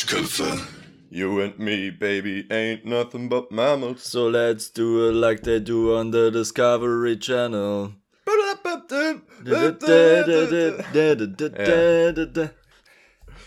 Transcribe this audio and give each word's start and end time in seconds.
Duschköpfe. 0.00 0.58
You 1.10 1.42
and 1.42 1.58
me, 1.58 1.90
baby, 1.90 2.46
ain't 2.50 2.86
nothing 2.86 3.28
but 3.28 3.52
mammals. 3.52 4.02
So 4.02 4.28
let's 4.28 4.70
do 4.70 5.08
it 5.08 5.12
like 5.12 5.42
they 5.42 5.60
do 5.60 5.94
on 5.94 6.10
the 6.10 6.30
Discovery 6.30 7.18
Channel. 7.18 7.92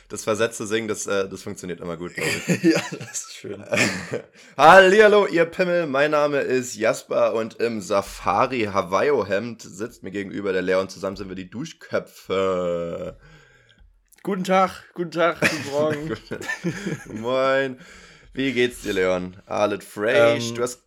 Das 0.09 0.23
versetzte 0.23 0.68
Singen, 0.68 0.87
das, 0.87 1.07
äh, 1.07 1.27
das 1.27 1.41
funktioniert 1.41 1.81
immer 1.81 1.97
gut. 1.97 2.11
ja, 2.61 2.81
das 2.99 3.23
ist 3.23 3.35
schön. 3.35 3.63
Hallihallo, 4.57 5.25
ihr 5.25 5.45
Pimmel. 5.45 5.88
Mein 5.88 6.11
Name 6.11 6.41
ist 6.41 6.75
Jasper 6.75 7.33
und 7.33 7.55
im 7.55 7.81
Safari 7.81 8.70
Hawaii-Hemd 8.71 9.64
sitzt 9.64 10.04
mir 10.04 10.11
gegenüber 10.11 10.54
der 10.54 10.61
Leon. 10.61 10.87
Zusammen 10.87 11.15
sind 11.15 11.29
wir 11.29 11.36
die 11.36 11.50
Duschköpfe. 11.50 13.17
Guten 14.23 14.45
Tag, 14.45 14.71
guten 14.93 15.11
Tag, 15.11 15.41
guten 15.41 15.71
Morgen. 15.71 16.18
Moin. 17.07 17.77
Wie 18.31 18.54
geht's 18.54 18.81
dir, 18.81 18.93
Leon? 18.93 19.36
Alles 19.45 19.83
fresh? 19.83 20.50
Ähm, 20.50 20.55
du, 20.55 20.61
hast, 20.64 20.81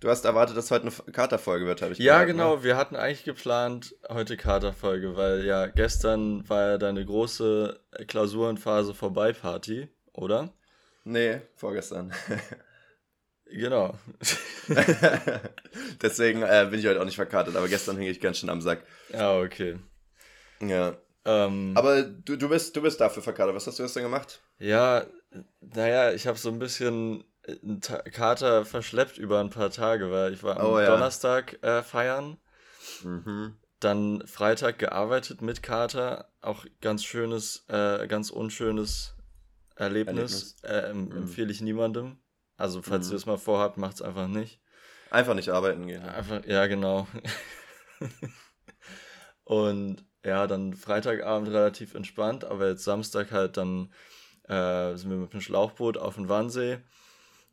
du 0.00 0.08
hast 0.10 0.24
erwartet, 0.24 0.56
dass 0.56 0.72
heute 0.72 0.88
eine 0.88 1.12
Katerfolge 1.12 1.64
wird, 1.64 1.80
habe 1.80 1.92
ich 1.92 2.00
Ja, 2.00 2.24
gehört, 2.24 2.36
genau. 2.36 2.56
Ne? 2.56 2.64
Wir 2.64 2.76
hatten 2.76 2.96
eigentlich 2.96 3.22
geplant 3.22 3.94
heute 4.08 4.36
Katerfolge, 4.36 5.16
weil 5.16 5.44
ja 5.44 5.66
gestern 5.66 6.48
war 6.48 6.70
ja 6.70 6.78
deine 6.78 7.04
große 7.06 7.78
Klausurenphase 8.08 8.94
vorbei 8.94 9.32
Party, 9.32 9.88
oder? 10.12 10.52
Nee, 11.04 11.40
vorgestern. 11.54 12.12
Genau. 13.54 13.98
Deswegen 16.00 16.40
äh, 16.40 16.66
bin 16.70 16.80
ich 16.80 16.86
heute 16.86 17.02
auch 17.02 17.04
nicht 17.04 17.16
verkartet, 17.16 17.54
aber 17.54 17.68
gestern 17.68 17.98
hing 17.98 18.08
ich 18.08 18.18
ganz 18.18 18.38
schön 18.38 18.48
am 18.48 18.62
Sack. 18.62 18.82
ja, 19.10 19.38
okay. 19.38 19.78
Ja. 20.62 20.96
Ähm, 21.24 21.72
Aber 21.76 22.02
du, 22.02 22.36
du, 22.36 22.48
bist, 22.48 22.74
du 22.76 22.82
bist 22.82 23.00
dafür 23.00 23.22
verkartet. 23.22 23.54
Was 23.54 23.66
hast 23.66 23.78
du 23.78 23.82
gestern 23.84 24.02
gemacht? 24.04 24.40
ja, 24.58 25.06
naja, 25.60 26.12
ich 26.12 26.26
habe 26.26 26.36
so 26.38 26.50
ein 26.50 26.58
bisschen 26.58 27.24
einen 27.62 27.80
Ta- 27.80 28.02
Kater 28.02 28.64
verschleppt 28.64 29.18
über 29.18 29.40
ein 29.40 29.50
paar 29.50 29.70
Tage, 29.70 30.10
weil 30.10 30.32
ich 30.34 30.42
war 30.42 30.58
am 30.58 30.66
Oh, 30.66 30.78
ja. 30.78 30.86
Donnerstag 30.86 31.62
äh, 31.62 31.82
feiern, 31.82 32.36
Mhm. 33.02 33.56
dann 33.80 34.26
Freitag 34.26 34.78
gearbeitet 34.78 35.42
mit 35.42 35.62
Kater, 35.62 36.30
auch 36.40 36.64
ganz 36.80 37.02
schönes, 37.04 37.64
äh, 37.68 38.06
ganz 38.06 38.30
unschönes 38.30 39.16
Erlebnis, 39.74 40.56
Äh, 40.62 40.90
em- 40.90 41.06
Mhm. 41.08 41.16
empfehle 41.16 41.50
ich 41.50 41.60
niemandem. 41.62 42.18
Also 42.56 42.82
falls 42.82 43.06
Mhm. 43.08 43.12
ihr 43.14 43.16
es 43.16 43.26
mal 43.26 43.38
vorhabt, 43.38 43.78
macht 43.78 43.94
es 43.96 44.02
einfach 44.02 44.28
nicht. 44.28 44.60
Einfach 45.10 45.34
nicht 45.34 45.48
arbeiten 45.48 45.86
gehen. 45.86 46.02
Einfach, 46.02 46.44
ja, 46.44 46.66
genau. 46.66 47.06
Und 49.44 50.04
ja, 50.24 50.46
dann 50.46 50.74
Freitagabend 50.74 51.48
relativ 51.48 51.94
entspannt, 51.94 52.44
aber 52.44 52.68
jetzt 52.68 52.84
Samstag 52.84 53.30
halt 53.32 53.56
dann 53.56 53.90
äh, 54.48 54.94
sind 54.96 55.10
wir 55.10 55.16
mit 55.16 55.32
dem 55.32 55.40
Schlauchboot 55.40 55.96
auf 55.98 56.14
dem 56.16 56.28
Wannsee. 56.28 56.78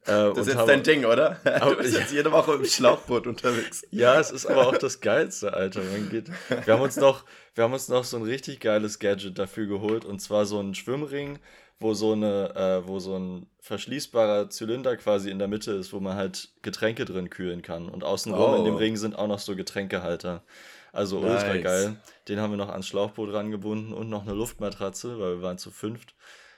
Äh, 0.05 0.33
Das 0.33 0.47
ist 0.47 0.53
jetzt 0.53 0.67
dein 0.67 0.81
Ding, 0.83 1.05
oder? 1.05 1.37
Aber- 1.61 1.71
Du 1.75 1.81
bist 1.81 1.97
jetzt 1.97 2.11
jede 2.13 2.31
Woche 2.31 2.53
im 2.53 2.65
Schlauchboot 2.65 3.27
unterwegs. 3.27 3.83
Ja, 3.91 4.19
es 4.19 4.31
ist 4.31 4.45
aber 4.45 4.67
auch 4.67 4.77
das 4.77 5.01
Geilste, 5.01 5.53
Alter. 5.53 5.81
Man 5.83 6.09
geht, 6.09 6.29
wir, 6.65 6.73
haben 6.73 6.81
uns 6.81 6.95
noch, 6.95 7.25
wir 7.55 7.63
haben 7.65 7.73
uns 7.73 7.89
noch 7.89 8.03
so 8.03 8.17
ein 8.17 8.23
richtig 8.23 8.59
geiles 8.61 8.99
Gadget 8.99 9.37
dafür 9.37 9.67
geholt 9.67 10.05
und 10.05 10.19
zwar 10.19 10.45
so 10.45 10.59
einen 10.59 10.73
Schwimmring, 10.73 11.39
wo 11.81 11.93
so, 11.93 12.13
eine, 12.13 12.55
äh, 12.55 12.87
wo 12.87 12.99
so 12.99 13.17
ein 13.17 13.47
verschließbarer 13.61 14.49
Zylinder 14.49 14.95
quasi 14.97 15.29
in 15.31 15.39
der 15.39 15.47
Mitte 15.47 15.71
ist, 15.73 15.91
wo 15.93 15.99
man 15.99 16.15
halt 16.15 16.49
Getränke 16.61 17.05
drin 17.05 17.29
kühlen 17.29 17.61
kann. 17.61 17.87
Und 17.89 18.03
außenrum 18.03 18.55
in 18.55 18.65
dem 18.65 18.75
Oh. 18.75 18.77
Ring 18.77 18.95
sind 18.97 19.17
auch 19.17 19.27
noch 19.27 19.39
so 19.39 19.55
Getränkehalter. 19.55 20.43
Also 20.91 21.19
ultra 21.19 21.53
Nice. 21.53 21.63
geil. 21.63 21.95
Den 22.27 22.39
haben 22.39 22.51
wir 22.51 22.57
noch 22.57 22.69
ans 22.69 22.87
Schlauchboot 22.87 23.33
rangebunden 23.33 23.93
und 23.93 24.09
noch 24.09 24.23
eine 24.23 24.33
Luftmatratze, 24.33 25.19
weil 25.19 25.37
wir 25.37 25.41
waren 25.41 25.57
zu 25.57 25.71
fünft. 25.71 26.15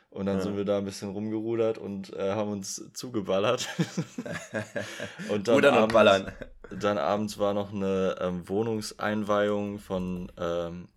Und 0.09 0.25
dann 0.25 0.37
Ja. 0.37 0.41
sind 0.43 0.57
wir 0.57 0.65
da 0.65 0.77
ein 0.77 0.85
bisschen 0.85 1.11
rumgerudert 1.11 1.77
und 1.77 2.13
äh, 2.13 2.31
haben 2.33 2.51
uns 2.51 2.91
zugeballert. 2.93 3.69
und 5.29 5.47
dann 5.47 5.55
Rudern 5.55 5.75
abends- 5.75 5.93
ballern. 5.93 6.31
dann 6.69 6.97
abends 6.97 7.37
war 7.39 7.53
noch 7.53 7.71
eine 7.73 8.17
ähm, 8.19 8.47
Wohnungseinweihung 8.49 9.79
von, 9.79 10.31
ähm, 10.37 10.89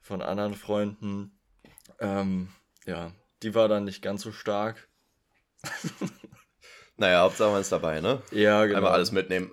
von 0.00 0.22
anderen 0.22 0.54
Freunden. 0.54 1.36
Ähm, 1.98 2.48
ja, 2.86 3.10
die 3.42 3.54
war 3.56 3.66
dann 3.68 3.84
nicht 3.84 4.02
ganz 4.02 4.22
so 4.22 4.30
stark. 4.32 4.88
Naja, 6.96 7.22
Hauptsache 7.22 7.50
man 7.50 7.60
ist 7.60 7.72
dabei, 7.72 8.00
ne? 8.00 8.22
Ja, 8.30 8.64
genau. 8.66 8.76
Einmal 8.78 8.92
alles 8.92 9.10
mitnehmen. 9.12 9.50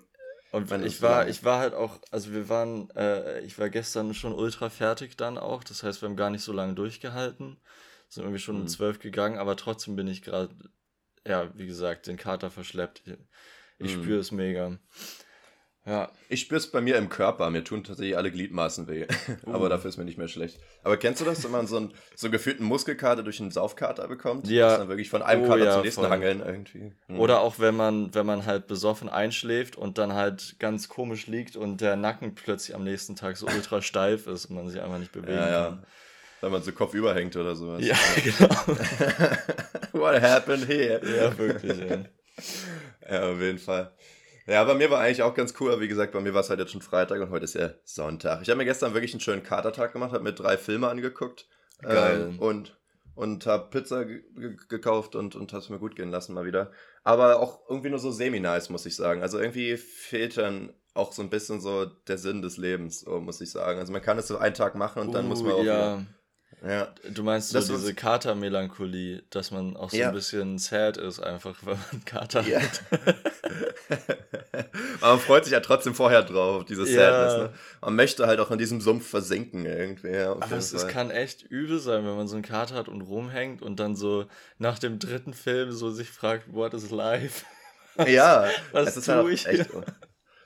Und 0.51 0.69
wenn 0.71 0.83
ich 0.83 1.01
war, 1.01 1.27
ich 1.27 1.43
war 1.43 1.59
halt 1.59 1.73
auch, 1.73 1.99
also 2.11 2.31
wir 2.31 2.49
waren, 2.49 2.89
äh, 2.91 3.39
ich 3.41 3.59
war 3.59 3.69
gestern 3.69 4.13
schon 4.13 4.33
ultra 4.33 4.69
fertig 4.69 5.15
dann 5.15 5.37
auch. 5.37 5.63
Das 5.63 5.83
heißt, 5.83 6.01
wir 6.01 6.09
haben 6.09 6.15
gar 6.15 6.31
nicht 6.31 6.43
so 6.43 6.51
lange 6.53 6.73
durchgehalten. 6.73 7.57
Sind 8.07 8.23
irgendwie 8.23 8.39
schon 8.39 8.55
um 8.55 8.63
Mhm. 8.63 8.67
zwölf 8.67 8.99
gegangen, 8.99 9.38
aber 9.38 9.55
trotzdem 9.55 9.95
bin 9.95 10.07
ich 10.07 10.23
gerade, 10.23 10.55
ja, 11.27 11.55
wie 11.55 11.67
gesagt, 11.67 12.07
den 12.07 12.17
Kater 12.17 12.49
verschleppt. 12.49 13.03
Ich, 13.05 13.13
ich 13.77 13.95
Mhm. 13.95 14.01
spüre 14.03 14.19
es 14.19 14.31
mega. 14.31 14.79
Ja, 15.85 16.12
Ich 16.28 16.41
spür's 16.41 16.67
bei 16.69 16.81
mir 16.81 16.97
im 16.97 17.09
Körper. 17.09 17.50
Mir 17.50 17.63
tun 17.63 17.84
tatsächlich 17.84 18.16
alle 18.16 18.29
Gliedmaßen 18.31 18.88
weh. 18.88 19.07
Aber 19.45 19.66
Uh. 19.66 19.69
dafür 19.69 19.90
ist 19.90 19.97
mir 19.97 20.03
nicht 20.06 20.17
mehr 20.17 20.28
schlecht. 20.28 20.59
Aber 20.84 20.97
kennst 20.97 21.22
du 21.22 21.25
das, 21.25 21.44
wenn 21.44 21.51
man 21.51 21.66
so 21.67 21.78
einen 21.78 21.94
so 22.16 22.29
gefühlten 22.29 22.66
Muskelkater 22.66 23.23
durch 23.23 23.40
einen 23.40 23.50
Saufkater 23.50 24.07
bekommt? 24.07 24.47
Ja. 24.47 24.78
Dann 24.78 24.89
wirklich 24.89 25.09
von 25.09 25.23
einem 25.23 25.44
Oh 25.45 25.47
Kater 25.47 25.63
ja, 25.66 25.73
zum 25.73 25.81
nächsten 25.84 26.01
voll. 26.01 26.09
hangeln 26.12 26.41
irgendwie. 26.45 26.91
Mhm. 27.07 27.19
Oder 27.19 27.39
auch 27.39 27.59
wenn 27.59 27.75
man, 27.75 28.13
wenn 28.13 28.25
man 28.25 28.45
halt 28.45 28.68
besoffen 28.68 29.09
einschläft 29.09 29.78
und 29.78 29.97
dann 29.97 30.13
halt 30.13 30.57
ganz 30.59 30.89
komisch 30.89 31.25
liegt 31.28 31.56
und 31.56 31.81
der 31.81 31.95
Nacken 31.95 32.35
plötzlich 32.35 32.75
am 32.75 32.84
nächsten 32.84 33.16
Tag 33.16 33.38
so 33.38 33.47
ultra 33.47 33.81
steif 33.81 34.28
ist 34.28 34.45
und 34.47 34.56
man 34.57 34.69
sich 34.69 34.81
einfach 34.81 35.00
nicht 35.00 35.12
bewegen 35.13 35.34
Ja, 35.38 35.50
ja. 35.50 35.63
kann. 35.69 35.85
Wenn 36.41 36.51
man 36.51 36.62
so 36.62 36.72
kopfüber 36.72 37.16
hängt 37.16 37.35
oder 37.35 37.56
sowas. 37.56 37.84
Ja, 37.84 37.95
genau. 38.23 38.56
What 39.94 40.22
happened 40.22 40.68
here? 40.68 41.01
Ja, 41.03 41.38
wirklich, 41.38 41.78
ja. 41.79 41.97
Ja, 43.12 43.31
auf 43.31 43.39
jeden 43.41 43.57
Fall. 43.59 43.91
Ja, 44.49 44.63
bei 44.63 44.73
mir 44.73 44.89
war 44.89 44.99
eigentlich 44.99 45.21
auch 45.21 45.35
ganz 45.35 45.53
cool. 45.59 45.71
aber 45.71 45.81
Wie 45.81 45.87
gesagt, 45.87 46.11
bei 46.11 46.19
mir 46.19 46.33
war 46.33 46.41
es 46.41 46.49
halt 46.49 46.59
jetzt 46.59 46.71
schon 46.71 46.81
Freitag 46.81 47.21
und 47.21 47.29
heute 47.29 47.45
ist 47.45 47.53
ja 47.53 47.69
Sonntag. 47.83 48.41
Ich 48.41 48.49
habe 48.49 48.57
mir 48.57 48.65
gestern 48.65 48.93
wirklich 48.93 49.13
einen 49.13 49.21
schönen 49.21 49.43
Katertag 49.43 49.93
gemacht, 49.93 50.11
habe 50.11 50.23
mir 50.23 50.33
drei 50.33 50.57
Filme 50.57 50.87
angeguckt. 50.87 51.47
Geil. 51.81 52.29
Ähm, 52.31 52.39
und 52.39 52.75
und 53.13 53.45
habe 53.45 53.69
Pizza 53.69 54.05
ge 54.05 54.23
ge 54.33 54.55
gekauft 54.69 55.13
und, 55.15 55.35
und 55.35 55.51
habe 55.51 55.61
es 55.61 55.69
mir 55.69 55.77
gut 55.77 55.95
gehen 55.95 56.09
lassen 56.09 56.33
mal 56.33 56.45
wieder. 56.45 56.71
Aber 57.03 57.41
auch 57.41 57.59
irgendwie 57.69 57.89
nur 57.89 57.99
so 57.99 58.11
semi-nice, 58.11 58.69
muss 58.69 58.85
ich 58.85 58.95
sagen. 58.95 59.21
Also 59.21 59.38
irgendwie 59.39 59.75
fehlt 59.75 60.38
dann 60.38 60.73
auch 60.93 61.11
so 61.11 61.21
ein 61.21 61.29
bisschen 61.29 61.59
so 61.59 61.85
der 61.85 62.17
Sinn 62.17 62.41
des 62.41 62.57
Lebens, 62.57 63.05
muss 63.05 63.41
ich 63.41 63.51
sagen. 63.51 63.79
Also 63.79 63.91
man 63.91 64.01
kann 64.01 64.17
es 64.17 64.27
so 64.29 64.38
einen 64.38 64.55
Tag 64.55 64.75
machen 64.75 65.01
und 65.01 65.11
dann 65.11 65.27
muss 65.27 65.43
man 65.43 65.51
Uh, 65.51 65.55
auch 65.55 65.63
ja. 65.63 65.97
wieder, 65.97 66.05
ja. 66.67 66.87
Du 67.13 67.23
meinst 67.23 67.49
so 67.49 67.57
Das 67.57 67.67
diese 67.67 67.89
was- 67.89 67.95
Katermelancholie, 67.95 69.23
dass 69.29 69.51
man 69.51 69.75
auch 69.77 69.89
so 69.91 69.97
Ja. 69.97 70.09
ein 70.09 70.13
bisschen 70.13 70.57
sad 70.57 70.97
ist, 70.97 71.19
einfach 71.19 71.55
weil 71.63 71.75
man 71.91 72.03
Kater 72.05 72.41
Ja. 72.41 72.59
hat. 72.61 72.81
Aber 75.01 75.11
man 75.13 75.19
freut 75.19 75.45
sich 75.45 75.53
ja 75.53 75.59
trotzdem 75.59 75.95
vorher 75.95 76.23
drauf, 76.23 76.65
diese 76.65 76.88
Ja. 76.89 77.27
Sadness. 77.27 77.38
Ne? 77.51 77.59
Man 77.81 77.95
möchte 77.95 78.27
halt 78.27 78.39
auch 78.39 78.51
in 78.51 78.57
diesem 78.57 78.81
Sumpf 78.81 79.07
versinken 79.07 79.65
irgendwie. 79.65 80.09
Ja, 80.09 80.31
Aber 80.33 80.51
es, 80.57 80.88
kann 80.88 81.11
echt 81.11 81.43
übel 81.43 81.79
sein, 81.79 82.05
wenn 82.05 82.15
man 82.15 82.27
so 82.27 82.35
einen 82.35 82.43
Kater 82.43 82.75
hat 82.75 82.88
und 82.88 83.01
rumhängt 83.01 83.61
und 83.61 83.79
dann 83.79 83.95
so 83.95 84.25
nach 84.57 84.79
dem 84.79 84.99
dritten 84.99 85.33
Film 85.33 85.71
so 85.71 85.91
sich 85.91 86.09
fragt, 86.09 86.53
what 86.53 86.73
is 86.73 86.91
life? 86.91 87.45
ja, 88.07 88.47
was 88.71 88.89
es 88.89 88.97
ist 88.97 89.07
halt 89.07 89.27
ich 89.29 89.47
echt. 89.47 89.69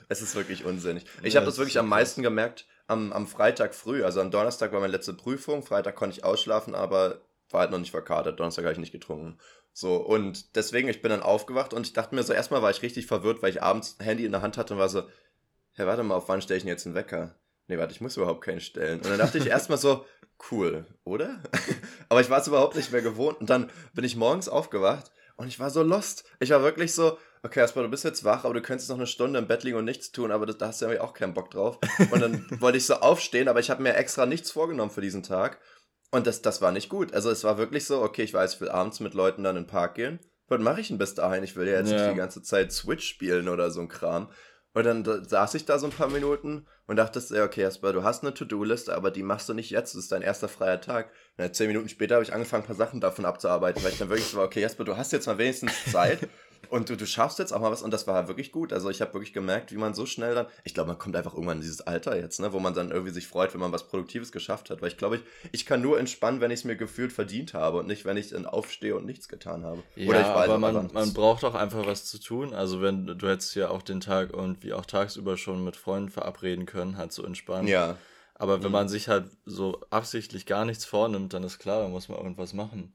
Es 0.10 0.22
ist 0.22 0.36
wirklich 0.36 0.64
unsinnig. 0.66 1.06
Ich 1.24 1.36
habe 1.36 1.46
das 1.46 1.56
das 1.56 1.60
wirklich 1.60 1.80
am 1.80 1.88
meisten 1.88 2.22
gemerkt 2.22 2.66
am, 2.88 3.14
am 3.14 3.28
Freitag 3.28 3.76
früh. 3.76 4.04
Also 4.04 4.22
am 4.22 4.32
Donnerstag 4.32 4.72
war 4.72 4.80
meine 4.80 4.92
letzte 4.92 5.14
Prüfung. 5.14 5.64
Freitag 5.64 5.96
konnte 5.96 6.18
ich 6.18 6.24
ausschlafen, 6.24 6.76
aber 6.76 7.22
war 7.50 7.62
halt 7.62 7.72
noch 7.72 7.80
nicht 7.80 7.92
verkatert. 7.92 8.40
Donnerstag 8.40 8.66
habe 8.66 8.74
ich 8.74 8.80
nicht 8.80 8.92
getrunken. 8.92 9.38
So, 9.74 9.96
und 9.96 10.56
deswegen, 10.56 10.88
ich 10.88 11.02
bin 11.02 11.10
dann 11.10 11.24
aufgewacht 11.24 11.74
und 11.74 11.88
ich 11.88 11.94
dachte 11.94 12.14
mir 12.14 12.24
so, 12.24 12.34
erstmal 12.34 12.62
war 12.62 12.72
ich 12.72 12.82
richtig 12.82 13.08
verwirrt, 13.08 13.42
weil 13.42 13.50
ich 13.50 13.64
abends 13.64 13.98
Handy 14.00 14.26
in 14.26 14.32
der 14.32 14.42
Hand 14.42 14.58
hatte 14.58 14.74
und 14.74 14.80
war 14.80 14.90
so, 14.90 15.04
ja, 15.76 15.88
warte 15.88 16.04
mal, 16.04 16.16
auf 16.16 16.30
wann 16.30 16.42
stelle 16.42 16.58
ich 16.58 16.64
denn 16.64 16.70
jetzt 16.70 16.86
einen 16.86 16.96
Wecker? 16.96 17.36
Nee, 17.68 17.78
warte, 17.78 17.94
ich 17.94 18.02
muss 18.02 18.18
überhaupt 18.18 18.42
keinen 18.42 18.60
stellen. 18.60 19.00
Und 19.00 19.10
dann 19.10 19.18
dachte 19.18 19.38
ich 19.38 19.48
erstmal 19.48 19.78
so, 19.80 20.06
cool, 20.52 20.86
oder? 21.04 21.42
Aber 22.10 22.22
ich 22.22 22.30
war 22.30 22.40
es 22.40 22.48
überhaupt 22.48 22.76
nicht 22.76 22.92
mehr 22.92 23.02
gewohnt. 23.02 23.40
Und 23.40 23.50
dann 23.50 23.72
bin 23.94 24.04
ich 24.04 24.16
morgens 24.16 24.50
aufgewacht 24.50 25.12
und 25.36 25.48
ich 25.48 25.60
war 25.60 25.70
so 25.70 25.84
lost. 25.84 26.24
Ich 26.40 26.50
war 26.52 26.62
wirklich 26.62 26.94
so, 26.94 27.18
okay, 27.44 27.60
erstmal, 27.60 27.86
du 27.86 27.92
bist 27.92 28.04
jetzt 28.04 28.24
wach, 28.24 28.46
aber 28.46 28.54
du 28.54 28.62
könntest 28.62 28.90
noch 28.90 28.98
eine 28.98 29.08
Stunde 29.08 29.40
im 29.40 29.48
Bett 29.48 29.64
liegen 29.64 29.78
und 29.78 29.86
nichts 29.86 30.12
tun, 30.12 30.32
aber 30.32 30.46
das, 30.46 30.58
da 30.58 30.68
hast 30.68 30.82
du 30.82 30.86
ja 30.92 31.02
auch 31.02 31.14
keinen 31.14 31.34
Bock 31.34 31.52
drauf. 31.52 31.80
Und 32.12 32.20
dann 32.22 32.46
wollte 32.62 32.78
ich 32.78 32.86
so 32.86 32.96
aufstehen, 32.96 33.48
aber 33.48 33.60
ich 33.60 33.70
habe 33.70 33.82
mir 33.84 33.96
extra 33.96 34.26
nichts 34.26 34.52
vorgenommen 34.52 34.92
für 34.92 35.02
diesen 35.02 35.24
Tag. 35.24 35.60
Und 36.12 36.28
das, 36.28 36.42
das 36.44 36.62
war 36.62 36.72
nicht 36.72 36.90
gut. 36.90 37.14
Also 37.14 37.32
es 37.32 37.44
war 37.44 37.58
wirklich 37.58 37.86
so, 37.86 38.02
okay, 38.02 38.22
ich 38.24 38.34
weiß, 38.34 38.54
ich 38.56 38.62
will 38.62 38.70
abends 38.70 39.00
mit 39.00 39.14
Leuten 39.16 39.44
dann 39.44 39.56
in 39.58 39.64
den 39.64 39.70
Park 39.70 39.96
gehen. 39.96 40.20
Was 40.48 40.62
mache 40.62 40.82
ich 40.82 40.90
denn 40.90 41.00
bis 41.00 41.16
dahin? 41.16 41.44
Ich 41.44 41.56
will 41.56 41.68
ja 41.68 41.80
jetzt 41.80 41.90
Ja. 41.90 41.98
nicht 41.98 42.12
die 42.12 42.18
ganze 42.18 42.44
Zeit 42.44 42.72
Switch 42.72 43.08
spielen 43.08 43.50
oder 43.50 43.72
so 43.72 43.82
ein 43.82 43.88
Kram. 43.88 44.30
Und 44.74 44.86
dann 44.86 45.04
da, 45.04 45.24
saß 45.24 45.54
ich 45.54 45.66
da 45.66 45.78
so 45.78 45.86
ein 45.86 45.92
paar 45.92 46.10
Minuten 46.10 46.66
und 46.88 46.96
dachte, 46.96 47.22
okay, 47.44 47.62
Jasper, 47.62 47.94
du 47.94 48.04
hast 48.04 48.24
eine 48.24 48.34
To-Do-Liste, 48.34 48.96
aber 48.96 49.12
die 49.12 49.24
machst 49.24 49.48
du 49.48 49.54
nicht 49.54 49.70
jetzt. 49.70 49.94
Das 49.94 50.04
ist 50.04 50.12
dein 50.12 50.24
erster 50.24 50.48
freier 50.48 50.82
Tag. 50.82 51.08
Und 51.38 51.44
dann 51.46 51.54
zehn 51.54 51.68
Minuten 51.68 51.90
später 51.90 52.16
habe 52.16 52.24
ich 52.24 52.34
angefangen, 52.34 52.64
ein 52.64 52.68
paar 52.68 52.76
Sachen 52.76 53.00
davon 53.00 53.26
abzuarbeiten, 53.26 53.84
weil 53.84 53.92
ich 53.92 54.00
dann 54.00 54.10
wirklich 54.10 54.28
so 54.28 54.38
war, 54.38 54.46
okay, 54.46 54.62
Jasper, 54.62 54.84
du 54.84 54.98
hast 54.98 55.12
jetzt 55.12 55.28
mal 55.28 55.38
wenigstens 55.38 55.74
Zeit. 55.92 56.28
Und 56.70 56.90
du, 56.90 56.96
du 56.96 57.06
schaffst 57.06 57.40
jetzt 57.40 57.52
auch 57.52 57.60
mal 57.60 57.72
was 57.72 57.82
und 57.82 57.92
das 57.92 58.08
war 58.08 58.28
wirklich 58.28 58.52
gut. 58.52 58.74
Also 58.74 58.90
ich 58.90 59.02
habe 59.02 59.14
wirklich 59.14 59.34
gemerkt, 59.34 59.72
wie 59.72 59.78
man 59.78 59.94
so 59.94 60.06
schnell 60.06 60.36
dann, 60.36 60.48
ich 60.64 60.74
glaube, 60.74 60.90
man 60.90 60.98
kommt 60.98 61.16
einfach 61.16 61.34
irgendwann 61.34 61.58
in 61.58 61.62
dieses 61.62 61.82
Alter 61.82 62.18
jetzt, 62.18 62.40
ne, 62.40 62.54
wo 62.54 62.60
man 62.60 62.74
dann 62.74 62.92
irgendwie 62.92 63.12
sich 63.12 63.28
freut, 63.28 63.54
wenn 63.54 63.62
man 63.62 63.72
was 63.72 63.88
Produktives 63.88 64.32
geschafft 64.32 64.70
hat. 64.70 64.82
Weil 64.82 64.90
ich 64.90 64.98
glaube, 64.98 65.18
ich, 65.18 65.24
ich 65.52 65.66
kann 65.66 65.82
nur 65.82 66.00
entspannen, 66.00 66.42
wenn 66.42 66.52
ich 66.52 66.60
es 66.60 66.66
mir 66.66 66.76
gefühlt 66.76 67.12
verdient 67.12 67.54
habe 67.54 67.80
und 67.80 67.88
nicht, 67.88 68.06
wenn 68.06 68.18
ich 68.18 68.30
dann 68.30 68.46
aufstehe 68.46 68.96
und 68.96 69.06
nichts 69.06 69.28
getan 69.28 69.64
habe. 69.64 69.84
Ja, 69.96 70.10
Oder 70.10 70.22
ich 70.22 70.28
weiß 70.28 70.50
aber 70.50 70.58
man, 70.58 70.90
man 70.94 71.14
braucht 71.14 71.44
auch 71.44 71.56
einfach 71.56 71.86
was 71.86 72.06
zu 72.06 72.20
tun. 72.20 72.54
Also 72.54 72.82
wenn 72.82 73.06
du 73.06 73.28
hättest 73.28 73.56
ja 73.56 73.70
auch 73.70 73.82
den 73.82 74.00
Tag 74.00 74.32
irgendwie 74.34 74.74
auch 74.74 74.86
tagsüber 74.86 75.38
schon 75.38 75.64
mit 75.64 75.76
Freunden 75.76 76.10
verabreden 76.10 76.66
können, 76.66 76.98
halt 76.98 77.12
so 77.12 77.26
entspannt. 77.26 77.70
Ja. 77.70 77.98
Aber 78.36 78.60
wenn 78.60 78.68
mhm. 78.68 78.74
man 78.74 78.90
sich 78.90 79.10
halt 79.10 79.26
so 79.46 79.80
absichtlich 79.90 80.46
gar 80.46 80.66
nichts 80.66 80.86
vornimmt, 80.86 81.34
dann 81.34 81.44
ist 81.44 81.60
klar, 81.60 81.82
dann 81.82 81.92
muss 81.92 82.10
man 82.10 82.18
irgendwas 82.18 82.54
machen 82.54 82.94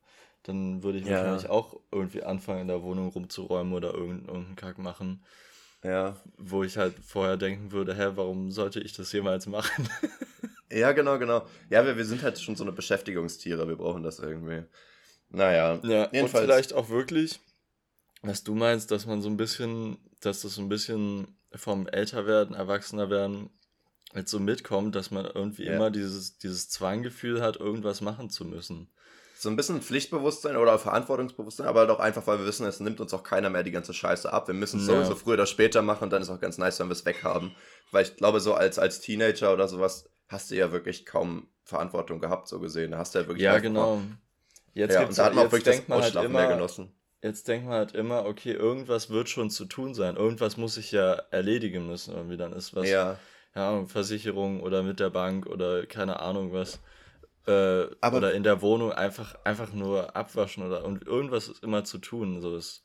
dann 0.49 0.83
würde 0.83 0.99
ich 0.99 1.05
ja. 1.05 1.17
wahrscheinlich 1.17 1.51
auch 1.51 1.79
irgendwie 1.93 2.23
anfangen, 2.23 2.63
in 2.63 2.69
der 2.69 2.83
Wohnung 2.83 3.09
rumzuräumen 3.09 3.75
oder 3.75 3.93
irgendeinen 3.93 4.57
Kack 4.57 4.79
machen. 4.79 5.23
Ja. 5.85 6.17
Wo 6.39 6.65
ich 6.65 6.79
halt 6.79 6.95
vorher 7.05 7.37
denken 7.37 7.71
würde, 7.71 7.95
hä, 7.95 8.13
warum 8.15 8.51
sollte 8.51 8.81
ich 8.81 8.95
das 8.95 9.13
jemals 9.13 9.47
machen? 9.47 9.89
ja, 10.73 10.93
genau, 10.93 11.19
genau. 11.19 11.47
Ja, 11.69 11.85
wir, 11.85 11.99
wir 11.99 12.05
sind 12.05 12.23
halt 12.23 12.41
schon 12.41 12.57
so 12.57 12.65
eine 12.65 12.73
Beschäftigungstiere, 12.73 13.69
wir 13.69 13.77
brauchen 13.77 14.03
das 14.03 14.19
irgendwie. 14.21 14.65
Naja, 15.29 15.79
ja, 15.83 16.09
jedenfalls. 16.13 16.23
Und 16.23 16.41
vielleicht 16.41 16.73
auch 16.73 16.89
wirklich, 16.89 17.41
was 18.23 18.43
du 18.43 18.55
meinst, 18.55 18.91
dass 18.91 19.05
man 19.05 19.21
so 19.21 19.29
ein 19.29 19.37
bisschen, 19.37 19.99
dass 20.21 20.41
das 20.41 20.55
so 20.55 20.63
ein 20.63 20.71
bisschen 20.71 21.37
vom 21.55 21.87
Älterwerden, 21.87 22.57
Erwachsenerwerden 22.57 23.51
jetzt 24.15 24.31
so 24.31 24.41
mitkommt, 24.41 24.95
dass 24.95 25.11
man 25.11 25.27
irgendwie 25.27 25.67
ja. 25.67 25.75
immer 25.75 25.91
dieses, 25.91 26.39
dieses 26.39 26.71
Zwanggefühl 26.71 27.43
hat, 27.43 27.59
irgendwas 27.59 28.01
machen 28.01 28.31
zu 28.31 28.47
müssen 28.47 28.89
so 29.41 29.49
ein 29.49 29.55
bisschen 29.55 29.81
Pflichtbewusstsein 29.83 30.57
oder 30.57 30.81
Verantwortungsbewusstsein, 30.81 31.69
aber 31.69 31.87
doch 31.87 32.01
einfach, 32.01 32.27
weil 32.27 32.41
wir 32.41 32.47
wissen, 32.47 32.67
es 32.67 32.81
nimmt 32.81 33.01
uns 33.01 33.15
auch 33.15 33.23
keiner 33.23 33.51
mehr 33.51 33.63
die 33.63 33.71
ganze 33.71 33.95
Scheiße 33.95 34.33
ab. 34.33 34.49
Wir 34.49 34.55
müssen 34.55 34.81
es 34.81 34.89
ja. 34.89 34.95
sowieso 34.95 35.15
früher 35.15 35.35
oder 35.35 35.47
später 35.47 35.81
machen 35.81 36.05
und 36.05 36.11
dann 36.11 36.23
ist 36.23 36.29
auch 36.29 36.41
ganz 36.41 36.59
nice, 36.59 36.81
wenn 36.81 36.89
wir 36.89 36.95
es 36.95 37.07
weghaben. 37.07 37.55
Weil 37.93 38.03
ich 38.03 38.17
glaube, 38.17 38.41
so 38.41 38.55
als, 38.55 38.81
als 38.81 39.01
Teenager 39.01 39.53
oder 39.53 39.69
sowas 39.69 40.11
hast 40.27 40.51
du 40.51 40.57
ja 40.57 40.73
wirklich 40.73 41.07
kaum 41.07 41.47
Verantwortung 41.63 42.19
gehabt, 42.19 42.49
so 42.49 42.59
gesehen. 42.59 42.91
Da 42.91 42.99
hast 42.99 43.15
du 43.15 43.21
ja 43.21 43.27
wirklich. 43.29 43.45
Ja, 43.45 43.61
genau. 43.61 44.03
Jetzt 44.75 44.95
ja, 44.95 45.07
und 45.07 45.17
da 45.17 45.27
hat 45.27 45.35
man 45.37 45.47
auch 45.47 45.53
wirklich 45.53 45.87
das 45.87 45.89
halt 45.89 46.25
immer, 46.25 46.41
mehr 46.41 46.49
genossen. 46.49 46.93
Jetzt 47.23 47.47
denkt 47.47 47.69
man 47.69 47.77
halt 47.77 47.93
immer, 47.93 48.25
okay, 48.25 48.53
irgendwas 48.53 49.09
wird 49.09 49.29
schon 49.29 49.51
zu 49.51 49.67
tun 49.67 49.95
sein. 49.95 50.17
Irgendwas 50.17 50.57
muss 50.57 50.77
ich 50.77 50.91
ja 50.91 51.13
erledigen 51.31 51.87
müssen. 51.87 52.13
Irgendwie 52.13 52.37
dann 52.37 52.53
ist 52.53 52.75
was. 52.75 52.89
Ja. 52.89 53.21
Ja, 53.55 53.85
Versicherung 53.87 54.61
oder 54.61 54.83
mit 54.83 54.99
der 54.99 55.11
Bank 55.11 55.47
oder 55.47 55.87
keine 55.87 56.19
Ahnung 56.21 56.53
was 56.53 56.81
äh, 57.49 58.07
oder 58.07 58.35
in 58.35 58.43
der 58.43 58.61
Wohnung 58.63 58.93
einfach, 58.93 59.37
einfach 59.45 59.73
nur 59.73 60.15
abwaschen 60.15 60.65
oder 60.67 60.85
und 60.85 61.07
irgendwas 61.07 61.49
ist 61.49 61.63
immer 61.65 61.85
zu 61.85 61.99
tun. 61.99 62.41
So 62.43 62.57
ist, 62.57 62.85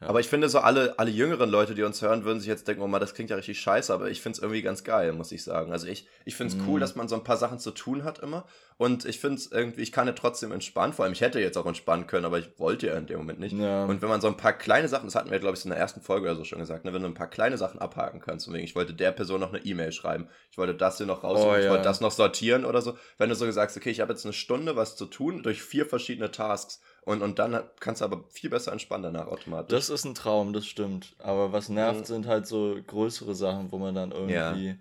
ja. 0.00 0.06
Aber 0.06 0.20
ich 0.20 0.28
finde 0.28 0.48
so 0.48 0.60
alle, 0.60 0.96
alle 0.98 1.10
jüngeren 1.10 1.50
Leute, 1.50 1.74
die 1.74 1.82
uns 1.82 2.00
hören, 2.02 2.24
würden 2.24 2.38
sich 2.38 2.48
jetzt 2.48 2.68
denken, 2.68 2.82
oh 2.82 2.86
mal, 2.86 3.00
das 3.00 3.14
klingt 3.14 3.30
ja 3.30 3.36
richtig 3.36 3.58
scheiße, 3.60 3.92
aber 3.92 4.10
ich 4.10 4.22
finde 4.22 4.36
es 4.36 4.42
irgendwie 4.42 4.62
ganz 4.62 4.84
geil, 4.84 5.12
muss 5.12 5.32
ich 5.32 5.42
sagen. 5.42 5.72
Also 5.72 5.88
ich, 5.88 6.06
ich 6.24 6.36
finde 6.36 6.54
es 6.54 6.60
mm. 6.60 6.68
cool, 6.68 6.78
dass 6.78 6.94
man 6.94 7.08
so 7.08 7.16
ein 7.16 7.24
paar 7.24 7.36
Sachen 7.36 7.58
zu 7.58 7.72
tun 7.72 8.04
hat 8.04 8.20
immer. 8.20 8.44
Und 8.76 9.04
ich 9.06 9.18
finde 9.18 9.38
es 9.38 9.50
irgendwie, 9.50 9.82
ich 9.82 9.90
kann 9.90 10.06
ja 10.06 10.12
trotzdem 10.12 10.52
entspannen. 10.52 10.92
Vor 10.92 11.04
allem, 11.04 11.12
ich 11.12 11.20
hätte 11.20 11.40
jetzt 11.40 11.58
auch 11.58 11.66
entspannen 11.66 12.06
können, 12.06 12.26
aber 12.26 12.38
ich 12.38 12.60
wollte 12.60 12.86
ja 12.86 12.94
in 12.94 13.06
dem 13.06 13.18
Moment 13.18 13.40
nicht. 13.40 13.54
Ja. 13.54 13.86
Und 13.86 14.00
wenn 14.00 14.08
man 14.08 14.20
so 14.20 14.28
ein 14.28 14.36
paar 14.36 14.52
kleine 14.52 14.86
Sachen, 14.86 15.06
das 15.06 15.16
hatten 15.16 15.32
wir, 15.32 15.40
glaube 15.40 15.56
ich, 15.56 15.64
in 15.64 15.70
der 15.70 15.80
ersten 15.80 16.00
Folge 16.00 16.26
oder 16.26 16.36
so 16.36 16.44
schon 16.44 16.60
gesagt, 16.60 16.84
ne, 16.84 16.92
wenn 16.92 17.02
du 17.02 17.08
ein 17.08 17.14
paar 17.14 17.28
kleine 17.28 17.58
Sachen 17.58 17.80
abhaken 17.80 18.20
kannst, 18.20 18.46
deswegen, 18.46 18.62
ich 18.62 18.76
wollte 18.76 18.94
der 18.94 19.10
Person 19.10 19.40
noch 19.40 19.52
eine 19.52 19.64
E-Mail 19.64 19.90
schreiben, 19.90 20.28
ich 20.52 20.58
wollte 20.58 20.76
das 20.76 20.98
hier 20.98 21.06
noch 21.06 21.24
rausholen, 21.24 21.54
oh, 21.54 21.58
ich 21.58 21.64
ja. 21.64 21.70
wollte 21.70 21.82
das 21.82 22.00
noch 22.00 22.12
sortieren 22.12 22.64
oder 22.64 22.82
so. 22.82 22.96
Wenn 23.16 23.30
du 23.30 23.34
so 23.34 23.50
sagst, 23.50 23.76
okay, 23.76 23.90
ich 23.90 23.98
habe 23.98 24.12
jetzt 24.12 24.24
eine 24.24 24.32
Stunde 24.32 24.76
was 24.76 24.94
zu 24.94 25.06
tun 25.06 25.42
durch 25.42 25.60
vier 25.60 25.84
verschiedene 25.84 26.30
Tasks 26.30 26.80
und, 27.02 27.22
und 27.22 27.38
dann 27.38 27.58
kannst 27.80 28.02
du 28.02 28.04
aber 28.04 28.24
viel 28.28 28.50
besser 28.50 28.70
entspannen 28.72 29.14
danach 29.14 29.28
automatisch. 29.28 29.70
Das 29.70 29.88
ist 29.88 30.04
ein 30.04 30.14
Traum, 30.14 30.52
das 30.52 30.66
stimmt. 30.66 31.14
Aber 31.18 31.52
was 31.52 31.70
nervt, 31.70 32.00
mhm. 32.00 32.04
sind 32.04 32.26
halt 32.26 32.46
so 32.46 32.76
größere 32.86 33.34
Sachen, 33.34 33.72
wo 33.72 33.78
man 33.78 33.94
dann 33.94 34.10
irgendwie 34.10 34.76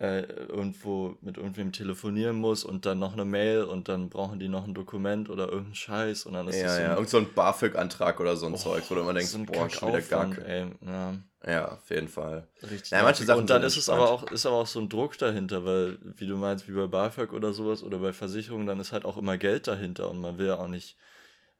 ja. 0.00 0.06
äh, 0.06 0.22
irgendwo 0.22 1.16
mit 1.20 1.36
irgendwem 1.36 1.70
telefonieren 1.70 2.36
muss 2.36 2.64
und 2.64 2.84
dann 2.84 2.98
noch 2.98 3.12
eine 3.12 3.24
Mail 3.24 3.62
und 3.62 3.88
dann 3.88 4.08
brauchen 4.08 4.40
die 4.40 4.48
noch 4.48 4.66
ein 4.66 4.74
Dokument 4.74 5.30
oder 5.30 5.44
irgendeinen 5.44 5.76
Scheiß 5.76 6.26
und 6.26 6.32
dann 6.32 6.48
ist 6.48 6.56
ja, 6.56 6.64
das 6.64 6.76
so 6.76 6.82
ja, 6.82 6.94
irgend 6.94 7.10
so 7.10 7.18
ein 7.18 7.32
BAföG-Antrag 7.32 8.18
oder 8.18 8.36
so 8.36 8.46
ein 8.46 8.54
oh, 8.54 8.56
Zeug, 8.56 8.82
wo 8.88 8.96
du 8.96 9.02
immer 9.02 9.14
denkst, 9.14 9.36
boah, 9.46 9.70
schon 9.70 9.90
wieder 9.90 10.00
Gack. 10.00 10.42
Ey, 10.44 10.66
ja. 10.84 11.14
ja, 11.46 11.72
auf 11.72 11.90
jeden 11.90 12.08
Fall. 12.08 12.48
Richtig. 12.62 12.90
Ja, 12.90 13.04
manche 13.04 13.22
Sachen 13.22 13.42
und 13.42 13.50
dann 13.50 13.62
ist 13.62 13.76
es 13.76 13.88
aber 13.88 14.10
auch, 14.10 14.28
ist 14.32 14.46
aber 14.46 14.56
auch 14.56 14.66
so 14.66 14.80
ein 14.80 14.88
Druck 14.88 15.16
dahinter, 15.18 15.64
weil, 15.64 15.98
wie 16.02 16.26
du 16.26 16.36
meinst, 16.36 16.66
wie 16.68 16.72
bei 16.72 16.88
BAföG 16.88 17.32
oder 17.32 17.52
sowas 17.52 17.84
oder 17.84 17.98
bei 17.98 18.12
Versicherungen, 18.12 18.66
dann 18.66 18.80
ist 18.80 18.90
halt 18.90 19.04
auch 19.04 19.16
immer 19.16 19.38
Geld 19.38 19.68
dahinter 19.68 20.10
und 20.10 20.20
man 20.20 20.38
will 20.38 20.48
ja 20.48 20.58
auch 20.58 20.66
nicht 20.66 20.96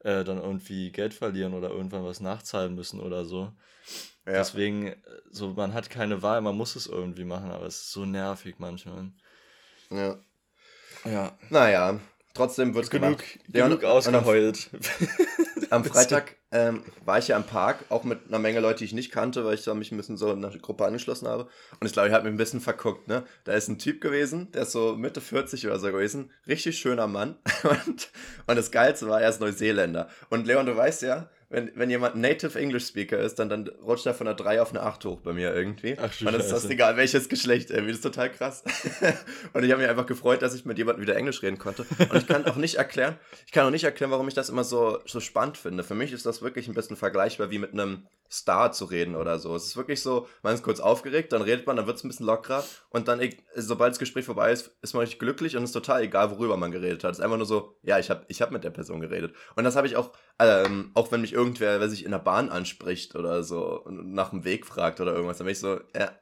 äh, 0.00 0.24
dann 0.24 0.38
irgendwie 0.38 0.90
Geld 0.90 1.14
verlieren 1.14 1.54
oder 1.54 1.70
irgendwann 1.70 2.04
was 2.04 2.20
nachzahlen 2.20 2.74
müssen 2.74 3.00
oder 3.00 3.24
so. 3.24 3.52
Ja. 4.26 4.32
Deswegen, 4.34 4.88
äh, 4.88 4.96
so, 5.30 5.50
man 5.50 5.74
hat 5.74 5.90
keine 5.90 6.22
Wahl, 6.22 6.40
man 6.40 6.56
muss 6.56 6.76
es 6.76 6.86
irgendwie 6.86 7.24
machen, 7.24 7.50
aber 7.50 7.66
es 7.66 7.76
ist 7.76 7.92
so 7.92 8.04
nervig 8.04 8.56
manchmal. 8.58 9.10
Ja. 9.90 10.16
Ja. 11.04 11.38
Naja, 11.50 12.00
trotzdem 12.34 12.74
wird 12.74 12.90
genug, 12.90 13.18
genug 13.48 13.82
ja, 13.82 13.88
ausgeheult. 13.88 14.70
Am 15.70 15.84
Freitag 15.84 16.36
ähm, 16.50 16.82
war 17.04 17.18
ich 17.18 17.28
ja 17.28 17.36
im 17.36 17.44
Park, 17.44 17.84
auch 17.88 18.04
mit 18.04 18.28
einer 18.28 18.38
Menge 18.38 18.60
Leute, 18.60 18.78
die 18.78 18.86
ich 18.86 18.92
nicht 18.92 19.10
kannte, 19.10 19.44
weil 19.44 19.54
ich 19.54 19.64
da 19.64 19.74
mich 19.74 19.92
ein 19.92 19.96
bisschen 19.96 20.16
so 20.16 20.32
in 20.32 20.44
eine 20.44 20.58
Gruppe 20.58 20.86
angeschlossen 20.86 21.28
habe. 21.28 21.48
Und 21.78 21.86
ich 21.86 21.92
glaube, 21.92 22.08
ich 22.08 22.14
habe 22.14 22.24
mich 22.24 22.32
ein 22.32 22.38
bisschen 22.38 22.60
verguckt, 22.60 23.08
ne? 23.08 23.24
Da 23.44 23.52
ist 23.52 23.68
ein 23.68 23.78
Typ 23.78 24.00
gewesen, 24.00 24.50
der 24.52 24.62
ist 24.62 24.72
so 24.72 24.96
Mitte 24.96 25.20
40 25.20 25.66
oder 25.66 25.78
so 25.78 25.88
gewesen. 25.88 26.30
Richtig 26.46 26.78
schöner 26.78 27.06
Mann. 27.06 27.36
Und, 27.64 28.10
und 28.46 28.56
das 28.56 28.70
Geilste 28.70 29.08
war, 29.08 29.20
er 29.20 29.28
ist 29.28 29.40
Neuseeländer. 29.40 30.08
Und 30.30 30.46
Leon, 30.46 30.66
du 30.66 30.76
weißt 30.76 31.02
ja, 31.02 31.28
wenn, 31.50 31.70
wenn 31.74 31.88
jemand 31.88 32.16
Native 32.16 32.58
English 32.58 32.86
Speaker 32.86 33.18
ist, 33.18 33.38
dann, 33.38 33.48
dann 33.48 33.68
rutscht 33.68 34.04
er 34.04 34.12
von 34.12 34.26
einer 34.26 34.36
3 34.36 34.60
auf 34.60 34.70
eine 34.70 34.82
8 34.82 35.04
hoch 35.06 35.20
bei 35.20 35.32
mir 35.32 35.54
irgendwie. 35.54 35.96
Ach, 35.98 36.12
und 36.20 36.26
dann 36.26 36.34
ist 36.34 36.50
das 36.50 36.68
egal, 36.68 36.98
welches 36.98 37.30
Geschlecht 37.30 37.70
irgendwie. 37.70 37.92
Das 37.92 37.98
ist 37.98 38.02
total 38.02 38.30
krass. 38.30 38.62
und 39.54 39.64
ich 39.64 39.70
habe 39.70 39.80
mich 39.80 39.90
einfach 39.90 40.04
gefreut, 40.04 40.42
dass 40.42 40.54
ich 40.54 40.66
mit 40.66 40.76
jemandem 40.76 41.02
wieder 41.02 41.16
Englisch 41.16 41.42
reden 41.42 41.58
konnte. 41.58 41.86
Und 41.98 42.14
ich 42.14 42.26
kann 42.26 42.44
auch 42.44 42.56
nicht 42.56 42.74
erklären, 42.74 43.16
ich 43.46 43.52
kann 43.52 43.66
auch 43.66 43.70
nicht 43.70 43.84
erklären, 43.84 44.10
warum 44.10 44.28
ich 44.28 44.34
das 44.34 44.50
immer 44.50 44.64
so, 44.64 44.98
so 45.06 45.20
spannend 45.20 45.56
finde. 45.56 45.84
Für 45.84 45.94
mich 45.94 46.12
ist 46.12 46.26
das 46.26 46.42
wirklich 46.42 46.68
ein 46.68 46.74
bisschen 46.74 46.96
vergleichbar 46.96 47.50
wie 47.50 47.58
mit 47.58 47.72
einem 47.72 48.06
Star 48.30 48.72
zu 48.72 48.84
reden 48.84 49.16
oder 49.16 49.38
so. 49.38 49.54
Es 49.56 49.66
ist 49.66 49.76
wirklich 49.76 50.02
so, 50.02 50.28
man 50.42 50.54
ist 50.54 50.62
kurz 50.62 50.80
aufgeregt, 50.80 51.32
dann 51.32 51.42
redet 51.42 51.66
man, 51.66 51.76
dann 51.76 51.86
wird 51.86 51.96
es 51.96 52.04
ein 52.04 52.08
bisschen 52.08 52.26
lockerer 52.26 52.64
und 52.90 53.08
dann, 53.08 53.20
sobald 53.54 53.92
das 53.92 53.98
Gespräch 53.98 54.26
vorbei 54.26 54.52
ist, 54.52 54.76
ist 54.82 54.94
man 54.94 55.00
richtig 55.00 55.18
glücklich 55.18 55.56
und 55.56 55.62
es 55.62 55.70
ist 55.70 55.74
total 55.74 56.02
egal, 56.02 56.30
worüber 56.30 56.56
man 56.56 56.70
geredet 56.70 57.04
hat. 57.04 57.12
Es 57.12 57.18
ist 57.18 57.24
einfach 57.24 57.38
nur 57.38 57.46
so, 57.46 57.78
ja, 57.82 57.98
ich 57.98 58.10
habe 58.10 58.24
ich 58.28 58.42
hab 58.42 58.50
mit 58.50 58.64
der 58.64 58.70
Person 58.70 59.00
geredet. 59.00 59.34
Und 59.56 59.64
das 59.64 59.76
habe 59.76 59.86
ich 59.86 59.96
auch, 59.96 60.12
ähm, 60.38 60.90
auch 60.94 61.10
wenn 61.10 61.22
mich 61.22 61.32
irgendwer, 61.32 61.80
wer 61.80 61.88
sich 61.88 62.04
in 62.04 62.10
der 62.10 62.18
Bahn 62.18 62.50
anspricht 62.50 63.16
oder 63.16 63.42
so, 63.42 63.84
nach 63.88 64.30
dem 64.30 64.44
Weg 64.44 64.66
fragt 64.66 65.00
oder 65.00 65.14
irgendwas, 65.14 65.38
dann 65.38 65.46
bin 65.46 65.52
ich 65.52 65.60
so, 65.60 65.80
ja, 65.94 66.12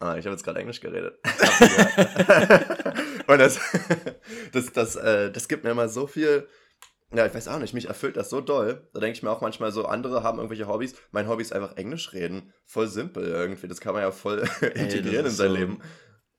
ah, 0.00 0.16
ich 0.16 0.24
habe 0.24 0.34
jetzt 0.34 0.44
gerade 0.44 0.60
Englisch 0.60 0.80
geredet. 0.80 1.18
und 3.26 3.38
das, 3.38 3.60
das, 4.52 4.72
das, 4.72 4.96
äh, 4.96 5.30
das 5.30 5.48
gibt 5.48 5.64
mir 5.64 5.70
immer 5.70 5.88
so 5.88 6.06
viel 6.06 6.48
ja, 7.14 7.26
ich 7.26 7.34
weiß 7.34 7.48
auch 7.48 7.58
nicht, 7.58 7.74
mich 7.74 7.86
erfüllt 7.86 8.16
das 8.16 8.30
so 8.30 8.40
doll. 8.40 8.88
Da 8.92 9.00
denke 9.00 9.16
ich 9.16 9.22
mir 9.22 9.30
auch 9.30 9.40
manchmal 9.40 9.72
so, 9.72 9.84
andere 9.84 10.22
haben 10.22 10.38
irgendwelche 10.38 10.66
Hobbys. 10.66 10.94
Mein 11.10 11.28
Hobby 11.28 11.42
ist 11.42 11.52
einfach 11.52 11.76
Englisch 11.76 12.12
reden. 12.12 12.52
Voll 12.64 12.88
simpel 12.88 13.24
irgendwie. 13.26 13.68
Das 13.68 13.80
kann 13.80 13.92
man 13.94 14.02
ja 14.02 14.12
voll 14.12 14.48
integrieren 14.74 15.26
in 15.26 15.32
sein 15.32 15.50
so, 15.50 15.56
Leben. 15.56 15.82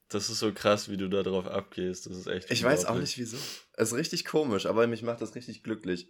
Das 0.10 0.30
ist 0.30 0.40
so 0.40 0.52
krass, 0.52 0.90
wie 0.90 0.98
du 0.98 1.10
da 1.10 1.24
drauf 1.24 1.48
abgehst. 1.48 2.06
Das 2.06 2.18
ist 2.18 2.28
echt. 2.28 2.52
Ich 2.52 2.64
weiß 2.64 2.86
auch 2.86 2.96
nicht 2.96 3.18
wieso. 3.18 3.38
Es 3.74 3.92
ist 3.92 3.98
richtig 3.98 4.26
komisch, 4.26 4.66
aber 4.66 4.86
mich 4.88 5.04
macht 5.04 5.22
das 5.22 5.36
richtig 5.36 5.64
glücklich. 5.64 6.10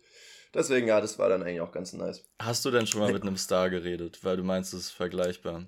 Deswegen, 0.53 0.88
ja, 0.88 1.01
das 1.01 1.17
war 1.17 1.29
dann 1.29 1.41
eigentlich 1.41 1.62
auch 1.62 1.72
ganz 1.72 1.93
nice. 1.93 2.24
Hast 2.39 2.63
du 2.63 2.72
denn 2.72 2.86
schon 2.86 3.01
mal 3.01 3.12
mit 3.12 3.24
einem 3.24 3.38
Star 3.38 3.70
geredet? 3.70 4.24
Weil 4.24 4.38
du 4.38 4.43
meinst, 4.43 4.74
es 4.74 4.82
ist 4.82 4.91
vergleichbar. 4.91 5.65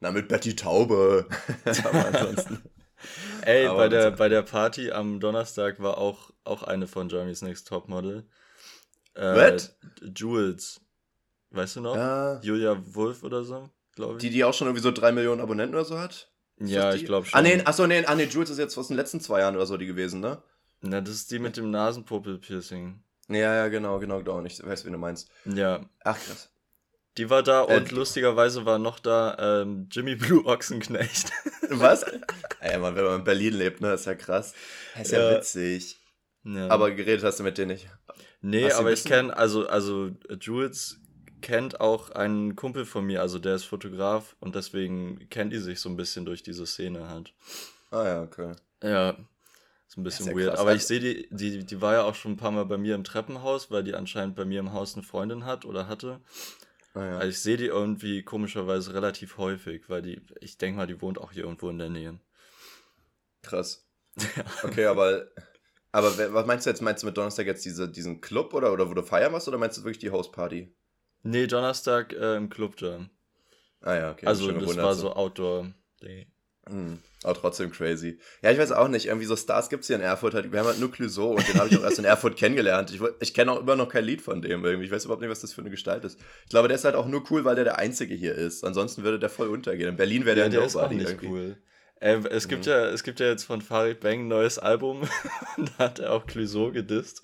Na, 0.00 0.12
mit 0.12 0.28
Betty 0.28 0.54
Taube. 0.54 1.26
aber 1.84 2.06
ansonsten. 2.06 2.62
Ey, 3.42 3.68
bei 3.68 3.88
der, 3.88 4.10
bei 4.12 4.28
der 4.28 4.42
Party 4.42 4.90
am 4.90 5.20
Donnerstag 5.20 5.80
war 5.80 5.98
auch, 5.98 6.32
auch 6.48 6.62
eine 6.62 6.86
von 6.86 7.08
Jeremy's 7.08 7.42
Next 7.42 7.68
Topmodel. 7.68 8.24
Äh, 9.14 9.34
What? 9.34 9.74
Jules. 10.14 10.80
Weißt 11.50 11.76
du 11.76 11.80
noch? 11.80 11.96
Ja. 11.96 12.40
Julia 12.40 12.76
Wolf 12.94 13.22
oder 13.22 13.44
so, 13.44 13.68
glaube 13.94 14.14
ich. 14.14 14.20
Die, 14.20 14.30
die 14.30 14.44
auch 14.44 14.54
schon 14.54 14.68
irgendwie 14.68 14.82
so 14.82 14.90
drei 14.90 15.12
Millionen 15.12 15.40
Abonnenten 15.40 15.74
oder 15.74 15.84
so 15.84 15.98
hat? 15.98 16.30
Ist 16.56 16.70
ja, 16.70 16.92
ich 16.92 17.06
glaube 17.06 17.26
schon. 17.26 17.38
Ah, 17.38 17.42
nee, 17.42 17.62
achso, 17.64 17.86
nee, 17.86 18.04
ah, 18.04 18.14
nee, 18.14 18.24
Jules 18.24 18.50
ist 18.50 18.58
jetzt 18.58 18.76
aus 18.76 18.88
den 18.88 18.96
letzten 18.96 19.20
zwei 19.20 19.40
Jahren 19.40 19.56
oder 19.56 19.66
so 19.66 19.76
die 19.76 19.86
gewesen, 19.86 20.20
ne? 20.20 20.42
Na, 20.80 21.00
das 21.00 21.14
ist 21.14 21.30
die 21.30 21.38
mit 21.38 21.56
dem 21.56 21.70
Nasenpopel-Piercing. 21.70 23.02
Ja, 23.28 23.54
ja, 23.54 23.68
genau, 23.68 23.98
genau, 23.98 24.18
genau. 24.18 24.44
Ich 24.44 24.64
weiß, 24.64 24.84
wie 24.86 24.90
du 24.90 24.98
meinst. 24.98 25.30
Ja. 25.44 25.80
Ach, 26.04 26.18
krass. 26.18 26.50
Die 27.16 27.28
war 27.30 27.42
da 27.42 27.64
äh, 27.64 27.76
und 27.76 27.90
lustigerweise 27.90 28.64
war 28.64 28.78
noch 28.78 29.00
da 29.00 29.62
ähm, 29.62 29.88
Jimmy 29.90 30.14
Blue 30.16 30.44
Ochsenknecht. 30.46 31.32
Was? 31.68 32.02
Ey, 32.60 32.78
man, 32.78 32.94
wenn 32.94 33.04
man 33.04 33.18
in 33.20 33.24
Berlin 33.24 33.54
lebt, 33.54 33.80
ne, 33.80 33.94
ist 33.94 34.06
ja 34.06 34.14
krass. 34.14 34.54
ist 35.00 35.12
ja, 35.12 35.30
ja 35.30 35.36
witzig. 35.36 35.97
Ja. 36.54 36.68
Aber 36.68 36.90
geredet 36.92 37.24
hast 37.24 37.38
du 37.38 37.42
mit 37.42 37.58
denen 37.58 37.72
nicht. 37.72 37.88
Nee, 38.40 38.70
aber 38.72 38.92
ich 38.92 39.04
kenne, 39.04 39.36
also, 39.36 39.66
also 39.66 40.10
Jules 40.40 41.00
kennt 41.40 41.80
auch 41.80 42.10
einen 42.10 42.56
Kumpel 42.56 42.84
von 42.84 43.04
mir, 43.04 43.20
also 43.20 43.38
der 43.38 43.56
ist 43.56 43.64
Fotograf 43.64 44.36
und 44.40 44.54
deswegen 44.54 45.28
kennt 45.28 45.52
die 45.52 45.58
sich 45.58 45.80
so 45.80 45.88
ein 45.88 45.96
bisschen 45.96 46.24
durch 46.24 46.42
diese 46.42 46.66
Szene 46.66 47.08
halt. 47.08 47.34
Ah 47.90 48.04
ja, 48.04 48.22
okay. 48.22 48.54
Ja, 48.82 49.16
ist 49.88 49.96
ein 49.96 50.04
bisschen 50.04 50.26
ja 50.26 50.34
weird. 50.34 50.50
Krass. 50.50 50.60
Aber 50.60 50.74
ich 50.74 50.84
sehe, 50.84 51.00
die, 51.00 51.28
die, 51.30 51.64
die 51.64 51.80
war 51.80 51.94
ja 51.94 52.02
auch 52.04 52.14
schon 52.14 52.32
ein 52.32 52.36
paar 52.36 52.50
Mal 52.50 52.64
bei 52.64 52.76
mir 52.76 52.94
im 52.94 53.04
Treppenhaus, 53.04 53.70
weil 53.70 53.84
die 53.84 53.94
anscheinend 53.94 54.36
bei 54.36 54.44
mir 54.44 54.60
im 54.60 54.72
Haus 54.72 54.94
eine 54.94 55.02
Freundin 55.02 55.44
hat 55.44 55.64
oder 55.64 55.88
hatte. 55.88 56.20
Ah, 56.94 57.04
ja. 57.04 57.18
also 57.18 57.28
ich 57.28 57.40
sehe 57.40 57.56
die 57.56 57.66
irgendwie 57.66 58.22
komischerweise 58.22 58.94
relativ 58.94 59.38
häufig, 59.38 59.88
weil 59.88 60.02
die, 60.02 60.20
ich 60.40 60.58
denke 60.58 60.78
mal, 60.78 60.86
die 60.86 61.00
wohnt 61.00 61.18
auch 61.18 61.32
hier 61.32 61.44
irgendwo 61.44 61.68
in 61.68 61.78
der 61.78 61.90
Nähe. 61.90 62.18
Krass. 63.42 63.84
Ja. 64.36 64.44
Okay, 64.64 64.86
aber, 64.86 65.28
aber 65.92 66.32
was 66.32 66.46
meinst 66.46 66.66
du 66.66 66.70
jetzt? 66.70 66.82
Meinst 66.82 67.02
du 67.02 67.06
mit 67.06 67.16
Donnerstag 67.16 67.46
jetzt 67.46 67.64
diese, 67.64 67.88
diesen 67.88 68.20
Club 68.20 68.54
oder, 68.54 68.72
oder 68.72 68.88
wo 68.90 68.94
du 68.94 69.02
feiern 69.02 69.32
warst 69.32 69.48
oder 69.48 69.58
meinst 69.58 69.78
du 69.78 69.82
wirklich 69.82 69.98
die 69.98 70.10
Hostparty? 70.10 70.74
Nee, 71.22 71.46
Donnerstag 71.46 72.12
äh, 72.12 72.36
im 72.36 72.48
Club 72.48 72.76
dann. 72.76 73.10
Ah 73.80 73.94
ja, 73.94 74.10
okay. 74.10 74.26
Also 74.26 74.50
das 74.50 74.76
war 74.76 74.94
so 74.94 75.12
Outdoor-Ding. 75.12 76.26
Mhm. 76.70 76.98
Aber 77.24 77.34
trotzdem 77.34 77.70
crazy. 77.70 78.18
Ja, 78.42 78.50
ich 78.50 78.58
weiß 78.58 78.72
auch 78.72 78.88
nicht. 78.88 79.06
Irgendwie 79.06 79.26
so 79.26 79.36
Stars 79.36 79.68
gibt 79.70 79.82
es 79.82 79.86
hier 79.88 79.96
in 79.96 80.02
Erfurt. 80.02 80.34
Halt, 80.34 80.52
wir 80.52 80.60
haben 80.60 80.66
halt 80.66 80.78
nur 80.78 80.90
Clouseau 80.90 81.32
und 81.32 81.48
den 81.48 81.58
habe 81.58 81.68
ich 81.68 81.78
auch 81.78 81.82
erst 81.82 81.98
in 81.98 82.04
Erfurt 82.04 82.36
kennengelernt. 82.36 82.92
Ich, 82.92 83.00
ich 83.20 83.34
kenne 83.34 83.52
auch 83.52 83.60
immer 83.60 83.74
noch 83.74 83.88
kein 83.88 84.04
Lied 84.04 84.22
von 84.22 84.40
dem 84.42 84.64
irgendwie. 84.64 84.86
Ich 84.86 84.92
weiß 84.92 85.04
überhaupt 85.04 85.22
nicht, 85.22 85.30
was 85.30 85.40
das 85.40 85.52
für 85.52 85.62
eine 85.62 85.70
Gestalt 85.70 86.04
ist. 86.04 86.20
Ich 86.44 86.50
glaube, 86.50 86.68
der 86.68 86.76
ist 86.76 86.84
halt 86.84 86.94
auch 86.94 87.06
nur 87.06 87.24
cool, 87.30 87.44
weil 87.44 87.56
der 87.56 87.64
der 87.64 87.78
Einzige 87.78 88.14
hier 88.14 88.34
ist. 88.34 88.64
Ansonsten 88.64 89.02
würde 89.02 89.18
der 89.18 89.30
voll 89.30 89.48
untergehen. 89.48 89.88
In 89.88 89.96
Berlin 89.96 90.26
wäre 90.26 90.36
der, 90.36 90.44
ja, 90.44 90.50
der 90.50 90.64
ist 90.64 90.76
auch 90.76 90.90
nicht 90.90 91.08
irgendwie. 91.08 91.26
cool. 91.26 91.56
Äh, 92.00 92.18
es, 92.30 92.48
gibt 92.48 92.66
mhm. 92.66 92.72
ja, 92.72 92.86
es 92.86 93.02
gibt 93.02 93.20
ja 93.20 93.26
jetzt 93.26 93.44
von 93.44 93.60
Farid 93.60 94.00
Bang 94.00 94.20
ein 94.20 94.28
neues 94.28 94.58
Album. 94.58 95.08
da 95.56 95.84
hat 95.84 95.98
er 95.98 96.12
auch 96.12 96.26
Clouseau 96.26 96.70
gedisst. 96.70 97.22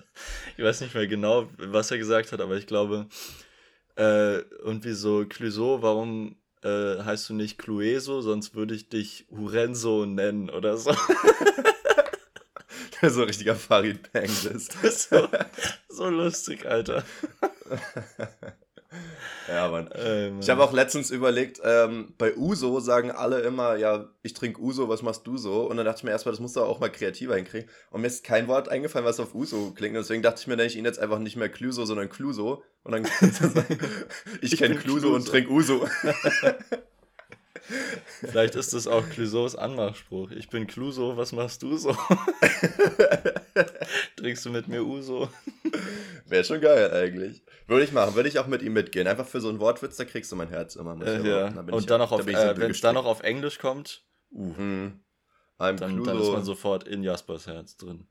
Ich 0.57 0.65
weiß 0.65 0.81
nicht 0.81 0.95
mehr 0.95 1.07
genau, 1.07 1.49
was 1.59 1.91
er 1.91 1.99
gesagt 1.99 2.33
hat, 2.33 2.41
aber 2.41 2.57
ich 2.57 2.67
glaube, 2.67 3.07
äh, 3.97 4.39
irgendwie 4.39 4.93
so, 4.93 5.25
Clouseau, 5.27 5.83
warum 5.83 6.37
äh, 6.63 7.03
heißt 7.03 7.29
du 7.29 7.35
nicht 7.35 7.59
Clueso, 7.59 8.21
sonst 8.21 8.55
würde 8.55 8.75
ich 8.75 8.89
dich 8.89 9.27
Hurenzo 9.31 10.07
nennen 10.07 10.51
oder 10.51 10.77
so. 10.77 10.93
so 13.03 13.21
ein 13.21 13.27
richtiger 13.27 13.55
Farid 13.55 14.13
Bang 14.13 14.25
ist. 14.25 14.73
so, 15.11 15.29
so 15.89 16.09
lustig, 16.09 16.67
Alter. 16.67 17.05
Ja, 19.49 19.69
Mann. 19.69 19.91
Ähm, 19.95 20.41
ich 20.41 20.49
habe 20.49 20.63
auch 20.63 20.73
letztens 20.73 21.11
überlegt, 21.11 21.61
ähm, 21.65 22.15
bei 22.19 22.37
Uso 22.37 22.81
sagen 22.81 23.11
alle 23.11 23.41
immer, 23.41 23.77
ja, 23.77 24.09
ich 24.23 24.35
trinke 24.35 24.61
Uso, 24.61 24.89
was 24.89 25.03
machst 25.03 25.27
du 25.27 25.37
so? 25.37 25.69
Und 25.69 25.77
dann 25.77 25.87
dachte 25.87 25.99
ich 25.99 26.05
mir 26.05 26.11
erstmal, 26.11 26.33
das 26.33 26.41
musst 26.41 26.57
du 26.57 26.61
auch 26.61 26.81
mal 26.81 26.91
kreativer 26.91 27.37
hinkriegen. 27.37 27.69
Und 27.91 28.01
mir 28.01 28.07
ist 28.07 28.25
kein 28.25 28.49
Wort 28.49 28.69
eingefallen, 28.69 29.07
was 29.07 29.21
auf 29.21 29.35
Uso 29.35 29.73
klingt. 29.73 29.97
Deswegen 29.97 30.23
dachte 30.23 30.41
ich 30.41 30.47
mir, 30.47 30.57
nenne 30.57 30.69
ich 30.69 30.77
ihn 30.77 30.85
jetzt 30.85 30.99
einfach 30.99 31.19
nicht 31.19 31.37
mehr 31.37 31.49
Cluso, 31.49 31.85
sondern 31.85 32.09
Cluso. 32.09 32.63
Und 32.83 32.93
dann 32.93 33.03
kannst 33.03 33.43
du 33.43 33.49
sagen, 33.49 33.79
ich 34.41 34.57
kenne 34.57 34.77
Cluso 34.77 35.15
und 35.15 35.27
trinke 35.27 35.51
Uso. 35.51 35.87
Vielleicht 38.21 38.55
ist 38.55 38.75
das 38.75 38.87
auch 38.87 39.09
Clouseaus 39.09 39.57
Anmachspruch. 39.57 40.31
Ich 40.33 40.49
bin 40.49 40.67
Cluso, 40.67 41.17
was 41.17 41.33
machst 41.33 41.63
du 41.63 41.77
so? 41.77 41.97
Trinkst 44.17 44.45
du 44.45 44.51
mit 44.51 44.69
mir 44.69 44.85
Uso? 44.85 45.29
Wäre 46.27 46.45
schon 46.45 46.61
geil 46.61 46.93
eigentlich. 46.93 47.43
Würde 47.67 47.85
ich 47.85 47.93
machen, 47.93 48.15
würde 48.15 48.29
ich 48.29 48.39
auch 48.39 48.47
mit 48.47 48.63
ihm 48.63 48.75
mitgehen. 48.75 49.07
Einfach 49.07 49.27
für 49.27 49.41
so 49.41 49.49
einen 49.49 49.61
Wortwitz, 49.61 49.97
da 49.97 50.05
kriegst 50.05 50.31
du 50.33 50.37
mein 50.37 50.49
Herz 50.49 50.77
immer. 50.77 51.01
Äh, 51.01 51.27
ja. 51.27 51.51
Da 51.51 51.61
Und 51.75 51.91
dann 51.91 52.01
noch 52.01 52.13
auf, 52.13 52.27
da 52.27 52.51
äh, 52.51 52.57
wenn 52.59 52.71
es 52.71 52.81
dann 52.81 52.95
noch 52.95 53.07
auf 53.07 53.23
Englisch 53.23 53.59
kommt, 53.59 54.05
uh, 54.33 54.57
hm. 54.57 55.01
dann, 55.59 55.77
dann, 55.77 56.21
ist 56.21 56.33
man 56.33 56.45
sofort 56.45 56.87
in 56.87 57.03
Jaspers 57.03 57.47
Herz 57.47 57.77
drin. 57.77 58.07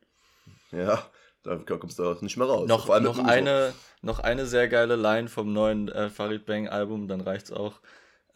Ja, 0.71 1.05
da 1.43 1.57
kommst 1.57 1.99
du 1.99 2.05
auch 2.05 2.21
nicht 2.21 2.37
mehr 2.37 2.47
raus. 2.47 2.67
Noch, 2.67 2.87
noch, 2.99 3.19
eine, 3.19 3.73
noch 4.01 4.19
eine 4.19 4.45
sehr 4.47 4.67
geile 4.67 4.95
Line 4.95 5.27
vom 5.27 5.53
neuen 5.53 5.89
äh, 5.89 6.09
Farid 6.09 6.45
Bang 6.45 6.67
Album, 6.67 7.07
dann 7.07 7.21
reicht's 7.21 7.51
auch, 7.51 7.81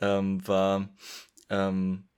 ähm, 0.01 0.47
war, 0.47 0.89
ähm, 1.49 2.09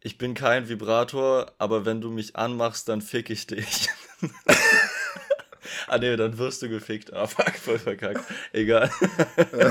ich 0.00 0.18
bin 0.18 0.34
kein 0.34 0.68
Vibrator, 0.68 1.52
aber 1.58 1.84
wenn 1.84 2.00
du 2.00 2.10
mich 2.10 2.36
anmachst, 2.36 2.88
dann 2.88 3.00
fick 3.00 3.30
ich 3.30 3.46
dich. 3.46 3.88
Ah 5.92 5.98
ne, 5.98 6.16
dann 6.16 6.38
wirst 6.38 6.62
du 6.62 6.70
gefickt. 6.70 7.12
Ah, 7.12 7.26
fuck, 7.26 7.54
voll 7.54 7.78
verkackt. 7.78 8.24
Egal. 8.52 8.90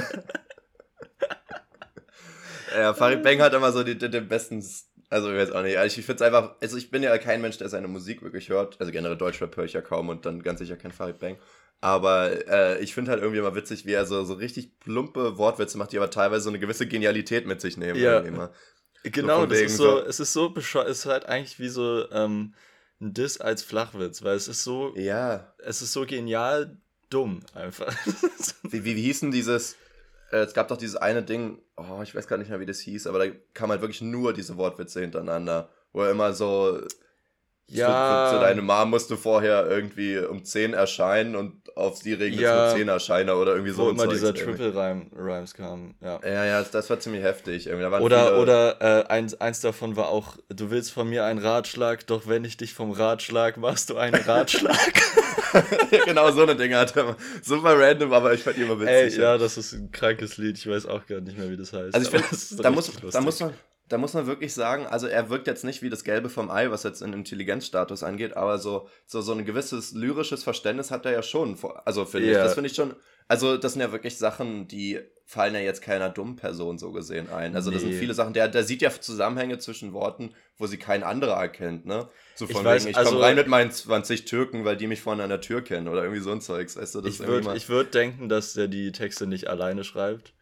ja, 2.75 2.93
Farid 2.93 3.23
Bang 3.23 3.41
hat 3.41 3.53
immer 3.53 3.71
so 3.71 3.83
den, 3.83 3.97
den 3.97 4.27
besten. 4.27 4.63
Also, 5.09 5.31
ich 5.31 5.37
weiß 5.37 5.51
auch 5.51 5.63
nicht. 5.63 5.77
Also 5.77 5.99
ich 5.99 6.05
finde 6.05 6.23
es 6.23 6.27
einfach. 6.27 6.57
Also, 6.61 6.77
ich 6.77 6.91
bin 6.91 7.01
ja 7.03 7.17
kein 7.17 7.41
Mensch, 7.41 7.57
der 7.57 7.69
seine 7.69 7.87
Musik 7.87 8.21
wirklich 8.21 8.49
hört. 8.49 8.79
Also, 8.79 8.91
generell 8.91 9.17
Deutschrap 9.17 9.57
höre 9.57 9.65
ich 9.65 9.73
ja 9.73 9.81
kaum 9.81 10.09
und 10.09 10.25
dann 10.25 10.43
ganz 10.43 10.59
sicher 10.59 10.77
kein 10.77 10.91
Farid 10.91 11.17
Bang. 11.19 11.37
Aber 11.81 12.47
äh, 12.47 12.79
ich 12.81 12.93
finde 12.93 13.11
halt 13.11 13.21
irgendwie 13.21 13.39
immer 13.39 13.55
witzig, 13.55 13.85
wie 13.85 13.93
er 13.93 14.05
so, 14.05 14.23
so 14.23 14.35
richtig 14.35 14.79
plumpe 14.79 15.37
Wortwitze 15.37 15.77
macht, 15.77 15.91
die 15.91 15.97
aber 15.97 16.11
teilweise 16.11 16.43
so 16.43 16.49
eine 16.49 16.59
gewisse 16.59 16.87
Genialität 16.87 17.47
mit 17.47 17.59
sich 17.59 17.75
nehmen. 17.75 17.99
Ja. 17.99 18.21
Genau, 19.03 19.41
so 19.41 19.45
das 19.47 19.59
ist 19.59 19.77
so, 19.77 19.99
es 19.99 20.19
ist 20.19 20.31
so 20.31 20.51
bescheuert, 20.51 20.87
es 20.87 20.99
ist 20.99 21.05
halt 21.07 21.25
eigentlich 21.25 21.59
wie 21.59 21.69
so, 21.69 22.09
ähm, 22.11 22.53
ein 23.01 23.13
Diss 23.13 23.41
als 23.41 23.63
Flachwitz, 23.63 24.23
weil 24.23 24.35
es 24.35 24.47
ist 24.47 24.63
so. 24.63 24.93
Ja. 24.95 25.53
Es 25.57 25.81
ist 25.81 25.91
so 25.91 26.05
genial 26.05 26.77
dumm, 27.09 27.41
einfach. 27.53 27.93
wie, 28.63 28.85
wie, 28.85 28.95
wie 28.95 29.01
hieß 29.01 29.21
denn 29.21 29.31
dieses. 29.31 29.75
Äh, 30.31 30.37
es 30.37 30.53
gab 30.53 30.67
doch 30.67 30.77
dieses 30.77 30.95
eine 30.95 31.23
Ding, 31.23 31.59
oh, 31.75 32.01
ich 32.03 32.15
weiß 32.15 32.27
gar 32.27 32.37
nicht 32.37 32.49
mehr, 32.49 32.59
wie 32.59 32.65
das 32.65 32.79
hieß, 32.79 33.07
aber 33.07 33.25
da 33.25 33.33
kam 33.53 33.71
halt 33.71 33.81
wirklich 33.81 34.01
nur 34.01 34.33
diese 34.33 34.55
Wortwitze 34.55 35.01
hintereinander, 35.01 35.69
wo 35.91 36.03
er 36.03 36.11
immer 36.11 36.33
so 36.33 36.79
ja. 37.73 38.29
Für, 38.29 38.35
für, 38.35 38.41
deine 38.41 38.61
Mom 38.61 38.89
musst 38.89 39.09
du 39.09 39.15
vorher 39.15 39.67
irgendwie 39.69 40.17
um 40.19 40.43
10 40.43 40.73
erscheinen 40.73 41.35
und 41.35 41.75
auf 41.75 41.97
sie 41.97 42.13
regnet 42.13 42.41
ja. 42.41 42.67
es 42.67 42.73
mit 42.73 42.81
10 42.81 42.87
Erscheiner 42.89 43.37
oder 43.37 43.53
irgendwie 43.53 43.71
so. 43.71 43.85
Wo 43.85 43.89
immer 43.89 44.07
dieser 44.07 44.33
Triple 44.33 44.75
Rhyme 44.75 45.07
Rhymes 45.15 45.53
kam, 45.53 45.95
ja. 46.01 46.19
Ja, 46.23 46.45
ja, 46.45 46.63
das 46.63 46.89
war 46.89 46.99
ziemlich 46.99 47.23
heftig. 47.23 47.69
oder 47.69 48.39
oder 48.39 48.81
äh, 48.81 49.07
eins, 49.07 49.39
eins 49.39 49.61
davon 49.61 49.95
war 49.95 50.09
auch, 50.09 50.37
du 50.49 50.69
willst 50.71 50.91
von 50.91 51.09
mir 51.09 51.25
einen 51.25 51.39
Ratschlag, 51.39 52.05
doch 52.07 52.27
wenn 52.27 52.43
ich 52.45 52.57
dich 52.57 52.73
vom 52.73 52.91
Ratschlag, 52.91 53.57
machst 53.57 53.89
du 53.89 53.97
einen 53.97 54.21
Ratschlag. 54.21 54.93
genau, 56.05 56.31
so 56.31 56.43
eine 56.43 56.55
Dinge 56.55 56.77
hat 56.77 56.95
er. 56.95 57.15
Super 57.41 57.77
random, 57.79 58.13
aber 58.13 58.33
ich 58.33 58.43
fand 58.43 58.57
die 58.57 58.61
immer 58.61 58.79
witzig. 58.79 59.17
Ey, 59.17 59.21
ja, 59.21 59.37
das 59.37 59.57
ist 59.57 59.73
ein 59.73 59.91
krankes 59.91 60.37
Lied, 60.37 60.57
ich 60.57 60.67
weiß 60.67 60.85
auch 60.85 61.05
gar 61.05 61.21
nicht 61.21 61.37
mehr, 61.37 61.49
wie 61.49 61.57
das 61.57 61.73
heißt. 61.73 61.93
Also 61.93 62.11
ich 62.11 62.23
finde, 62.23 62.63
da 62.63 62.71
muss, 62.71 62.91
da 63.11 63.21
muss 63.21 63.39
man 63.39 63.53
da 63.91 63.97
muss 63.97 64.13
man 64.13 64.25
wirklich 64.25 64.53
sagen, 64.53 64.87
also 64.87 65.07
er 65.07 65.29
wirkt 65.29 65.47
jetzt 65.47 65.65
nicht 65.65 65.81
wie 65.81 65.89
das 65.89 66.05
Gelbe 66.05 66.29
vom 66.29 66.49
Ei, 66.49 66.71
was 66.71 66.83
jetzt 66.83 67.01
in 67.01 67.11
Intelligenzstatus 67.11 68.03
angeht, 68.03 68.37
aber 68.37 68.57
so, 68.57 68.87
so, 69.05 69.19
so 69.19 69.33
ein 69.33 69.43
gewisses 69.43 69.91
lyrisches 69.91 70.43
Verständnis 70.43 70.91
hat 70.91 71.05
er 71.05 71.11
ja 71.11 71.21
schon. 71.21 71.57
Also 71.83 72.05
finde 72.05 72.29
yeah. 72.29 72.37
ich, 72.37 72.43
das 72.45 72.53
finde 72.53 72.69
ich 72.69 72.75
schon, 72.75 72.95
also 73.27 73.57
das 73.57 73.73
sind 73.73 73.81
ja 73.81 73.91
wirklich 73.91 74.17
Sachen, 74.17 74.69
die 74.69 75.01
fallen 75.25 75.53
ja 75.55 75.59
jetzt 75.59 75.81
keiner 75.81 76.09
dummen 76.09 76.37
Person 76.37 76.77
so 76.77 76.93
gesehen 76.93 77.29
ein. 77.31 77.53
Also 77.53 77.69
das 77.69 77.83
nee. 77.83 77.89
sind 77.89 77.99
viele 77.99 78.13
Sachen, 78.13 78.33
der, 78.33 78.47
der 78.47 78.63
sieht 78.63 78.81
ja 78.81 78.91
Zusammenhänge 78.91 79.59
zwischen 79.59 79.91
Worten, 79.91 80.33
wo 80.57 80.67
sie 80.67 80.77
kein 80.77 81.03
anderer 81.03 81.35
erkennt, 81.35 81.85
ne? 81.85 82.07
So 82.35 82.47
von 82.47 82.61
ich 82.61 82.63
weiß, 82.63 82.83
wegen, 82.83 82.91
ich 82.91 82.97
also, 82.97 83.11
komme 83.11 83.23
rein 83.25 83.35
mit 83.35 83.47
meinen 83.47 83.71
20 83.71 84.23
Türken, 84.23 84.63
weil 84.63 84.77
die 84.77 84.87
mich 84.87 85.01
vorne 85.01 85.23
an 85.23 85.29
der 85.29 85.41
Tür 85.41 85.61
kennen 85.61 85.89
oder 85.89 86.03
irgendwie 86.03 86.21
so 86.21 86.31
ein 86.31 86.39
Zeugs, 86.39 86.77
weißt 86.77 86.95
du? 86.95 87.01
Das 87.01 87.19
ich 87.19 87.27
würde 87.27 87.67
würd 87.67 87.93
denken, 87.93 88.29
dass 88.29 88.53
der 88.53 88.69
die 88.69 88.93
Texte 88.93 89.27
nicht 89.27 89.49
alleine 89.49 89.83
schreibt. 89.83 90.33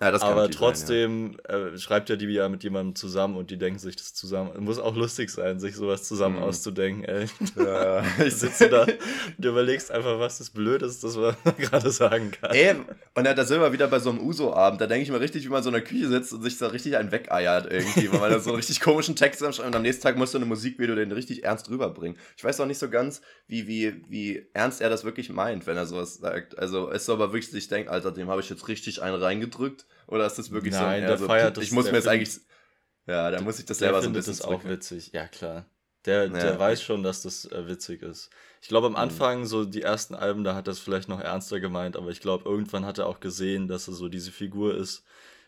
Ja, 0.00 0.12
aber 0.22 0.50
trotzdem 0.50 1.36
sein, 1.48 1.60
ja. 1.62 1.66
äh, 1.68 1.78
schreibt 1.78 2.10
er 2.10 2.16
die 2.16 2.26
ja 2.26 2.48
mit 2.48 2.64
jemandem 2.64 2.96
zusammen 2.96 3.36
und 3.36 3.50
die 3.50 3.58
denken 3.58 3.78
sich 3.78 3.94
das 3.94 4.12
zusammen. 4.12 4.50
Muss 4.64 4.80
auch 4.80 4.96
lustig 4.96 5.30
sein, 5.30 5.60
sich 5.60 5.76
sowas 5.76 6.02
zusammen 6.02 6.36
mhm. 6.36 6.42
auszudenken, 6.42 7.04
ey. 7.04 7.26
Ja, 7.56 8.02
ich 8.24 8.34
sitze 8.34 8.68
da 8.68 8.82
und 8.82 9.44
überlegst 9.44 9.92
einfach, 9.92 10.18
was 10.18 10.38
das 10.38 10.50
Blödeste 10.50 11.06
ist, 11.06 11.16
was 11.16 11.36
man 11.44 11.56
gerade 11.58 11.90
sagen 11.90 12.32
kann. 12.32 12.50
Ey, 12.50 12.74
und 13.14 13.24
da 13.24 13.44
sind 13.44 13.60
wir 13.60 13.72
wieder 13.72 13.86
bei 13.86 14.00
so 14.00 14.10
einem 14.10 14.18
Uso-Abend. 14.18 14.80
Da 14.80 14.88
denke 14.88 15.04
ich 15.04 15.10
mir 15.10 15.20
richtig, 15.20 15.44
wie 15.44 15.48
man 15.48 15.62
so 15.62 15.68
in 15.68 15.74
der 15.74 15.84
Küche 15.84 16.08
sitzt 16.08 16.32
und 16.32 16.42
sich 16.42 16.58
da 16.58 16.66
richtig 16.66 16.96
einen 16.96 17.12
wegeiert 17.12 17.70
irgendwie, 17.70 18.10
weil 18.12 18.18
man 18.18 18.30
da 18.32 18.40
so 18.40 18.50
einen 18.50 18.56
richtig 18.58 18.80
komischen 18.80 19.14
Text 19.14 19.40
schreibt 19.40 19.60
und 19.60 19.76
am 19.76 19.82
nächsten 19.82 20.02
Tag 20.02 20.16
musst 20.16 20.34
du 20.34 20.38
eine 20.38 20.46
Musikvideo 20.46 20.96
den 20.96 21.12
richtig 21.12 21.44
ernst 21.44 21.70
rüberbringen. 21.70 22.18
Ich 22.36 22.42
weiß 22.42 22.58
auch 22.60 22.66
nicht 22.66 22.78
so 22.78 22.90
ganz, 22.90 23.22
wie, 23.46 23.68
wie, 23.68 24.02
wie 24.08 24.48
ernst 24.54 24.80
er 24.80 24.90
das 24.90 25.04
wirklich 25.04 25.30
meint, 25.30 25.68
wenn 25.68 25.76
er 25.76 25.86
sowas 25.86 26.16
sagt. 26.16 26.58
Also, 26.58 26.90
es 26.90 27.02
ist 27.02 27.10
aber 27.10 27.32
wirklich, 27.32 27.54
ich 27.54 27.68
denke, 27.68 27.92
Alter, 27.92 28.10
dem 28.10 28.28
habe 28.28 28.40
ich 28.40 28.50
jetzt 28.50 28.66
richtig 28.66 29.00
einen 29.00 29.16
reingedrückt 29.22 29.83
oder 30.06 30.26
ist 30.26 30.38
das 30.38 30.50
wirklich 30.50 30.74
Nein, 30.74 30.80
so? 30.80 30.86
Nein, 30.86 31.00
der 31.06 31.18
so, 31.18 31.26
feiert 31.26 31.56
das. 31.56 31.64
Ich 31.64 31.72
muss 31.72 31.86
mir 31.86 31.96
jetzt 31.96 32.08
eigentlich. 32.08 32.40
Ja, 33.06 33.30
da 33.30 33.40
muss 33.42 33.58
ich 33.58 33.66
das 33.66 33.78
selber 33.78 34.00
so 34.00 34.08
ein 34.08 34.12
bisschen. 34.12 34.36
Das 34.36 34.42
auch 34.42 34.64
witzig, 34.64 35.12
ja 35.12 35.26
klar. 35.28 35.66
Der, 36.06 36.24
ja, 36.24 36.28
der 36.28 36.58
weiß 36.58 36.82
schon, 36.82 37.02
dass 37.02 37.22
das 37.22 37.46
äh, 37.46 37.66
witzig 37.66 38.02
ist. 38.02 38.30
Ich 38.60 38.68
glaube, 38.68 38.86
am 38.86 38.92
mhm. 38.92 38.98
Anfang, 38.98 39.40
mhm. 39.40 39.46
so 39.46 39.64
die 39.64 39.82
ersten 39.82 40.14
Alben, 40.14 40.44
da 40.44 40.54
hat 40.54 40.68
er 40.68 40.72
es 40.72 40.78
vielleicht 40.78 41.08
noch 41.08 41.20
ernster 41.20 41.60
gemeint, 41.60 41.96
aber 41.96 42.10
ich 42.10 42.20
glaube, 42.20 42.48
irgendwann 42.48 42.84
hat 42.84 42.98
er 42.98 43.06
auch 43.06 43.20
gesehen, 43.20 43.68
dass 43.68 43.88
er 43.88 43.94
so 43.94 44.08
diese 44.08 44.32
Figur 44.32 44.76
ist, 44.76 45.04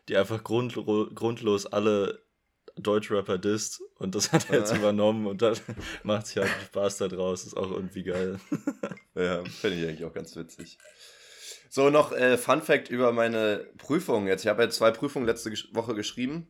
die 0.08 0.16
einfach 0.16 0.42
grundlo 0.44 1.10
grundlos 1.14 1.66
alle 1.66 2.22
Deutschrapper 2.76 3.38
disst 3.38 3.82
und 3.98 4.14
das 4.14 4.32
hat 4.32 4.50
er 4.50 4.60
jetzt 4.60 4.74
übernommen 4.74 5.26
und 5.26 5.42
dann 5.42 5.56
macht 6.02 6.26
sich 6.26 6.38
halt 6.38 6.50
Spaß 6.66 6.98
da 6.98 7.08
draus. 7.08 7.44
Ist 7.44 7.56
auch 7.56 7.70
irgendwie 7.70 8.04
geil. 8.04 8.38
ja, 9.14 9.44
finde 9.44 9.78
ich 9.78 9.88
eigentlich 9.88 10.04
auch 10.04 10.12
ganz 10.12 10.36
witzig. 10.36 10.78
So, 11.76 11.90
noch 11.90 12.12
äh, 12.12 12.38
Fun 12.38 12.62
Fact 12.62 12.88
über 12.88 13.12
meine 13.12 13.66
Prüfung 13.76 14.26
jetzt. 14.26 14.42
Ich 14.42 14.48
habe 14.48 14.62
ja 14.62 14.70
zwei 14.70 14.90
Prüfungen 14.92 15.26
letzte 15.26 15.52
Woche 15.72 15.94
geschrieben. 15.94 16.48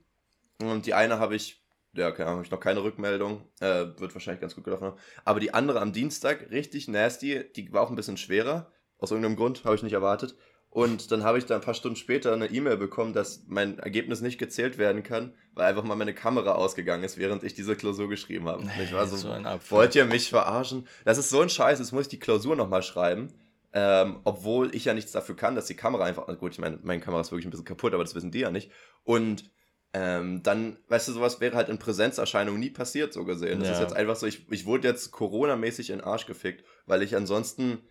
Und 0.63 0.87
die 0.87 0.95
eine 0.95 1.19
habe 1.19 1.35
ich, 1.35 1.67
ja, 1.95 2.13
keine 2.13 2.31
Ahnung, 2.31 2.45
ich 2.45 2.53
noch 2.53 2.61
keine 2.61 2.85
Rückmeldung. 2.85 3.43
Äh, 3.59 3.87
wird 3.99 4.15
wahrscheinlich 4.15 4.41
ganz 4.41 4.55
gut 4.55 4.63
gelaufen. 4.63 4.93
Aber 5.25 5.41
die 5.41 5.53
andere 5.53 5.81
am 5.81 5.93
Dienstag, 5.93 6.53
richtig 6.53 6.87
nasty, 6.87 7.43
die 7.57 7.73
war 7.73 7.83
auch 7.83 7.91
ein 7.91 7.97
bisschen 7.97 8.17
schwerer. 8.17 8.71
Aus 8.99 9.11
irgendeinem 9.11 9.35
Grund, 9.35 9.65
habe 9.65 9.75
ich 9.75 9.83
nicht 9.83 9.95
erwartet. 9.95 10.37
Und 10.71 11.11
dann 11.11 11.25
habe 11.25 11.39
ich 11.39 11.47
da 11.47 11.57
ein 11.57 11.61
paar 11.61 11.75
Stunden 11.75 11.97
später 11.97 12.33
eine 12.33 12.47
E-Mail 12.47 12.77
bekommen, 12.77 13.13
dass 13.13 13.47
mein 13.49 13.81
Ergebnis 13.81 14.21
nicht 14.21 14.39
gezählt 14.39 14.79
werden 14.79 15.03
kann, 15.03 15.35
weil 15.55 15.67
einfach 15.67 15.83
mal 15.83 15.97
meine 15.97 16.15
Kamera 16.15 16.53
ausgegangen 16.53 17.03
ist, 17.03 17.19
während 17.19 17.43
ich 17.43 17.55
diese 17.55 17.75
Klausur 17.75 18.09
geschrieben 18.09 18.47
habe. 18.47 18.65
Nee, 18.65 18.85
ich 18.85 18.93
war 18.93 19.07
so, 19.09 19.17
so 19.17 19.35
wollt 19.71 19.97
ihr 19.97 20.05
mich 20.05 20.31
verarschen? 20.31 20.87
Das 21.05 21.19
ist 21.19 21.31
so 21.31 21.41
ein 21.41 21.49
Scheiß, 21.49 21.81
jetzt 21.81 21.91
muss 21.91 22.03
ich 22.03 22.11
die 22.11 22.21
Klausur 22.21 22.55
nochmal 22.55 22.85
schreiben 22.85 23.33
Ähm, 23.79 24.21
obwohl 24.25 24.75
ich 24.75 24.87
ja 24.87 24.95
nichts 24.95 25.13
dafür 25.13 25.37
kann, 25.37 25.55
dass 25.55 25.67
die 25.67 25.77
Kamera 25.77 26.05
einfach, 26.05 26.27
gut, 26.39 26.53
ich 26.53 26.59
meine, 26.59 26.79
meine 26.83 27.03
Kamera 27.03 27.21
ist 27.21 27.31
wirklich 27.31 27.47
ein 27.47 27.51
bisschen 27.51 27.67
kaputt, 27.67 27.93
aber 27.93 28.05
das 28.05 28.15
wissen 28.15 28.31
die 28.31 28.39
ja 28.39 28.51
nicht. 28.51 28.73
Und 29.05 29.51
ähm, 29.93 30.43
dann, 30.43 30.79
weißt 30.89 31.09
du, 31.09 31.13
sowas 31.13 31.41
wäre 31.41 31.57
halt 31.57 31.69
in 31.69 31.79
Präsenzerscheinung 31.79 32.59
nie 32.59 32.71
passiert, 32.71 33.13
so 33.13 33.27
gesehen. 33.27 33.61
Das 33.61 33.69
ja. 33.69 33.75
ist 33.75 33.81
jetzt 33.81 33.95
einfach 33.95 34.17
so, 34.17 34.27
ich, 34.27 34.51
ich 34.51 34.65
wurde 34.65 34.89
jetzt 34.89 35.11
Corona-mäßig 35.11 35.91
in 35.91 35.99
den 35.99 36.07
Arsch 36.07 36.25
gefickt, 36.25 36.65
weil 36.87 37.03
ich 37.03 37.15
ansonsten 37.17 37.83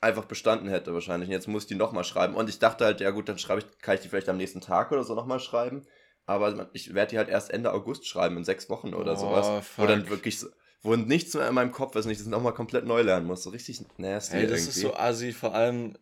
einfach 0.00 0.24
bestanden 0.24 0.68
hätte 0.70 0.94
wahrscheinlich. 0.94 1.28
Und 1.28 1.34
jetzt 1.34 1.46
muss 1.46 1.64
ich 1.64 1.68
die 1.68 1.74
nochmal 1.74 2.04
schreiben. 2.04 2.34
Und 2.34 2.48
ich 2.48 2.58
dachte 2.58 2.86
halt, 2.86 3.02
ja 3.02 3.10
gut, 3.10 3.28
dann 3.28 3.38
schreibe 3.38 3.60
ich, 3.60 3.78
kann 3.82 3.96
ich 3.96 4.00
die 4.00 4.08
vielleicht 4.08 4.30
am 4.30 4.38
nächsten 4.38 4.62
Tag 4.62 4.92
oder 4.92 5.04
so 5.04 5.14
nochmal 5.14 5.40
schreiben. 5.40 5.86
Aber 6.24 6.70
ich 6.72 6.94
werde 6.94 7.10
die 7.10 7.18
halt 7.18 7.28
erst 7.28 7.50
Ende 7.50 7.74
August 7.74 8.06
schreiben, 8.06 8.38
in 8.38 8.44
sechs 8.44 8.70
Wochen 8.70 8.94
oder 8.94 9.12
oh, 9.12 9.16
sowas. 9.16 9.66
Fuck. 9.66 9.84
Wo 9.84 9.86
dann 9.86 10.08
wirklich 10.08 10.38
so, 10.38 10.48
wo 10.82 10.94
nichts 10.94 11.34
mehr 11.34 11.48
in 11.48 11.54
meinem 11.54 11.72
Kopf 11.72 11.96
und 11.96 12.08
ich 12.08 12.18
das 12.18 12.26
nochmal 12.26 12.54
komplett 12.54 12.86
neu 12.86 13.02
lernen 13.02 13.26
muss. 13.26 13.42
So 13.42 13.50
richtig 13.50 13.80
nasty. 13.96 14.36
Hey, 14.36 14.46
das 14.46 14.60
irgendwie. 14.60 14.70
ist 14.70 14.80
so 14.80 14.94
assi, 14.94 15.32
vor 15.32 15.54
allem, 15.54 15.96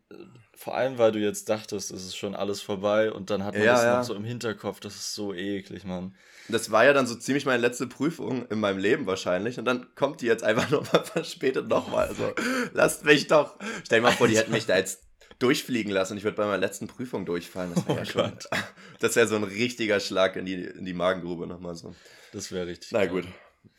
vor 0.54 0.74
allem, 0.74 0.98
weil 0.98 1.12
du 1.12 1.18
jetzt 1.18 1.48
dachtest, 1.48 1.90
es 1.90 2.04
ist 2.04 2.16
schon 2.16 2.34
alles 2.34 2.60
vorbei 2.60 3.10
und 3.10 3.30
dann 3.30 3.44
hat 3.44 3.54
man 3.54 3.62
ja, 3.62 3.72
das 3.72 3.82
ja. 3.84 3.98
noch 3.98 4.04
so 4.04 4.14
im 4.14 4.24
Hinterkopf. 4.24 4.80
Das 4.80 4.94
ist 4.94 5.14
so 5.14 5.32
eklig, 5.32 5.84
Mann. 5.84 6.14
Das 6.48 6.70
war 6.70 6.84
ja 6.84 6.92
dann 6.92 7.06
so 7.06 7.14
ziemlich 7.14 7.46
meine 7.46 7.60
letzte 7.60 7.86
Prüfung 7.86 8.46
in 8.48 8.60
meinem 8.60 8.78
Leben 8.78 9.06
wahrscheinlich 9.06 9.58
und 9.58 9.64
dann 9.64 9.86
kommt 9.94 10.20
die 10.20 10.26
jetzt 10.26 10.44
einfach 10.44 10.70
nochmal 10.70 11.04
verspätet 11.04 11.68
nochmal. 11.68 12.08
Also 12.08 12.34
lasst 12.72 13.04
mich 13.04 13.26
doch. 13.26 13.56
Stell 13.84 14.00
dir 14.00 14.04
mal 14.04 14.12
vor, 14.12 14.28
die 14.28 14.36
hätten 14.36 14.52
mich 14.52 14.66
da 14.66 14.76
jetzt 14.76 15.02
durchfliegen 15.38 15.92
lassen 15.92 16.12
und 16.12 16.18
ich 16.18 16.24
würde 16.24 16.36
bei 16.36 16.46
meiner 16.46 16.58
letzten 16.58 16.86
Prüfung 16.86 17.26
durchfallen. 17.26 17.72
Das 17.74 17.86
wäre 17.86 17.98
oh 17.98 17.98
ja 17.98 18.04
schon. 18.04 18.32
Das 18.98 19.14
wäre 19.14 19.26
so 19.26 19.36
ein 19.36 19.44
richtiger 19.44 20.00
Schlag 20.00 20.36
in 20.36 20.46
die, 20.46 20.54
in 20.54 20.86
die 20.86 20.94
Magengrube 20.94 21.46
nochmal 21.46 21.74
so. 21.74 21.94
Das 22.32 22.50
wäre 22.50 22.66
richtig. 22.66 22.92
Na 22.92 23.04
gut. 23.04 23.24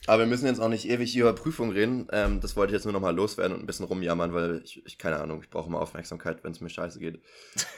Aber 0.06 0.24
wir 0.24 0.28
müssen 0.28 0.46
jetzt 0.46 0.60
auch 0.60 0.70
nicht 0.70 0.88
ewig 0.88 1.16
über 1.16 1.34
Prüfung 1.34 1.72
reden. 1.72 2.08
Ähm, 2.12 2.40
das 2.42 2.56
wollte 2.56 2.72
ich 2.72 2.78
jetzt 2.78 2.86
nur 2.86 2.94
nochmal 2.94 3.16
loswerden 3.16 3.56
und 3.56 3.64
ein 3.64 3.66
bisschen 3.66 3.86
rumjammern, 3.86 4.34
weil 4.34 4.62
ich, 4.64 4.86
ich 4.86 4.98
keine 4.98 5.20
Ahnung, 5.20 5.42
ich 5.42 5.50
brauche 5.50 5.68
immer 5.68 5.82
Aufmerksamkeit, 5.82 6.44
wenn 6.44 6.52
es 6.52 6.62
mir 6.62 6.70
scheiße 6.70 7.00
geht. 7.00 7.20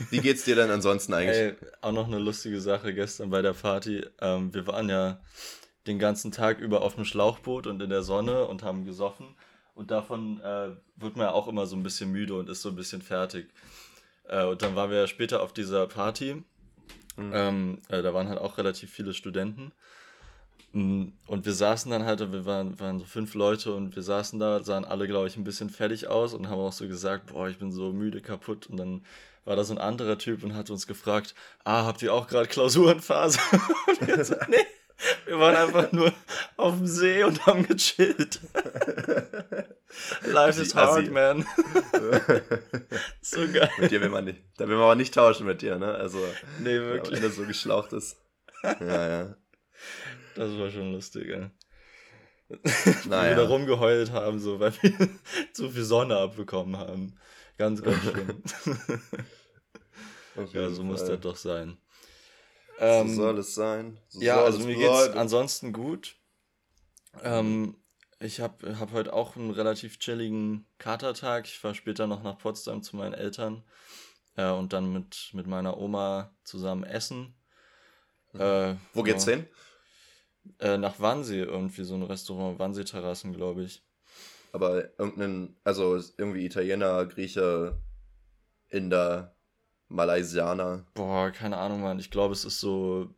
Wie 0.10 0.20
geht's 0.20 0.44
dir 0.44 0.56
denn 0.56 0.70
ansonsten 0.70 1.14
eigentlich? 1.14 1.38
Hey, 1.38 1.56
auch 1.82 1.92
noch 1.92 2.08
eine 2.08 2.20
lustige 2.20 2.62
Sache 2.62 2.94
gestern 2.94 3.30
bei 3.30 3.42
der 3.42 3.54
Party. 3.54 4.06
Ähm, 4.22 4.54
wir 4.54 4.68
waren 4.68 4.90
ja 4.90 5.20
den 5.88 6.00
ganzen 6.00 6.32
Tag 6.32 6.60
über 6.60 6.82
auf 6.82 6.96
dem 6.96 7.06
Schlauchboot 7.06 7.68
und 7.68 7.82
in 7.82 7.90
der 7.90 8.04
Sonne 8.04 8.46
und 8.46 8.64
haben 8.64 8.86
gesoffen. 8.86 9.36
Und 9.74 9.92
davon 9.92 10.40
äh, 10.42 10.70
wird 10.98 11.16
man 11.16 11.28
ja 11.28 11.32
auch 11.32 11.48
immer 11.48 11.66
so 11.66 11.76
ein 11.76 11.84
bisschen 11.84 12.12
müde 12.12 12.36
und 12.36 12.50
ist 12.50 12.62
so 12.62 12.70
ein 12.70 12.76
bisschen 12.76 13.02
fertig. 13.02 13.50
Äh, 14.28 14.46
und 14.46 14.62
dann 14.62 14.76
waren 14.76 14.92
wir 14.92 14.98
ja 14.98 15.08
später 15.08 15.42
auf 15.42 15.54
dieser 15.54 15.88
Party. 15.88 16.44
Mhm. 17.16 17.32
Ähm, 17.34 17.82
äh, 17.90 18.02
da 18.02 18.14
waren 18.14 18.30
halt 18.30 18.40
auch 18.40 18.58
relativ 18.58 18.92
viele 18.92 19.14
Studenten. 19.14 19.72
Mm, 20.72 21.06
und 21.26 21.46
wir 21.46 21.54
saßen 21.54 21.90
dann 21.92 22.06
halt, 22.06 22.20
wir 22.32 22.46
waren, 22.46 22.80
waren 22.80 23.00
so 23.00 23.06
fünf 23.06 23.34
Leute 23.34 23.74
und 23.74 23.96
wir 23.96 24.04
saßen 24.04 24.40
da, 24.40 24.64
sahen 24.64 24.86
alle, 24.86 25.08
glaube 25.08 25.28
ich, 25.28 25.36
ein 25.36 25.44
bisschen 25.44 25.70
fertig 25.70 26.08
aus 26.08 26.34
und 26.34 26.50
haben 26.50 26.60
auch 26.60 26.74
so 26.74 26.88
gesagt, 26.88 27.28
boah, 27.28 27.48
ich 27.48 27.58
bin 27.58 27.72
so 27.72 27.92
müde, 27.92 28.22
kaputt. 28.22 28.68
Und 28.68 28.78
dann 28.78 29.04
war 29.46 29.56
da 29.56 29.64
so 29.64 29.74
ein 29.74 29.80
anderer 29.80 30.18
Typ 30.18 30.44
und 30.44 30.54
hat 30.54 30.70
uns 30.70 30.86
gefragt, 30.86 31.34
ah, 31.64 31.86
habt 31.86 32.02
ihr 32.04 32.14
auch 32.14 32.28
gerade 32.28 32.48
Klausurenphase? 32.48 33.40
und 33.88 34.08
wir 34.08 34.24
so, 34.24 34.36
nee, 34.48 34.66
wir 35.26 35.40
waren 35.40 35.56
einfach 35.56 35.92
nur 35.92 36.14
auf 36.56 36.78
dem 36.78 36.86
See 36.86 37.24
und 37.24 37.46
haben 37.48 37.66
gechillt. 37.66 38.40
Life 40.26 40.62
is 40.62 40.76
hard, 40.76 41.10
man. 41.10 41.46
so 43.22 43.40
geil. 43.52 43.72
Mit 43.80 43.90
dir 43.90 44.02
will 44.02 44.10
man 44.10 44.26
nicht, 44.26 44.40
da 44.58 44.68
will 44.68 44.76
man 44.76 44.84
aber 44.84 44.96
nicht 44.96 45.16
tauschen 45.16 45.48
mit 45.48 45.64
dir, 45.64 45.80
ne? 45.80 45.96
Also, 45.96 46.20
nee, 46.60 46.80
wirklich. 46.80 47.18
Wenn 47.18 47.24
er 47.24 47.34
so 47.34 47.44
geschlaucht 47.44 47.94
ist. 47.94 48.18
Ja, 48.64 49.08
ja. 49.08 49.36
Das 50.36 50.58
war 50.58 50.70
schon 50.70 50.94
lustig, 50.94 51.30
ey. 51.30 51.50
Naja. 53.06 53.30
wir 53.30 53.44
da 53.44 53.48
rumgeheult 53.48 54.12
haben, 54.12 54.40
so, 54.40 54.60
weil 54.60 54.74
wir 54.82 55.10
zu 55.54 55.70
viel 55.70 55.84
Sonne 55.84 56.18
abbekommen 56.18 56.78
haben. 56.78 57.16
Ganz, 57.58 57.84
ganz 57.84 58.02
schlimm. 58.02 58.42
ja, 60.54 60.70
so 60.70 60.84
muss 60.84 61.06
das 61.06 61.20
doch 61.20 61.36
sein. 61.36 61.78
Ähm, 62.80 63.10
so 63.10 63.16
soll 63.16 63.40
es 63.40 63.54
sein. 63.54 64.00
So 64.08 64.22
ja, 64.22 64.42
also 64.42 64.66
mir 64.66 64.76
geht 64.76 64.90
es 64.90 65.10
ansonsten 65.10 65.74
gut. 65.74 66.16
Ähm, 67.22 67.76
ich 68.20 68.40
habe 68.40 68.80
hab 68.80 68.94
heute 68.94 69.14
auch 69.14 69.36
einen 69.36 69.52
relativ 69.52 70.00
chilligen 70.00 70.66
Katertag. 70.78 71.46
Ich 71.46 71.60
fahre 71.60 71.76
später 71.76 72.08
noch 72.08 72.24
nach 72.24 72.38
Potsdam 72.38 72.82
zu 72.82 72.96
meinen 72.96 73.14
Eltern 73.14 73.64
äh, 74.38 74.50
und 74.50 74.74
dann 74.74 74.92
mit, 74.92 75.32
mit 75.34 75.48
meiner 75.48 75.78
Oma 75.78 76.34
zusammen 76.44 76.84
essen. 76.84 77.36
Mhm. 78.34 78.42
Äh, 78.42 78.76
Wo 78.94 79.04
geht's 79.04 79.26
ja. 79.26 79.34
hin? 79.34 79.48
Äh, 80.60 80.78
nach 80.78 81.00
Wannsee 81.00 81.42
irgendwie, 81.42 81.84
so 81.84 81.96
ein 81.96 82.04
Restaurant, 82.04 82.60
Wannsee-Terrassen, 82.60 83.34
glaube 83.34 83.64
ich. 83.64 83.84
Aber 84.52 85.00
irgendein, 85.00 85.56
also 85.64 86.00
irgendwie 86.18 86.46
Italiener, 86.46 87.06
Grieche, 87.06 87.82
Inder, 88.70 89.36
Malaysianer. 89.88 90.86
Boah, 90.94 91.32
keine 91.32 91.58
Ahnung, 91.58 91.82
Mann. 91.82 92.00
Ich 92.00 92.12
glaube, 92.12 92.34
es 92.34 92.46
ist 92.46 92.60
so 92.60 93.14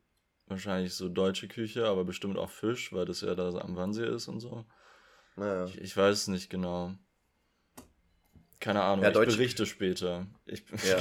wahrscheinlich 0.47 0.93
so 0.93 1.09
deutsche 1.09 1.47
Küche, 1.47 1.87
aber 1.87 2.03
bestimmt 2.03 2.37
auch 2.37 2.49
Fisch, 2.49 2.91
weil 2.93 3.05
das 3.05 3.21
ja 3.21 3.35
da 3.35 3.49
am 3.59 3.75
Wannsee 3.75 4.05
ist 4.05 4.27
und 4.27 4.39
so. 4.39 4.65
Naja. 5.35 5.65
Ich, 5.65 5.79
ich 5.79 5.97
weiß 5.97 6.15
es 6.15 6.27
nicht 6.27 6.49
genau. 6.49 6.93
Keine 8.59 8.83
Ahnung, 8.83 9.03
ja, 9.03 9.09
ich 9.09 9.15
berichte 9.15 9.65
später. 9.65 10.27
Ich, 10.45 10.63
ja. 10.87 10.97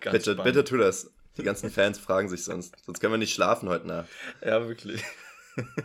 bitte, 0.10 0.36
bitte 0.36 0.64
tu 0.64 0.76
das. 0.78 1.12
Die 1.36 1.42
ganzen 1.42 1.70
Fans 1.70 1.98
fragen 1.98 2.28
sich 2.28 2.44
sonst. 2.44 2.74
Sonst 2.84 3.00
können 3.00 3.12
wir 3.12 3.18
nicht 3.18 3.34
schlafen 3.34 3.68
heute 3.68 3.86
Nacht. 3.86 4.08
Ja, 4.44 4.66
wirklich. 4.66 5.02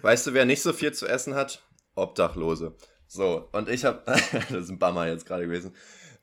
Weißt 0.01 0.27
du, 0.27 0.34
wer 0.34 0.45
nicht 0.45 0.62
so 0.62 0.73
viel 0.73 0.93
zu 0.93 1.08
essen 1.08 1.36
hat? 1.36 1.63
Obdachlose. 1.95 2.75
So, 3.08 3.49
und 3.53 3.69
ich 3.69 3.86
habe, 3.86 4.01
das 4.32 4.51
ist 4.51 4.69
ein 4.69 4.80
Bummer 4.80 5.08
jetzt 5.08 5.25
gerade 5.25 5.45
gewesen. 5.45 5.73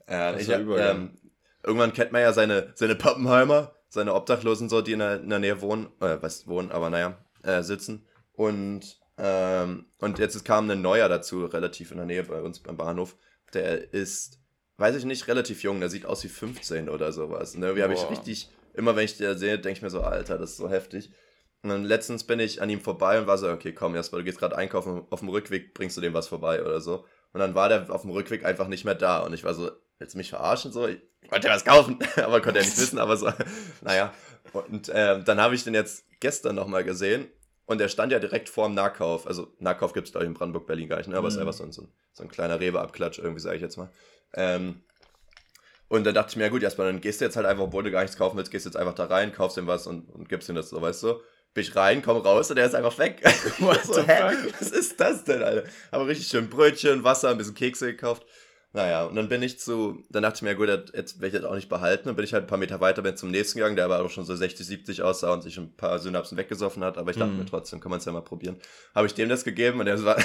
Äh, 0.09 0.41
ich 0.41 0.51
hab, 0.51 0.61
ähm, 0.61 1.19
irgendwann 1.63 1.93
kennt 1.93 2.13
man 2.13 2.23
ja 2.23 2.33
seine, 2.33 2.73
seine 2.75 2.95
Pappenheimer, 2.95 3.75
seine 3.89 4.15
Obdachlosen 4.15 4.69
so, 4.69 4.83
die 4.83 4.93
in 4.93 4.99
der, 4.99 5.21
in 5.21 5.31
der 5.31 5.39
Nähe 5.39 5.61
wohnen, 5.61 5.87
äh, 6.01 6.19
was 6.21 6.47
wohnen, 6.47 6.71
aber 6.71 6.91
naja, 6.91 7.19
äh, 7.43 7.63
sitzen. 7.63 8.07
Und, 8.33 9.01
ähm, 9.17 9.87
und 9.99 10.19
jetzt 10.19 10.45
kam 10.45 10.69
ein 10.69 10.83
neuer 10.83 11.09
dazu, 11.09 11.47
relativ 11.47 11.91
in 11.91 11.99
der 11.99 12.07
Nähe 12.07 12.25
bei 12.25 12.43
uns 12.43 12.61
beim 12.61 12.77
Bahnhof. 12.77 13.17
Der 13.55 13.93
ist, 13.93 14.41
weiß 14.77 14.97
ich 14.97 15.05
nicht, 15.05 15.29
relativ 15.29 15.63
jung, 15.63 15.81
der 15.81 15.89
sieht 15.89 16.05
aus 16.05 16.25
wie 16.25 16.29
15 16.29 16.89
oder 16.89 17.13
sowas. 17.13 17.57
Ne? 17.57 17.77
Wie 17.77 17.83
habe 17.83 17.95
ich 17.95 18.11
richtig, 18.11 18.51
immer 18.75 18.97
wenn 18.97 19.05
ich 19.05 19.17
den 19.17 19.39
sehe, 19.39 19.59
denke 19.59 19.79
ich 19.79 19.83
mir 19.83 19.91
so, 19.91 20.03
Alter, 20.03 20.37
das 20.39 20.53
ist 20.53 20.57
so 20.57 20.69
heftig. 20.69 21.11
Und 21.65 21.71
dann 21.71 21.83
letztens 21.83 22.25
bin 22.25 22.41
ich 22.41 22.61
an 22.61 22.69
ihm 22.69 22.83
vorbei 22.83 23.19
und 23.19 23.27
war 23.27 23.39
so, 23.39 23.49
okay, 23.49 23.73
komm, 23.73 23.95
Jasper, 23.95 24.19
du 24.19 24.25
gehst 24.25 24.39
gerade 24.39 24.55
einkaufen, 24.55 25.07
auf 25.09 25.21
dem 25.21 25.31
Rückweg 25.31 25.73
bringst 25.73 25.97
du 25.97 26.03
dem 26.03 26.13
was 26.13 26.29
vorbei 26.29 26.63
oder 26.63 26.79
so. 26.83 27.07
Und 27.33 27.41
dann 27.41 27.55
war 27.55 27.71
der 27.71 27.89
auf 27.89 28.03
dem 28.03 28.11
Rückweg 28.11 28.45
einfach 28.45 28.69
nicht 28.69 28.85
mehr 28.85 28.95
da. 28.95 29.21
Und 29.21 29.33
ich 29.33 29.45
war 29.45 29.55
so, 29.55 29.71
willst 29.99 30.13
du 30.13 30.19
mich 30.19 30.29
verarschen? 30.29 30.73
So, 30.73 30.87
ich 30.87 31.01
wollte 31.31 31.49
was 31.49 31.65
kaufen, 31.65 31.99
aber 32.23 32.43
konnte 32.43 32.59
er 32.61 32.67
nicht 32.67 32.77
wissen, 32.77 32.99
aber 32.99 33.17
so, 33.17 33.33
naja. 33.81 34.13
Und 34.53 34.91
äh, 34.91 35.25
dann 35.25 35.41
habe 35.41 35.55
ich 35.55 35.65
den 35.65 35.73
jetzt 35.73 36.05
gestern 36.21 36.55
nochmal 36.55 36.85
gesehen 36.85 37.29
und 37.65 37.79
der 37.79 37.89
stand 37.89 38.13
ja 38.13 38.19
direkt 38.19 38.51
vorm 38.51 38.75
Nahkauf. 38.75 39.27
Also 39.27 39.55
Nahkauf 39.59 39.95
gibt 39.95 40.09
es, 40.09 40.13
glaube 40.13 40.27
ich, 40.27 40.29
in 40.29 40.35
Brandenburg, 40.35 40.67
Berlin 40.67 40.91
gar 40.91 40.99
nicht, 40.99 41.09
ne? 41.09 41.17
aber 41.17 41.29
es 41.29 41.35
mhm. 41.35 41.41
ist 41.41 41.47
einfach 41.47 41.59
so 41.59 41.65
ein, 41.65 41.73
so 41.73 41.83
ein, 41.83 41.89
so 42.13 42.23
ein 42.25 42.29
kleiner 42.29 42.61
Rewe-Abklatsch, 42.61 43.19
irgendwie, 43.21 43.41
sage 43.41 43.57
ich 43.57 43.63
jetzt 43.63 43.79
mal. 43.79 43.91
Ähm, 44.35 44.83
und 45.89 46.05
dann 46.05 46.15
dachte 46.15 46.33
ich 46.33 46.37
mir, 46.37 46.45
ja 46.45 46.51
gut, 46.51 46.63
erstmal, 46.63 46.89
dann 46.89 47.01
gehst 47.01 47.23
du 47.23 47.25
jetzt 47.25 47.37
halt 47.37 47.47
einfach, 47.47 47.65
obwohl 47.65 47.85
du 47.85 47.91
gar 47.91 48.03
nichts 48.03 48.19
kaufen 48.19 48.37
willst, 48.37 48.51
gehst 48.51 48.67
jetzt 48.67 48.77
einfach 48.77 48.95
da 48.95 49.07
rein, 49.07 49.33
kaufst 49.33 49.57
ihm 49.57 49.67
was 49.67 49.87
und, 49.87 50.11
und 50.11 50.29
gibst 50.29 50.51
ihm 50.51 50.57
das 50.57 50.69
so, 50.69 50.83
weißt 50.83 51.03
du? 51.05 51.21
Bin 51.55 51.63
ich 51.63 51.77
rein, 51.77 52.03
komm 52.03 52.17
raus 52.19 52.51
und 52.51 52.57
der 52.57 52.67
ist 52.67 52.75
einfach 52.75 52.99
weg. 52.99 53.23
so, 53.85 54.03
hä? 54.07 54.37
Was 54.59 54.71
ist 54.73 55.01
das 55.01 55.23
denn, 55.25 55.43
Alter? 55.43 55.69
Aber 55.93 56.09
richtig 56.09 56.27
schön 56.27 56.51
Brötchen, 56.51 57.05
Wasser, 57.05 57.31
ein 57.31 57.39
bisschen 57.39 57.55
Kekse 57.55 57.87
gekauft. 57.87 58.27
Naja, 58.75 59.05
und 59.05 59.15
dann 59.15 59.29
bin 59.29 59.41
ich 59.41 59.61
zu, 59.61 60.03
dann 60.11 60.25
dachte 60.25 60.39
ich 60.39 60.43
mir, 60.43 60.57
gut, 60.57 60.69
jetzt 60.69 61.21
werde 61.21 61.37
ich 61.37 61.43
das 61.43 61.49
auch 61.49 61.55
nicht 61.55 61.69
behalten. 61.69 62.07
Dann 62.07 62.17
bin 62.17 62.25
ich 62.25 62.33
halt 62.33 62.43
ein 62.43 62.47
paar 62.49 62.59
Meter 62.59 62.81
weiter, 62.81 63.03
bin 63.03 63.17
zum 63.17 63.31
nächsten 63.31 63.59
gegangen, 63.59 63.77
der 63.77 63.85
aber 63.85 64.03
auch 64.03 64.11
schon 64.11 64.25
so 64.25 64.35
60, 64.35 64.67
70 64.67 65.03
aussah 65.03 65.33
und 65.33 65.43
sich 65.43 65.57
ein 65.59 65.77
paar 65.77 66.01
Synapsen 66.01 66.37
weggesoffen 66.37 66.83
hat. 66.83 66.99
Aber 66.99 67.13
ich 67.13 67.17
dachte 67.17 67.31
mhm. 67.31 67.39
mir 67.39 67.47
trotzdem, 67.47 67.79
kann 67.79 67.91
man 67.91 68.01
es 68.01 68.05
ja 68.05 68.11
mal 68.11 68.23
probieren. 68.23 68.57
Habe 68.93 69.07
ich 69.07 69.15
dem 69.15 69.29
das 69.29 69.45
gegeben 69.45 69.79
und 69.79 69.87
der 69.87 70.05
war, 70.05 70.17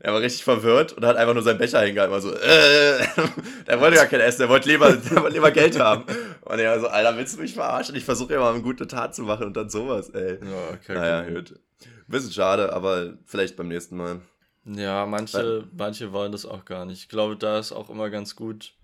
der 0.00 0.12
war 0.12 0.20
richtig 0.20 0.44
verwirrt 0.44 0.92
und 0.92 1.04
hat 1.04 1.16
einfach 1.16 1.34
nur 1.34 1.42
seinen 1.42 1.58
Becher 1.58 1.80
hingehalten. 1.80 2.14
War 2.14 2.20
so, 2.20 2.32
äh, 2.32 3.04
der 3.66 3.80
wollte 3.80 3.96
gar 3.96 4.06
kein 4.06 4.20
Essen, 4.20 4.42
der 4.42 4.48
wollte 4.50 4.68
lieber, 4.68 4.92
der 5.10 5.16
wollte 5.16 5.34
lieber 5.34 5.50
Geld 5.50 5.76
haben. 5.76 6.04
Und 6.42 6.60
er 6.60 6.70
war 6.70 6.80
so, 6.80 6.86
Alter, 6.86 7.16
willst 7.16 7.36
du 7.36 7.40
mich 7.40 7.54
verarschen? 7.54 7.96
Ich 7.96 8.04
versuche 8.04 8.34
ja 8.34 8.38
mal 8.38 8.54
eine 8.54 8.62
gute 8.62 8.86
Tat 8.86 9.16
zu 9.16 9.22
machen 9.22 9.46
und 9.46 9.56
dann 9.56 9.68
sowas, 9.68 10.10
ey. 10.10 10.34
Ja, 10.34 10.74
okay, 10.74 10.94
naja, 10.94 11.28
gut. 11.28 11.58
Bisschen 12.06 12.30
schade, 12.30 12.72
aber 12.72 13.14
vielleicht 13.26 13.56
beim 13.56 13.66
nächsten 13.66 13.96
Mal. 13.96 14.20
Ja, 14.64 15.04
manche, 15.06 15.38
Weil, 15.38 15.68
manche 15.76 16.12
wollen 16.12 16.32
das 16.32 16.46
auch 16.46 16.64
gar 16.64 16.84
nicht. 16.86 17.02
Ich 17.02 17.08
glaube, 17.08 17.36
da 17.36 17.58
ist 17.58 17.72
auch 17.72 17.90
immer 17.90 18.08
ganz 18.10 18.34
gut, 18.34 18.74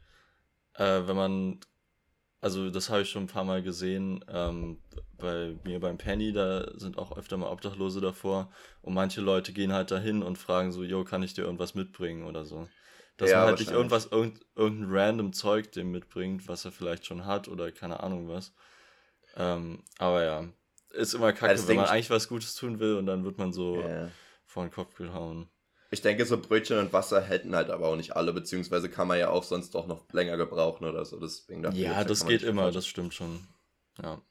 äh, 0.75 1.03
wenn 1.07 1.16
man, 1.16 1.61
also 2.40 2.71
das 2.71 2.90
habe 2.90 3.03
ich 3.03 3.11
schon 3.11 3.25
ein 3.25 3.29
paar 3.29 3.45
Mal 3.45 3.62
gesehen, 3.62 4.25
ähm, 4.29 4.83
bei 5.16 5.57
mir 5.64 5.81
beim 5.81 5.99
Penny, 5.99 6.33
da 6.33 6.71
sind 6.79 6.99
auch 6.99 7.16
öfter 7.16 7.37
mal 7.37 7.51
Obdachlose 7.51 8.01
davor 8.01 8.51
und 8.83 8.95
manche 8.95 9.21
Leute 9.21 9.53
gehen 9.53 9.73
halt 9.73 9.90
dahin 9.90 10.23
und 10.23 10.37
fragen 10.37 10.73
so, 10.73 10.83
yo, 10.83 11.05
kann 11.05 11.23
ich 11.23 11.35
dir 11.35 11.43
irgendwas 11.43 11.75
mitbringen 11.75 12.25
oder 12.25 12.45
so. 12.45 12.69
Dass 13.16 13.31
ja, 13.31 13.38
man 13.38 13.49
halt 13.49 13.59
nicht 13.59 13.71
irgendwas, 13.71 14.07
irgend, 14.07 14.40
irgendein 14.55 14.90
random 14.90 15.33
Zeug 15.33 15.73
dem 15.73 15.90
mitbringt, 15.90 16.49
was 16.49 16.64
er 16.64 16.73
vielleicht 16.73 17.07
schon 17.07 17.27
hat 17.27 17.49
oder 17.49 17.71
keine 17.71 18.03
Ahnung 18.03 18.29
was. 18.29 18.55
Ähm, 19.37 19.83
aber 19.99 20.25
ja, 20.25 20.49
ist 20.90 21.14
immer 21.14 21.33
kacke, 21.33 21.69
wenn 21.69 21.77
man 21.77 21.87
eigentlich 21.87 22.11
was 22.11 22.29
Gutes 22.29 22.55
tun 22.55 22.81
will 22.81 22.97
und 22.97 23.07
dann 23.07 23.25
wird 23.25 23.38
man 23.38 23.53
so 23.53 23.81
ja. 23.81 24.09
vor 24.45 24.64
den 24.64 24.73
Kopf 24.73 24.95
gehauen. 24.95 25.49
Ich 25.92 26.03
denke, 26.03 26.24
so 26.24 26.38
Brötchen 26.38 26.79
und 26.79 26.92
Wasser 26.92 27.20
hätten 27.20 27.57
halt 27.57 27.68
aber 27.68 27.88
auch 27.88 27.96
nicht 27.96 28.14
alle, 28.14 28.33
beziehungsweise 28.33 28.88
kann 28.88 29.09
man 29.09 29.18
ja 29.18 29.29
auch 29.31 29.42
sonst 29.42 29.74
doch 29.74 29.88
noch 29.88 30.05
länger 30.12 30.37
gebrauchen 30.37 30.85
oder 30.85 31.05
so. 31.05 31.18
Deswegen 31.18 31.68
ja, 31.72 32.05
das 32.05 32.26
geht 32.26 32.44
immer, 32.44 32.70
das 32.70 32.87
stimmt 32.87 33.12
schon. 33.12 33.40
Ja. 34.00 34.22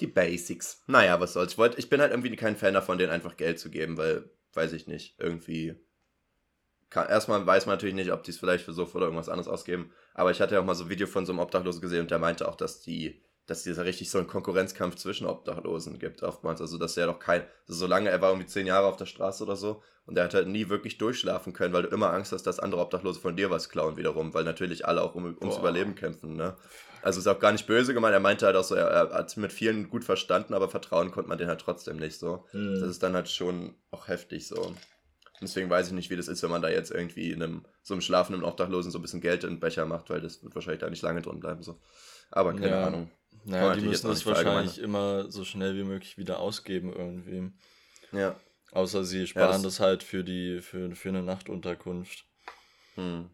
Die 0.00 0.06
Basics. 0.06 0.82
Naja, 0.86 1.20
was 1.20 1.34
soll's. 1.34 1.52
Ich, 1.52 1.58
wollt, 1.58 1.78
ich 1.78 1.90
bin 1.90 2.00
halt 2.00 2.12
irgendwie 2.12 2.34
kein 2.34 2.56
Fan 2.56 2.74
davon, 2.74 2.96
denen 2.96 3.12
einfach 3.12 3.36
Geld 3.36 3.58
zu 3.58 3.70
geben, 3.70 3.98
weil, 3.98 4.30
weiß 4.54 4.72
ich 4.72 4.86
nicht, 4.86 5.16
irgendwie. 5.18 5.74
Kann, 6.88 7.08
erstmal 7.08 7.46
weiß 7.46 7.66
man 7.66 7.74
natürlich 7.74 7.94
nicht, 7.94 8.12
ob 8.12 8.22
die 8.22 8.30
es 8.30 8.38
vielleicht 8.38 8.64
für 8.64 8.72
so 8.72 8.84
oder 8.86 9.06
irgendwas 9.06 9.28
anderes 9.28 9.48
ausgeben. 9.48 9.92
Aber 10.14 10.30
ich 10.30 10.40
hatte 10.40 10.54
ja 10.54 10.60
auch 10.60 10.64
mal 10.64 10.74
so 10.74 10.84
ein 10.84 10.90
Video 10.90 11.06
von 11.06 11.26
so 11.26 11.32
einem 11.32 11.40
Obdachlosen 11.40 11.82
gesehen 11.82 12.02
und 12.02 12.10
der 12.10 12.18
meinte 12.18 12.48
auch, 12.48 12.54
dass 12.54 12.80
die 12.80 13.20
dass 13.46 13.64
es 13.64 13.76
ja 13.76 13.82
richtig 13.82 14.10
so 14.10 14.18
einen 14.18 14.26
Konkurrenzkampf 14.26 14.96
zwischen 14.96 15.26
Obdachlosen 15.26 15.98
gibt 15.98 16.22
oftmals. 16.22 16.60
Also 16.60 16.78
dass 16.78 16.96
er 16.96 17.06
doch 17.06 17.18
kein, 17.18 17.42
also 17.68 17.78
solange 17.78 18.10
er 18.10 18.20
war 18.20 18.30
irgendwie 18.30 18.48
zehn 18.48 18.66
Jahre 18.66 18.86
auf 18.86 18.96
der 18.96 19.06
Straße 19.06 19.44
oder 19.44 19.56
so 19.56 19.82
und 20.06 20.16
er 20.18 20.24
hat 20.24 20.34
halt 20.34 20.48
nie 20.48 20.68
wirklich 20.68 20.98
durchschlafen 20.98 21.52
können, 21.52 21.72
weil 21.72 21.82
du 21.82 21.88
immer 21.88 22.12
Angst 22.12 22.32
hast, 22.32 22.44
dass 22.44 22.58
andere 22.58 22.80
Obdachlose 22.80 23.20
von 23.20 23.36
dir 23.36 23.50
was 23.50 23.68
klauen 23.68 23.96
wiederum, 23.96 24.34
weil 24.34 24.44
natürlich 24.44 24.86
alle 24.86 25.02
auch 25.02 25.14
um, 25.14 25.24
ums 25.24 25.56
Boah. 25.56 25.60
Überleben 25.60 25.94
kämpfen, 25.94 26.36
ne? 26.36 26.56
Also 27.02 27.20
ist 27.20 27.28
auch 27.28 27.38
gar 27.38 27.52
nicht 27.52 27.68
böse 27.68 27.94
gemeint, 27.94 28.14
er 28.14 28.20
meinte 28.20 28.46
halt 28.46 28.56
auch 28.56 28.64
so, 28.64 28.74
er, 28.74 28.88
er 28.88 29.10
hat 29.12 29.36
mit 29.36 29.52
vielen 29.52 29.88
gut 29.90 30.02
verstanden, 30.02 30.54
aber 30.54 30.68
vertrauen 30.68 31.12
konnte 31.12 31.28
man 31.28 31.38
den 31.38 31.46
halt 31.46 31.60
trotzdem 31.60 31.98
nicht 31.98 32.18
so. 32.18 32.46
Mhm. 32.52 32.80
Das 32.80 32.88
ist 32.88 33.02
dann 33.02 33.14
halt 33.14 33.28
schon 33.28 33.76
auch 33.92 34.08
heftig 34.08 34.48
so. 34.48 34.74
Deswegen 35.40 35.68
weiß 35.68 35.88
ich 35.88 35.92
nicht, 35.92 36.10
wie 36.10 36.16
das 36.16 36.28
ist, 36.28 36.42
wenn 36.42 36.50
man 36.50 36.62
da 36.62 36.68
jetzt 36.68 36.90
irgendwie 36.90 37.30
in 37.30 37.42
einem, 37.42 37.66
so 37.82 37.94
einem 37.94 38.00
schlafenden 38.00 38.42
Obdachlosen 38.42 38.90
so 38.90 38.98
ein 38.98 39.02
bisschen 39.02 39.20
Geld 39.20 39.44
in 39.44 39.50
den 39.50 39.60
Becher 39.60 39.84
macht, 39.84 40.10
weil 40.10 40.20
das 40.20 40.42
wird 40.42 40.54
wahrscheinlich 40.54 40.80
da 40.80 40.90
nicht 40.90 41.02
lange 41.02 41.22
drin 41.22 41.40
bleiben, 41.40 41.62
so. 41.62 41.78
Aber 42.30 42.52
keine 42.54 42.70
ja. 42.70 42.86
Ahnung. 42.86 43.10
Naja, 43.44 43.74
die 43.74 43.82
müssen 43.82 44.08
das 44.08 44.26
wahrscheinlich 44.26 44.78
immer 44.78 45.30
so 45.30 45.44
schnell 45.44 45.76
wie 45.76 45.84
möglich 45.84 46.18
wieder 46.18 46.40
ausgeben 46.40 46.92
irgendwie. 46.92 47.52
Ja. 48.12 48.36
Außer 48.72 49.04
sie 49.04 49.26
sparen 49.26 49.46
ja, 49.46 49.52
das, 49.52 49.62
das, 49.62 49.80
halt 49.80 50.02
für 50.02 50.24
die, 50.24 50.60
für, 50.60 50.94
für 50.94 51.08
eine 51.08 51.22
Nachtunterkunft. 51.22 52.24
Hm. 52.94 53.30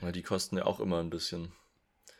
Weil 0.00 0.12
die 0.12 0.22
kosten 0.22 0.56
ja 0.58 0.66
auch 0.66 0.80
immer 0.80 1.00
ein 1.00 1.10
bisschen. 1.10 1.52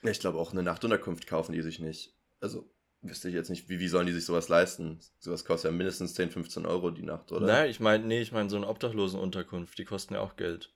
Ich 0.03 0.21
glaube 0.21 0.39
auch 0.39 0.53
eine 0.53 0.63
Nachtunterkunft 0.63 1.27
kaufen 1.27 1.53
die 1.53 1.63
sich 1.63 1.81
nicht. 1.81 2.15
Also 2.41 2.71
wüsste 3.03 3.29
ich 3.29 3.35
jetzt 3.35 3.51
nicht, 3.51 3.69
wie, 3.69 3.81
wie 3.81 3.89
sollen 3.89 4.07
die 4.07 4.13
sich 4.13 4.25
sowas 4.25 4.49
leisten? 4.49 5.01
Sowas 5.19 5.45
kostet 5.45 5.71
ja 5.71 5.77
mindestens 5.77 6.15
10, 6.15 6.31
15 6.31 6.67
Euro 6.67 6.91
die 6.91 7.03
Nacht, 7.03 7.33
oder? 7.33 7.47
Nein, 7.47 7.71
ich 7.71 7.81
meine, 7.81 8.05
nee, 8.05 8.21
ich 8.21 8.33
meine 8.33 8.51
so 8.51 8.57
eine 8.57 8.69
Obdachlosenunterkunft, 8.69 9.79
die 9.79 9.85
kosten 9.85 10.15
ja 10.15 10.21
auch 10.21 10.37
Geld. 10.37 10.73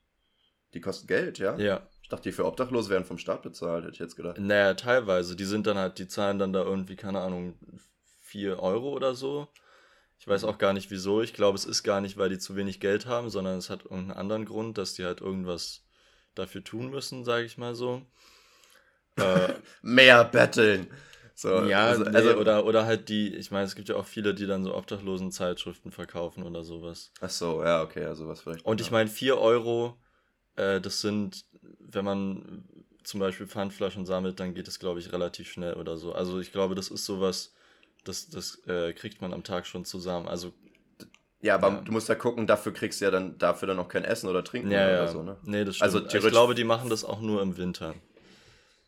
Die 0.75 0.81
kosten 0.81 1.07
Geld, 1.07 1.39
ja? 1.39 1.57
Ja. 1.59 1.89
Ich 2.03 2.09
dachte, 2.09 2.25
die 2.25 2.33
für 2.33 2.45
Obdachlose 2.45 2.91
werden 2.91 3.05
vom 3.05 3.19
Staat 3.19 3.43
bezahlt, 3.43 3.85
hätte 3.85 3.95
ich 3.95 4.01
jetzt 4.01 4.17
gedacht. 4.17 4.39
Naja, 4.39 4.75
teilweise. 4.75 5.37
Die 5.37 5.45
sind 5.45 5.67
dann 5.67 5.79
halt, 5.79 5.99
die 5.99 6.09
zahlen 6.09 6.39
dann 6.39 6.53
da 6.53 6.63
irgendwie, 6.63 6.97
keine 6.97 7.21
Ahnung, 7.21 7.55
4 8.21 8.59
Euro 8.59 8.91
oder 8.91 9.15
so. 9.15 9.49
Ich 10.19 10.29
weiß 10.29 10.45
auch 10.45 10.59
gar 10.59 10.73
nicht 10.73 10.91
wieso. 10.91 11.21
Ich 11.23 11.35
glaube, 11.35 11.57
es 11.57 11.65
ist 11.65 11.83
gar 11.83 12.01
nicht, 12.01 12.17
weil 12.17 12.29
die 12.29 12.39
zu 12.39 12.55
wenig 12.55 12.81
Geld 12.81 13.07
haben, 13.07 13.31
sondern 13.31 13.59
es 13.59 13.71
hat 13.71 13.85
irgendeinen 13.85 14.13
anderen 14.13 14.45
Grund, 14.45 14.79
dass 14.79 14.95
die 14.95 15.05
halt 15.05 15.21
irgendwas 15.21 15.85
dafür 16.35 16.63
tun 16.63 16.91
müssen, 16.91 17.25
sage 17.25 17.45
ich 17.45 17.59
mal 17.59 17.75
so. 17.75 18.03
Äh, 19.17 19.55
Mehr 19.83 20.25
betteln. 20.25 20.89
So, 21.35 21.65
ja, 21.65 21.87
also, 21.89 22.05
nee, 22.05 22.17
also, 22.17 22.37
oder, 22.37 22.65
oder 22.67 22.87
halt 22.87 23.09
die, 23.09 23.35
ich 23.35 23.51
meine, 23.51 23.65
es 23.65 23.75
gibt 23.75 23.89
ja 23.89 23.97
auch 23.97 24.07
viele, 24.07 24.35
die 24.35 24.47
dann 24.47 24.63
so 24.63 24.77
obdachlosen 24.77 25.33
Zeitschriften 25.33 25.91
verkaufen 25.91 26.45
oder 26.45 26.63
sowas. 26.63 27.11
Ach 27.21 27.31
so, 27.31 27.65
ja, 27.65 27.83
okay, 27.83 28.05
also 28.05 28.29
was 28.29 28.43
vielleicht. 28.43 28.65
Und 28.65 28.81
ich 28.81 28.91
meine, 28.91 29.11
4 29.11 29.39
Euro, 29.39 29.99
äh, 30.57 30.81
das 30.81 31.01
sind, 31.01 31.45
wenn 31.91 32.05
man 32.05 32.65
zum 33.05 33.21
Beispiel 33.21 33.47
Pfandflaschen 33.47 34.07
sammelt, 34.07 34.41
dann 34.41 34.55
geht 34.55 34.69
es, 34.69 34.79
glaube 34.79 35.01
ich, 35.01 35.13
relativ 35.13 35.51
schnell 35.51 35.75
oder 35.75 35.97
so. 35.97 36.13
Also 36.13 36.39
ich 36.41 36.53
glaube, 36.53 36.75
das 36.75 36.89
ist 36.89 37.05
sowas, 37.05 37.55
das, 38.05 38.29
das 38.29 38.65
äh, 38.67 38.93
kriegt 38.93 39.21
man 39.21 39.33
am 39.33 39.45
Tag 39.45 39.67
schon 39.67 39.85
zusammen. 39.85 40.29
Also 40.29 40.53
ja, 41.41 41.57
aber 41.57 41.69
ja. 41.71 41.81
du 41.81 41.91
musst 41.91 42.09
ja 42.09 42.15
gucken, 42.15 42.47
dafür 42.47 42.73
kriegst 42.73 43.01
du 43.01 43.05
ja 43.05 43.11
dann 43.11 43.37
dafür 43.37 43.67
dann 43.67 43.79
auch 43.81 43.89
kein 43.89 44.05
Essen 44.05 44.29
oder 44.29 44.45
Trinken 44.45 44.71
ja, 44.71 44.85
oder 44.85 44.95
ja. 44.95 45.09
so, 45.09 45.23
ne? 45.25 45.37
Nee, 45.43 45.65
das 45.65 45.81
also 45.83 45.99
stimmt. 45.99 46.15
Also 46.15 46.29
ich 46.29 46.33
glaube, 46.33 46.55
die 46.55 46.65
machen 46.65 46.89
das 46.89 47.05
auch 47.05 47.21
nur 47.21 47.43
im 47.43 47.57
Winter. 47.57 47.95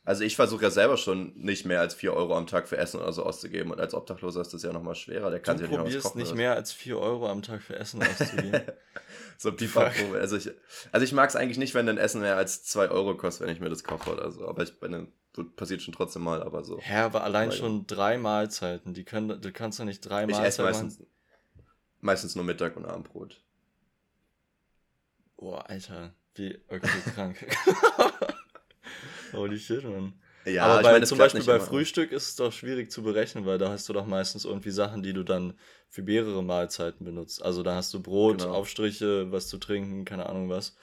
Also 0.06 0.22
ich 0.22 0.36
versuche 0.36 0.64
ja 0.64 0.70
selber 0.70 0.98
schon 0.98 1.32
nicht 1.34 1.64
mehr 1.64 1.80
als 1.80 1.94
4 1.94 2.12
Euro 2.12 2.36
am 2.36 2.46
Tag 2.46 2.68
für 2.68 2.76
Essen 2.76 3.00
oder 3.00 3.12
so 3.12 3.22
auszugeben. 3.22 3.70
Und 3.72 3.80
als 3.80 3.94
Obdachloser 3.94 4.42
ist 4.42 4.52
das 4.52 4.62
ja 4.62 4.72
nochmal 4.72 4.94
schwerer. 4.94 5.30
Der 5.30 5.40
kann 5.40 5.56
du 5.56 5.64
sich 5.64 5.72
ja 5.72 5.82
nicht 5.82 5.96
was 5.96 6.02
kochen. 6.02 6.20
nicht 6.20 6.34
mehr 6.34 6.54
als 6.54 6.72
4 6.72 6.98
Euro 6.98 7.28
am 7.28 7.40
Tag 7.40 7.62
für 7.62 7.76
Essen 7.76 8.02
auszugeben. 8.02 8.60
so 9.38 9.52
pipapo. 9.52 10.12
Also 10.14 10.36
ich, 10.36 10.50
also 10.92 11.04
ich 11.04 11.12
mag 11.12 11.30
es 11.30 11.36
eigentlich 11.36 11.56
nicht, 11.56 11.74
wenn 11.74 11.88
ein 11.88 11.96
Essen 11.96 12.20
mehr 12.20 12.36
als 12.36 12.64
2 12.64 12.90
Euro 12.90 13.16
kostet, 13.16 13.46
wenn 13.46 13.54
ich 13.54 13.60
mir 13.60 13.70
das 13.70 13.82
koche 13.82 14.12
oder 14.12 14.30
so. 14.30 14.46
Aber 14.46 14.62
ich 14.62 14.78
bin 14.78 15.08
passiert 15.56 15.80
schon 15.80 15.94
trotzdem 15.94 16.22
mal, 16.22 16.42
aber 16.42 16.64
so. 16.64 16.78
Ja, 16.86 17.06
aber 17.06 17.24
allein 17.24 17.50
schon 17.50 17.86
drei 17.86 18.18
Mahlzeiten. 18.18 18.92
Die 18.92 19.04
können, 19.04 19.40
du 19.40 19.52
kannst 19.52 19.78
ja 19.78 19.86
nicht 19.86 20.00
drei 20.00 20.24
ich 20.24 20.30
Mahlzeiten 20.30 20.46
esse 20.46 20.62
meistens, 20.62 20.98
machen. 20.98 21.10
meistens 22.02 22.34
nur 22.36 22.44
Mittag 22.44 22.76
und 22.76 22.84
Abendbrot. 22.84 23.40
Boah, 25.38 25.68
Alter. 25.68 26.12
Wie, 26.34 26.60
okay, 26.68 26.88
krank. 27.14 27.46
Holy 29.36 29.58
shit, 29.58 29.84
man. 29.84 30.14
Ja, 30.46 30.66
aber 30.66 30.82
bei, 30.82 30.92
meine, 30.92 31.06
zum 31.06 31.18
Beispiel 31.18 31.42
bei 31.42 31.58
Frühstück 31.58 32.12
ist 32.12 32.28
es 32.28 32.36
doch 32.36 32.52
schwierig 32.52 32.90
zu 32.90 33.02
berechnen, 33.02 33.46
weil 33.46 33.58
da 33.58 33.70
hast 33.70 33.88
du 33.88 33.92
doch 33.92 34.06
meistens 34.06 34.44
irgendwie 34.44 34.70
Sachen, 34.70 35.02
die 35.02 35.12
du 35.12 35.22
dann 35.22 35.54
für 35.88 36.02
mehrere 36.02 36.42
Mahlzeiten 36.42 37.04
benutzt. 37.04 37.42
Also 37.42 37.62
da 37.62 37.76
hast 37.76 37.94
du 37.94 38.02
Brot, 38.02 38.42
genau. 38.42 38.52
Aufstriche, 38.52 39.30
was 39.32 39.48
zu 39.48 39.58
trinken, 39.58 40.04
keine 40.04 40.26
Ahnung 40.26 40.50
was. 40.50 40.76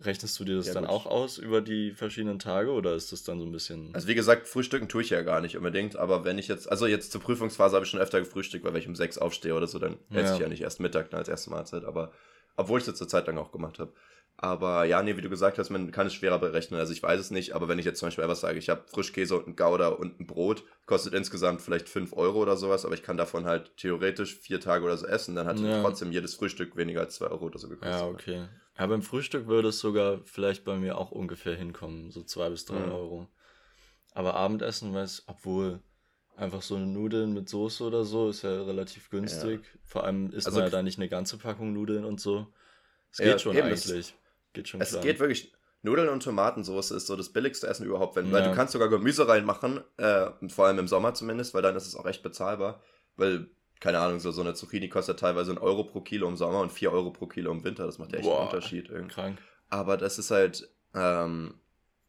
Rechnest 0.00 0.38
du 0.38 0.44
dir 0.44 0.56
das 0.56 0.66
ja, 0.66 0.74
dann 0.74 0.84
gut. 0.84 0.92
auch 0.92 1.06
aus 1.06 1.38
über 1.38 1.60
die 1.60 1.92
verschiedenen 1.92 2.38
Tage 2.38 2.70
oder 2.70 2.94
ist 2.94 3.12
das 3.12 3.22
dann 3.24 3.38
so 3.38 3.46
ein 3.46 3.52
bisschen. 3.52 3.90
Also 3.92 4.08
wie 4.08 4.14
gesagt, 4.14 4.48
frühstücken 4.48 4.88
tue 4.88 5.02
ich 5.02 5.10
ja 5.10 5.22
gar 5.22 5.40
nicht 5.40 5.56
unbedingt, 5.56 5.96
aber 5.96 6.24
wenn 6.24 6.38
ich 6.38 6.48
jetzt, 6.48 6.70
also 6.70 6.86
jetzt 6.86 7.12
zur 7.12 7.20
Prüfungsphase 7.20 7.74
habe 7.74 7.84
ich 7.84 7.90
schon 7.90 8.00
öfter 8.00 8.20
gefrühstückt, 8.20 8.64
weil 8.64 8.72
wenn 8.72 8.80
ich 8.80 8.88
um 8.88 8.96
sechs 8.96 9.18
aufstehe 9.18 9.54
oder 9.54 9.66
so, 9.66 9.78
dann 9.78 9.98
esse 10.10 10.20
ja. 10.20 10.34
ich 10.34 10.40
ja 10.40 10.48
nicht 10.48 10.62
erst 10.62 10.80
Mittag 10.80 11.12
als 11.14 11.28
erste 11.28 11.50
Mahlzeit, 11.50 11.84
aber 11.84 12.12
obwohl 12.56 12.80
ich 12.80 12.86
das 12.86 12.96
zur 12.96 13.08
Zeit 13.08 13.26
lang 13.26 13.38
auch 13.38 13.52
gemacht 13.52 13.78
habe. 13.78 13.92
Aber 14.36 14.84
ja, 14.84 15.02
nee, 15.02 15.16
wie 15.16 15.20
du 15.20 15.30
gesagt 15.30 15.58
hast, 15.58 15.70
man 15.70 15.92
kann 15.92 16.08
es 16.08 16.14
schwerer 16.14 16.38
berechnen. 16.38 16.80
Also 16.80 16.92
ich 16.92 17.02
weiß 17.02 17.20
es 17.20 17.30
nicht, 17.30 17.52
aber 17.52 17.68
wenn 17.68 17.78
ich 17.78 17.84
jetzt 17.84 18.00
zum 18.00 18.08
Beispiel 18.08 18.24
etwas 18.24 18.40
sage, 18.40 18.58
ich 18.58 18.68
habe 18.68 18.82
Frischkäse 18.88 19.36
und 19.36 19.46
ein 19.46 19.56
Gouda 19.56 19.88
und 19.88 20.18
ein 20.18 20.26
Brot, 20.26 20.64
kostet 20.86 21.14
insgesamt 21.14 21.62
vielleicht 21.62 21.88
5 21.88 22.12
Euro 22.14 22.40
oder 22.40 22.56
sowas, 22.56 22.84
aber 22.84 22.94
ich 22.94 23.04
kann 23.04 23.16
davon 23.16 23.46
halt 23.46 23.76
theoretisch 23.76 24.36
vier 24.36 24.58
Tage 24.58 24.84
oder 24.84 24.96
so 24.96 25.06
essen, 25.06 25.36
dann 25.36 25.46
hat 25.46 25.60
ja. 25.60 25.80
trotzdem 25.80 26.10
jedes 26.10 26.34
Frühstück 26.34 26.76
weniger 26.76 27.00
als 27.00 27.14
2 27.16 27.26
Euro 27.26 27.46
oder 27.46 27.58
so 27.58 27.68
gekostet. 27.68 28.00
Ja, 28.00 28.06
okay. 28.06 28.48
Ja, 28.78 28.86
beim 28.86 29.02
Frühstück 29.02 29.46
würde 29.46 29.68
es 29.68 29.78
sogar 29.78 30.20
vielleicht 30.24 30.64
bei 30.64 30.76
mir 30.76 30.98
auch 30.98 31.12
ungefähr 31.12 31.54
hinkommen, 31.54 32.10
so 32.10 32.24
2 32.24 32.50
bis 32.50 32.64
3 32.64 32.74
mhm. 32.74 32.92
Euro. 32.92 33.28
Aber 34.12 34.34
Abendessen, 34.34 34.92
weiß, 34.92 35.24
obwohl 35.26 35.80
einfach 36.36 36.62
so 36.62 36.76
eine 36.76 36.86
Nudeln 36.86 37.32
mit 37.32 37.48
Soße 37.48 37.84
oder 37.84 38.04
so 38.04 38.30
ist 38.30 38.42
ja 38.42 38.62
relativ 38.62 39.10
günstig. 39.10 39.60
Ja. 39.62 39.80
Vor 39.84 40.04
allem 40.04 40.32
isst 40.32 40.46
also, 40.46 40.58
man 40.58 40.66
ja 40.66 40.70
da 40.70 40.82
nicht 40.82 40.98
eine 40.98 41.08
ganze 41.08 41.38
Packung 41.38 41.72
Nudeln 41.72 42.04
und 42.04 42.20
so. 42.20 42.46
Es 43.10 43.18
geht 43.18 43.26
ja, 43.26 43.38
schon 43.38 43.56
eigentlich. 43.56 44.14
Geht 44.52 44.68
schon 44.68 44.80
Es 44.80 44.90
klar. 44.90 45.02
geht 45.02 45.20
wirklich. 45.20 45.52
Nudeln 45.84 46.08
und 46.08 46.22
Tomatensauce 46.22 46.92
ist 46.92 47.08
so 47.08 47.16
das 47.16 47.30
billigste 47.30 47.66
Essen 47.66 47.84
überhaupt, 47.84 48.14
wenn, 48.14 48.26
ja. 48.26 48.32
weil 48.32 48.44
du 48.44 48.54
kannst 48.54 48.72
sogar 48.72 48.88
Gemüse 48.88 49.26
reinmachen, 49.26 49.80
äh, 49.96 50.26
vor 50.48 50.66
allem 50.66 50.78
im 50.78 50.86
Sommer 50.86 51.12
zumindest, 51.14 51.54
weil 51.54 51.62
dann 51.62 51.74
ist 51.74 51.88
es 51.88 51.96
auch 51.96 52.06
echt 52.06 52.22
bezahlbar, 52.22 52.80
weil, 53.16 53.48
keine 53.80 53.98
Ahnung, 53.98 54.20
so, 54.20 54.30
so 54.30 54.42
eine 54.42 54.54
Zucchini 54.54 54.88
kostet 54.88 55.18
teilweise 55.18 55.50
einen 55.50 55.58
Euro 55.58 55.82
pro 55.82 56.00
Kilo 56.00 56.28
im 56.28 56.36
Sommer 56.36 56.60
und 56.60 56.70
vier 56.70 56.92
Euro 56.92 57.10
pro 57.10 57.26
Kilo 57.26 57.50
im 57.50 57.64
Winter, 57.64 57.84
das 57.84 57.98
macht 57.98 58.12
ja 58.12 58.18
echt 58.18 58.28
Boah, 58.28 58.42
einen 58.42 58.48
Unterschied. 58.50 58.90
Irgendwie. 58.90 59.12
Krank. 59.12 59.38
Aber 59.70 59.96
das 59.96 60.20
ist 60.20 60.30
halt, 60.30 60.68
ähm, 60.94 61.54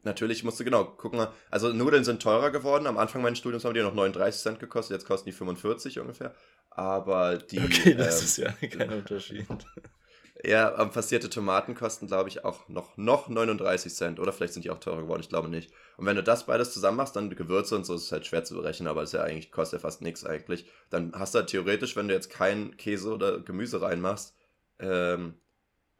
natürlich 0.04 0.44
musst 0.44 0.60
du 0.60 0.64
genau 0.64 0.84
gucken, 0.84 1.26
also 1.50 1.72
Nudeln 1.72 2.04
sind 2.04 2.22
teurer 2.22 2.52
geworden, 2.52 2.86
am 2.86 2.96
Anfang 2.96 3.22
meines 3.22 3.40
Studiums 3.40 3.64
haben 3.64 3.74
die 3.74 3.82
noch 3.82 3.94
39 3.94 4.40
Cent 4.40 4.60
gekostet, 4.60 4.94
jetzt 4.94 5.06
kosten 5.08 5.28
die 5.30 5.32
45 5.32 5.98
ungefähr, 5.98 6.32
aber 6.70 7.38
die... 7.38 7.58
Okay, 7.58 7.96
das 7.96 8.20
ähm, 8.20 8.24
ist 8.24 8.36
ja 8.36 8.52
kein 8.68 8.92
Unterschied. 8.92 9.48
Ja, 10.42 10.84
passierte 10.86 11.30
Tomaten 11.30 11.74
kosten, 11.74 12.08
glaube 12.08 12.28
ich, 12.28 12.44
auch 12.44 12.68
noch, 12.68 12.96
noch 12.96 13.28
39 13.28 13.94
Cent. 13.94 14.18
Oder 14.18 14.32
vielleicht 14.32 14.52
sind 14.52 14.64
die 14.64 14.70
auch 14.70 14.80
teurer 14.80 15.02
geworden, 15.02 15.20
ich 15.20 15.28
glaube 15.28 15.48
nicht. 15.48 15.70
Und 15.96 16.06
wenn 16.06 16.16
du 16.16 16.24
das 16.24 16.46
beides 16.46 16.72
zusammen 16.72 16.96
machst, 16.96 17.14
dann 17.14 17.30
Gewürze 17.30 17.76
und 17.76 17.86
so, 17.86 17.94
ist 17.94 18.02
es 18.02 18.12
halt 18.12 18.26
schwer 18.26 18.42
zu 18.42 18.54
berechnen, 18.54 18.88
aber 18.88 19.02
es 19.02 19.10
ist 19.10 19.18
ja 19.18 19.22
eigentlich, 19.22 19.52
kostet 19.52 19.80
ja 19.80 19.82
fast 19.82 20.02
nichts 20.02 20.26
eigentlich. 20.26 20.66
Dann 20.90 21.12
hast 21.14 21.34
du 21.34 21.38
halt 21.38 21.50
theoretisch, 21.50 21.94
wenn 21.94 22.08
du 22.08 22.14
jetzt 22.14 22.30
keinen 22.30 22.76
Käse 22.76 23.12
oder 23.12 23.40
Gemüse 23.40 23.80
reinmachst, 23.80 24.34
ähm, 24.80 25.34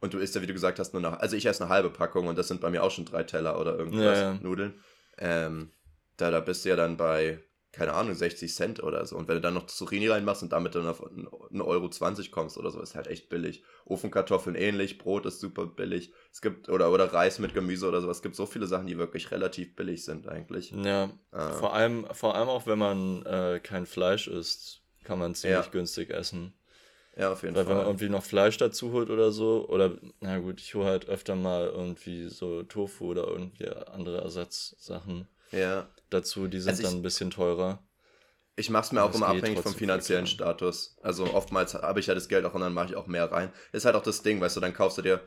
und 0.01 0.13
du 0.13 0.19
isst 0.19 0.35
ja, 0.35 0.41
wie 0.41 0.47
du 0.47 0.53
gesagt 0.53 0.79
hast, 0.79 0.93
nur 0.93 1.01
nach, 1.01 1.19
also 1.19 1.35
ich 1.35 1.45
esse 1.45 1.63
eine 1.63 1.73
halbe 1.73 1.89
Packung 1.89 2.27
und 2.27 2.37
das 2.37 2.47
sind 2.47 2.61
bei 2.61 2.69
mir 2.69 2.83
auch 2.83 2.91
schon 2.91 3.05
drei 3.05 3.23
Teller 3.23 3.59
oder 3.59 3.77
irgendwas, 3.77 4.19
ja, 4.19 4.33
ja. 4.33 4.39
Nudeln. 4.41 4.83
Ähm, 5.17 5.71
da, 6.17 6.29
da 6.29 6.41
bist 6.41 6.65
du 6.65 6.69
ja 6.69 6.75
dann 6.75 6.97
bei, 6.97 7.39
keine 7.75 7.93
Ahnung, 7.93 8.15
60 8.15 8.53
Cent 8.53 8.81
oder 8.81 9.05
so. 9.05 9.17
Und 9.17 9.27
wenn 9.27 9.35
du 9.35 9.41
dann 9.41 9.53
noch 9.53 9.67
Zucchini 9.67 10.07
reinmachst 10.07 10.41
und 10.43 10.53
damit 10.53 10.75
dann 10.75 10.87
auf 10.87 11.03
1,20 11.03 11.61
Euro 11.65 11.89
kommst 12.31 12.57
oder 12.57 12.71
so, 12.71 12.79
ist 12.81 12.95
halt 12.95 13.07
echt 13.07 13.27
billig. 13.27 13.63
Ofenkartoffeln 13.83 14.55
ähnlich, 14.55 14.97
Brot 14.97 15.25
ist 15.25 15.41
super 15.41 15.65
billig. 15.65 16.13
Es 16.31 16.41
gibt, 16.41 16.69
oder, 16.69 16.89
oder 16.93 17.11
Reis 17.11 17.37
mit 17.37 17.53
Gemüse 17.53 17.85
oder 17.89 17.99
sowas. 17.99 18.17
Es 18.17 18.23
gibt 18.23 18.37
so 18.37 18.45
viele 18.45 18.65
Sachen, 18.65 18.87
die 18.87 18.97
wirklich 18.97 19.29
relativ 19.29 19.75
billig 19.75 20.05
sind 20.05 20.29
eigentlich. 20.29 20.71
Ja, 20.71 21.09
äh. 21.33 21.51
vor, 21.51 21.73
allem, 21.73 22.07
vor 22.13 22.35
allem 22.35 22.47
auch, 22.47 22.65
wenn 22.65 22.79
man 22.79 23.25
äh, 23.25 23.59
kein 23.61 23.85
Fleisch 23.85 24.29
isst, 24.29 24.81
kann 25.03 25.19
man 25.19 25.35
ziemlich 25.35 25.65
ja. 25.65 25.71
günstig 25.71 26.11
essen. 26.11 26.53
Ja, 27.17 27.33
auf 27.33 27.43
jeden 27.43 27.55
Weil 27.55 27.65
Fall. 27.65 27.71
Weil 27.73 27.77
wenn 27.77 27.77
man 27.77 27.87
irgendwie 27.87 28.09
noch 28.09 28.23
Fleisch 28.23 28.55
dazu 28.55 28.93
holt 28.93 29.09
oder 29.09 29.33
so, 29.33 29.67
oder, 29.67 29.97
na 30.21 30.37
gut, 30.39 30.61
ich 30.61 30.75
hole 30.75 30.85
halt 30.85 31.09
öfter 31.09 31.35
mal 31.35 31.67
irgendwie 31.67 32.29
so 32.29 32.63
Tofu 32.63 33.11
oder 33.11 33.27
irgendwie 33.27 33.67
andere 33.67 34.21
Ersatzsachen. 34.21 35.27
Ja 35.51 35.89
dazu, 36.15 36.47
die 36.47 36.59
sind 36.59 36.71
also 36.71 36.83
ich, 36.83 36.89
dann 36.89 36.99
ein 36.99 37.03
bisschen 37.03 37.31
teurer. 37.31 37.83
Ich 38.55 38.69
mache 38.69 38.85
es 38.85 38.91
mir 38.91 39.03
auch 39.03 39.13
immer 39.13 39.27
abhängig 39.27 39.59
vom 39.59 39.73
finanziellen 39.73 40.27
Status. 40.27 40.97
Also 41.01 41.33
oftmals 41.33 41.73
habe 41.73 41.99
ich 41.99 42.07
ja 42.07 42.15
das 42.15 42.29
Geld 42.29 42.45
auch 42.45 42.53
und 42.53 42.61
dann 42.61 42.73
mache 42.73 42.87
ich 42.87 42.95
auch 42.95 43.07
mehr 43.07 43.31
rein. 43.31 43.51
Ist 43.73 43.85
halt 43.85 43.95
auch 43.95 44.03
das 44.03 44.21
Ding, 44.21 44.39
weißt 44.39 44.55
du, 44.55 44.61
dann 44.61 44.73
kaufst 44.73 44.97
du 44.97 45.01
dir, 45.01 45.21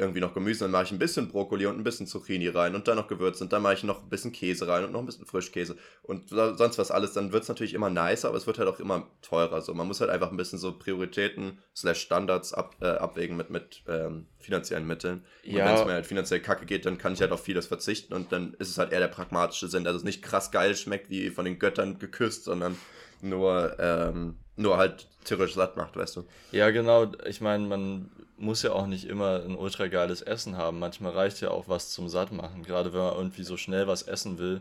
irgendwie 0.00 0.20
noch 0.20 0.34
Gemüse, 0.34 0.64
dann 0.64 0.70
mache 0.70 0.84
ich 0.84 0.92
ein 0.92 0.98
bisschen 0.98 1.28
Brokkoli 1.28 1.66
und 1.66 1.78
ein 1.78 1.84
bisschen 1.84 2.06
Zucchini 2.06 2.48
rein 2.48 2.74
und 2.74 2.88
dann 2.88 2.96
noch 2.96 3.06
Gewürze 3.06 3.44
und 3.44 3.52
dann 3.52 3.62
mache 3.62 3.74
ich 3.74 3.84
noch 3.84 4.02
ein 4.02 4.08
bisschen 4.08 4.32
Käse 4.32 4.66
rein 4.66 4.84
und 4.84 4.92
noch 4.92 5.00
ein 5.00 5.06
bisschen 5.06 5.26
Frischkäse 5.26 5.76
und 6.02 6.30
sonst 6.30 6.78
was 6.78 6.90
alles, 6.90 7.12
dann 7.12 7.32
wird 7.32 7.42
es 7.42 7.48
natürlich 7.48 7.74
immer 7.74 7.90
nicer, 7.90 8.28
aber 8.28 8.36
es 8.36 8.46
wird 8.46 8.58
halt 8.58 8.68
auch 8.68 8.80
immer 8.80 9.06
teurer. 9.22 9.60
So, 9.60 9.74
man 9.74 9.86
muss 9.86 10.00
halt 10.00 10.10
einfach 10.10 10.30
ein 10.30 10.36
bisschen 10.36 10.58
so 10.58 10.72
Prioritäten 10.72 11.58
slash 11.76 12.00
Standards 12.00 12.52
ab, 12.52 12.76
äh, 12.80 12.86
abwägen 12.86 13.36
mit, 13.36 13.50
mit 13.50 13.82
ähm, 13.86 14.26
finanziellen 14.38 14.86
Mitteln. 14.86 15.24
Und 15.44 15.52
ja. 15.52 15.66
wenn 15.66 15.74
es 15.74 15.84
mir 15.84 15.92
halt 15.92 16.06
finanziell 16.06 16.40
kacke 16.40 16.66
geht, 16.66 16.86
dann 16.86 16.98
kann 16.98 17.12
ich 17.12 17.20
halt 17.20 17.32
auf 17.32 17.44
vieles 17.44 17.66
verzichten 17.66 18.14
und 18.14 18.32
dann 18.32 18.54
ist 18.58 18.70
es 18.70 18.78
halt 18.78 18.92
eher 18.92 19.00
der 19.00 19.08
pragmatische 19.08 19.68
Sinn, 19.68 19.84
dass 19.84 19.96
es 19.96 20.04
nicht 20.04 20.22
krass 20.22 20.50
geil 20.50 20.74
schmeckt, 20.74 21.10
wie 21.10 21.30
von 21.30 21.44
den 21.44 21.58
Göttern 21.58 21.98
geküsst, 21.98 22.44
sondern 22.44 22.76
nur, 23.22 23.76
ähm, 23.78 24.36
nur 24.56 24.78
halt 24.78 25.06
theoretisch 25.24 25.54
satt 25.54 25.76
macht, 25.76 25.96
weißt 25.96 26.16
du. 26.16 26.24
Ja, 26.52 26.70
genau. 26.70 27.12
Ich 27.26 27.40
meine, 27.40 27.66
man 27.66 28.10
muss 28.40 28.62
ja 28.62 28.72
auch 28.72 28.86
nicht 28.86 29.04
immer 29.04 29.42
ein 29.44 29.54
ultra 29.54 29.86
geiles 29.88 30.22
Essen 30.22 30.56
haben. 30.56 30.78
Manchmal 30.78 31.12
reicht 31.12 31.40
ja 31.40 31.50
auch 31.50 31.68
was 31.68 31.90
zum 31.90 32.08
Sattmachen. 32.08 32.62
Gerade 32.62 32.92
wenn 32.92 33.00
man 33.00 33.14
irgendwie 33.14 33.42
so 33.42 33.56
schnell 33.56 33.86
was 33.86 34.02
essen 34.02 34.38
will, 34.38 34.60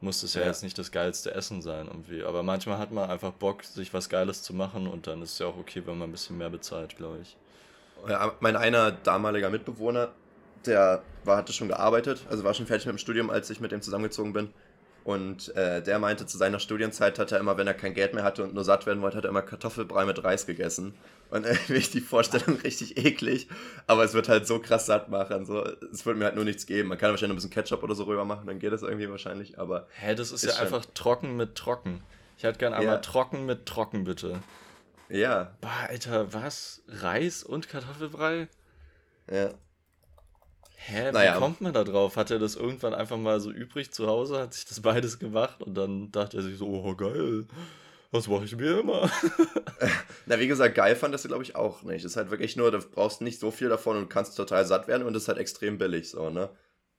muss 0.00 0.22
es 0.22 0.34
ja, 0.34 0.40
ja, 0.40 0.48
jetzt 0.48 0.62
nicht 0.62 0.78
das 0.78 0.90
geilste 0.90 1.34
Essen 1.34 1.62
sein 1.62 1.86
irgendwie. 1.86 2.24
Aber 2.24 2.42
manchmal 2.42 2.78
hat 2.78 2.90
man 2.90 3.08
einfach 3.08 3.32
Bock, 3.32 3.64
sich 3.64 3.94
was 3.94 4.08
Geiles 4.08 4.42
zu 4.42 4.54
machen 4.54 4.86
und 4.86 5.06
dann 5.06 5.22
ist 5.22 5.32
es 5.32 5.38
ja 5.38 5.46
auch 5.46 5.56
okay, 5.56 5.82
wenn 5.86 5.98
man 5.98 6.08
ein 6.08 6.12
bisschen 6.12 6.38
mehr 6.38 6.50
bezahlt, 6.50 6.96
glaube 6.96 7.18
ich. 7.22 7.36
Ja, 8.08 8.32
mein 8.40 8.56
einer 8.56 8.90
damaliger 8.90 9.50
Mitbewohner, 9.50 10.08
der 10.66 11.02
war, 11.24 11.36
hatte 11.36 11.52
schon 11.52 11.68
gearbeitet, 11.68 12.24
also 12.30 12.44
war 12.44 12.54
schon 12.54 12.66
fertig 12.66 12.86
mit 12.86 12.94
dem 12.94 12.98
Studium, 12.98 13.30
als 13.30 13.50
ich 13.50 13.60
mit 13.60 13.72
dem 13.72 13.82
zusammengezogen 13.82 14.32
bin. 14.32 14.52
Und 15.02 15.54
äh, 15.56 15.82
der 15.82 15.98
meinte, 15.98 16.26
zu 16.26 16.36
seiner 16.36 16.60
Studienzeit 16.60 17.18
hat 17.18 17.32
er 17.32 17.40
immer, 17.40 17.56
wenn 17.56 17.66
er 17.66 17.74
kein 17.74 17.94
Geld 17.94 18.14
mehr 18.14 18.22
hatte 18.22 18.42
und 18.44 18.54
nur 18.54 18.64
satt 18.64 18.86
werden 18.86 19.00
wollte, 19.00 19.16
hat 19.16 19.24
er 19.24 19.30
immer 19.30 19.42
Kartoffelbrei 19.42 20.04
mit 20.04 20.22
Reis 20.22 20.46
gegessen. 20.46 20.94
Und 21.30 21.46
irgendwie 21.46 21.76
ist 21.76 21.94
die 21.94 22.00
Vorstellung 22.00 22.58
richtig 22.58 22.96
eklig, 22.98 23.48
aber 23.86 24.04
es 24.04 24.14
wird 24.14 24.28
halt 24.28 24.46
so 24.46 24.58
krass 24.58 24.86
satt 24.86 25.08
machen. 25.08 25.46
So, 25.46 25.64
es 25.92 26.04
wird 26.04 26.18
mir 26.18 26.26
halt 26.26 26.34
nur 26.34 26.44
nichts 26.44 26.66
geben. 26.66 26.88
Man 26.88 26.98
kann 26.98 27.10
wahrscheinlich 27.10 27.34
ein 27.34 27.36
bisschen 27.36 27.50
Ketchup 27.50 27.82
oder 27.82 27.94
so 27.94 28.04
rüber 28.04 28.24
machen, 28.24 28.46
dann 28.46 28.58
geht 28.58 28.72
das 28.72 28.82
irgendwie 28.82 29.10
wahrscheinlich, 29.10 29.58
aber. 29.58 29.86
Hä, 29.94 30.14
das 30.14 30.32
ist, 30.32 30.44
ist 30.44 30.56
ja 30.56 30.62
einfach 30.62 30.84
trocken 30.94 31.36
mit 31.36 31.54
trocken. 31.54 32.02
Ich 32.36 32.44
hätte 32.44 32.58
gern 32.58 32.72
einmal 32.72 32.96
ja. 32.96 33.00
trocken 33.00 33.46
mit 33.46 33.66
trocken, 33.66 34.04
bitte. 34.04 34.40
Ja. 35.08 35.54
Boah, 35.60 35.88
Alter, 35.88 36.32
was? 36.32 36.82
Reis 36.88 37.42
und 37.42 37.68
Kartoffelbrei? 37.68 38.48
Ja. 39.30 39.50
Hä, 40.82 41.12
naja. 41.12 41.34
wie 41.34 41.38
kommt 41.38 41.60
man 41.60 41.74
da 41.74 41.84
drauf? 41.84 42.16
Hat 42.16 42.30
er 42.30 42.38
das 42.38 42.56
irgendwann 42.56 42.94
einfach 42.94 43.18
mal 43.18 43.38
so 43.38 43.50
übrig 43.50 43.92
zu 43.92 44.06
Hause, 44.06 44.38
hat 44.38 44.54
sich 44.54 44.64
das 44.64 44.80
beides 44.80 45.18
gemacht 45.18 45.62
und 45.62 45.74
dann 45.74 46.10
dachte 46.10 46.38
er 46.38 46.42
sich 46.42 46.56
so, 46.56 46.66
oh 46.66 46.94
geil, 46.94 47.44
was 48.10 48.28
mache 48.28 48.44
ich 48.44 48.56
mir 48.56 48.80
immer? 48.80 49.10
Na, 50.26 50.40
wie 50.40 50.48
gesagt, 50.48 50.74
geil 50.74 50.96
fand 50.96 51.12
das 51.12 51.24
glaube 51.24 51.42
ich 51.42 51.54
auch 51.54 51.82
nicht. 51.82 52.04
Das 52.04 52.12
ist 52.12 52.16
halt 52.16 52.30
wirklich 52.30 52.56
nur, 52.56 52.70
du 52.70 52.78
brauchst 52.78 53.20
nicht 53.20 53.38
so 53.38 53.50
viel 53.50 53.68
davon 53.68 53.98
und 53.98 54.08
kannst 54.08 54.36
total 54.36 54.64
satt 54.64 54.88
werden 54.88 55.06
und 55.06 55.12
das 55.12 55.24
ist 55.24 55.28
halt 55.28 55.38
extrem 55.38 55.76
billig 55.76 56.10
so, 56.10 56.30
ne? 56.30 56.48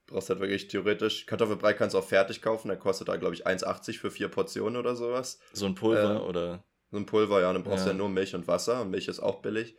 Du 0.06 0.14
brauchst 0.14 0.30
halt 0.30 0.40
wirklich 0.40 0.68
theoretisch, 0.68 1.26
Kartoffelbrei 1.26 1.74
kannst 1.74 1.94
du 1.94 1.98
auch 1.98 2.06
fertig 2.06 2.40
kaufen, 2.40 2.68
der 2.68 2.76
kostet 2.76 3.08
da 3.08 3.16
glaube 3.16 3.34
ich 3.34 3.46
1,80 3.46 3.98
für 3.98 4.12
vier 4.12 4.28
Portionen 4.28 4.76
oder 4.76 4.94
sowas. 4.94 5.40
So 5.52 5.66
ein 5.66 5.74
Pulver 5.74 6.20
äh, 6.20 6.28
oder? 6.28 6.64
So 6.92 6.98
ein 6.98 7.06
Pulver, 7.06 7.40
ja, 7.40 7.52
dann 7.52 7.64
brauchst 7.64 7.84
du 7.84 7.88
ja. 7.88 7.94
ja 7.94 7.98
nur 7.98 8.08
Milch 8.08 8.34
und 8.34 8.46
Wasser 8.46 8.82
und 8.82 8.90
Milch 8.90 9.08
ist 9.08 9.20
auch 9.20 9.42
billig. 9.42 9.74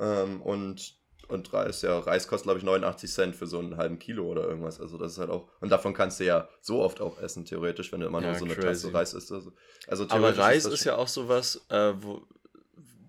Ähm, 0.00 0.42
und 0.42 0.98
und 1.28 1.52
Reis, 1.52 1.82
ja, 1.82 1.98
Reis 1.98 2.28
kostet, 2.28 2.44
glaube 2.44 2.58
ich, 2.58 2.64
89 2.64 3.10
Cent 3.10 3.36
für 3.36 3.46
so 3.46 3.58
einen 3.58 3.76
halben 3.76 3.98
Kilo 3.98 4.24
oder 4.24 4.42
irgendwas. 4.42 4.80
Also 4.80 4.98
das 4.98 5.12
ist 5.12 5.18
halt 5.18 5.30
auch. 5.30 5.48
Und 5.60 5.70
davon 5.70 5.94
kannst 5.94 6.20
du 6.20 6.24
ja 6.24 6.48
so 6.60 6.82
oft 6.82 7.00
auch 7.00 7.20
essen, 7.20 7.44
theoretisch, 7.44 7.92
wenn 7.92 8.00
du 8.00 8.06
immer 8.06 8.20
ja, 8.20 8.28
nur 8.28 8.38
so 8.38 8.44
eine 8.44 8.54
crazy. 8.54 8.86
Tasse 8.86 8.94
Reis 8.94 9.14
isst. 9.14 9.32
Also, 9.32 9.52
also 9.86 10.06
Aber 10.08 10.36
Reis 10.36 10.64
ist, 10.64 10.72
ist 10.72 10.84
ja 10.84 10.96
auch 10.96 11.08
sowas, 11.08 11.64
äh, 11.68 11.92
wo, 11.96 12.22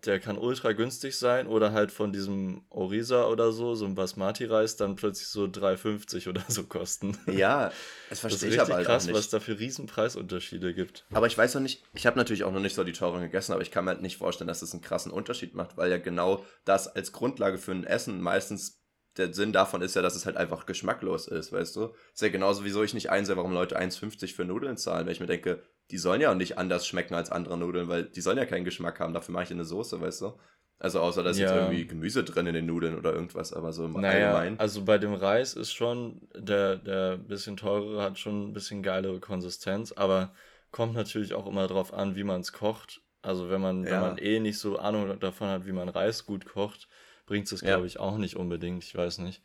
der 0.06 0.20
kann 0.20 0.38
ultra 0.38 0.74
günstig 0.74 1.18
sein 1.18 1.48
oder 1.48 1.72
halt 1.72 1.92
von 1.92 2.14
diesem 2.14 2.66
Orisa 2.70 3.26
oder 3.26 3.52
so, 3.52 3.76
so 3.76 3.86
ein 3.86 3.96
Basmati-Reis, 3.96 4.78
dann 4.78 4.96
plötzlich 4.96 5.28
so 5.28 5.46
3,50 5.46 6.30
oder 6.30 6.44
so 6.48 6.64
kosten. 6.64 7.18
Ja, 7.28 7.72
das 8.10 8.20
verstehe 8.20 8.50
ich 8.50 8.62
aber 8.62 8.76
halt 8.76 8.86
krass, 8.86 9.04
auch 9.04 9.08
nicht. 9.08 9.18
was 9.18 9.30
da 9.30 9.40
für 9.40 9.60
riesen 9.60 9.88
Preisunterschiede 9.88 10.74
gibt. 10.74 11.06
Aber 11.12 11.28
ich 11.28 11.38
weiß 11.38 11.56
noch 11.56 11.62
nicht, 11.62 11.84
ich 11.94 12.06
habe 12.06 12.18
natürlich 12.18 12.44
auch 12.44 12.52
noch 12.52 12.60
nicht 12.60 12.76
so 12.76 12.84
die 12.84 12.94
teuren 12.94 13.22
gegessen, 13.22 13.54
aber 13.54 13.62
ich 13.62 13.72
kann 13.72 13.86
mir 13.86 13.92
halt 13.92 14.02
nicht 14.02 14.18
vorstellen, 14.18 14.48
dass 14.48 14.60
das 14.60 14.74
einen 14.74 14.82
krassen 14.82 15.12
Unterschied 15.12 15.56
macht, 15.56 15.78
weil 15.78 15.92
ja 15.92 15.98
genau 15.98 16.46
das 16.66 16.88
als 16.88 17.12
Grundlage 17.12 17.58
für 17.58 17.72
ein 17.72 17.84
Essen 17.84 18.22
meistens 18.22 18.85
der 19.18 19.34
Sinn 19.34 19.54
davon 19.54 19.82
ist 19.82 19.96
ja, 19.96 20.02
dass 20.02 20.16
es 20.16 20.26
halt 20.26 20.38
einfach 20.38 20.66
geschmacklos 20.66 21.28
ist, 21.28 21.52
weißt 21.52 21.76
du? 21.76 21.94
Ist 22.14 22.22
ja 22.22 22.30
genauso, 22.30 22.66
wieso 22.66 22.84
ich 22.84 22.94
nicht 22.94 23.10
einsehe, 23.10 23.38
warum 23.38 23.54
Leute 23.54 23.80
1,50 23.80 24.36
für 24.36 24.46
Nudeln 24.46 24.78
zahlen, 24.78 25.06
weil 25.06 25.14
ich 25.14 25.20
mir 25.20 25.26
denke, 25.26 25.62
die 25.92 25.98
sollen 25.98 26.22
ja 26.22 26.32
auch 26.32 26.36
nicht 26.36 26.58
anders 26.58 26.86
schmecken 26.88 27.16
als 27.16 27.32
andere 27.32 27.58
Nudeln, 27.58 27.88
weil 27.88 28.04
die 28.04 28.22
sollen 28.22 28.38
ja 28.38 28.46
keinen 28.46 28.66
Geschmack 28.66 29.00
haben. 29.00 29.14
Dafür 29.14 29.34
mache 29.34 29.46
ich 29.46 29.52
eine 29.52 29.66
Soße, 29.66 30.02
weißt 30.02 30.22
du? 30.22 30.34
Also 30.78 31.00
außer 31.00 31.24
da 31.24 31.30
ist 31.30 31.38
ja. 31.38 31.48
jetzt 31.48 31.56
irgendwie 31.56 31.88
Gemüse 31.88 32.24
drin 32.24 32.48
in 32.48 32.54
den 32.54 32.66
Nudeln 32.66 32.98
oder 32.98 33.14
irgendwas, 33.14 33.54
aber 33.54 33.72
so 33.72 33.86
im 33.86 33.94
naja, 33.94 34.28
Allgemeinen. 34.28 34.60
Also 34.60 34.84
bei 34.84 34.98
dem 34.98 35.14
Reis 35.14 35.54
ist 35.54 35.72
schon, 35.72 36.28
der, 36.36 36.76
der 36.76 37.18
bisschen 37.18 37.56
teurere 37.56 38.04
hat 38.04 38.20
schon 38.20 38.50
ein 38.50 38.54
bisschen 38.54 38.84
geilere 38.84 39.22
Konsistenz, 39.22 39.94
aber 39.94 40.34
kommt 40.72 40.94
natürlich 40.94 41.34
auch 41.34 41.48
immer 41.48 41.68
drauf 41.68 41.94
an, 41.94 42.18
wie 42.18 42.26
man 42.26 42.42
es 42.42 42.52
kocht. 42.52 43.02
Also 43.22 43.50
wenn 43.50 43.62
man, 43.62 43.86
ja. 43.86 43.92
wenn 43.92 44.02
man 44.02 44.18
eh 44.18 44.40
nicht 44.40 44.60
so 44.60 44.78
Ahnung 44.78 45.18
davon 45.20 45.48
hat, 45.48 45.66
wie 45.66 45.72
man 45.72 45.88
Reis 45.88 46.26
gut 46.26 46.46
kocht, 46.46 46.90
bringt 47.26 47.52
es, 47.52 47.62
glaube 47.62 47.82
ja. 47.82 47.86
ich, 47.86 48.00
auch 48.00 48.18
nicht 48.18 48.36
unbedingt. 48.36 48.84
Ich 48.84 48.96
weiß 48.96 49.20
nicht. 49.20 49.42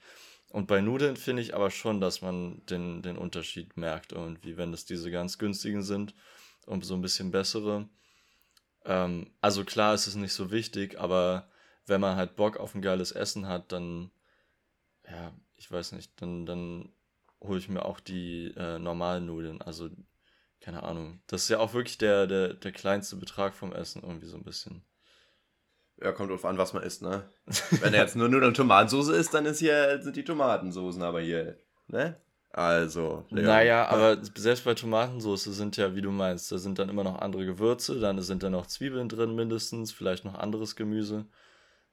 Und 0.50 0.66
bei 0.66 0.80
Nudeln 0.80 1.16
finde 1.16 1.42
ich 1.42 1.54
aber 1.54 1.70
schon, 1.70 2.00
dass 2.00 2.22
man 2.22 2.64
den, 2.66 3.02
den 3.02 3.16
Unterschied 3.16 3.76
merkt 3.76 4.12
irgendwie, 4.12 4.56
wenn 4.56 4.72
es 4.72 4.84
diese 4.84 5.10
ganz 5.10 5.38
günstigen 5.38 5.82
sind 5.82 6.14
und 6.66 6.84
so 6.84 6.94
ein 6.94 7.02
bisschen 7.02 7.30
bessere. 7.30 7.88
Ähm, 8.84 9.30
also 9.40 9.64
klar 9.64 9.94
ist 9.94 10.08
es 10.08 10.16
nicht 10.16 10.32
so 10.32 10.50
wichtig, 10.50 10.98
aber 10.98 11.48
wenn 11.86 12.00
man 12.00 12.16
halt 12.16 12.36
Bock 12.36 12.56
auf 12.56 12.74
ein 12.74 12.82
geiles 12.82 13.12
Essen 13.12 13.46
hat, 13.46 13.70
dann, 13.72 14.10
ja, 15.08 15.32
ich 15.56 15.70
weiß 15.70 15.92
nicht, 15.92 16.20
dann, 16.20 16.46
dann 16.46 16.92
hole 17.40 17.58
ich 17.58 17.68
mir 17.68 17.84
auch 17.84 18.00
die 18.00 18.52
äh, 18.56 18.78
normalen 18.78 19.26
Nudeln. 19.26 19.62
Also, 19.62 19.88
keine 20.60 20.82
Ahnung. 20.82 21.22
Das 21.26 21.42
ist 21.42 21.48
ja 21.48 21.58
auch 21.58 21.74
wirklich 21.74 21.98
der, 21.98 22.26
der, 22.26 22.54
der 22.54 22.72
kleinste 22.72 23.16
Betrag 23.16 23.54
vom 23.54 23.72
Essen 23.72 24.02
irgendwie 24.02 24.26
so 24.26 24.36
ein 24.36 24.44
bisschen. 24.44 24.82
Ja, 26.02 26.12
kommt 26.12 26.30
drauf 26.30 26.44
an, 26.44 26.56
was 26.56 26.72
man 26.72 26.82
isst, 26.82 27.02
ne? 27.02 27.24
Wenn 27.82 27.92
er 27.92 28.02
jetzt 28.02 28.16
nur 28.16 28.28
Nudeln 28.28 28.48
und 28.48 28.56
Tomatensauce 28.56 29.08
isst, 29.08 29.34
dann 29.34 29.44
ist 29.44 29.58
hier, 29.58 30.00
sind 30.02 30.16
die 30.16 30.24
Tomatensoßen 30.24 31.02
aber 31.02 31.20
hier, 31.20 31.58
ne? 31.88 32.16
Also. 32.52 33.24
Ja. 33.30 33.42
Naja, 33.42 33.86
aber 33.86 34.18
selbst 34.34 34.64
bei 34.64 34.74
Tomatensauce 34.74 35.44
sind 35.44 35.76
ja, 35.76 35.94
wie 35.94 36.00
du 36.00 36.10
meinst, 36.10 36.50
da 36.50 36.58
sind 36.58 36.78
dann 36.78 36.88
immer 36.88 37.04
noch 37.04 37.20
andere 37.20 37.44
Gewürze, 37.44 38.00
dann 38.00 38.20
sind 38.22 38.42
da 38.42 38.50
noch 38.50 38.66
Zwiebeln 38.66 39.08
drin 39.08 39.34
mindestens, 39.34 39.92
vielleicht 39.92 40.24
noch 40.24 40.34
anderes 40.34 40.74
Gemüse. 40.74 41.26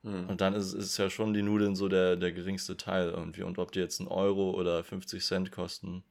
Hm. 0.04 0.30
Und 0.30 0.42
dann 0.42 0.54
ist, 0.54 0.74
ist 0.74 0.98
ja 0.98 1.10
schon 1.10 1.34
die 1.34 1.44
Nudeln 1.44 1.76
so 1.76 1.88
der, 1.90 2.16
der 2.16 2.32
geringste 2.32 2.78
Teil 2.78 3.10
irgendwie. 3.10 3.44
Und 3.44 3.60
ob 3.60 3.72
die 3.72 3.80
jetzt 3.80 4.00
einen 4.00 4.10
Euro 4.10 4.52
oder 4.52 4.84
50 4.84 5.24
Cent 5.24 5.52
kosten. 5.52 6.04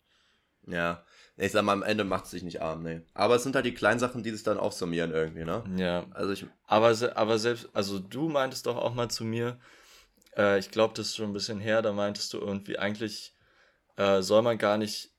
Ja, 0.67 1.05
ich 1.38 1.53
sag 1.53 1.62
mal, 1.64 1.72
am 1.72 1.83
Ende 1.83 2.05
macht 2.05 2.25
es 2.25 2.31
sich 2.31 2.42
nicht 2.42 2.62
arm, 2.62 2.83
ne. 2.83 3.03
Aber 3.12 3.35
es 3.37 3.42
sind 3.42 3.55
halt 3.55 3.66
die 3.66 3.75
kleinen 3.75 4.01
Sachen, 4.01 4.22
die 4.22 4.31
sich 4.31 4.42
dann 4.42 4.59
aufsummieren 4.59 5.12
irgendwie, 5.12 5.44
ne? 5.44 5.62
Ja. 5.77 6.07
Also 6.12 6.33
ich. 6.33 6.46
Aber, 6.66 6.94
aber 7.14 7.38
selbst, 7.38 7.68
also 7.75 7.99
du 7.99 8.29
meintest 8.29 8.66
doch 8.66 8.77
auch 8.77 8.94
mal 8.94 9.11
zu 9.11 9.25
mir, 9.25 9.59
äh, 10.37 10.59
ich 10.59 10.70
glaube, 10.70 10.94
das 10.94 11.09
ist 11.09 11.16
schon 11.16 11.31
ein 11.31 11.35
bisschen 11.35 11.61
her, 11.61 11.83
da 11.83 11.92
meintest 11.92 12.33
du 12.33 12.38
irgendwie, 12.38 12.79
eigentlich 12.79 13.35
äh, 13.96 14.22
soll 14.22 14.40
man 14.42 14.57
gar 14.57 14.79
nicht 14.79 15.11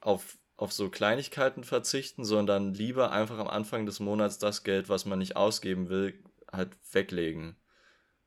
auf, 0.00 0.36
auf 0.56 0.72
so 0.72 0.90
Kleinigkeiten 0.90 1.64
verzichten, 1.64 2.24
sondern 2.24 2.74
lieber 2.74 3.10
einfach 3.10 3.38
am 3.38 3.48
Anfang 3.48 3.86
des 3.86 3.98
Monats 3.98 4.38
das 4.38 4.64
Geld, 4.64 4.90
was 4.90 5.06
man 5.06 5.18
nicht 5.18 5.36
ausgeben 5.36 5.88
will, 5.88 6.22
halt 6.52 6.70
weglegen. 6.92 7.56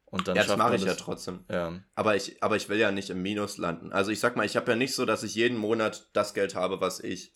Und 0.05 0.27
dann 0.27 0.35
ja, 0.35 0.43
das 0.45 0.57
mache 0.57 0.75
ich 0.75 0.83
das, 0.83 0.97
ja 0.97 1.03
trotzdem. 1.03 1.43
Ja. 1.49 1.79
Aber, 1.93 2.15
ich, 2.15 2.41
aber 2.41 2.55
ich 2.55 2.69
will 2.69 2.77
ja 2.77 2.91
nicht 2.91 3.09
im 3.09 3.21
Minus 3.21 3.57
landen. 3.57 3.91
Also 3.91 4.11
ich 4.11 4.19
sag 4.19 4.35
mal, 4.35 4.45
ich 4.45 4.55
habe 4.55 4.71
ja 4.71 4.77
nicht 4.77 4.95
so, 4.95 5.05
dass 5.05 5.23
ich 5.23 5.35
jeden 5.35 5.57
Monat 5.57 6.09
das 6.13 6.33
Geld 6.33 6.55
habe, 6.55 6.79
was 6.79 6.99
ich 6.99 7.34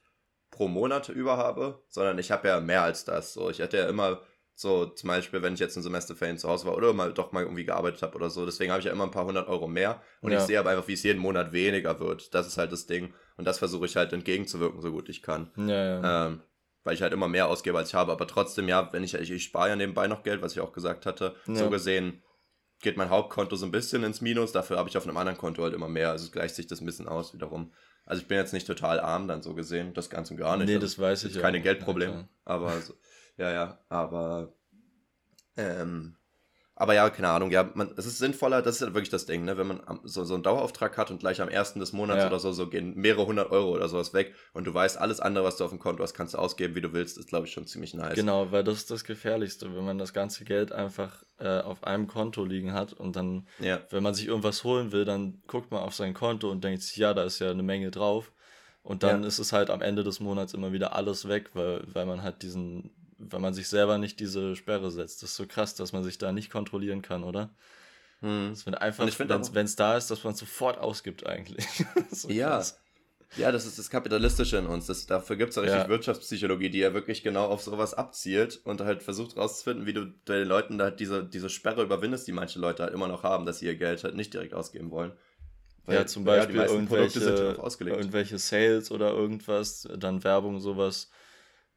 pro 0.59 0.67
Monat 0.67 1.07
über 1.07 1.37
habe, 1.37 1.81
sondern 1.87 2.19
ich 2.19 2.31
habe 2.31 2.49
ja 2.49 2.59
mehr 2.59 2.83
als 2.83 3.05
das. 3.05 3.31
So, 3.31 3.49
ich 3.49 3.59
hätte 3.59 3.77
ja 3.77 3.87
immer 3.87 4.19
so, 4.55 4.87
zum 4.87 5.07
Beispiel, 5.07 5.41
wenn 5.41 5.53
ich 5.53 5.61
jetzt 5.61 5.77
ein 5.77 5.83
Semesterferien 5.83 6.37
zu 6.37 6.49
Hause 6.49 6.67
war 6.67 6.75
oder 6.75 6.91
mal 6.91 7.13
doch 7.13 7.31
mal 7.31 7.43
irgendwie 7.43 7.63
gearbeitet 7.63 8.01
habe 8.01 8.15
oder 8.15 8.29
so. 8.29 8.45
Deswegen 8.45 8.69
habe 8.69 8.81
ich 8.81 8.85
ja 8.85 8.91
immer 8.91 9.05
ein 9.05 9.11
paar 9.11 9.23
hundert 9.23 9.47
Euro 9.47 9.69
mehr. 9.69 10.01
Und 10.19 10.33
ja. 10.33 10.39
ich 10.39 10.43
sehe 10.43 10.59
aber 10.59 10.71
einfach, 10.71 10.89
wie 10.89 10.95
es 10.95 11.03
jeden 11.03 11.21
Monat 11.21 11.53
weniger 11.53 12.01
wird. 12.01 12.33
Das 12.35 12.45
ist 12.45 12.57
halt 12.57 12.73
das 12.73 12.87
Ding. 12.87 13.13
Und 13.37 13.45
das 13.45 13.57
versuche 13.57 13.85
ich 13.85 13.95
halt 13.95 14.11
entgegenzuwirken, 14.11 14.81
so 14.81 14.91
gut 14.91 15.07
ich 15.07 15.21
kann. 15.21 15.49
Ja, 15.55 16.01
ja. 16.01 16.27
Ähm, 16.27 16.41
weil 16.83 16.93
ich 16.93 17.01
halt 17.01 17.13
immer 17.13 17.29
mehr 17.29 17.47
ausgebe, 17.47 17.77
als 17.77 17.87
ich 17.87 17.95
habe. 17.95 18.11
Aber 18.11 18.27
trotzdem, 18.27 18.67
ja, 18.67 18.91
wenn 18.91 19.05
ich, 19.05 19.13
ich, 19.13 19.31
ich 19.31 19.45
spare 19.45 19.69
ja 19.69 19.77
nebenbei 19.77 20.07
noch 20.09 20.23
Geld, 20.23 20.41
was 20.41 20.51
ich 20.51 20.59
auch 20.59 20.73
gesagt 20.73 21.05
hatte. 21.05 21.37
So 21.45 21.69
gesehen 21.69 22.21
geht 22.81 22.97
mein 22.97 23.09
Hauptkonto 23.09 23.55
so 23.55 23.65
ein 23.65 23.71
bisschen 23.71 24.03
ins 24.03 24.21
Minus, 24.21 24.51
dafür 24.51 24.77
habe 24.77 24.89
ich 24.89 24.97
auf 24.97 25.05
einem 25.05 25.17
anderen 25.17 25.37
Konto 25.37 25.63
halt 25.63 25.73
immer 25.73 25.89
mehr, 25.89 26.11
also 26.11 26.25
es 26.25 26.31
gleicht 26.31 26.55
sich 26.55 26.67
das 26.67 26.81
ein 26.81 26.85
bisschen 26.85 27.07
aus 27.07 27.33
wiederum. 27.33 27.73
Also 28.09 28.23
ich 28.23 28.27
bin 28.27 28.39
jetzt 28.39 28.53
nicht 28.53 28.65
total 28.65 28.99
arm 28.99 29.27
dann 29.27 29.43
so 29.43 29.53
gesehen, 29.53 29.93
das 29.93 30.09
Ganze 30.09 30.35
gar 30.35 30.57
nicht. 30.57 30.65
Nee, 30.65 30.75
also, 30.75 30.87
das 30.87 30.97
weiß 30.97 31.25
ich 31.25 31.35
ja. 31.35 31.41
Keine 31.41 31.61
Geldprobleme, 31.61 32.13
ja, 32.13 32.27
aber 32.43 32.81
so, 32.81 32.95
ja, 33.37 33.51
ja, 33.51 33.85
aber 33.87 34.51
ähm, 35.55 36.15
Aber 36.81 36.93
ja, 36.93 37.09
keine 37.09 37.27
Ahnung, 37.27 37.51
ja, 37.51 37.69
man, 37.73 37.91
es 37.97 38.05
ist 38.05 38.19
sinnvoller, 38.19 38.61
das 38.61 38.75
ist 38.75 38.81
ja 38.81 38.93
wirklich 38.93 39.09
das 39.09 39.25
Ding, 39.25 39.43
ne? 39.43 39.57
Wenn 39.57 39.67
man 39.67 39.81
so, 40.05 40.23
so 40.23 40.33
einen 40.33 40.43
Dauerauftrag 40.43 40.97
hat 40.97 41.11
und 41.11 41.19
gleich 41.19 41.41
am 41.41 41.49
ersten 41.49 41.81
des 41.81 41.91
Monats 41.91 42.21
ja. 42.21 42.27
oder 42.27 42.39
so, 42.39 42.53
so 42.53 42.69
gehen 42.69 42.95
mehrere 42.95 43.25
hundert 43.25 43.51
Euro 43.51 43.71
oder 43.71 43.89
sowas 43.89 44.13
weg 44.13 44.33
und 44.53 44.65
du 44.65 44.73
weißt, 44.73 44.97
alles 44.97 45.19
andere, 45.19 45.43
was 45.43 45.57
du 45.57 45.65
auf 45.65 45.71
dem 45.71 45.79
Konto 45.79 46.01
hast, 46.01 46.13
kannst 46.13 46.35
du 46.35 46.37
ausgeben, 46.37 46.75
wie 46.75 46.81
du 46.81 46.93
willst, 46.93 47.17
ist, 47.17 47.27
glaube 47.27 47.47
ich, 47.47 47.51
schon 47.51 47.67
ziemlich 47.67 47.93
nice. 47.93 48.15
Genau, 48.15 48.53
weil 48.53 48.63
das 48.63 48.77
ist 48.77 48.91
das 48.91 49.03
Gefährlichste, 49.03 49.75
wenn 49.75 49.83
man 49.83 49.97
das 49.97 50.13
ganze 50.13 50.45
Geld 50.45 50.71
einfach 50.71 51.21
äh, 51.37 51.59
auf 51.59 51.83
einem 51.83 52.07
Konto 52.07 52.45
liegen 52.45 52.71
hat 52.71 52.93
und 52.93 53.17
dann, 53.17 53.45
ja. 53.59 53.81
wenn 53.89 54.01
man 54.01 54.13
sich 54.13 54.27
irgendwas 54.27 54.63
holen 54.63 54.93
will, 54.93 55.03
dann 55.03 55.43
guckt 55.47 55.71
man 55.71 55.81
auf 55.81 55.93
sein 55.93 56.13
Konto 56.13 56.49
und 56.49 56.63
denkt 56.63 56.81
sich, 56.81 56.95
ja, 56.95 57.13
da 57.13 57.23
ist 57.23 57.39
ja 57.39 57.51
eine 57.51 57.61
Menge 57.61 57.91
drauf. 57.91 58.31
Und 58.83 59.03
dann 59.03 59.23
ja. 59.23 59.27
ist 59.27 59.39
es 59.39 59.51
halt 59.51 59.69
am 59.69 59.81
Ende 59.81 60.05
des 60.05 60.21
Monats 60.21 60.53
immer 60.53 60.71
wieder 60.71 60.95
alles 60.95 61.27
weg, 61.27 61.49
weil, 61.53 61.83
weil 61.93 62.05
man 62.05 62.23
halt 62.23 62.41
diesen 62.41 62.91
weil 63.19 63.39
man 63.39 63.53
sich 63.53 63.67
selber 63.67 63.97
nicht 63.97 64.19
diese 64.19 64.55
Sperre 64.55 64.91
setzt. 64.91 65.21
Das 65.21 65.31
ist 65.31 65.35
so 65.35 65.45
krass, 65.45 65.75
dass 65.75 65.93
man 65.93 66.03
sich 66.03 66.17
da 66.17 66.31
nicht 66.31 66.49
kontrollieren 66.49 67.01
kann, 67.01 67.23
oder? 67.23 67.49
Hm. 68.21 68.49
Das 68.51 68.65
wird 68.65 68.81
einfach, 68.81 69.07
wenn 69.53 69.65
es 69.65 69.75
da 69.75 69.97
ist, 69.97 70.09
dass 70.09 70.23
man 70.23 70.35
sofort 70.35 70.77
ausgibt 70.77 71.25
eigentlich. 71.25 71.65
so 72.11 72.29
ja. 72.29 72.57
Krass. 72.57 72.79
Ja, 73.37 73.51
das 73.51 73.67
ist 73.67 73.77
das 73.77 73.91
Kapitalistische 73.91 74.57
in 74.57 74.65
uns. 74.65 74.87
Das, 74.87 75.05
dafür 75.05 75.35
gibt 75.35 75.51
es 75.51 75.55
ja 75.57 75.61
richtig. 75.61 75.87
Wirtschaftspsychologie, 75.87 76.71
die 76.71 76.79
ja 76.79 76.95
wirklich 76.95 77.21
genau 77.21 77.45
auf 77.45 77.61
sowas 77.61 77.93
abzielt 77.93 78.59
und 78.63 78.81
halt 78.81 79.03
versucht 79.03 79.37
rauszufinden, 79.37 79.85
wie 79.85 79.93
du 79.93 80.05
den 80.05 80.47
Leuten 80.47 80.79
da 80.79 80.89
diese, 80.89 81.23
diese 81.23 81.49
Sperre 81.49 81.83
überwindest, 81.83 82.27
die 82.27 82.31
manche 82.31 82.59
Leute 82.59 82.81
halt 82.81 82.93
immer 82.93 83.07
noch 83.07 83.21
haben, 83.21 83.45
dass 83.45 83.59
sie 83.59 83.67
ihr 83.67 83.75
Geld 83.75 84.03
halt 84.03 84.15
nicht 84.15 84.33
direkt 84.33 84.55
ausgeben 84.55 84.89
wollen. 84.89 85.11
Weil, 85.85 85.95
ja, 85.95 86.05
zum 86.07 86.23
Beispiel 86.23 86.55
ja, 86.55 86.65
irgendwelche, 86.65 87.19
irgendwelche 87.19 88.39
Sales 88.39 88.89
oder 88.89 89.11
irgendwas, 89.11 89.87
dann 89.95 90.23
Werbung, 90.23 90.59
sowas 90.59 91.11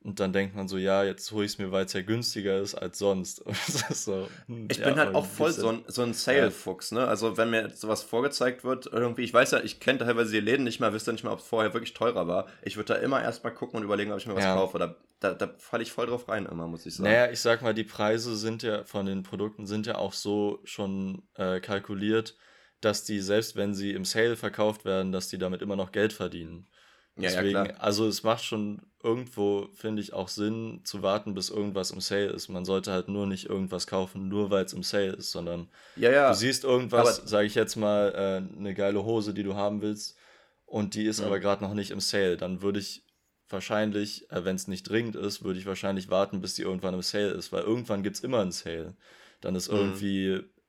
und 0.04 0.18
dann 0.18 0.32
denkt 0.32 0.56
man 0.56 0.66
so, 0.66 0.78
ja, 0.78 1.04
jetzt 1.04 1.30
hole 1.30 1.44
ich 1.44 1.52
es 1.52 1.58
mir, 1.58 1.70
weil 1.70 1.84
es 1.84 1.92
ja 1.92 2.02
günstiger 2.02 2.58
ist 2.58 2.74
als 2.74 2.98
sonst. 2.98 3.44
so, 3.90 4.28
hm, 4.46 4.66
ich 4.70 4.78
ja, 4.78 4.88
bin 4.88 4.98
halt 4.98 5.14
auch 5.14 5.24
voll 5.24 5.52
so 5.52 5.68
ein, 5.68 5.84
so 5.86 6.02
ein 6.02 6.12
Sale-Fuchs, 6.12 6.90
ne? 6.90 7.06
Also 7.06 7.36
wenn 7.36 7.50
mir 7.50 7.70
sowas 7.70 8.02
vorgezeigt 8.02 8.64
wird, 8.64 8.86
irgendwie, 8.86 9.22
ich 9.22 9.32
weiß 9.32 9.52
ja, 9.52 9.60
ich 9.60 9.78
kenne 9.78 10.00
teilweise 10.00 10.32
die 10.32 10.40
Läden 10.40 10.64
nicht 10.64 10.80
mal, 10.80 10.92
wüsste 10.92 11.12
nicht 11.12 11.22
mal, 11.22 11.32
ob 11.32 11.38
es 11.38 11.46
vorher 11.46 11.72
wirklich 11.72 11.94
teurer 11.94 12.26
war. 12.26 12.48
Ich 12.62 12.76
würde 12.76 12.94
da 12.94 13.00
immer 13.00 13.22
erstmal 13.22 13.54
gucken 13.54 13.78
und 13.78 13.84
überlegen, 13.84 14.10
ob 14.10 14.18
ich 14.18 14.26
mir 14.26 14.34
was 14.34 14.44
ja. 14.44 14.54
kaufe. 14.54 14.78
Da, 14.80 14.96
da, 15.20 15.34
da 15.34 15.54
falle 15.58 15.84
ich 15.84 15.92
voll 15.92 16.06
drauf 16.06 16.28
rein 16.28 16.46
immer, 16.46 16.66
muss 16.66 16.84
ich 16.84 16.96
sagen. 16.96 17.08
Naja, 17.08 17.30
ich 17.30 17.40
sag 17.40 17.62
mal, 17.62 17.74
die 17.74 17.84
Preise 17.84 18.36
sind 18.36 18.64
ja 18.64 18.82
von 18.84 19.06
den 19.06 19.22
Produkten 19.22 19.66
sind 19.66 19.86
ja 19.86 19.96
auch 19.96 20.14
so 20.14 20.58
schon 20.64 21.22
äh, 21.34 21.60
kalkuliert, 21.60 22.36
dass 22.80 23.04
die, 23.04 23.20
selbst 23.20 23.54
wenn 23.54 23.74
sie 23.74 23.92
im 23.92 24.04
Sale 24.04 24.34
verkauft 24.34 24.84
werden, 24.84 25.12
dass 25.12 25.28
die 25.28 25.38
damit 25.38 25.62
immer 25.62 25.76
noch 25.76 25.92
Geld 25.92 26.12
verdienen. 26.12 26.66
Deswegen, 27.16 27.56
ja, 27.56 27.64
ja, 27.66 27.74
also 27.74 28.06
es 28.08 28.22
macht 28.22 28.42
schon 28.42 28.80
irgendwo, 29.02 29.68
finde 29.74 30.00
ich, 30.00 30.12
auch 30.12 30.28
Sinn 30.28 30.80
zu 30.84 31.02
warten, 31.02 31.34
bis 31.34 31.50
irgendwas 31.50 31.90
im 31.90 32.00
Sale 32.00 32.30
ist. 32.30 32.48
Man 32.48 32.64
sollte 32.64 32.92
halt 32.92 33.08
nur 33.08 33.26
nicht 33.26 33.46
irgendwas 33.46 33.86
kaufen, 33.86 34.28
nur 34.28 34.50
weil 34.50 34.64
es 34.64 34.72
im 34.72 34.82
Sale 34.82 35.12
ist, 35.12 35.30
sondern 35.30 35.68
ja, 35.96 36.10
ja. 36.10 36.30
du 36.30 36.36
siehst 36.36 36.64
irgendwas, 36.64 37.16
sage 37.16 37.46
ich 37.46 37.54
jetzt 37.54 37.76
mal, 37.76 38.12
äh, 38.14 38.58
eine 38.58 38.74
geile 38.74 39.04
Hose, 39.04 39.34
die 39.34 39.42
du 39.42 39.54
haben 39.54 39.82
willst 39.82 40.16
und 40.64 40.94
die 40.94 41.04
ist 41.04 41.20
ja. 41.20 41.26
aber 41.26 41.38
gerade 41.38 41.62
noch 41.62 41.74
nicht 41.74 41.90
im 41.90 42.00
Sale. 42.00 42.36
Dann 42.36 42.62
würde 42.62 42.78
ich 42.78 43.04
wahrscheinlich, 43.48 44.30
äh, 44.30 44.44
wenn 44.44 44.56
es 44.56 44.68
nicht 44.68 44.88
dringend 44.88 45.16
ist, 45.16 45.44
würde 45.44 45.58
ich 45.58 45.66
wahrscheinlich 45.66 46.08
warten, 46.08 46.40
bis 46.40 46.54
die 46.54 46.62
irgendwann 46.62 46.94
im 46.94 47.02
Sale 47.02 47.32
ist, 47.32 47.52
weil 47.52 47.62
irgendwann 47.62 48.02
gibt 48.02 48.16
es 48.16 48.24
immer 48.24 48.40
einen 48.40 48.52
Sale. 48.52 48.96
Dann 49.42 49.54
ist 49.54 49.70
mhm. 49.70 49.76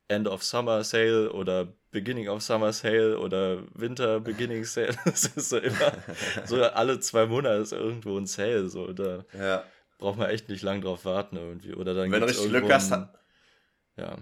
End 0.08 0.28
of 0.28 0.44
Summer 0.44 0.84
Sale 0.84 1.32
oder 1.32 1.74
Beginning 1.92 2.28
of 2.28 2.42
Summer 2.42 2.74
Sale 2.74 3.18
oder 3.20 3.64
Winter 3.74 4.20
Beginning 4.20 4.66
Sale. 4.66 4.96
Das 5.06 5.26
ist 5.26 5.50
so 5.50 5.58
immer, 5.58 5.94
so 6.46 6.62
alle 6.64 7.00
zwei 7.00 7.26
Monate 7.26 7.62
ist 7.62 7.74
irgendwo 7.74 8.18
ein 8.18 8.26
Sale. 8.26 8.68
So, 8.70 8.92
da 8.94 9.26
ja. 9.38 9.64
braucht 9.98 10.18
man 10.18 10.30
echt 10.30 10.50
nicht 10.50 10.64
lang 10.64 10.82
drauf 10.82 11.06
warten 11.06 11.38
irgendwie. 11.38 11.74
Oder 11.74 11.94
dann 11.94 12.12
Wenn 12.12 12.22
du 12.22 12.28
richtig 12.28 12.50
Glück 12.50 12.72
hast, 12.72 12.92
ja. 13.98 14.18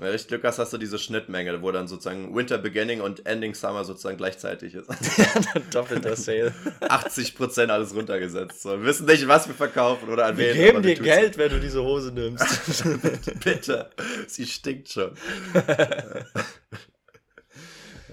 Wenn 0.00 0.06
du 0.06 0.12
richtig 0.14 0.28
Glück 0.28 0.44
hast, 0.44 0.58
hast 0.58 0.72
du 0.72 0.78
diese 0.78 0.98
Schnittmenge, 0.98 1.60
wo 1.60 1.70
dann 1.72 1.86
sozusagen 1.86 2.34
Winter 2.34 2.56
Beginning 2.56 3.02
und 3.02 3.26
Ending 3.26 3.52
Summer 3.52 3.84
sozusagen 3.84 4.16
gleichzeitig 4.16 4.74
ist. 4.74 4.88
ja, 5.18 5.26
dann 5.52 5.62
doppelter 5.70 6.16
Sale. 6.16 6.54
80% 6.80 7.66
alles 7.66 7.94
runtergesetzt. 7.94 8.62
So. 8.62 8.70
Wir 8.70 8.84
wissen 8.86 9.04
nicht, 9.04 9.28
was 9.28 9.46
wir 9.46 9.54
verkaufen 9.54 10.08
oder 10.08 10.24
an 10.24 10.38
wen. 10.38 10.56
Wir 10.56 10.72
geben 10.72 10.82
dir 10.82 10.94
Geld, 10.94 11.36
wenn 11.36 11.50
du 11.50 11.60
diese 11.60 11.82
Hose 11.82 12.12
nimmst. 12.12 12.82
Bitte. 13.44 13.90
Sie 14.26 14.46
stinkt 14.46 14.88
schon. 14.88 15.12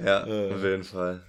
ja, 0.04 0.28
äh. 0.28 0.54
auf 0.54 0.64
jeden 0.64 0.84
Fall. 0.84 1.24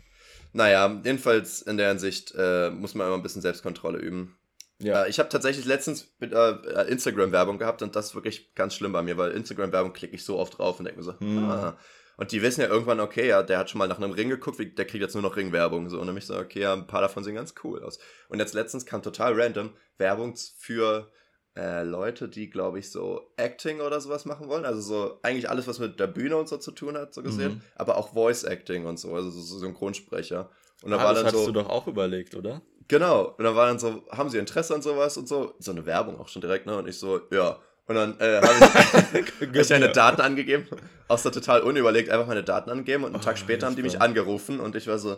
Naja, 0.53 1.01
jedenfalls 1.05 1.63
in 1.63 1.77
der 1.77 1.91
Hinsicht 1.91 2.35
äh, 2.37 2.71
muss 2.71 2.97
man 2.97 3.07
immer 3.07 3.17
ein 3.17 3.23
bisschen 3.23 3.43
Selbstkontrolle 3.43 3.99
üben. 3.99 4.37
Ja. 4.81 5.05
Äh, 5.05 5.11
ich 5.11 5.19
habe 5.19 5.29
tatsächlich 5.29 5.67
letztens 5.67 6.15
mit, 6.19 6.33
äh, 6.33 6.85
Instagram-Werbung 6.89 7.59
gehabt 7.59 7.83
und 7.83 7.97
das 7.97 8.07
ist 8.07 8.15
wirklich 8.15 8.55
ganz 8.55 8.75
schlimm 8.75 8.93
bei 8.93 9.03
mir, 9.03 9.17
weil 9.17 9.33
Instagram-Werbung 9.33 9.93
klicke 9.93 10.15
ich 10.15 10.25
so 10.25 10.39
oft 10.39 10.59
drauf 10.59 10.79
und 10.79 10.85
denke 10.85 11.01
mir 11.01 11.05
so, 11.05 11.19
hm. 11.19 11.45
ah. 11.45 11.79
Und 12.19 12.33
die 12.33 12.43
wissen 12.43 12.63
ja 12.63 12.67
irgendwann, 12.67 12.99
okay, 12.99 13.29
ja, 13.29 13.45
der 13.45 13.59
hat 13.59 13.71
schon 13.71 13.79
mal 13.79 13.87
nach 13.87 13.99
einem 13.99 14.11
Ring 14.11 14.29
geguckt, 14.29 14.59
der 14.59 14.85
kriegt 14.87 15.03
jetzt 15.03 15.15
nur 15.15 15.23
noch 15.23 15.37
Ringwerbung. 15.37 15.89
So, 15.89 16.01
und 16.01 16.07
dann 16.09 16.17
mich 16.17 16.27
so, 16.27 16.37
okay, 16.37 16.63
ja, 16.63 16.73
ein 16.73 16.89
paar 16.89 17.01
davon 17.01 17.23
sehen 17.23 17.37
ganz 17.37 17.55
cool 17.63 17.81
aus. 17.85 18.01
Und 18.29 18.41
jetzt 18.41 18.55
letztens 18.55 18.85
kam 18.87 19.03
total 19.03 19.41
random 19.41 19.71
Werbung 19.99 20.35
für 20.59 21.13
äh, 21.57 21.85
Leute, 21.85 22.29
die, 22.29 22.51
glaube 22.51 22.81
ich, 22.81 22.91
so 22.91 23.33
Acting 23.37 23.81
oder 23.81 24.01
sowas 24.01 24.25
machen 24.25 24.49
wollen. 24.49 24.65
Also 24.65 24.81
so 24.81 25.21
eigentlich 25.23 25.49
alles, 25.49 25.69
was 25.69 25.79
mit 25.79 26.01
der 26.01 26.09
Bühne 26.09 26.37
und 26.37 26.49
so 26.49 26.57
zu 26.57 26.73
tun 26.73 26.97
hat, 26.97 27.15
so 27.15 27.23
gesehen. 27.23 27.55
Mhm. 27.55 27.61
Aber 27.77 27.97
auch 27.97 28.13
Voice 28.15 28.43
Acting 28.43 28.87
und 28.87 28.99
so, 28.99 29.15
also 29.15 29.31
so 29.31 29.59
Synchronsprecher. 29.59 30.51
Und 30.83 30.91
da 30.91 30.99
ah, 30.99 31.05
war 31.05 31.15
das 31.15 31.23
dann 31.23 31.27
hattest 31.29 31.45
so, 31.45 31.53
du 31.53 31.61
doch 31.61 31.69
auch 31.69 31.87
überlegt, 31.87 32.35
oder? 32.35 32.63
Genau. 32.89 33.35
Und 33.37 33.45
dann 33.45 33.55
war 33.55 33.67
dann 33.67 33.79
so, 33.79 34.03
haben 34.11 34.31
sie 34.31 34.39
Interesse 34.39 34.75
an 34.75 34.83
sowas 34.83 35.17
und 35.17 35.29
so? 35.29 35.55
So 35.59 35.71
eine 35.71 35.85
Werbung 35.87 36.19
auch 36.19 36.29
schon 36.29 36.43
direkt, 36.43 36.67
ne? 36.67 36.77
Und 36.77 36.89
ich 36.89 36.99
so, 36.99 37.21
ja. 37.31 37.59
Und 37.87 37.95
dann 37.95 38.19
äh, 38.21 38.41
habe 38.43 39.21
ich, 39.41 39.55
ich 39.61 39.71
meine 39.71 39.91
Daten 39.91 40.21
angegeben. 40.21 40.67
Auch 41.07 41.19
so 41.19 41.31
total 41.31 41.63
unüberlegt, 41.63 42.11
einfach 42.11 42.27
meine 42.27 42.45
Daten 42.45 42.71
angegeben. 42.71 43.05
Und 43.05 43.15
einen 43.15 43.23
Tag 43.23 43.37
oh, 43.37 43.41
später 43.41 43.67
haben 43.67 43.77
die 43.77 43.83
mich 43.83 44.01
angerufen 44.01 44.61
und 44.61 44.77
ich 44.77 44.87
war 44.87 44.99
so, 44.99 45.17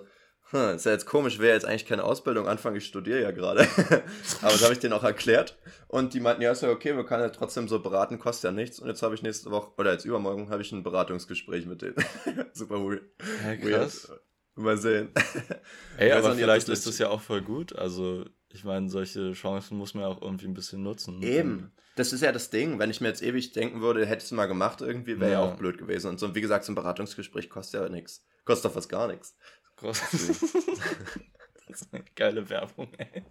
hm, 0.51 0.77
ist 0.77 0.87
ja 0.87 0.93
jetzt 0.93 1.07
komisch, 1.07 1.39
wäre 1.39 1.55
jetzt 1.55 1.65
eigentlich 1.65 1.87
keine 1.87 2.03
Ausbildung 2.03 2.49
anfangen, 2.49 2.77
ich 2.77 2.87
studiere 2.87 3.23
ja 3.23 3.31
gerade. 3.31 3.61
Aber 4.43 4.53
das 4.53 4.63
habe 4.63 4.73
ich 4.73 4.81
denen 4.81 4.93
auch 4.93 5.05
erklärt. 5.05 5.57
Und 5.87 6.15
die 6.15 6.21
meinten, 6.21 6.43
ja, 6.43 6.51
ist 6.51 6.63
ja 6.63 6.71
okay, 6.71 6.97
wir 6.97 7.05
können 7.05 7.23
ja 7.23 7.29
trotzdem 7.29 7.69
so 7.69 7.79
beraten, 7.81 8.19
kostet 8.19 8.51
ja 8.51 8.53
nichts. 8.53 8.81
Und 8.81 8.89
jetzt 8.89 9.03
habe 9.03 9.15
ich 9.15 9.23
nächste 9.23 9.51
Woche, 9.51 9.71
oder 9.79 9.93
jetzt 9.93 10.05
übermorgen, 10.05 10.51
habe 10.51 10.63
ich 10.63 10.73
ein 10.73 10.83
Beratungsgespräch 10.83 11.67
mit 11.67 11.83
denen. 11.83 11.97
Super 12.53 12.77
weird. 12.77 13.03
Ja, 13.45 13.57
krass. 13.57 14.09
Weird. 14.09 14.21
Mal 14.63 14.79
sehen. 14.79 15.11
Ey, 15.97 16.13
aber 16.13 16.35
vielleicht 16.35 16.69
ist 16.69 16.87
das 16.87 16.99
ja 16.99 17.09
auch 17.09 17.21
voll 17.21 17.43
gut. 17.43 17.75
Also, 17.77 18.25
ich 18.49 18.65
meine, 18.65 18.89
solche 18.89 19.33
Chancen 19.33 19.79
muss 19.79 19.95
man 19.95 20.05
auch 20.05 20.21
irgendwie 20.21 20.47
ein 20.47 20.55
bisschen 20.55 20.83
nutzen. 20.83 21.23
Eben. 21.23 21.73
Das 21.97 22.13
ist 22.13 22.23
ja 22.23 22.33
das 22.33 22.51
Ding. 22.51 22.79
Wenn 22.79 22.91
ich 22.91 23.01
mir 23.01 23.09
jetzt 23.09 23.23
ewig 23.23 23.53
denken 23.53 23.81
würde, 23.81 24.07
hättest 24.07 24.31
du 24.31 24.35
mal 24.35 24.47
gemacht, 24.47 24.81
irgendwie 24.81 25.21
wäre 25.21 25.33
ja. 25.33 25.45
ja. 25.45 25.53
auch 25.53 25.57
blöd 25.57 25.79
gewesen. 25.79 26.09
Und 26.09 26.21
so, 26.21 26.35
wie 26.35 26.41
gesagt, 26.41 26.65
so 26.65 26.73
ein 26.73 26.75
Beratungsgespräch 26.75 27.51
kostet 27.51 27.83
ja 27.83 27.89
nichts. 27.89 28.25
Kostet 28.45 28.67
doch 28.67 28.75
fast 28.75 28.89
gar 28.89 29.09
nichts. 29.09 29.37
das 29.83 30.03
ist 31.69 31.93
eine 31.93 32.05
geile 32.15 32.49
Werbung, 32.49 32.89
ey. 32.99 33.25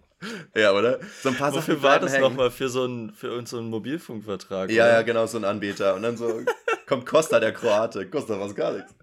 Ja, 0.54 0.72
oder? 0.72 1.00
So 1.22 1.30
ein 1.30 1.36
paar 1.36 1.52
Wofür 1.54 1.82
war 1.82 1.98
das 2.00 2.18
nochmal? 2.18 2.50
Für 2.50 2.68
so 2.68 2.84
einen, 2.84 3.12
für 3.12 3.32
uns 3.36 3.50
so 3.50 3.58
einen 3.58 3.70
Mobilfunkvertrag? 3.70 4.70
Ja, 4.70 4.84
oder? 4.84 4.92
ja, 4.92 5.02
genau, 5.02 5.26
so 5.26 5.38
ein 5.38 5.44
Anbieter. 5.44 5.94
Und 5.94 6.02
dann 6.02 6.16
so 6.16 6.42
kommt 6.86 7.06
Costa, 7.06 7.40
der 7.40 7.52
Kroate. 7.52 8.08
Kostet 8.08 8.36
fast 8.36 8.56
gar 8.56 8.72
nichts. 8.72 8.94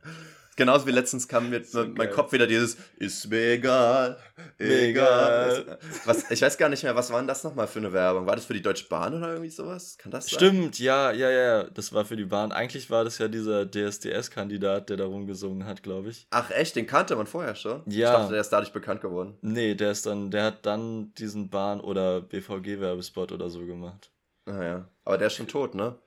Genauso 0.58 0.88
wie 0.88 0.92
letztens 0.92 1.28
kam 1.28 1.52
mir 1.52 1.64
so 1.64 1.86
mein 1.86 2.10
Kopf 2.10 2.32
wieder 2.32 2.48
dieses 2.48 2.78
ist 2.98 3.30
mir 3.30 3.54
egal, 3.54 4.18
egal. 4.58 5.78
Was, 6.06 6.32
ich 6.32 6.42
weiß 6.42 6.58
gar 6.58 6.68
nicht 6.68 6.82
mehr, 6.82 6.96
was 6.96 7.12
war 7.12 7.20
denn 7.20 7.28
das 7.28 7.44
nochmal 7.44 7.68
für 7.68 7.78
eine 7.78 7.94
Werbung? 7.94 8.26
War 8.26 8.36
das 8.36 8.46
für 8.46 8.56
die 8.56 8.64
Deutsche 8.64 8.88
Bahn 8.88 9.14
oder 9.14 9.34
irgendwie 9.34 9.52
sowas? 9.52 10.00
Kann 10.00 10.12
das 10.12 10.26
sein? 10.26 10.36
Stimmt, 10.36 10.80
ja, 10.80 11.12
ja, 11.12 11.30
ja, 11.30 11.64
das 11.66 11.94
war 11.94 12.06
für 12.06 12.16
die 12.16 12.26
Bahn. 12.26 12.52
Eigentlich 12.52 12.90
war 12.90 13.04
das 13.04 13.20
ja 13.20 13.28
dieser 13.28 13.70
DSDS-Kandidat, 13.70 14.90
der 14.90 14.98
darum 14.98 15.28
gesungen 15.28 15.68
hat, 15.68 15.84
glaube 15.84 16.10
ich. 16.10 16.26
Ach 16.32 16.50
echt, 16.50 16.76
den 16.76 16.88
kannte 16.88 17.16
man 17.16 17.28
vorher 17.28 17.54
schon? 17.54 17.84
Ja. 17.86 18.10
Ich 18.10 18.18
dachte, 18.18 18.32
der 18.32 18.42
ist 18.42 18.50
dadurch 18.50 18.74
bekannt 18.74 19.02
geworden. 19.02 19.38
Nee, 19.42 19.76
der 19.76 19.92
ist 19.92 20.08
dann, 20.08 20.32
der 20.32 20.46
hat 20.46 20.66
dann 20.66 21.14
diesen 21.14 21.52
Bahn- 21.52 21.82
oder 21.82 22.22
BVG-Werbespot 22.22 23.32
oder 23.32 23.52
so 23.52 23.64
gemacht. 23.64 24.12
Ah 24.48 24.64
ja, 24.64 24.90
aber 25.06 25.20
der 25.20 25.28
ist 25.28 25.36
schon 25.36 25.48
tot, 25.48 25.76
ne? 25.76 26.00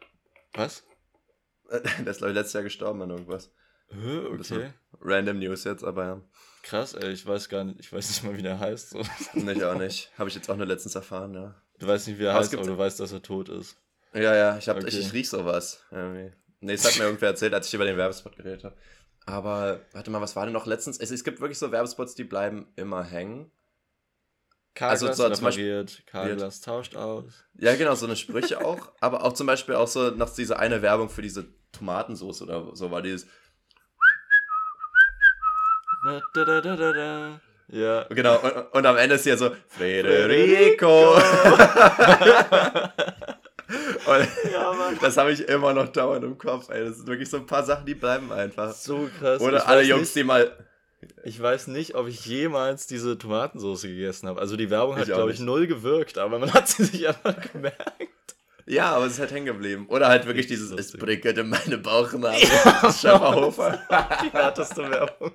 Was? 0.55 0.83
Der 1.71 2.09
ist, 2.09 2.19
glaube 2.19 2.33
ich, 2.33 2.35
letztes 2.35 2.55
Jahr 2.55 2.65
gestorben 2.65 3.01
an 3.03 3.11
irgendwas. 3.11 3.53
Okay. 3.93 4.73
Random 5.01 5.39
News 5.39 5.65
jetzt, 5.65 5.85
aber 5.85 6.05
ja. 6.05 6.21
Krass, 6.63 6.95
ey, 6.95 7.11
ich 7.11 7.27
weiß 7.27 7.49
gar 7.49 7.65
nicht, 7.65 7.81
ich 7.81 7.93
weiß 7.93 8.09
nicht 8.09 8.25
mal, 8.25 8.37
wie 8.37 8.43
der 8.43 8.59
heißt. 8.59 8.91
So. 8.91 9.03
Nicht 9.35 9.63
auch 9.63 9.77
nicht. 9.77 10.13
Habe 10.19 10.29
ich 10.29 10.35
jetzt 10.35 10.49
auch 10.51 10.57
nur 10.57 10.67
letztens 10.67 10.95
erfahren, 10.95 11.35
ja. 11.35 11.55
Du 11.79 11.87
weißt 11.87 12.09
nicht, 12.09 12.19
wie 12.19 12.25
er 12.25 12.33
aber 12.33 12.41
heißt, 12.41 12.55
aber 12.55 12.67
du 12.67 12.79
weißt, 12.79 13.01
dass 13.01 13.13
er 13.13 13.23
tot 13.23 13.49
ist. 13.49 13.77
Ja, 14.13 14.35
ja, 14.35 14.59
ich, 14.59 14.69
hab, 14.69 14.77
okay. 14.77 14.89
ich, 14.89 14.99
ich 14.99 15.13
riech 15.13 15.29
sowas. 15.29 15.83
Irgendwie. 15.91 16.33
Nee, 16.61 16.73
das 16.73 16.85
hat 16.85 16.99
mir 16.99 17.05
irgendwer 17.05 17.29
erzählt, 17.29 17.55
als 17.55 17.69
ich 17.69 17.75
über 17.75 17.85
den 17.85 17.97
Werbespot 17.97 18.37
geredet 18.37 18.65
habe. 18.65 18.77
Aber, 19.25 19.81
warte 19.93 20.11
mal, 20.11 20.21
was 20.21 20.37
war 20.37 20.45
denn 20.45 20.53
noch 20.53 20.67
letztens? 20.67 20.99
Es, 20.99 21.11
es 21.11 21.25
gibt 21.25 21.41
wirklich 21.41 21.59
so 21.59 21.73
Werbespots, 21.73 22.15
die 22.15 22.25
bleiben 22.25 22.69
immer 22.77 23.03
hängen. 23.05 23.51
Carglass 24.75 25.03
also 25.03 25.29
so, 25.29 25.35
zum 25.35 25.45
Beispiel, 25.45 25.87
Carglass 26.07 26.61
tauscht 26.61 26.97
aus. 26.97 27.25
Ja, 27.59 27.75
genau, 27.77 27.95
so 27.95 28.07
eine 28.07 28.17
Sprüche 28.17 28.65
auch. 28.65 28.93
Aber 29.01 29.25
auch 29.25 29.33
zum 29.33 29.47
Beispiel 29.47 29.75
auch 29.75 29.89
so 29.89 30.11
nach 30.11 30.31
dieser 30.35 30.59
eine 30.59 30.83
Werbung 30.83 31.09
für 31.09 31.23
diese 31.23 31.47
Tomatensauce 31.73 32.43
oder 32.43 32.75
so 32.75 32.91
war 32.91 33.03
dieses 33.03 33.25
da, 33.25 33.29
da, 33.29 34.31
da, 34.31 35.17
da, 35.21 35.31
da. 35.43 35.90
Ja. 37.69 38.05
Genau, 38.11 38.39
und, 38.39 38.53
und, 38.73 38.87
am 38.87 38.97
Ende 38.97 39.15
ist 39.15 39.27
ja 39.27 39.37
so, 39.37 39.51
Federico. 39.69 41.17
ja. 44.53 44.93
Das 45.01 45.17
habe 45.17 45.33
ich 45.33 45.49
immer 45.49 45.73
noch 45.73 45.89
dauernd 45.89 46.25
im 46.25 46.37
Kopf, 46.37 46.69
ey. 46.71 46.85
Das 46.85 46.97
sind 46.97 47.07
wirklich 47.07 47.31
so 47.31 47.37
ein 47.37 47.47
paar 47.47 47.63
Sachen, 47.63 47.87
die 47.87 47.95
bleiben 47.95 48.33
einfach. 48.33 48.73
So 48.73 49.09
krass. 49.19 49.41
Oder 49.41 49.69
alle 49.69 49.83
Jungs, 49.83 50.03
nicht, 50.03 50.17
die 50.17 50.25
mal. 50.25 50.51
Ich 51.25 51.41
weiß 51.41 51.69
nicht, 51.69 51.95
ob 51.95 52.09
ich 52.09 52.27
jemals 52.27 52.87
diese 52.87 53.17
Tomatensauce 53.17 53.83
gegessen 53.83 54.29
habe. 54.29 54.41
Also 54.41 54.57
die 54.57 54.69
Werbung 54.69 54.97
hat, 54.97 55.07
glaube 55.07 55.33
ich, 55.33 55.41
null 55.41 55.67
gewirkt, 55.67 56.19
aber 56.19 56.39
man 56.39 56.53
hat 56.55 56.69
sie 56.69 56.85
sich 56.85 57.09
einfach 57.09 57.37
gemerkt. 57.53 57.87
Ja, 58.67 58.93
aber 58.93 59.07
es 59.07 59.15
ist 59.15 59.21
halt 59.21 59.33
hängen 59.33 59.47
geblieben. 59.47 59.87
Oder 59.89 60.09
halt 60.09 60.27
wirklich 60.27 60.47
dieses, 60.47 60.71
es 60.71 60.93
prickelt 60.93 61.39
in 61.39 61.49
meine 61.49 61.79
Bauchnabel. 61.79 62.39
Ja. 62.65 62.93
Schafferhofer. 62.93 63.81
die 64.25 64.31
härteste 64.31 64.91
Werbung. 64.91 65.33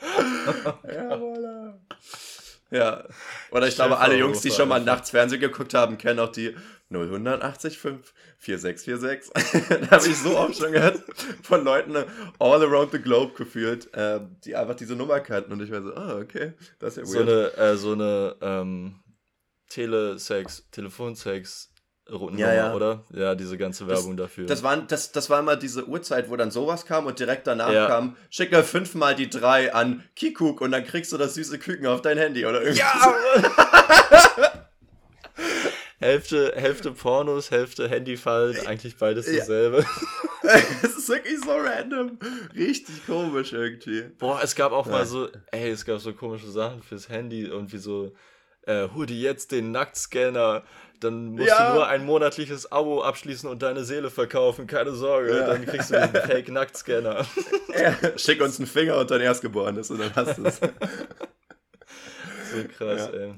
Ja, 0.00 1.16
voilà. 1.16 1.78
Ja. 2.70 3.04
Oder 3.50 3.68
ich 3.68 3.74
glaube, 3.74 3.98
alle 3.98 4.16
Jungs, 4.16 4.40
die 4.40 4.50
schon 4.50 4.68
mal 4.68 4.80
nachts 4.80 5.10
Fernsehen 5.10 5.40
geguckt 5.40 5.74
haben, 5.74 5.96
kennen 5.96 6.18
auch 6.18 6.30
die 6.30 6.54
0185 6.90 7.78
4646. 8.38 9.32
da 9.68 9.90
habe 9.90 10.06
ich 10.06 10.16
so 10.16 10.38
oft 10.38 10.56
schon 10.56 10.72
gehört 10.72 11.02
von 11.42 11.64
Leuten 11.64 11.96
all 12.38 12.62
around 12.62 12.92
the 12.92 12.98
globe 12.98 13.34
gefühlt, 13.34 13.92
äh, 13.94 14.20
die 14.44 14.56
einfach 14.56 14.74
diese 14.74 14.96
Nummer 14.96 15.20
kannten 15.20 15.52
und 15.52 15.62
ich 15.62 15.70
war 15.70 15.82
so, 15.82 15.94
ah, 15.94 16.14
oh, 16.16 16.20
okay, 16.20 16.52
das 16.78 16.96
ist 16.96 17.14
ja 17.14 17.18
weird. 17.18 17.28
So 17.28 17.32
eine, 17.34 17.72
äh, 17.72 17.76
so 17.76 17.92
eine 17.92 18.36
ähm, 18.40 19.00
Telesex, 19.68 20.68
Telefonsex 20.70 21.70
Nummer, 22.10 22.38
ja, 22.38 22.54
ja. 22.54 22.74
oder? 22.74 23.04
Ja, 23.12 23.34
diese 23.34 23.58
ganze 23.58 23.86
Werbung 23.86 24.16
das, 24.16 24.26
dafür. 24.26 24.46
Das, 24.46 24.62
waren, 24.62 24.86
das, 24.88 25.12
das 25.12 25.28
war 25.28 25.40
immer 25.40 25.56
diese 25.56 25.86
Uhrzeit, 25.86 26.30
wo 26.30 26.36
dann 26.36 26.50
sowas 26.50 26.86
kam 26.86 27.06
und 27.06 27.18
direkt 27.18 27.46
danach 27.46 27.72
ja. 27.72 27.86
kam, 27.86 28.16
schicke 28.30 28.62
fünfmal 28.62 29.14
die 29.14 29.28
drei 29.28 29.74
an 29.74 30.02
Kikuk 30.16 30.60
und 30.60 30.72
dann 30.72 30.84
kriegst 30.84 31.12
du 31.12 31.18
das 31.18 31.34
süße 31.34 31.58
Küken 31.58 31.86
auf 31.86 32.00
dein 32.00 32.18
Handy 32.18 32.46
oder 32.46 32.62
irgendwie. 32.62 32.80
Ja! 32.80 33.14
Hälfte, 36.00 36.52
Hälfte 36.54 36.92
Pornos, 36.92 37.50
Hälfte 37.50 37.88
Handyfallen, 37.88 38.66
eigentlich 38.66 38.96
beides 38.96 39.26
dasselbe. 39.26 39.84
es 40.82 40.96
ist 40.96 41.08
wirklich 41.08 41.40
so 41.40 41.50
random. 41.50 42.18
Richtig 42.54 43.04
komisch 43.04 43.52
irgendwie. 43.52 44.02
Boah, 44.16 44.40
es 44.42 44.54
gab 44.54 44.70
auch 44.70 44.86
mal 44.86 45.04
so, 45.06 45.28
ey, 45.50 45.70
es 45.70 45.84
gab 45.84 45.98
so 45.98 46.12
komische 46.12 46.48
Sachen 46.50 46.82
fürs 46.82 47.08
Handy, 47.08 47.42
irgendwie 47.42 47.78
so, 47.78 48.12
äh, 48.62 48.88
hol 48.94 49.06
dir 49.06 49.16
jetzt 49.16 49.50
den 49.50 49.72
Nacktscanner 49.72 50.62
dann 51.00 51.32
musst 51.32 51.48
ja. 51.48 51.70
du 51.70 51.74
nur 51.76 51.88
ein 51.88 52.04
monatliches 52.04 52.70
Abo 52.70 53.02
abschließen 53.02 53.48
und 53.48 53.62
deine 53.62 53.84
Seele 53.84 54.10
verkaufen, 54.10 54.66
keine 54.66 54.92
Sorge. 54.92 55.36
Ja. 55.36 55.46
Dann 55.46 55.64
kriegst 55.64 55.90
du 55.90 55.94
den 55.94 56.10
Fake-Nacktscanner. 56.22 57.26
Ja. 57.78 58.18
Schick 58.18 58.42
uns 58.42 58.58
einen 58.58 58.66
Finger 58.66 58.98
und 58.98 59.10
dein 59.10 59.20
Erstgeborenes 59.20 59.90
und 59.90 60.00
dann 60.00 60.14
hast 60.14 60.38
du 60.38 60.44
es. 60.44 60.58
so 62.52 62.68
krass, 62.76 63.10
ey. 63.12 63.34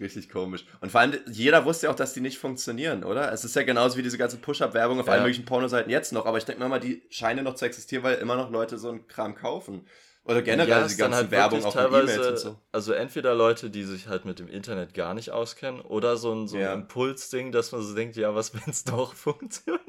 Richtig 0.00 0.30
komisch. 0.30 0.64
Und 0.80 0.92
vor 0.92 1.00
allem, 1.00 1.18
jeder 1.26 1.64
wusste 1.64 1.86
ja 1.86 1.92
auch, 1.92 1.96
dass 1.96 2.12
die 2.12 2.20
nicht 2.20 2.38
funktionieren, 2.38 3.02
oder? 3.02 3.32
Es 3.32 3.44
ist 3.44 3.56
ja 3.56 3.62
genauso 3.62 3.96
wie 3.96 4.02
diese 4.02 4.18
ganze 4.18 4.36
Push-Up-Werbung 4.36 5.00
auf 5.00 5.06
ja. 5.06 5.14
allen 5.14 5.22
möglichen 5.22 5.44
Pornoseiten 5.44 5.90
jetzt 5.90 6.12
noch, 6.12 6.24
aber 6.24 6.38
ich 6.38 6.44
denke 6.44 6.66
mal, 6.68 6.78
die 6.78 7.02
scheinen 7.10 7.44
noch 7.44 7.54
zu 7.54 7.64
existieren, 7.64 8.04
weil 8.04 8.16
immer 8.18 8.36
noch 8.36 8.50
Leute 8.50 8.78
so 8.78 8.90
einen 8.90 9.08
Kram 9.08 9.34
kaufen. 9.34 9.86
Oder 10.28 10.42
generell 10.42 10.68
ja, 10.68 10.86
die 10.86 10.96
ganze 10.96 11.16
halt 11.16 11.30
Werbung 11.30 11.64
auf 11.64 11.72
teilweise, 11.72 12.28
und 12.28 12.38
so. 12.38 12.56
Also 12.70 12.92
entweder 12.92 13.34
Leute, 13.34 13.70
die 13.70 13.82
sich 13.84 14.08
halt 14.08 14.26
mit 14.26 14.38
dem 14.38 14.46
Internet 14.46 14.92
gar 14.92 15.14
nicht 15.14 15.30
auskennen, 15.30 15.80
oder 15.80 16.18
so 16.18 16.34
ein, 16.34 16.46
so 16.46 16.58
ja. 16.58 16.74
ein 16.74 16.82
Impulsding, 16.82 17.50
dass 17.50 17.72
man 17.72 17.80
so 17.80 17.94
denkt, 17.94 18.14
ja, 18.16 18.34
was, 18.34 18.52
wenn 18.54 18.60
es 18.66 18.84
doch 18.84 19.14
funktioniert? 19.14 19.80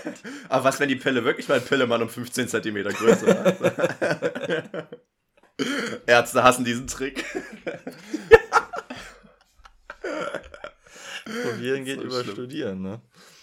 Aber 0.48 0.64
was, 0.64 0.80
wenn 0.80 0.88
die 0.88 0.96
Pille 0.96 1.24
wirklich 1.24 1.46
mal 1.46 1.60
Pillemann 1.60 2.00
um 2.00 2.08
15 2.08 2.48
cm 2.48 2.84
größer 2.84 3.46
ist? 3.46 3.60
Ärzte 6.06 6.42
hassen 6.42 6.64
diesen 6.64 6.86
Trick. 6.86 7.26
Probieren 11.24 11.84
geht 11.84 11.98
so 11.98 12.04
über 12.04 12.22
schlimm. 12.22 12.34
Studieren, 12.34 12.80
ne? 12.80 13.02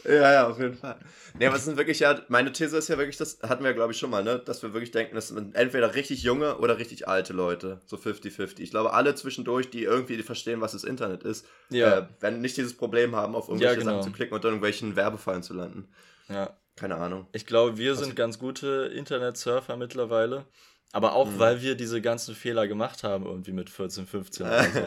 Ja, 0.09 0.33
ja, 0.33 0.47
auf 0.47 0.59
jeden 0.59 0.75
Fall. 0.75 0.97
Nee, 1.37 1.45
aber 1.45 1.55
es 1.55 1.65
sind 1.65 1.77
wirklich 1.77 1.99
ja, 1.99 2.19
meine 2.29 2.51
These 2.51 2.77
ist 2.77 2.87
ja 2.87 2.97
wirklich, 2.97 3.17
das 3.17 3.39
hatten 3.43 3.63
wir 3.63 3.73
glaube 3.73 3.93
ich 3.93 3.99
schon 3.99 4.09
mal, 4.09 4.23
ne, 4.23 4.39
dass 4.39 4.63
wir 4.63 4.73
wirklich 4.73 4.91
denken, 4.91 5.13
das 5.15 5.27
sind 5.27 5.55
entweder 5.55 5.93
richtig 5.93 6.23
junge 6.23 6.57
oder 6.57 6.79
richtig 6.79 7.07
alte 7.07 7.33
Leute, 7.33 7.79
so 7.85 7.95
50-50. 7.95 8.59
Ich 8.59 8.71
glaube, 8.71 8.93
alle 8.93 9.13
zwischendurch, 9.13 9.69
die 9.69 9.83
irgendwie 9.83 10.21
verstehen, 10.23 10.61
was 10.61 10.71
das 10.71 10.83
Internet 10.83 11.23
ist, 11.23 11.45
ja. 11.69 11.99
äh, 11.99 12.07
werden 12.19 12.41
nicht 12.41 12.57
dieses 12.57 12.75
Problem 12.75 13.15
haben, 13.15 13.35
auf 13.35 13.47
irgendwelche 13.49 13.75
ja, 13.75 13.79
genau. 13.79 13.91
Sachen 13.91 14.11
zu 14.11 14.11
klicken 14.11 14.33
und 14.33 14.43
dann 14.43 14.53
irgendwelchen 14.53 14.95
Werbefallen 14.95 15.43
zu 15.43 15.53
landen. 15.53 15.87
Ja. 16.27 16.57
Keine 16.75 16.95
Ahnung. 16.95 17.27
Ich 17.33 17.45
glaube, 17.45 17.77
wir 17.77 17.95
sind 17.95 18.15
ganz 18.15 18.39
gute 18.39 18.89
Internet-Surfer 18.95 19.75
mittlerweile. 19.75 20.45
Aber 20.91 21.13
auch, 21.13 21.27
mhm. 21.27 21.37
weil 21.37 21.61
wir 21.61 21.75
diese 21.75 22.01
ganzen 22.01 22.33
Fehler 22.33 22.67
gemacht 22.67 23.03
haben, 23.03 23.23
irgendwie 23.23 23.51
mit 23.51 23.69
14, 23.69 24.07
15 24.07 24.47
oder 24.47 24.63
so. 24.63 24.79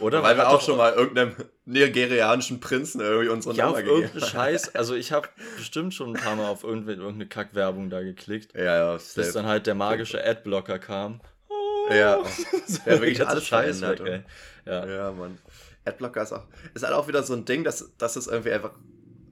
Oder? 0.04 0.22
weil 0.22 0.36
wir 0.36 0.48
auch 0.48 0.60
schon 0.60 0.76
mal 0.76 0.92
irgendeinem 0.92 1.34
nigerianischen 1.64 2.60
Prinzen 2.60 3.00
irgendwie 3.00 3.30
unsere 3.30 3.54
ja, 3.56 3.66
Nummer 3.66 3.82
gegeben 3.82 4.08
haben. 4.08 4.20
Scheiß. 4.20 4.76
Also 4.76 4.94
ich 4.96 5.10
habe 5.10 5.28
bestimmt 5.56 5.94
schon 5.94 6.14
ein 6.14 6.22
paar 6.22 6.36
Mal 6.36 6.48
auf 6.48 6.62
irgendeine 6.62 7.26
Kackwerbung 7.26 7.90
da 7.90 8.02
geklickt. 8.02 8.54
Ja, 8.54 8.92
ja. 8.92 8.92
Bis 8.92 9.32
dann 9.32 9.46
halt 9.46 9.66
der 9.66 9.74
magische 9.74 10.24
Adblocker 10.24 10.78
kam. 10.78 11.20
Oh, 11.48 11.92
ja. 11.92 12.22
Der 12.86 13.00
wirklich 13.00 13.26
alles 13.26 13.46
Scheiß 13.46 13.80
weg, 13.80 14.00
ey. 14.04 14.22
Ja. 14.64 14.86
ja, 14.86 15.12
Mann. 15.12 15.38
Adblocker 15.84 16.22
ist 16.22 16.32
auch, 16.32 16.44
ist 16.74 16.84
halt 16.84 16.94
auch 16.94 17.08
wieder 17.08 17.22
so 17.22 17.34
ein 17.34 17.44
Ding, 17.44 17.64
dass, 17.64 17.92
dass 17.98 18.16
es 18.16 18.26
irgendwie 18.28 18.52
einfach 18.52 18.72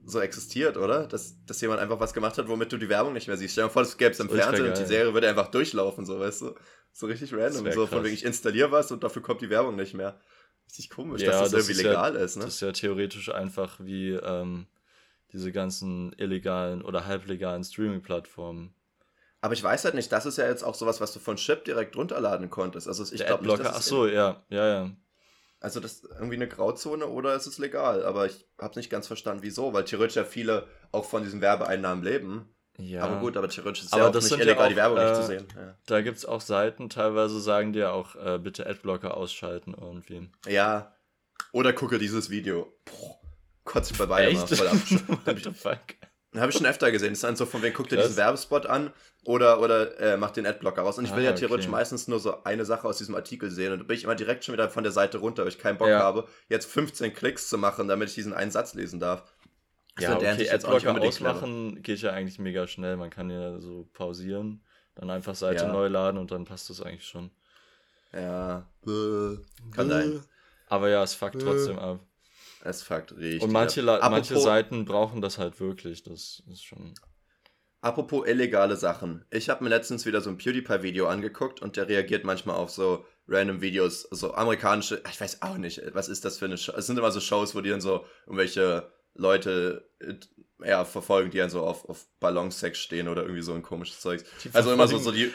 so 0.05 0.19
existiert, 0.19 0.77
oder? 0.77 1.07
Dass, 1.07 1.35
dass 1.45 1.59
jemand 1.61 1.79
einfach 1.79 1.99
was 1.99 2.13
gemacht 2.13 2.37
hat, 2.37 2.47
womit 2.47 2.71
du 2.71 2.77
die 2.77 2.89
Werbung 2.89 3.13
nicht 3.13 3.27
mehr 3.27 3.37
siehst. 3.37 3.53
Stell 3.53 3.65
dir 3.65 3.69
vor, 3.69 3.81
das 3.81 3.97
gäbe 3.97 4.11
es 4.11 4.19
im 4.19 4.29
Fernsehen 4.29 4.67
und 4.67 4.77
die 4.77 4.85
Serie 4.85 5.13
würde 5.13 5.27
einfach 5.27 5.47
durchlaufen, 5.47 6.05
so, 6.05 6.19
weißt 6.19 6.41
du? 6.41 6.55
So 6.91 7.07
richtig 7.07 7.33
random. 7.33 7.71
So 7.71 7.87
von 7.87 8.03
wegen, 8.03 8.13
ich 8.13 8.23
installiere 8.23 8.71
was 8.71 8.91
und 8.91 9.03
dafür 9.03 9.21
kommt 9.21 9.41
die 9.41 9.49
Werbung 9.49 9.75
nicht 9.75 9.93
mehr. 9.93 10.19
Richtig 10.67 10.89
komisch, 10.89 11.21
ja, 11.21 11.31
dass 11.31 11.39
das, 11.41 11.51
das 11.51 11.69
irgendwie 11.69 11.87
legal 11.87 12.15
ja, 12.15 12.21
ist, 12.21 12.37
ne? 12.37 12.45
Das 12.45 12.55
ist 12.55 12.61
ja 12.61 12.71
theoretisch 12.71 13.29
einfach 13.29 13.79
wie 13.79 14.11
ähm, 14.11 14.67
diese 15.31 15.51
ganzen 15.51 16.13
illegalen 16.13 16.81
oder 16.81 17.05
halblegalen 17.05 17.63
Streaming-Plattformen. 17.63 18.73
Aber 19.41 19.53
ich 19.53 19.63
weiß 19.63 19.85
halt 19.85 19.93
nicht, 19.93 20.11
das 20.11 20.25
ist 20.25 20.37
ja 20.37 20.47
jetzt 20.47 20.63
auch 20.63 20.73
sowas, 20.73 21.01
was 21.01 21.13
du 21.13 21.19
von 21.19 21.35
Chip 21.35 21.65
direkt 21.65 21.95
runterladen 21.95 22.49
konntest. 22.49 22.87
Also 22.87 23.03
ich 23.13 23.23
glaube 23.25 23.45
nicht, 23.45 23.59
dass 23.59 23.75
Ach 23.75 23.81
so, 23.81 24.07
ja, 24.07 24.43
ja, 24.49 24.67
ja. 24.67 24.91
Also 25.65 25.79
das 25.79 25.93
ist 25.93 26.05
irgendwie 26.11 26.35
eine 26.35 26.47
Grauzone 26.47 27.07
oder 27.07 27.33
ist 27.33 27.47
es 27.47 27.57
legal? 27.57 28.05
Aber 28.05 28.27
ich 28.27 28.45
habe 28.61 28.77
nicht 28.77 28.91
ganz 28.91 29.07
verstanden, 29.07 29.41
wieso, 29.41 29.73
weil 29.73 29.83
theoretisch 29.83 30.15
ja 30.15 30.23
viele 30.23 30.67
auch 30.91 31.05
von 31.05 31.23
diesen 31.23 31.41
Werbeeinnahmen 31.41 32.03
leben. 32.03 32.47
Ja. 32.77 33.01
Aber 33.01 33.19
gut, 33.19 33.35
aber 33.35 33.49
theoretisch 33.49 33.85
ist 33.85 33.91
aber 33.91 34.03
ja 34.03 34.09
auch 34.09 34.13
nicht 34.13 34.31
illegal, 34.31 34.47
ja 34.47 34.63
auch, 34.63 34.67
die 34.67 34.75
Werbung 34.75 34.97
äh, 34.99 35.05
nicht 35.05 35.15
zu 35.15 35.21
äh, 35.21 35.25
sehen. 35.25 35.47
Ja. 35.55 35.75
Da 35.87 36.01
gibt 36.01 36.19
es 36.19 36.25
auch 36.27 36.41
Seiten, 36.41 36.89
teilweise 36.89 37.39
sagen 37.39 37.73
dir 37.73 37.93
auch, 37.93 38.15
äh, 38.15 38.37
bitte 38.37 38.67
Adblocker 38.67 39.17
ausschalten 39.17 39.73
irgendwie. 39.73 40.29
Ja. 40.47 40.95
Oder 41.51 41.73
gucke 41.73 41.97
dieses 41.97 42.29
Video. 42.29 42.71
Boah, 42.85 43.19
kotze 43.63 43.93
ich 43.93 43.97
bei 43.97 44.05
beiden 44.05 44.37
mal 44.37 44.45
voll 44.45 44.67
ab. 44.67 44.75
What 45.25 45.39
the 45.43 45.51
fuck? 45.51 45.79
Habe 46.39 46.51
ich 46.51 46.57
schon 46.57 46.65
öfter 46.65 46.91
gesehen. 46.91 47.09
Das 47.09 47.17
ist 47.17 47.23
dann 47.23 47.35
so 47.35 47.45
von 47.45 47.61
wem 47.61 47.73
guckt 47.73 47.91
dir 47.91 47.97
diesen 47.97 48.17
Werbespot 48.17 48.65
an 48.65 48.91
oder, 49.23 49.61
oder 49.61 49.99
äh, 49.99 50.17
macht 50.17 50.37
den 50.37 50.45
Adblocker 50.45 50.81
raus. 50.81 50.97
Und 50.97 51.05
ich 51.05 51.15
will 51.15 51.23
ah, 51.23 51.29
ja 51.29 51.33
theoretisch 51.33 51.65
okay. 51.65 51.71
meistens 51.71 52.07
nur 52.07 52.19
so 52.19 52.43
eine 52.43 52.65
Sache 52.65 52.87
aus 52.87 52.97
diesem 52.97 53.15
Artikel 53.15 53.49
sehen. 53.49 53.73
Und 53.73 53.79
da 53.79 53.83
bin 53.83 53.97
ich 53.97 54.03
immer 54.03 54.15
direkt 54.15 54.45
schon 54.45 54.53
wieder 54.53 54.69
von 54.69 54.83
der 54.83 54.91
Seite 54.91 55.17
runter, 55.17 55.43
weil 55.43 55.49
ich 55.49 55.59
keinen 55.59 55.77
Bock 55.77 55.89
ja. 55.89 55.99
habe, 55.99 56.27
jetzt 56.49 56.65
15 56.65 57.13
Klicks 57.13 57.49
zu 57.49 57.57
machen, 57.57 57.87
damit 57.87 58.09
ich 58.09 58.15
diesen 58.15 58.33
einen 58.33 58.51
Satz 58.51 58.73
lesen 58.73 58.99
darf. 58.99 59.23
Ja, 59.99 60.15
okay, 60.15 60.35
jetzt 60.37 60.65
Adblocker 60.65 61.01
ausmachen 61.01 61.81
geht 61.81 62.01
ja 62.01 62.11
eigentlich 62.11 62.37
mega 62.37 62.67
schnell. 62.67 62.97
Man 62.97 63.09
kann 63.09 63.29
ja 63.29 63.59
so 63.59 63.87
pausieren, 63.93 64.61
dann 64.95 65.09
einfach 65.09 65.35
Seite 65.35 65.63
ja. 65.63 65.71
neu 65.71 65.87
laden 65.87 66.17
und 66.17 66.31
dann 66.31 66.45
passt 66.45 66.69
das 66.69 66.81
eigentlich 66.81 67.07
schon. 67.07 67.31
Ja, 68.13 68.67
kann 69.71 69.89
sein. 69.89 70.21
Aber 70.67 70.89
ja, 70.89 71.03
es 71.03 71.13
fuckt 71.13 71.41
trotzdem 71.41 71.79
ab. 71.79 71.99
Es 72.65 72.81
fuckt 72.81 73.15
richtig. 73.15 73.43
Und 73.43 73.51
manche, 73.51 73.83
manche 73.83 74.39
Seiten 74.39 74.85
brauchen 74.85 75.21
das 75.21 75.37
halt 75.37 75.59
wirklich. 75.59 76.01
Das 76.01 76.41
ist 76.51 76.63
schon. 76.63 76.95
Apropos 77.81 78.27
illegale 78.27 78.75
Sachen. 78.75 79.23
Ich 79.29 79.49
habe 79.49 79.63
mir 79.63 79.69
letztens 79.69 80.07
wieder 80.07 80.19
so 80.19 80.31
ein 80.31 80.37
PewDiePie-Video 80.37 81.07
angeguckt 81.07 81.61
und 81.61 81.77
der 81.77 81.87
reagiert 81.87 82.23
manchmal 82.23 82.55
auf 82.55 82.71
so 82.71 83.05
random 83.27 83.61
Videos, 83.61 84.01
so 84.09 84.33
amerikanische, 84.33 85.03
ich 85.07 85.21
weiß 85.21 85.43
auch 85.43 85.57
nicht, 85.57 85.81
was 85.93 86.09
ist 86.09 86.25
das 86.25 86.39
für 86.39 86.45
eine 86.45 86.57
Show? 86.57 86.73
Es 86.75 86.87
sind 86.87 86.97
immer 86.97 87.11
so 87.11 87.19
Shows, 87.19 87.53
wo 87.53 87.61
die 87.61 87.69
dann 87.69 87.81
so 87.81 88.05
irgendwelche 88.25 88.91
Leute 89.13 89.87
äh, 89.99 90.15
ja, 90.67 90.85
verfolgen, 90.85 91.29
die 91.29 91.37
dann 91.37 91.51
so 91.51 91.61
auf, 91.61 91.87
auf 91.87 92.07
Ballonsex 92.19 92.79
stehen 92.79 93.07
oder 93.07 93.21
irgendwie 93.21 93.43
so 93.43 93.53
ein 93.53 93.61
komisches 93.61 94.01
Zeug. 94.01 94.23
Also 94.53 94.73
immer 94.73 94.87
so, 94.87 94.97
so 94.97 95.11
die, 95.11 95.31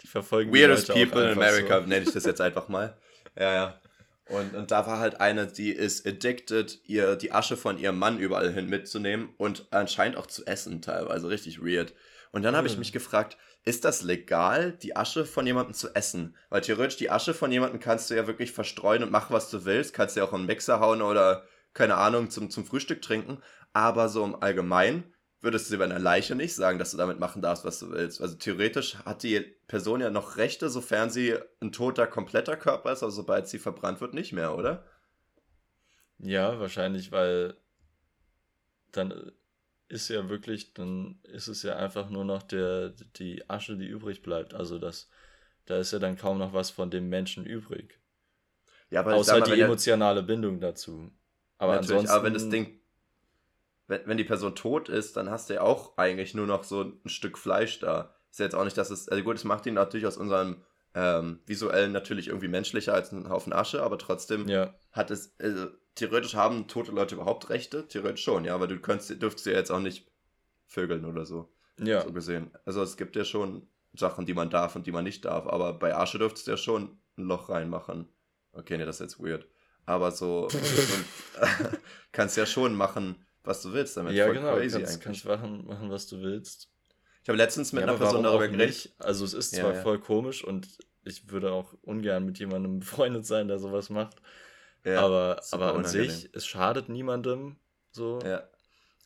die 0.00 0.06
verfolgen 0.06 0.54
Weirdest 0.54 0.88
die 0.88 1.04
People 1.04 1.32
in 1.32 1.32
America, 1.32 1.80
so. 1.80 1.86
nenne 1.86 2.06
ich 2.06 2.12
das 2.12 2.24
jetzt 2.24 2.40
einfach 2.40 2.68
mal. 2.68 2.96
Ja, 3.38 3.52
ja. 3.52 3.80
Und, 4.28 4.54
und 4.54 4.70
da 4.70 4.86
war 4.86 4.98
halt 4.98 5.20
eine, 5.20 5.46
die 5.46 5.72
ist 5.72 6.06
addicted, 6.06 6.80
ihr 6.86 7.16
die 7.16 7.32
Asche 7.32 7.56
von 7.56 7.78
ihrem 7.78 7.98
Mann 7.98 8.18
überall 8.18 8.52
hin 8.52 8.68
mitzunehmen 8.68 9.30
und 9.36 9.66
anscheinend 9.70 10.16
auch 10.16 10.26
zu 10.26 10.46
essen 10.46 10.80
teilweise. 10.80 11.28
Richtig 11.28 11.60
weird. 11.60 11.94
Und 12.30 12.42
dann 12.42 12.56
habe 12.56 12.66
ich 12.66 12.74
hm. 12.74 12.78
mich 12.80 12.92
gefragt, 12.92 13.36
ist 13.64 13.84
das 13.84 14.02
legal, 14.02 14.72
die 14.72 14.96
Asche 14.96 15.24
von 15.24 15.46
jemandem 15.46 15.74
zu 15.74 15.94
essen? 15.94 16.34
Weil 16.50 16.62
theoretisch 16.62 16.96
die 16.96 17.10
Asche 17.10 17.34
von 17.34 17.52
jemandem 17.52 17.78
kannst 17.78 18.10
du 18.10 18.14
ja 18.14 18.26
wirklich 18.26 18.52
verstreuen 18.52 19.02
und 19.02 19.12
machen, 19.12 19.32
was 19.34 19.50
du 19.50 19.64
willst. 19.64 19.94
Kannst 19.94 20.16
du 20.16 20.20
ja 20.20 20.26
auch 20.26 20.32
in 20.32 20.40
den 20.40 20.46
Mixer 20.46 20.80
hauen 20.80 21.02
oder, 21.02 21.44
keine 21.74 21.96
Ahnung, 21.96 22.30
zum, 22.30 22.50
zum 22.50 22.64
Frühstück 22.64 23.02
trinken. 23.02 23.38
Aber 23.72 24.08
so 24.08 24.24
im 24.24 24.34
Allgemeinen 24.34 25.11
würdest 25.42 25.70
du 25.70 25.76
bei 25.76 25.84
einer 25.84 25.98
Leiche 25.98 26.34
nicht 26.34 26.54
sagen, 26.54 26.78
dass 26.78 26.92
du 26.92 26.96
damit 26.96 27.18
machen 27.18 27.42
darfst, 27.42 27.64
was 27.64 27.80
du 27.80 27.90
willst. 27.90 28.22
Also 28.22 28.36
theoretisch 28.36 28.96
hat 29.04 29.24
die 29.24 29.40
Person 29.66 30.00
ja 30.00 30.08
noch 30.08 30.36
Rechte, 30.36 30.70
sofern 30.70 31.10
sie 31.10 31.36
ein 31.60 31.72
toter, 31.72 32.06
kompletter 32.06 32.56
Körper 32.56 32.92
ist, 32.92 33.02
aber 33.02 33.12
sobald 33.12 33.48
sie 33.48 33.58
verbrannt 33.58 34.00
wird, 34.00 34.14
nicht 34.14 34.32
mehr, 34.32 34.56
oder? 34.56 34.86
Ja, 36.18 36.60
wahrscheinlich, 36.60 37.10
weil 37.10 37.56
dann 38.92 39.32
ist 39.88 40.08
ja 40.08 40.28
wirklich, 40.28 40.74
dann 40.74 41.18
ist 41.24 41.48
es 41.48 41.64
ja 41.64 41.76
einfach 41.76 42.08
nur 42.08 42.24
noch 42.24 42.42
der, 42.44 42.90
die 43.16 43.48
Asche, 43.50 43.76
die 43.76 43.86
übrig 43.86 44.22
bleibt. 44.22 44.54
Also 44.54 44.78
das, 44.78 45.10
da 45.66 45.78
ist 45.78 45.92
ja 45.92 45.98
dann 45.98 46.16
kaum 46.16 46.38
noch 46.38 46.52
was 46.52 46.70
von 46.70 46.90
dem 46.90 47.08
Menschen 47.08 47.44
übrig. 47.44 48.00
Ja, 48.90 49.00
aber 49.00 49.14
Außer 49.14 49.40
mal, 49.40 49.50
die 49.50 49.60
emotionale 49.60 50.22
Bindung 50.22 50.60
dazu. 50.60 51.10
Aber 51.58 51.78
ansonsten. 51.78 52.10
Aber 52.10 52.24
wenn 52.24 52.34
das 52.34 52.48
Ding, 52.48 52.81
wenn, 53.86 54.00
wenn 54.06 54.16
die 54.16 54.24
Person 54.24 54.54
tot 54.54 54.88
ist, 54.88 55.16
dann 55.16 55.30
hast 55.30 55.50
du 55.50 55.54
ja 55.54 55.60
auch 55.62 55.96
eigentlich 55.96 56.34
nur 56.34 56.46
noch 56.46 56.64
so 56.64 56.82
ein 56.82 57.08
Stück 57.08 57.38
Fleisch 57.38 57.80
da. 57.80 58.14
Ist 58.30 58.38
ja 58.38 58.46
jetzt 58.46 58.54
auch 58.54 58.64
nicht, 58.64 58.78
dass 58.78 58.90
es, 58.90 59.08
also 59.08 59.22
gut, 59.22 59.36
es 59.36 59.44
macht 59.44 59.66
ihn 59.66 59.74
natürlich 59.74 60.06
aus 60.06 60.16
unserem 60.16 60.62
ähm, 60.94 61.40
visuellen 61.46 61.92
natürlich 61.92 62.28
irgendwie 62.28 62.48
menschlicher 62.48 62.94
als 62.94 63.12
ein 63.12 63.28
Haufen 63.28 63.52
Asche, 63.52 63.82
aber 63.82 63.98
trotzdem 63.98 64.48
ja. 64.48 64.74
hat 64.90 65.10
es, 65.10 65.34
also, 65.38 65.68
theoretisch 65.94 66.34
haben 66.34 66.68
tote 66.68 66.92
Leute 66.92 67.14
überhaupt 67.14 67.50
Rechte? 67.50 67.88
Theoretisch 67.88 68.24
schon, 68.24 68.44
ja, 68.44 68.54
aber 68.54 68.66
du 68.66 68.78
könntest, 68.78 69.20
dürftest 69.20 69.46
ja 69.46 69.52
jetzt 69.52 69.70
auch 69.70 69.80
nicht 69.80 70.10
vögeln 70.66 71.04
oder 71.04 71.24
so. 71.24 71.52
Ja. 71.78 72.02
So 72.02 72.12
gesehen. 72.12 72.50
Also 72.64 72.82
es 72.82 72.96
gibt 72.96 73.16
ja 73.16 73.24
schon 73.24 73.66
Sachen, 73.94 74.26
die 74.26 74.34
man 74.34 74.50
darf 74.50 74.76
und 74.76 74.86
die 74.86 74.92
man 74.92 75.04
nicht 75.04 75.24
darf, 75.24 75.46
aber 75.46 75.74
bei 75.74 75.94
Asche 75.94 76.18
dürftest 76.18 76.46
du 76.46 76.52
ja 76.52 76.56
schon 76.56 76.98
ein 77.16 77.24
Loch 77.24 77.48
reinmachen. 77.48 78.08
Okay, 78.52 78.76
ne, 78.76 78.86
das 78.86 79.00
ist 79.00 79.12
jetzt 79.14 79.22
weird. 79.22 79.46
Aber 79.84 80.10
so, 80.10 80.48
so 80.48 80.58
kannst 82.12 82.36
ja 82.36 82.46
schon 82.46 82.74
machen, 82.74 83.24
was 83.44 83.62
du 83.62 83.72
willst 83.72 83.96
damit. 83.96 84.14
Ja, 84.14 84.26
Voll 84.26 84.34
genau, 84.34 84.56
crazy 84.56 84.78
kannst, 84.78 85.00
kannst 85.00 85.24
machen, 85.24 85.66
machen, 85.66 85.90
was 85.90 86.06
du 86.06 86.20
willst. 86.20 86.68
Ich 87.22 87.28
habe 87.28 87.38
letztens 87.38 87.72
mit 87.72 87.82
ja, 87.82 87.88
einer 87.88 87.98
Person 87.98 88.24
darüber 88.24 88.48
geredet. 88.48 88.90
Also 88.98 89.24
es 89.24 89.34
ist 89.34 89.54
zwar 89.54 89.74
ja, 89.74 89.80
voll 89.82 90.00
komisch 90.00 90.42
und 90.44 90.68
ich 91.04 91.30
würde 91.30 91.52
auch 91.52 91.74
ungern 91.82 92.24
mit 92.24 92.38
jemandem 92.38 92.78
befreundet 92.80 93.26
sein, 93.26 93.48
der 93.48 93.58
sowas 93.58 93.90
macht. 93.90 94.16
aber 94.84 95.40
aber 95.50 95.74
an 95.74 95.84
sich, 95.84 96.30
es 96.32 96.46
schadet 96.46 96.88
niemandem 96.88 97.56
so. 97.90 98.18
Ja. 98.24 98.48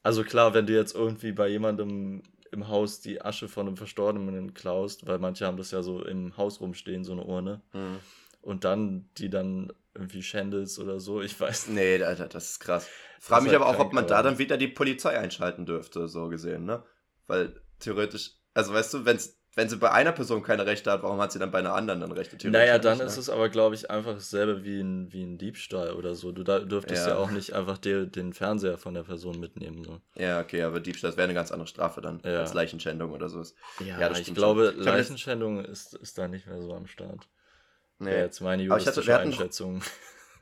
Also 0.03 0.23
klar, 0.23 0.55
wenn 0.55 0.67
du 0.67 0.73
jetzt 0.73 0.95
irgendwie 0.95 1.33
bei 1.33 1.49
jemandem 1.49 2.23
im 2.53 2.69
Haus 2.69 3.01
die 3.01 3.21
Asche 3.21 3.49
von 3.49 3.67
einem 3.67 3.77
Verstorbenen 3.77 4.55
klaust, 4.55 5.07
weil 5.07 5.19
manche 5.19 5.47
haben 5.47 5.57
das 5.57 5.73
ja 5.73 5.83
so 5.83 6.05
im 6.05 6.37
Haus 6.37 6.61
rumstehen, 6.61 7.05
so 7.05 7.13
eine 7.13 7.25
Urne. 7.25 7.61
Mhm. 7.73 7.99
Und 8.41 8.65
dann 8.65 9.11
die 9.19 9.29
dann 9.29 9.73
irgendwie 9.97 10.23
schändelst 10.23 10.79
oder 10.79 11.01
so, 11.01 11.21
ich 11.23 11.39
weiß 11.39 11.69
nicht. 11.69 11.77
Nee, 11.77 12.03
Alter, 12.03 12.29
das 12.29 12.51
ist 12.51 12.61
krass. 12.61 12.89
Frage 13.21 13.45
mich 13.45 13.53
halt 13.53 13.63
aber 13.63 13.71
auch, 13.71 13.79
ob 13.79 13.93
man 13.93 14.07
da 14.07 14.23
dann 14.23 14.39
wieder 14.39 14.57
die 14.57 14.69
Polizei 14.69 15.19
einschalten 15.19 15.67
dürfte, 15.67 16.09
so 16.09 16.29
gesehen, 16.29 16.65
ne? 16.65 16.83
Weil 17.27 17.61
theoretisch, 17.81 18.33
also 18.55 18.73
weißt 18.73 18.95
du, 18.95 19.05
wenn's, 19.05 19.37
wenn 19.57 19.71
sie 19.71 19.79
bei 19.79 19.91
einer 19.91 20.13
Person 20.13 20.43
keine 20.43 20.67
Rechte 20.67 20.93
hat, 20.93 21.03
warum 21.03 21.19
hat 21.19 21.33
sie 21.33 21.39
dann 21.39 21.51
bei 21.51 21.59
einer 21.59 21.75
anderen 21.75 22.01
dann 22.01 22.13
Rechte? 22.13 22.51
Naja, 22.51 22.79
dann 22.79 22.99
nicht, 22.99 23.07
ist 23.07 23.17
ne? 23.17 23.21
es 23.21 23.31
aber, 23.31 23.49
glaube 23.49 23.75
ich, 23.75 23.91
einfach 23.91 24.13
dasselbe 24.13 24.65
wie 24.65 24.81
ein, 24.81 25.11
wie 25.15 25.23
ein 25.23 25.39
Diebstahl 25.39 25.95
oder 25.95 26.15
so. 26.15 26.31
Du 26.31 26.45
da, 26.45 26.59
dürftest 26.59 27.07
ja. 27.07 27.15
ja 27.15 27.19
auch 27.19 27.31
nicht 27.31 27.55
einfach 27.55 27.79
die, 27.79 28.07
den 28.07 28.35
Fernseher 28.35 28.77
von 28.77 28.93
der 28.93 29.05
Person 29.05 29.41
mitnehmen. 29.41 29.83
So. 29.83 29.99
Ja, 30.15 30.41
okay, 30.41 30.63
aber 30.63 30.79
Diebstahl 30.79 31.17
wäre 31.17 31.25
eine 31.25 31.35
ganz 31.35 31.53
andere 31.53 31.69
Strafe 31.69 32.03
dann 32.03 32.21
ja. 32.23 32.41
als 32.41 32.53
Leichenschändung 32.53 33.13
oder 33.13 33.31
so. 33.31 33.43
Ja, 33.81 33.99
ja 33.99 34.11
ich 34.11 34.35
glaube, 34.35 34.75
schon. 34.75 34.85
Leichenschändung 34.85 35.65
ist, 35.65 35.95
ist 35.95 36.19
da 36.19 36.29
nicht 36.29 36.47
mehr 36.47 36.61
so 36.61 36.75
am 36.75 36.87
Start. 36.87 37.27
Nee. 37.99 38.11
Ja, 38.13 38.19
jetzt 38.19 38.41
meine 38.41 38.63
juristische 38.63 39.13
hatte, 39.13 39.23
Einschätzung. 39.23 39.83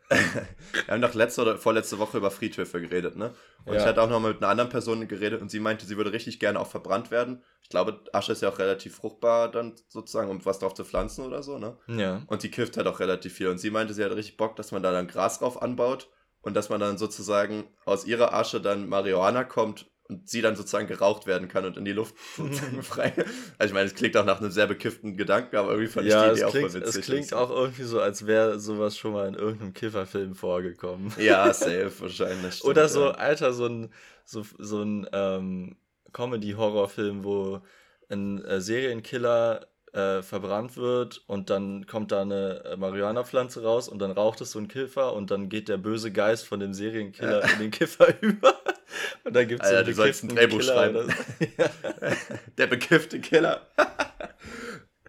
wir 0.09 0.87
haben 0.89 1.01
doch 1.01 1.15
letzte 1.15 1.43
oder 1.43 1.57
vorletzte 1.57 1.99
Woche 1.99 2.19
über 2.19 2.31
Friedhöfe 2.31 2.81
geredet, 2.81 3.17
ne? 3.17 3.35
Und 3.65 3.75
ja. 3.75 3.81
ich 3.81 3.87
hatte 3.87 4.03
auch 4.03 4.09
noch 4.09 4.21
mal 4.21 4.33
mit 4.33 4.43
einer 4.43 4.51
anderen 4.51 4.71
Person 4.71 5.07
geredet 5.09 5.41
und 5.41 5.51
sie 5.51 5.61
meinte, 5.61 5.87
sie 5.87 5.97
würde 5.97 6.13
richtig 6.13 6.39
gerne 6.41 6.61
auch 6.61 6.67
verbrannt 6.67 7.11
werden. 7.11 7.43
Ich 7.63 7.71
glaube, 7.71 8.05
Asche 8.13 8.33
ist 8.33 8.43
ja 8.43 8.51
auch 8.51 8.59
relativ 8.59 8.97
fruchtbar 8.97 9.51
dann 9.51 9.75
sozusagen, 9.89 10.31
um 10.31 10.45
was 10.45 10.59
drauf 10.59 10.75
zu 10.75 10.85
pflanzen 10.85 11.25
oder 11.25 11.43
so, 11.43 11.59
ne? 11.59 11.79
Ja. 11.87 12.23
Und 12.27 12.43
die 12.43 12.51
kifft 12.51 12.77
halt 12.77 12.87
auch 12.87 13.01
relativ 13.01 13.33
viel. 13.33 13.49
Und 13.49 13.59
sie 13.59 13.71
meinte, 13.71 13.95
sie 13.95 14.05
hat 14.05 14.13
richtig 14.13 14.37
Bock, 14.37 14.57
dass 14.57 14.73
man 14.73 14.83
da 14.83 14.93
dann 14.93 15.09
Gras 15.09 15.39
drauf 15.39 15.63
anbaut 15.63 16.11
und 16.43 16.55
dass 16.55 16.69
man 16.69 16.81
dann 16.81 16.99
sozusagen 16.99 17.65
aus 17.87 18.05
ihrer 18.05 18.35
Asche 18.35 18.61
dann 18.61 18.89
Marihuana 18.89 19.45
kommt 19.45 19.91
und 20.09 20.29
sie 20.29 20.43
dann 20.43 20.55
sozusagen 20.55 20.87
geraucht 20.87 21.27
werden 21.27 21.49
kann 21.49 21.65
und 21.65 21.77
in 21.77 21.85
die 21.85 21.93
Luft 21.93 22.15
sozusagen 22.37 22.83
frei. 22.83 23.13
Also 23.59 23.71
ich 23.71 23.73
meine, 23.73 23.87
es 23.87 23.95
klingt 23.95 24.17
auch 24.17 24.25
nach 24.25 24.41
einem 24.41 24.51
sehr 24.51 24.67
bekifften 24.67 25.17
Gedanken, 25.17 25.57
aber 25.57 25.71
irgendwie 25.71 25.89
fand 25.89 26.07
ja, 26.07 26.33
ich 26.33 26.41
die 26.41 26.41
Idee 26.41 26.51
klingt, 26.51 26.67
auch 26.67 26.71
voll 26.71 26.83
witzig. 26.83 27.01
Es 27.01 27.07
klingt 27.07 27.35
auch 27.35 27.51
irgendwie 27.51 27.83
so, 27.85 28.01
als 28.01 28.27
wäre 28.27 28.61
sowas 28.61 28.97
schon 28.97 29.13
mal 29.13 29.29
in 29.29 29.35
irgendeinem 29.35 29.73
Kifferfilm 29.73 30.35
vorgekommen. 30.35 31.13
Ja, 31.19 31.53
safe 31.55 31.93
wahrscheinlich. 31.99 32.55
Stimmt, 32.55 32.71
Oder 32.71 32.89
so, 32.89 33.05
ja. 33.05 33.11
Alter, 33.13 33.53
so 33.53 33.67
ein, 33.67 33.91
so, 34.25 34.45
so 34.59 34.83
ein 34.83 35.09
ähm, 35.13 35.77
Comedy-Horrorfilm, 36.13 37.25
wo 37.25 37.63
ein 38.11 38.45
äh, 38.45 38.61
Serienkiller 38.61 39.67
äh, 39.95 40.23
verbrannt 40.23 40.77
wird 40.77 41.23
und 41.29 41.51
dann 41.51 41.87
kommt 41.87 42.13
da 42.13 42.23
eine 42.23 42.65
äh, 42.65 42.77
Marihuana-Pflanze 42.77 43.63
raus 43.63 43.89
und 43.89 44.01
dann 44.01 44.11
raucht 44.11 44.41
es 44.41 44.51
so 44.51 44.59
ein 44.59 44.69
Kiffer 44.69 45.15
und 45.15 45.31
dann 45.31 45.49
geht 45.49 45.69
der 45.69 45.79
böse 45.79 46.13
Geist 46.13 46.47
von 46.47 46.61
dem 46.61 46.75
Serienkiller 46.75 47.41
ja. 47.41 47.53
in 47.53 47.59
den 47.61 47.71
Kiffer 47.71 48.13
über. 48.21 48.55
Und 49.25 49.35
dann 49.35 49.49
gibt 49.49 49.63
es 49.63 49.71
einen 49.71 49.87
bekifften 49.87 50.29
Drehbuch 50.31 50.61
Killer 50.61 50.75
schreiben. 50.75 51.11
So. 51.11 51.65
Der 52.59 52.67
bekiffte 52.67 53.21
Killer. 53.21 53.67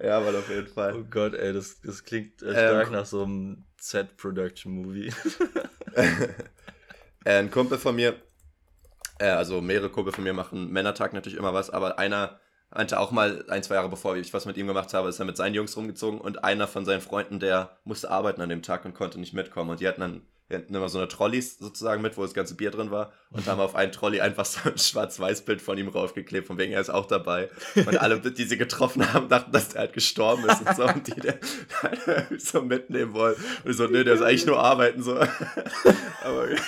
ja, 0.02 0.18
aber 0.18 0.38
auf 0.38 0.50
jeden 0.50 0.68
Fall. 0.68 0.96
Oh 0.96 1.04
Gott, 1.10 1.34
ey, 1.34 1.54
das, 1.54 1.82
das 1.82 2.04
klingt 2.04 2.42
äh, 2.42 2.52
stark 2.52 2.88
ähm, 2.88 2.94
nach 2.94 3.06
so 3.06 3.24
einem 3.24 3.66
Z-Production-Movie. 3.78 5.14
Äh, 7.28 7.40
ein 7.40 7.50
Kumpel 7.50 7.80
von 7.80 7.96
mir, 7.96 8.22
äh, 9.18 9.30
also 9.30 9.60
mehrere 9.60 9.90
Kumpel 9.90 10.14
von 10.14 10.24
mir 10.24 10.34
machen 10.34 10.72
Männertag 10.72 11.12
natürlich 11.12 11.40
immer 11.40 11.56
was, 11.56 11.72
aber 11.72 11.98
einer 11.98 12.40
meinte 12.70 13.00
auch 13.00 13.12
mal 13.12 13.46
ein, 13.50 13.64
zwei 13.64 13.76
Jahre 13.76 13.90
bevor 13.90 14.16
ich 14.16 14.34
was 14.34 14.46
mit 14.46 14.58
ihm 14.58 14.68
gemacht 14.68 14.94
habe, 14.94 15.10
ist 15.10 15.20
er 15.20 15.26
mit 15.26 15.38
seinen 15.38 15.56
Jungs 15.56 15.76
rumgezogen 15.76 16.20
und 16.20 16.44
einer 16.44 16.68
von 16.68 16.86
seinen 16.86 17.02
Freunden, 17.02 17.40
der 17.40 17.80
musste 17.84 18.12
arbeiten 18.12 18.42
an 18.42 18.50
dem 18.50 18.62
Tag 18.62 18.86
und 18.86 18.94
konnte 18.94 19.20
nicht 19.20 19.34
mitkommen. 19.34 19.72
Und 19.72 19.80
die 19.80 19.88
hatten 19.88 20.02
dann 20.02 20.22
wir 20.48 20.60
hatten 20.60 20.76
immer 20.76 20.90
so 20.90 21.00
eine 21.00 21.08
Trolleys 21.08 21.58
sozusagen 21.58 22.04
mit, 22.04 22.18
wo 22.18 22.22
das 22.22 22.36
ganze 22.36 22.54
Bier 22.54 22.70
drin 22.70 22.92
war 22.92 23.12
und 23.32 23.48
haben 23.48 23.60
auf 23.60 23.74
einen 23.74 23.92
Trolley 23.92 24.22
einfach 24.22 24.46
so 24.46 24.70
ein 24.70 24.78
Schwarz-Weiß-Bild 24.78 25.60
von 25.60 25.76
ihm 25.78 25.88
raufgeklebt, 25.88 26.46
von 26.46 26.60
wegen 26.60 26.72
er 26.72 26.82
ist 26.82 26.92
auch 26.92 27.08
dabei. 27.08 27.50
Und 27.76 27.98
alle, 28.00 28.20
die 28.20 28.44
sie 28.44 28.58
getroffen 28.58 29.12
haben, 29.12 29.28
dachten, 29.28 29.52
dass 29.52 29.70
der 29.70 29.82
halt 29.82 29.94
gestorben 29.94 30.48
ist 30.48 30.62
und 30.62 30.76
so 30.76 30.86
und 30.86 31.08
die 31.08 31.20
der 31.20 31.40
so 32.38 32.62
mitnehmen 32.62 33.14
wollen. 33.14 33.36
Und 33.64 33.72
ich 33.72 33.78
so, 33.78 33.88
nee, 33.88 34.04
der 34.04 34.14
ist 34.16 34.22
eigentlich 34.22 34.46
nur 34.46 34.60
arbeiten 34.60 35.02
so. 35.02 35.16
Aber 35.16 36.48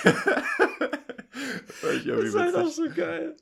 das 1.82 1.94
ist 2.04 2.34
halt 2.34 2.56
auch 2.56 2.66
so 2.66 2.88
geil. 2.94 3.36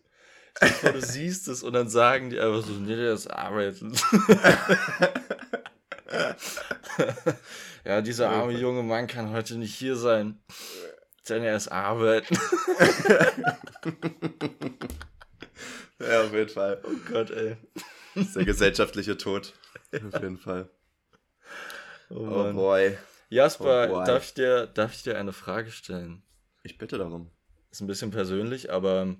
Vor, 0.60 0.92
du 0.92 1.00
siehst 1.00 1.48
es 1.48 1.62
und 1.62 1.72
dann 1.72 1.88
sagen 1.88 2.28
die 2.30 2.38
einfach 2.40 2.62
so, 2.62 2.72
nee, 2.72 2.96
der 2.96 3.14
ist 3.14 3.26
arbeiten. 3.28 3.94
ja, 7.86 8.02
dieser 8.02 8.30
arme 8.30 8.52
junge 8.52 8.82
Mann 8.82 9.06
kann 9.06 9.30
heute 9.30 9.56
nicht 9.56 9.74
hier 9.74 9.94
sein, 9.94 10.42
denn 11.28 11.44
er 11.44 11.56
ist 11.56 11.68
arbeiten. 11.68 12.34
ja, 16.00 16.22
auf 16.24 16.32
jeden 16.32 16.48
Fall. 16.48 16.82
Oh 16.84 16.96
Gott, 17.08 17.30
ey. 17.30 17.56
Das 18.16 18.26
ist 18.26 18.36
der 18.36 18.44
gesellschaftliche 18.44 19.16
Tod. 19.16 19.54
Auf 19.92 20.20
jeden 20.20 20.38
Fall. 20.38 20.68
Oh, 22.10 22.16
oh 22.16 22.52
boy. 22.52 22.98
Jasper, 23.28 23.86
oh 23.88 23.92
boy. 23.94 24.04
Darf, 24.04 24.24
ich 24.24 24.34
dir, 24.34 24.66
darf 24.66 24.92
ich 24.92 25.04
dir 25.04 25.16
eine 25.16 25.32
Frage 25.32 25.70
stellen? 25.70 26.24
Ich 26.64 26.78
bitte 26.78 26.98
darum. 26.98 27.30
Ist 27.70 27.82
ein 27.82 27.86
bisschen 27.86 28.10
persönlich, 28.10 28.72
aber 28.72 29.14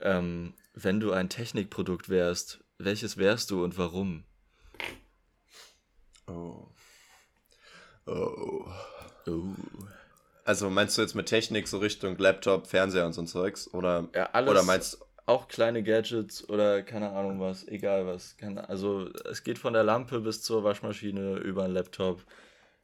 ähm, 0.00 0.54
wenn 0.72 1.00
du 1.00 1.12
ein 1.12 1.28
Technikprodukt 1.28 2.08
wärst, 2.08 2.64
welches 2.78 3.18
wärst 3.18 3.50
du 3.50 3.62
und 3.62 3.76
warum? 3.76 4.24
Oh. 6.26 6.69
Oh. 8.10 8.66
Oh. 9.26 9.54
Also 10.44 10.68
meinst 10.68 10.98
du 10.98 11.02
jetzt 11.02 11.14
mit 11.14 11.26
Technik 11.26 11.68
so 11.68 11.78
Richtung 11.78 12.18
Laptop, 12.18 12.66
Fernseher 12.66 13.06
und 13.06 13.12
so 13.12 13.22
ein 13.22 13.26
Zeugs? 13.26 13.72
Oder, 13.72 14.08
ja, 14.14 14.30
alles, 14.32 14.50
oder 14.50 14.62
meinst 14.64 14.98
auch 15.26 15.46
kleine 15.46 15.82
Gadgets 15.82 16.48
oder 16.48 16.82
keine 16.82 17.10
Ahnung 17.10 17.40
was, 17.40 17.66
egal 17.68 18.06
was. 18.06 18.36
Keine, 18.36 18.68
also 18.68 19.08
es 19.30 19.44
geht 19.44 19.58
von 19.58 19.74
der 19.74 19.84
Lampe 19.84 20.20
bis 20.20 20.42
zur 20.42 20.64
Waschmaschine 20.64 21.36
über 21.36 21.64
einen 21.64 21.74
Laptop 21.74 22.24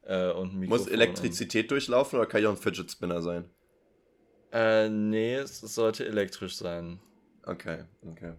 äh, 0.03 0.31
und 0.31 0.53
ein 0.53 0.61
Mikrofon. 0.61 0.85
Muss 0.85 0.87
Elektrizität 0.87 1.71
durchlaufen 1.71 2.19
oder 2.19 2.29
kann 2.29 2.41
ich 2.41 2.47
auch 2.47 2.53
ein 2.53 2.57
Fidget 2.57 2.91
Spinner 2.91 3.21
sein? 3.21 3.51
Äh, 4.53 4.89
nee, 4.89 5.35
es 5.35 5.61
sollte 5.61 6.07
elektrisch 6.07 6.57
sein. 6.57 7.01
Okay, 7.45 7.85
okay. 8.09 8.35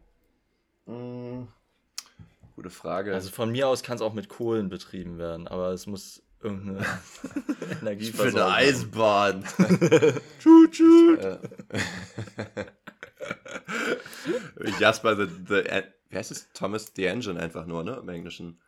Hm, 0.85 1.49
gute 2.55 2.69
Frage. 2.69 3.13
Also 3.13 3.29
von 3.29 3.51
mir 3.51 3.67
aus 3.67 3.83
kann 3.83 3.95
es 3.95 4.01
auch 4.01 4.13
mit 4.13 4.29
Kohlen 4.29 4.69
betrieben 4.69 5.17
werden, 5.17 5.49
aber 5.49 5.71
es 5.71 5.85
muss 5.85 6.23
irgendeine 6.41 6.85
Energie 7.81 8.11
Für 8.11 8.27
eine 8.27 8.45
Eisenbahn. 8.45 9.43
tschut, 10.39 10.71
tschut. 10.71 11.39
Jasper, 14.79 15.15
the, 15.15 15.27
the, 15.47 15.63
wie 16.09 16.15
heißt 16.15 16.31
es? 16.31 16.51
Thomas 16.53 16.91
the 16.95 17.05
Engine 17.05 17.39
einfach 17.39 17.65
nur, 17.65 17.83
ne? 17.83 17.97
Im 18.01 18.09
Englischen. 18.09 18.59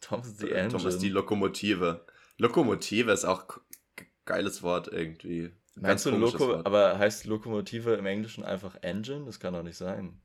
Thomas 0.00 0.38
the 0.38 0.50
Engine. 0.50 0.68
Thomas 0.78 0.98
die 0.98 1.08
Lokomotive. 1.08 2.04
Lokomotive 2.38 3.12
ist 3.12 3.24
auch 3.24 3.46
geiles 4.24 4.62
Wort 4.62 4.88
irgendwie. 4.88 5.50
Meinst 5.76 6.06
du 6.06 6.10
Loko, 6.10 6.56
aber 6.64 6.98
heißt 6.98 7.26
Lokomotive 7.26 7.94
im 7.94 8.06
Englischen 8.06 8.44
einfach 8.44 8.76
Engine? 8.82 9.26
Das 9.26 9.40
kann 9.40 9.52
doch 9.52 9.62
nicht 9.62 9.76
sein. 9.76 10.18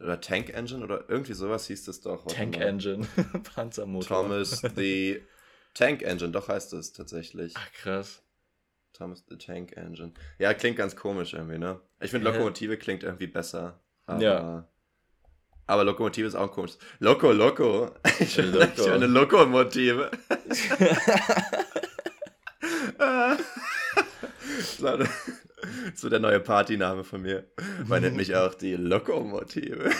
Oder 0.00 0.20
Tank 0.20 0.50
Engine 0.50 0.82
oder 0.82 1.08
irgendwie 1.08 1.34
sowas 1.34 1.66
hieß 1.66 1.84
das 1.84 2.00
doch. 2.00 2.26
Tank 2.26 2.58
Engine, 2.58 3.06
Panzermotor. 3.54 4.22
Thomas 4.22 4.62
the 4.74 5.22
Tank 5.74 6.02
Engine, 6.02 6.32
doch 6.32 6.48
heißt 6.48 6.72
es 6.74 6.92
tatsächlich. 6.92 7.54
Ach 7.56 7.72
krass. 7.72 8.22
Thomas 8.92 9.24
the 9.28 9.36
Tank 9.38 9.76
Engine. 9.76 10.12
Ja, 10.38 10.52
klingt 10.54 10.76
ganz 10.76 10.94
komisch 10.96 11.32
irgendwie, 11.32 11.58
ne? 11.58 11.80
Ich 12.00 12.10
finde? 12.10 12.30
Lokomotive 12.30 12.76
klingt 12.76 13.02
irgendwie 13.02 13.26
besser. 13.26 13.80
Aber, 14.06 14.20
Ja. 14.22 14.68
Aber 15.66 15.84
Lokomotive 15.84 16.26
ist 16.26 16.34
auch 16.34 16.50
komisch. 16.52 16.72
Loco, 16.98 17.32
Loco. 17.32 17.90
Ich 18.20 18.36
will, 18.36 18.50
Loco. 18.50 18.82
ich 18.82 18.90
eine 18.90 19.06
Lokomotive. 19.06 20.10
so, 24.78 24.98
so 25.94 26.08
der 26.08 26.20
neue 26.20 26.40
Partyname 26.40 27.04
von 27.04 27.22
mir. 27.22 27.44
Man 27.86 28.02
nennt 28.02 28.16
mich 28.16 28.34
auch 28.36 28.54
die 28.54 28.76
Lokomotive. 28.76 29.90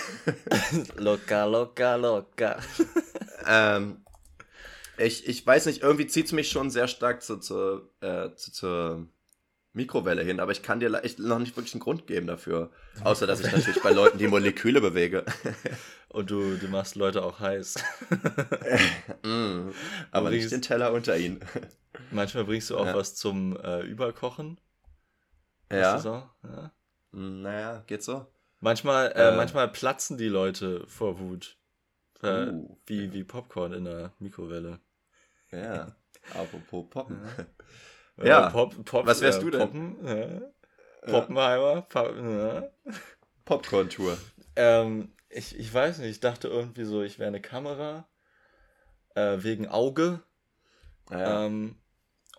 locker, 0.96 1.46
locker, 1.46 1.98
locker. 1.98 2.58
ähm, 3.46 4.01
ich, 4.98 5.26
ich 5.28 5.46
weiß 5.46 5.66
nicht, 5.66 5.82
irgendwie 5.82 6.06
zieht 6.06 6.26
es 6.26 6.32
mich 6.32 6.50
schon 6.50 6.70
sehr 6.70 6.88
stark 6.88 7.22
zu, 7.22 7.38
zu, 7.38 7.88
äh, 8.00 8.34
zu, 8.34 8.52
zur 8.52 9.06
Mikrowelle 9.74 10.22
hin, 10.22 10.38
aber 10.40 10.52
ich 10.52 10.62
kann 10.62 10.80
dir 10.80 10.92
echt 11.02 11.18
noch 11.18 11.38
nicht 11.38 11.56
wirklich 11.56 11.72
einen 11.74 11.80
Grund 11.80 12.06
geben 12.06 12.26
dafür. 12.26 12.70
Außer, 13.04 13.26
dass 13.26 13.40
ich 13.40 13.50
natürlich 13.50 13.82
bei 13.82 13.90
Leuten 13.92 14.18
die 14.18 14.28
Moleküle 14.28 14.80
bewege. 14.82 15.24
Und 16.08 16.30
du, 16.30 16.56
du 16.56 16.68
machst 16.68 16.94
Leute 16.94 17.22
auch 17.24 17.40
heiß. 17.40 17.76
Mm, 19.24 19.70
aber 20.10 20.30
nicht 20.30 20.38
Übrigens- 20.44 20.50
den 20.50 20.62
Teller 20.62 20.92
unter 20.92 21.16
ihnen. 21.16 21.40
Manchmal 22.10 22.44
bringst 22.44 22.70
du 22.70 22.76
auch 22.76 22.86
Ja. 22.86 22.94
was 22.94 23.14
zum 23.14 23.56
äh, 23.56 23.80
Überkochen. 23.82 24.60
Ja, 25.70 25.96
auch? 25.96 26.04
ja. 26.44 26.72
Mm, 27.12 27.42
naja, 27.42 27.84
geht 27.86 28.02
so. 28.02 28.26
Manchmal, 28.60 29.12
äh, 29.12 29.28
Äh. 29.32 29.36
manchmal 29.36 29.68
platzen 29.68 30.18
die 30.18 30.28
Leute 30.28 30.84
vor 30.88 31.18
Wut. 31.20 31.56
Äh, 32.22 32.52
Uh. 32.52 32.76
wie, 32.86 33.12
wie 33.12 33.24
Popcorn 33.24 33.72
in 33.72 33.84
der 33.84 34.12
Mikrowelle. 34.18 34.80
Ja, 35.50 35.96
apropos 36.34 36.86
Poppen. 36.88 37.20
Äh, 38.18 38.26
Ja. 38.28 38.50
Pop, 38.50 38.84
Pop, 38.84 39.06
Was 39.06 39.20
wärst 39.22 39.38
äh, 39.38 39.42
du 39.42 39.50
denn? 39.50 39.60
Poppen, 39.60 40.06
äh, 40.06 40.40
Poppenheimer. 41.06 41.82
Pop. 41.82 42.14
Popcorn-Tour. 43.44 44.18
Ähm, 44.54 45.12
ich, 45.30 45.58
ich 45.58 45.72
weiß 45.72 45.98
nicht, 45.98 46.10
ich 46.10 46.20
dachte 46.20 46.48
irgendwie 46.48 46.84
so, 46.84 47.02
ich 47.02 47.18
wäre 47.18 47.28
eine 47.28 47.40
Kamera. 47.40 48.06
Äh, 49.14 49.38
wegen 49.42 49.66
Auge. 49.66 50.22
Ja, 51.10 51.46
Ähm, 51.46 51.76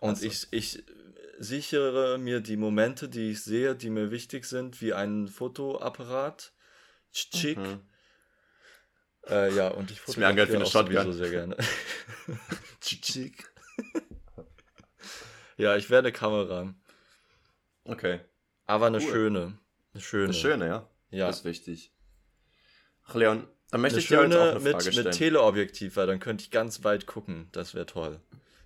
und 0.00 0.18
so. 0.18 0.26
ich, 0.26 0.46
ich 0.52 0.84
sichere 1.38 2.18
mir 2.18 2.40
die 2.40 2.56
Momente, 2.56 3.08
die 3.08 3.32
ich 3.32 3.42
sehe, 3.42 3.74
die 3.74 3.90
mir 3.90 4.10
wichtig 4.10 4.44
sind, 4.46 4.80
wie 4.80 4.94
ein 4.94 5.28
Fotoapparat. 5.28 6.52
Chick. 7.12 7.58
mhm. 7.58 7.80
Äh, 9.28 9.54
ja, 9.54 9.68
und 9.68 9.90
ich 9.90 9.98
Ist 10.06 10.16
mir 10.16 10.26
eine 10.26 10.46
fotografiere 10.46 10.64
auch 10.64 10.86
sowieso 10.86 11.12
sehr 11.12 11.30
gerne. 11.30 11.56
Chick. 12.80 13.44
ja, 15.56 15.76
ich 15.76 15.88
wäre 15.90 16.00
eine 16.00 16.12
Kamera. 16.12 16.74
Okay. 17.84 18.20
Aber 18.66 18.86
eine 18.86 18.98
Cool. 18.98 19.10
schöne. 19.10 19.58
Eine 19.92 20.02
schöne. 20.02 20.26
Das 20.28 20.38
Schöne, 20.38 20.66
ja. 20.66 20.88
Ja. 21.10 21.26
Das 21.28 21.38
ist 21.38 21.44
wichtig. 21.44 21.92
Ach, 23.06 23.14
Leon, 23.14 23.46
dann 23.70 23.80
möchte 23.80 23.96
Eine 23.96 24.02
ich 24.02 24.08
dir 24.08 24.18
heute 24.18 24.26
auch 24.28 24.32
schöne 24.32 24.50
eine 24.50 24.60
mit, 24.60 24.72
Frage 24.72 24.84
mit 24.84 24.94
stellen. 24.94 25.10
Teleobjektiv, 25.12 25.96
weil 25.96 26.06
dann 26.06 26.20
könnte 26.20 26.42
ich 26.42 26.50
ganz 26.50 26.84
weit 26.84 27.06
gucken. 27.06 27.48
Das 27.52 27.74
wäre 27.74 27.86
toll. 27.86 28.20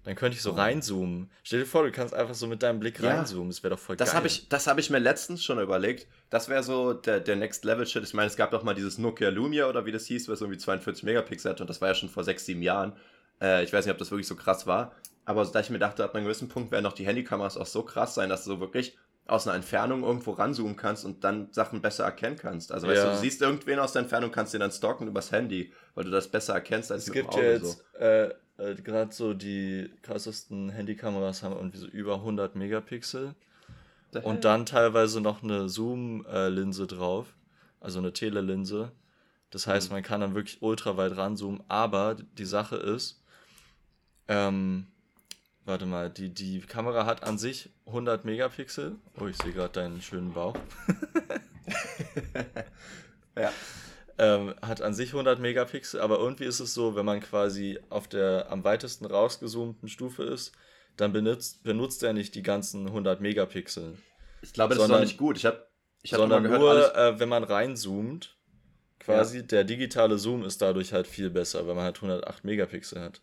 Dann 0.04 0.14
könnte 0.14 0.36
ich 0.36 0.42
so 0.42 0.52
Oh. 0.52 0.54
reinzoomen. 0.54 1.30
Stell 1.42 1.60
dir 1.60 1.66
vor, 1.66 1.82
du 1.82 1.92
kannst 1.92 2.14
einfach 2.14 2.34
so 2.34 2.46
mit 2.46 2.62
deinem 2.62 2.80
Blick 2.80 2.98
Ja. 3.00 3.10
reinzoomen. 3.16 3.48
Das 3.50 3.62
wäre 3.62 3.74
doch 3.74 3.78
voll 3.80 3.96
Das 3.96 4.10
geil. 4.10 4.16
habe 4.16 4.26
ich, 4.28 4.48
das 4.48 4.66
hab 4.66 4.78
ich 4.78 4.88
mir 4.90 4.98
letztens 5.00 5.44
schon 5.44 5.58
überlegt. 5.60 6.06
Das 6.30 6.48
wäre 6.48 6.62
so 6.62 6.94
der, 6.94 7.20
der 7.20 7.36
Next 7.36 7.64
Level 7.64 7.86
Shit. 7.86 8.04
Ich 8.04 8.14
meine, 8.14 8.28
es 8.28 8.36
gab 8.36 8.50
doch 8.52 8.62
mal 8.62 8.74
dieses 8.74 8.96
Nokia 8.98 9.28
Lumia 9.28 9.68
oder 9.68 9.84
wie 9.86 9.92
das 9.92 10.06
hieß, 10.06 10.28
was 10.28 10.40
irgendwie 10.40 10.58
42 10.58 11.04
Megapixel 11.04 11.50
hatte 11.50 11.62
und 11.62 11.68
das 11.68 11.80
war 11.80 11.88
ja 11.88 11.94
schon 11.94 12.08
vor 12.08 12.24
6, 12.24 12.46
7 12.46 12.62
Jahren. 12.62 12.94
Äh, 13.40 13.64
ich 13.64 13.72
weiß 13.72 13.84
nicht, 13.84 13.92
ob 13.92 13.98
das 13.98 14.10
wirklich 14.10 14.26
so 14.28 14.36
krass 14.36 14.66
war. 14.66 14.92
Aber 15.24 15.44
da 15.44 15.60
ich 15.60 15.68
mir 15.68 15.78
dachte, 15.78 16.04
ab 16.04 16.14
einem 16.14 16.24
gewissen 16.24 16.48
Punkt 16.48 16.70
werden 16.72 16.84
doch 16.84 16.94
die 16.94 17.04
Handykameras 17.06 17.58
auch 17.58 17.66
so 17.66 17.82
krass 17.82 18.14
sein, 18.14 18.30
dass 18.30 18.44
du 18.44 18.50
so 18.52 18.60
wirklich 18.60 18.96
aus 19.26 19.46
einer 19.46 19.56
Entfernung 19.56 20.04
irgendwo 20.04 20.30
ranzoomen 20.30 20.76
kannst 20.76 21.04
und 21.04 21.22
dann 21.22 21.52
Sachen 21.52 21.82
besser 21.82 22.04
erkennen 22.04 22.38
kannst. 22.38 22.72
Also 22.72 22.86
weißt 22.88 22.96
Ja. 22.96 23.04
du, 23.10 23.10
du 23.10 23.18
siehst 23.18 23.42
irgendwen 23.42 23.78
aus 23.78 23.92
der 23.92 24.00
Entfernung, 24.02 24.30
kannst 24.32 24.54
den 24.54 24.60
dann 24.60 24.70
stalken 24.72 25.06
übers 25.06 25.30
Handy, 25.32 25.70
weil 25.94 26.04
du 26.04 26.10
das 26.10 26.28
besser 26.28 26.54
erkennst 26.54 26.90
als 26.90 27.02
Es 27.02 27.08
mit 27.08 27.14
gibt 27.16 27.34
dem 27.34 27.38
Auge 27.40 27.52
jetzt 27.52 27.84
äh, 28.00 28.30
äh, 28.58 28.74
gerade 28.74 29.12
so 29.14 29.34
die 29.34 29.90
krassesten 30.02 30.70
Handykameras 30.70 31.42
haben 31.42 31.54
irgendwie 31.56 31.78
so 31.78 31.86
über 31.86 32.14
100 32.16 32.56
Megapixel 32.56 33.34
und 34.22 34.44
dann 34.44 34.66
teilweise 34.66 35.20
noch 35.20 35.42
eine 35.42 35.68
Zoom-Linse 35.68 36.86
drauf, 36.86 37.26
also 37.80 37.98
eine 37.98 38.12
Telelinse. 38.12 38.92
Das 39.50 39.66
heißt, 39.66 39.88
Mhm. 39.90 39.96
man 39.96 40.02
kann 40.02 40.20
dann 40.20 40.34
wirklich 40.34 40.62
ultra 40.62 40.96
weit 40.96 41.16
ranzoomen, 41.16 41.62
aber 41.68 42.16
die 42.36 42.44
Sache 42.44 42.76
ist, 42.76 43.22
ähm, 44.28 44.86
warte 45.64 45.86
mal, 45.86 46.10
die, 46.10 46.30
die 46.30 46.60
Kamera 46.60 47.06
hat 47.06 47.22
an 47.22 47.38
sich 47.38 47.70
100 47.86 48.24
Megapixel. 48.24 48.96
Oh, 49.20 49.26
ich 49.26 49.36
sehe 49.36 49.52
gerade 49.52 49.72
deinen 49.74 50.02
schönen 50.02 50.32
Bauch. 50.32 50.56
ja. 53.36 53.52
Ähm, 54.18 54.54
hat 54.62 54.82
an 54.82 54.94
sich 54.94 55.10
100 55.10 55.38
Megapixel, 55.40 56.00
aber 56.00 56.18
irgendwie 56.18 56.44
ist 56.44 56.60
es 56.60 56.74
so, 56.74 56.96
wenn 56.96 57.04
man 57.06 57.20
quasi 57.20 57.78
auf 57.90 58.08
der 58.08 58.50
am 58.50 58.64
weitesten 58.64 59.04
rausgezoomten 59.06 59.88
Stufe 59.88 60.24
ist, 60.24 60.52
dann 60.96 61.12
benutzt, 61.12 61.62
benutzt 61.62 62.02
er 62.02 62.12
nicht 62.12 62.34
die 62.34 62.42
ganzen 62.42 62.86
100 62.88 63.20
Megapixel, 63.20 63.96
Ich 64.42 64.52
glaube, 64.52 64.74
das 64.74 64.78
ist 64.78 64.86
Sondern- 64.88 65.00
noch 65.02 65.06
nicht 65.08 65.18
gut. 65.18 65.36
Ich 65.36 65.46
habe 65.46 65.66
ich 66.02 66.12
hab 66.12 66.18
sondern 66.20 66.42
gehört, 66.44 66.60
nur, 66.60 66.96
äh, 66.96 67.18
wenn 67.20 67.28
man 67.28 67.44
reinzoomt, 67.44 68.36
quasi 69.00 69.46
der 69.46 69.64
digitale 69.64 70.18
Zoom 70.18 70.44
ist 70.44 70.60
dadurch 70.62 70.92
halt 70.92 71.06
viel 71.06 71.30
besser, 71.30 71.66
weil 71.66 71.74
man 71.74 71.84
halt 71.84 71.96
108 71.96 72.44
Megapixel 72.44 73.00
hat. 73.00 73.20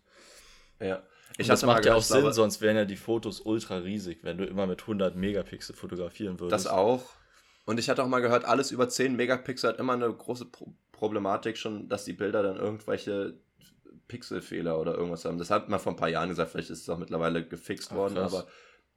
ja. 0.80 1.04
Ich 1.38 1.48
das 1.48 1.64
macht 1.66 1.84
ja 1.86 1.96
auch 1.96 2.02
Sinn, 2.02 2.32
sonst 2.32 2.62
wären 2.62 2.78
ja 2.78 2.86
die 2.86 2.96
Fotos 2.96 3.42
ultra 3.42 3.80
riesig, 3.80 4.20
wenn 4.24 4.38
du 4.38 4.46
immer 4.46 4.68
mit 4.68 4.82
100 4.84 5.18
Megapixel 5.18 5.76
fotografieren 5.76 6.40
würdest. 6.40 6.66
Das 6.66 6.72
auch. 6.72 7.10
Und 7.66 7.78
ich 7.78 7.90
hatte 7.90 8.04
auch 8.04 8.08
mal 8.08 8.22
gehört, 8.22 8.46
alles 8.46 8.72
über 8.72 8.88
10 8.88 9.18
Megapixel 9.18 9.72
hat 9.72 9.80
immer 9.80 9.94
eine 9.94 10.10
große 10.14 10.46
Pro 10.46 10.74
Problematik 10.96 11.58
schon, 11.58 11.88
dass 11.90 12.06
die 12.06 12.14
Bilder 12.14 12.42
dann 12.42 12.58
irgendwelche 12.58 13.36
Pixelfehler 14.08 14.80
oder 14.80 14.96
irgendwas 14.96 15.26
haben. 15.26 15.38
Das 15.38 15.50
hat 15.52 15.70
man 15.70 15.80
vor 15.80 15.94
ein 15.94 15.98
paar 15.98 16.10
Jahren 16.10 16.30
gesagt, 16.30 16.52
vielleicht 16.52 16.70
ist 16.70 16.82
es 16.82 16.90
auch 16.90 16.98
mittlerweile 16.98 17.46
gefixt 17.48 17.90
Ach, 17.92 17.96
worden, 17.98 18.16
krass. 18.16 18.34
aber 18.34 18.48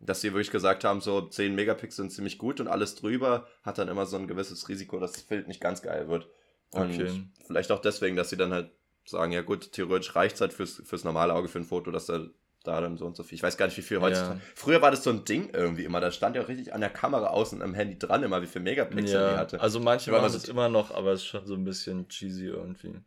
dass 0.01 0.20
sie 0.20 0.32
wirklich 0.32 0.51
gesagt 0.51 0.84
haben, 0.84 1.01
so 1.01 1.22
10 1.22 1.55
Megapixel 1.55 2.05
sind 2.05 2.11
ziemlich 2.11 2.38
gut 2.38 2.61
und 2.61 2.68
alles 2.68 2.94
drüber 2.94 3.49
hat 3.62 3.78
dann 3.78 3.88
immer 3.88 4.07
so 4.07 4.16
ein 4.16 4.28
gewisses 4.28 4.68
Risiko, 4.68 4.99
dass 5.01 5.12
das 5.12 5.22
Bild 5.22 5.49
nicht 5.49 5.61
ganz 5.61 5.82
geil 5.82 6.09
wird. 6.09 6.28
Und 6.70 6.90
Okay. 6.92 7.24
vielleicht 7.46 7.72
auch 7.72 7.80
deswegen, 7.80 8.14
dass 8.14 8.30
sie 8.30 8.36
dann 8.36 8.53
halt 8.53 8.70
sagen, 9.05 9.32
ja 9.32 9.42
gut, 9.42 9.72
theoretisch 9.72 10.14
reicht 10.14 10.36
es 10.36 10.40
halt 10.40 10.53
fürs, 10.53 10.82
fürs 10.84 11.03
normale 11.03 11.34
Auge 11.34 11.49
für 11.49 11.59
ein 11.59 11.64
Foto, 11.64 11.90
dass 11.90 12.07
da 12.07 12.26
da 12.64 12.80
dann 12.80 12.96
so 12.96 13.06
und 13.06 13.16
so 13.16 13.22
viel. 13.22 13.36
Ich 13.36 13.42
weiß 13.42 13.56
gar 13.56 13.66
nicht, 13.66 13.76
wie 13.78 13.82
viel 13.82 14.00
heutzutage. 14.00 14.38
Ja. 14.40 14.44
Früher 14.54 14.82
war 14.82 14.90
das 14.90 15.04
so 15.04 15.11
ein 15.11 15.24
Ding 15.24 15.50
irgendwie 15.52 15.84
immer. 15.84 16.00
Da 16.00 16.11
stand 16.11 16.36
ja 16.36 16.42
auch 16.42 16.48
richtig 16.48 16.74
an 16.74 16.80
der 16.80 16.90
Kamera 16.90 17.28
außen 17.28 17.62
am 17.62 17.74
Handy 17.74 17.98
dran, 17.98 18.22
immer 18.22 18.42
wie 18.42 18.46
viel 18.46 18.61
Megapixel 18.62 19.04
die 19.04 19.12
Ja, 19.12 19.36
hatte. 19.36 19.61
also 19.61 19.80
manche 19.80 20.11
machen 20.11 20.26
es 20.26 20.44
immer 20.48 20.68
noch, 20.68 20.90
aber 20.90 21.12
es 21.12 21.20
ist 21.20 21.26
schon 21.26 21.46
so 21.46 21.54
ein 21.54 21.64
bisschen 21.64 22.09
cheesy 22.09 22.46
irgendwie. 22.46 23.00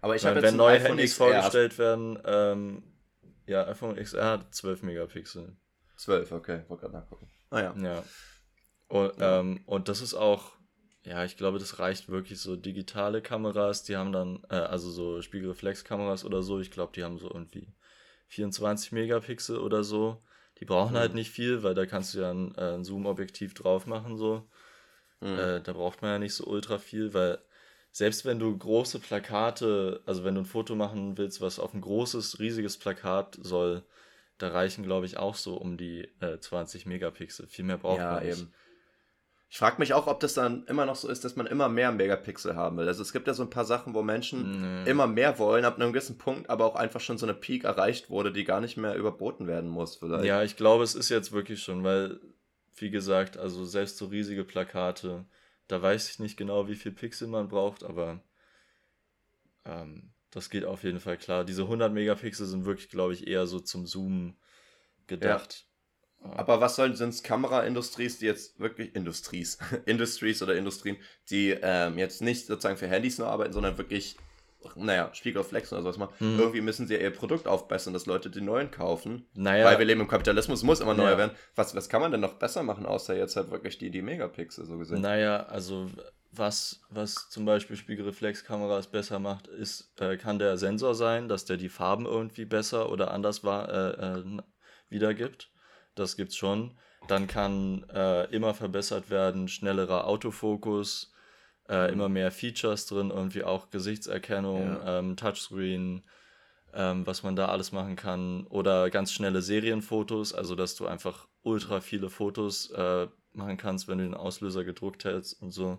Aber 0.00 0.16
ich 0.16 0.22
Ich 0.22 0.28
habe 0.28 0.42
wenn 0.42 0.56
neue 0.56 0.78
Handys 0.80 1.12
XR 1.12 1.26
vorgestellt 1.26 1.78
werden, 1.78 2.18
ähm, 2.24 2.82
ja, 3.46 3.66
iPhone 3.66 3.96
XR 3.96 4.24
hat 4.24 4.54
12 4.54 4.82
Megapixel. 4.82 5.56
12, 5.96 6.32
okay, 6.32 6.60
wollte 6.68 6.82
gerade 6.82 6.94
nachgucken. 6.94 7.28
Ah 7.50 7.60
ja. 7.60 7.74
Ja. 7.76 8.02
Und, 8.88 9.18
Ja. 9.18 9.40
Ähm, 9.40 9.60
und 9.66 9.88
das 9.88 10.00
ist 10.00 10.14
auch, 10.14 10.52
ja, 11.04 11.24
ich 11.24 11.36
glaube, 11.36 11.58
das 11.58 11.78
reicht 11.78 12.08
wirklich 12.08 12.40
so 12.40 12.56
digitale 12.56 13.20
Kameras, 13.22 13.82
die 13.84 13.96
haben 13.96 14.12
dann, 14.12 14.42
äh, 14.50 14.54
also 14.54 14.90
so 14.90 15.20
Spiegelreflexkameras 15.22 16.24
oder 16.24 16.42
so, 16.42 16.60
ich 16.60 16.70
glaube, 16.70 16.92
die 16.94 17.04
haben 17.04 17.18
so 17.18 17.28
irgendwie 17.32 17.68
24 18.32 18.92
Megapixel 18.92 19.58
oder 19.58 19.84
so. 19.84 20.22
Die 20.58 20.64
brauchen 20.64 20.94
Mhm. 20.94 20.98
halt 20.98 21.14
nicht 21.14 21.30
viel, 21.30 21.62
weil 21.62 21.74
da 21.74 21.86
kannst 21.86 22.14
du 22.14 22.20
ja 22.20 22.30
ein, 22.30 22.54
äh, 22.56 22.74
ein 22.74 22.84
Zoom-Objektiv 22.84 23.52
drauf 23.54 23.86
machen, 23.86 24.16
so. 24.16 24.48
Mhm. 25.20 25.38
Äh, 25.38 25.60
da 25.60 25.72
braucht 25.72 26.02
man 26.02 26.12
ja 26.12 26.18
nicht 26.18 26.34
so 26.34 26.44
ultra 26.46 26.78
viel, 26.78 27.12
weil 27.14 27.38
selbst 27.90 28.24
wenn 28.24 28.38
du 28.38 28.56
große 28.56 29.00
Plakate, 29.00 30.00
also 30.06 30.24
wenn 30.24 30.34
du 30.34 30.40
ein 30.42 30.46
Foto 30.46 30.74
machen 30.74 31.18
willst, 31.18 31.40
was 31.42 31.58
auf 31.58 31.74
ein 31.74 31.82
großes, 31.82 32.38
riesiges 32.38 32.78
Plakat 32.78 33.38
soll, 33.42 33.82
da 34.38 34.48
reichen, 34.48 34.82
glaube 34.82 35.04
ich, 35.06 35.18
auch 35.18 35.34
so 35.34 35.56
um 35.56 35.76
die 35.76 36.08
äh, 36.20 36.38
20 36.40 36.86
Megapixel. 36.86 37.46
Viel 37.46 37.66
mehr 37.66 37.76
braucht 37.78 37.98
ja, 37.98 38.14
man 38.14 38.24
nicht. 38.24 38.38
eben. 38.38 38.54
Ich 39.52 39.58
frage 39.58 39.76
mich 39.80 39.92
auch, 39.92 40.06
ob 40.06 40.18
das 40.20 40.32
dann 40.32 40.64
immer 40.64 40.86
noch 40.86 40.96
so 40.96 41.10
ist, 41.10 41.26
dass 41.26 41.36
man 41.36 41.46
immer 41.46 41.68
mehr 41.68 41.92
Megapixel 41.92 42.56
haben 42.56 42.78
will. 42.78 42.88
Also 42.88 43.02
es 43.02 43.12
gibt 43.12 43.26
ja 43.26 43.34
so 43.34 43.42
ein 43.42 43.50
paar 43.50 43.66
Sachen, 43.66 43.92
wo 43.92 44.00
Menschen 44.00 44.82
Nee. 44.84 44.90
immer 44.90 45.06
mehr 45.06 45.38
wollen, 45.38 45.66
ab 45.66 45.76
einem 45.76 45.92
gewissen 45.92 46.16
Punkt, 46.16 46.48
aber 46.48 46.64
auch 46.64 46.74
einfach 46.74 47.00
schon 47.00 47.18
so 47.18 47.26
eine 47.26 47.34
Peak 47.34 47.64
erreicht 47.64 48.08
wurde, 48.08 48.32
die 48.32 48.44
gar 48.44 48.62
nicht 48.62 48.78
mehr 48.78 48.94
überboten 48.94 49.46
werden 49.46 49.68
muss. 49.68 49.96
Vielleicht. 49.96 50.24
Ja, 50.24 50.42
ich 50.42 50.56
glaube, 50.56 50.84
es 50.84 50.94
ist 50.94 51.10
jetzt 51.10 51.32
wirklich 51.32 51.62
schon, 51.62 51.84
weil, 51.84 52.18
wie 52.76 52.88
gesagt, 52.88 53.36
also 53.36 53.66
selbst 53.66 53.98
so 53.98 54.06
riesige 54.06 54.42
Plakate, 54.42 55.26
da 55.68 55.82
weiß 55.82 56.08
ich 56.08 56.18
nicht 56.18 56.38
genau, 56.38 56.66
wie 56.66 56.74
viel 56.74 56.92
Pixel 56.92 57.28
man 57.28 57.48
braucht, 57.48 57.84
aber 57.84 58.22
ähm, 59.66 60.12
das 60.30 60.48
geht 60.48 60.64
auf 60.64 60.82
jeden 60.82 60.98
Fall 60.98 61.18
klar. 61.18 61.44
Diese 61.44 61.64
100 61.64 61.92
Megapixel 61.92 62.46
sind 62.46 62.64
wirklich, 62.64 62.88
glaube 62.88 63.12
ich, 63.12 63.26
eher 63.26 63.46
so 63.46 63.60
zum 63.60 63.84
Zoomen 63.84 64.34
gedacht. 65.08 65.66
Aber 66.22 66.60
was 66.60 66.76
sollen 66.76 66.94
sind 66.94 67.10
es 67.10 67.22
Kameraindustries, 67.22 68.18
die 68.18 68.26
jetzt 68.26 68.58
wirklich 68.60 68.94
Industries, 68.94 69.58
Industries 69.86 70.42
oder 70.42 70.54
Industrien, 70.54 70.96
die 71.30 71.50
ähm, 71.62 71.98
jetzt 71.98 72.22
nicht 72.22 72.46
sozusagen 72.46 72.76
für 72.76 72.88
Handys 72.88 73.18
nur 73.18 73.28
arbeiten, 73.28 73.52
sondern 73.52 73.78
wirklich 73.78 74.16
naja, 74.76 75.10
Spiegelreflex 75.12 75.72
oder 75.72 75.82
sowas 75.82 75.98
machen. 75.98 76.14
Hm. 76.18 76.38
Irgendwie 76.38 76.60
müssen 76.60 76.86
sie 76.86 76.94
ja 76.94 77.00
ihr 77.00 77.10
Produkt 77.10 77.46
aufbessern, 77.48 77.92
dass 77.92 78.06
Leute 78.06 78.30
die 78.30 78.40
neuen 78.40 78.70
kaufen. 78.70 79.26
Naja. 79.34 79.64
Weil 79.64 79.78
wir 79.78 79.84
leben 79.84 80.00
im 80.00 80.08
Kapitalismus, 80.08 80.62
muss 80.62 80.80
immer 80.80 80.94
neuer 80.94 81.12
ja. 81.12 81.18
werden. 81.18 81.32
Was, 81.54 81.74
was 81.74 81.88
kann 81.88 82.00
man 82.00 82.12
denn 82.12 82.20
noch 82.20 82.34
besser 82.34 82.62
machen, 82.62 82.86
außer 82.86 83.16
jetzt 83.16 83.36
halt 83.36 83.50
wirklich 83.50 83.78
die, 83.78 83.90
die 83.90 84.02
Megapixel 84.02 84.64
so 84.64 84.78
gesehen? 84.78 85.00
Naja, 85.00 85.44
also 85.46 85.90
was, 86.30 86.80
was 86.88 87.28
zum 87.28 87.44
Beispiel 87.44 87.76
Spiegelreflexkameras 87.76 88.86
besser 88.86 89.18
macht, 89.18 89.48
ist, 89.48 89.92
äh, 90.00 90.16
kann 90.16 90.38
der 90.38 90.56
Sensor 90.56 90.94
sein, 90.94 91.28
dass 91.28 91.44
der 91.44 91.56
die 91.56 91.68
Farben 91.68 92.06
irgendwie 92.06 92.44
besser 92.44 92.90
oder 92.90 93.10
anders 93.10 93.44
war, 93.44 93.68
äh, 93.68 94.18
äh, 94.18 94.24
wiedergibt. 94.88 95.51
Das 95.94 96.16
gibt's 96.16 96.36
schon. 96.36 96.76
Dann 97.08 97.26
kann 97.26 97.84
äh, 97.92 98.24
immer 98.34 98.54
verbessert 98.54 99.10
werden, 99.10 99.48
schnellerer 99.48 100.06
Autofokus, 100.06 101.12
äh, 101.68 101.92
immer 101.92 102.08
mehr 102.08 102.30
Features 102.30 102.86
drin, 102.86 103.10
irgendwie 103.10 103.44
auch 103.44 103.70
Gesichtserkennung, 103.70 104.76
ja. 104.76 104.98
ähm, 104.98 105.16
Touchscreen, 105.16 106.02
ähm, 106.74 107.06
was 107.06 107.22
man 107.22 107.36
da 107.36 107.46
alles 107.46 107.72
machen 107.72 107.96
kann. 107.96 108.46
Oder 108.46 108.90
ganz 108.90 109.12
schnelle 109.12 109.42
Serienfotos, 109.42 110.32
also 110.32 110.54
dass 110.54 110.76
du 110.76 110.86
einfach 110.86 111.26
ultra 111.42 111.80
viele 111.80 112.08
Fotos 112.08 112.70
äh, 112.70 113.08
machen 113.32 113.56
kannst, 113.56 113.88
wenn 113.88 113.98
du 113.98 114.04
den 114.04 114.14
Auslöser 114.14 114.64
gedruckt 114.64 115.04
hältst 115.04 115.40
und 115.42 115.50
so. 115.50 115.78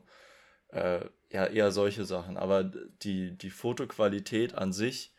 Äh, 0.69 1.05
ja, 1.31 1.45
eher 1.45 1.71
solche 1.71 2.05
Sachen. 2.05 2.37
Aber 2.37 2.63
die, 2.63 3.37
die 3.37 3.49
Fotoqualität 3.49 4.55
an 4.55 4.73
sich, 4.73 5.13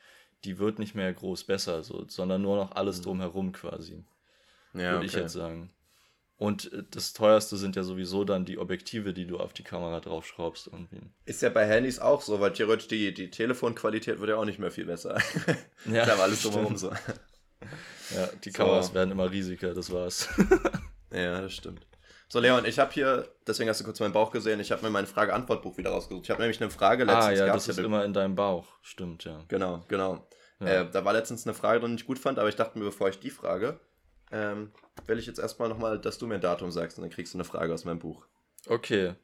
die 0.45 0.59
wird 0.59 0.79
nicht 0.79 0.95
mehr 0.95 1.13
groß 1.13 1.45
besser, 1.45 1.83
so, 1.83 2.05
sondern 2.09 2.43
nur 2.43 2.57
noch 2.57 2.73
alles 2.73 2.99
mhm. 2.99 3.03
drumherum 3.05 3.53
quasi. 3.53 4.05
Ja, 4.75 4.93
würde 4.93 4.97
okay. 4.99 5.07
ich 5.07 5.15
jetzt 5.15 5.33
sagen. 5.33 5.71
Und 6.37 6.73
äh, 6.73 6.83
das 6.91 7.13
teuerste 7.13 7.57
sind 7.57 7.77
ja 7.77 7.83
sowieso 7.83 8.25
dann 8.25 8.45
die 8.45 8.59
Objektive, 8.59 9.15
die 9.15 9.27
du 9.27 9.39
auf 9.39 9.53
die 9.53 9.63
Kamera 9.63 10.01
draufschraubst. 10.01 10.69
Irgendwie. 10.69 11.01
Ist 11.25 11.43
ja 11.43 11.49
bei 11.49 11.67
Handys 11.67 11.99
auch 11.99 12.21
so, 12.21 12.41
weil 12.41 12.53
theoretisch 12.53 12.89
die, 12.89 13.15
die 13.15 13.31
Telefonqualität 13.31 14.21
wird 14.21 14.31
ja 14.31 14.37
auch 14.37 14.45
nicht 14.45 14.59
mehr 14.59 14.71
viel 14.71 14.87
besser. 14.87 15.21
Ja, 15.87 16.07
da 16.07 16.17
war 16.17 16.25
alles 16.25 16.43
drumherum 16.43 16.79
so. 16.79 16.91
Ja, 18.15 18.27
die 18.43 18.51
Kameras 18.51 18.89
so. 18.89 18.95
werden 18.95 19.11
immer 19.11 19.31
riesiger, 19.31 19.75
das 19.75 19.93
war's. 19.93 20.31
ja, 21.13 21.43
das 21.43 21.53
stimmt. 21.53 21.87
So, 22.29 22.41
Leon, 22.41 22.65
ich 22.65 22.79
habe 22.79 22.91
hier, 22.93 23.29
deswegen 23.47 23.69
hast 23.69 23.81
du 23.81 23.85
kurz 23.85 24.01
meinen 24.01 24.15
Bauch 24.15 24.31
gesehen, 24.31 24.61
ich 24.61 24.73
habe 24.73 24.83
mir 24.83 24.91
mein 24.91 25.07
Frage-Antwort-Buch 25.07 25.77
wieder 25.77 25.91
rausgesucht. 25.91 26.25
Ich 26.25 26.31
habe 26.31 26.41
nämlich 26.41 26.61
eine 26.61 26.71
Frage 26.71 27.05
letztens. 27.05 27.41
Ah, 27.41 27.47
ja, 27.47 27.53
das 27.53 27.69
ist 27.69 27.79
immer 27.79 28.03
in 28.05 28.15
deinem 28.15 28.35
Bauch. 28.35 28.67
Stimmt, 28.81 29.25
ja. 29.25 29.45
Genau, 29.49 29.85
genau. 29.89 30.27
Ja. 30.61 30.67
Äh, 30.67 30.91
da 30.91 31.05
war 31.05 31.13
letztens 31.13 31.47
eine 31.47 31.53
Frage 31.53 31.81
drin, 31.81 31.97
die 31.97 32.03
ich 32.03 32.07
gut 32.07 32.19
fand, 32.19 32.39
aber 32.39 32.49
ich 32.49 32.57
dachte 32.57 32.79
mir, 32.79 32.87
bevor 32.87 33.11
ich 33.11 33.21
die 33.21 33.31
frage, 33.31 33.79
ähm, 34.35 34.73
will 35.07 35.19
ich 35.21 35.27
jetzt 35.27 35.39
erstmal 35.39 35.69
nochmal, 35.69 36.01
dass 36.01 36.19
du 36.19 36.27
mir 36.27 36.35
ein 36.35 36.41
Datum 36.41 36.73
sagst 36.73 36.99
und 36.99 37.03
dann 37.03 37.11
kriegst 37.11 37.33
du 37.33 37.39
eine 37.39 37.45
Frage 37.45 37.73
aus 37.73 37.85
meinem 37.85 38.01
Buch. 38.01 38.27
Okay. 38.67 39.15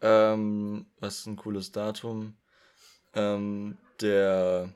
Ähm, 0.00 0.86
was 1.00 1.18
ist 1.18 1.26
ein 1.26 1.34
cooles 1.34 1.72
Datum? 1.72 2.36
Ähm, 3.14 3.78
der 4.00 4.72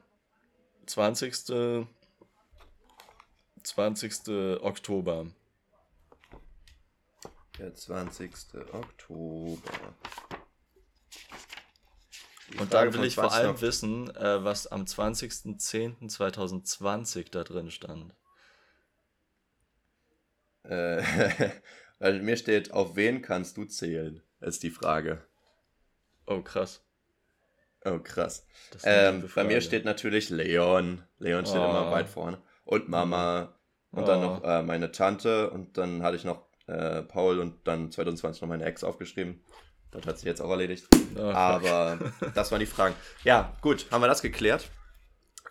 20. 0.86 1.86
20. 3.62 4.28
Oktober. 4.60 5.26
Der 7.58 7.72
20. 7.72 8.32
Oktober. 8.72 9.94
Und 12.58 12.74
dann 12.74 12.92
will 12.92 13.04
ich 13.04 13.14
vor 13.14 13.32
allem 13.32 13.60
wissen, 13.60 14.10
äh, 14.16 14.42
was 14.42 14.66
am 14.66 14.86
20.10.2020 14.86 17.30
da 17.30 17.44
drin 17.44 17.70
stand. 17.70 18.12
Äh, 20.64 21.02
weil 21.98 22.20
mir 22.22 22.36
steht, 22.36 22.72
auf 22.72 22.96
wen 22.96 23.22
kannst 23.22 23.56
du 23.56 23.64
zählen? 23.64 24.22
Ist 24.40 24.62
die 24.62 24.70
Frage. 24.70 25.22
Oh, 26.26 26.40
krass. 26.42 26.84
Oh, 27.84 27.98
krass. 27.98 28.46
Ähm, 28.84 29.28
bei 29.34 29.44
mir 29.44 29.60
steht 29.60 29.84
natürlich 29.84 30.30
Leon. 30.30 31.02
Leon 31.18 31.46
steht 31.46 31.60
oh. 31.60 31.64
immer 31.64 31.90
weit 31.90 32.08
vorne. 32.08 32.38
Und 32.64 32.88
Mama. 32.88 33.58
Und 33.90 34.04
oh. 34.04 34.06
dann 34.06 34.20
noch 34.20 34.44
äh, 34.44 34.62
meine 34.62 34.92
Tante. 34.92 35.50
Und 35.50 35.78
dann 35.78 36.02
hatte 36.02 36.16
ich 36.16 36.24
noch 36.24 36.46
äh, 36.66 37.02
Paul 37.02 37.40
und 37.40 37.66
dann 37.66 37.90
2020 37.90 38.42
noch 38.42 38.48
meine 38.48 38.64
Ex 38.64 38.84
aufgeschrieben. 38.84 39.42
Das 39.90 40.06
hat 40.06 40.18
sich 40.18 40.26
jetzt 40.26 40.40
auch 40.40 40.50
erledigt. 40.50 40.86
Oh, 41.16 41.20
aber 41.20 41.98
das 42.34 42.50
waren 42.50 42.60
die 42.60 42.66
Fragen. 42.66 42.94
Ja, 43.24 43.56
gut, 43.60 43.86
haben 43.90 44.00
wir 44.00 44.08
das 44.08 44.22
geklärt. 44.22 44.70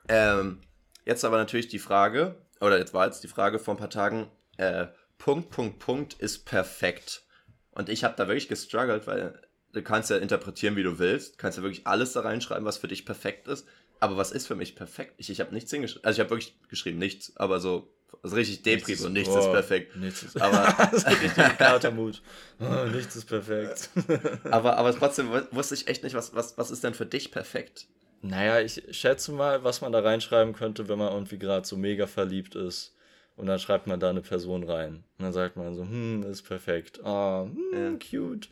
Ähm, 0.08 0.62
jetzt 1.06 1.24
aber 1.24 1.38
natürlich 1.38 1.68
die 1.68 1.80
Frage, 1.80 2.36
oder 2.60 2.80
jetzt 2.80 2.94
war 2.94 3.06
jetzt 3.06 3.24
die 3.24 3.28
Frage 3.28 3.60
vor 3.60 3.76
ein 3.76 3.78
paar 3.78 3.90
Tagen, 3.90 4.32
äh, 4.58 4.88
Punkt, 5.22 5.52
Punkt, 5.52 5.78
Punkt 5.78 6.14
ist 6.16 6.46
perfekt. 6.46 7.22
Und 7.70 7.90
ich 7.90 8.04
habe 8.04 8.16
da 8.18 8.28
wirklich 8.28 8.48
gestruggelt, 8.48 9.06
weil 9.06 9.40
du 9.72 9.84
kannst 9.84 10.10
ja 10.10 10.18
interpretieren, 10.18 10.76
wie 10.76 10.82
du 10.82 10.98
willst. 10.98 11.34
Du 11.34 11.38
kannst 11.38 11.60
ja 11.60 11.64
wirklich 11.64 11.86
alles 11.86 12.14
da 12.14 12.22
reinschreiben, 12.22 12.66
was 12.66 12.80
für 12.80 12.88
dich 12.88 13.06
perfekt 13.06 13.48
ist. 13.48 13.68
Aber 14.00 14.18
was 14.18 14.32
ist 14.32 14.48
für 14.48 14.56
mich 14.56 14.76
perfekt? 14.76 15.14
Ich, 15.18 15.30
ich 15.30 15.40
habe 15.40 15.54
nichts 15.54 15.70
hingeschrieben. 15.70 16.04
Also 16.06 16.18
ich 16.18 16.20
habe 16.22 16.32
wirklich 16.32 16.56
geschrieben, 16.70 16.98
nichts. 16.98 17.38
Aber 17.38 17.60
so 17.60 17.94
also 18.24 18.36
richtig 18.36 18.64
Depri 18.64 18.96
und 18.96 19.14
nichts 19.14 19.30
oh, 19.30 19.40
ist 19.40 19.52
perfekt. 19.52 19.96
Nichts 19.96 20.24
ist, 20.24 20.42
aber 20.42 20.76
das 20.92 21.04
ist 21.04 21.08
richtig 21.08 21.36
Katermut. 21.36 22.24
Oh, 22.60 22.86
nichts 22.92 23.16
ist 23.16 23.26
perfekt. 23.26 23.92
aber, 24.50 24.78
aber 24.78 24.98
trotzdem 24.98 25.30
wusste 25.52 25.76
ich 25.76 25.88
echt 25.88 26.04
nicht, 26.04 26.16
was, 26.16 26.34
was, 26.34 26.58
was 26.58 26.72
ist 26.72 26.84
denn 26.84 26.96
für 26.96 27.06
dich 27.06 27.30
perfekt? 27.30 27.86
Naja, 28.24 28.60
ich 28.60 28.84
schätze 28.90 29.32
mal, 29.34 29.64
was 29.64 29.82
man 29.82 29.92
da 29.92 30.00
reinschreiben 30.00 30.56
könnte, 30.56 30.90
wenn 30.90 30.98
man 30.98 31.14
irgendwie 31.14 31.38
gerade 31.38 31.68
so 31.68 31.78
mega 31.78 32.08
verliebt 32.08 32.56
ist. 32.56 32.96
Und 33.42 33.48
dann 33.48 33.58
schreibt 33.58 33.88
man 33.88 34.00
da 34.00 34.12
eine 34.12 34.22
Person 34.22 34.64
rein. 34.64 35.04
Und 35.18 35.24
dann 35.24 35.34
sagt 35.34 35.58
man 35.58 35.74
so, 35.74 35.82
hm, 35.82 36.22
ist 36.30 36.44
perfekt. 36.44 37.04
Ah, 37.04 37.42
oh, 37.42 37.46
hm, 37.48 37.74
ja. 37.74 37.98
cute. 37.98 38.50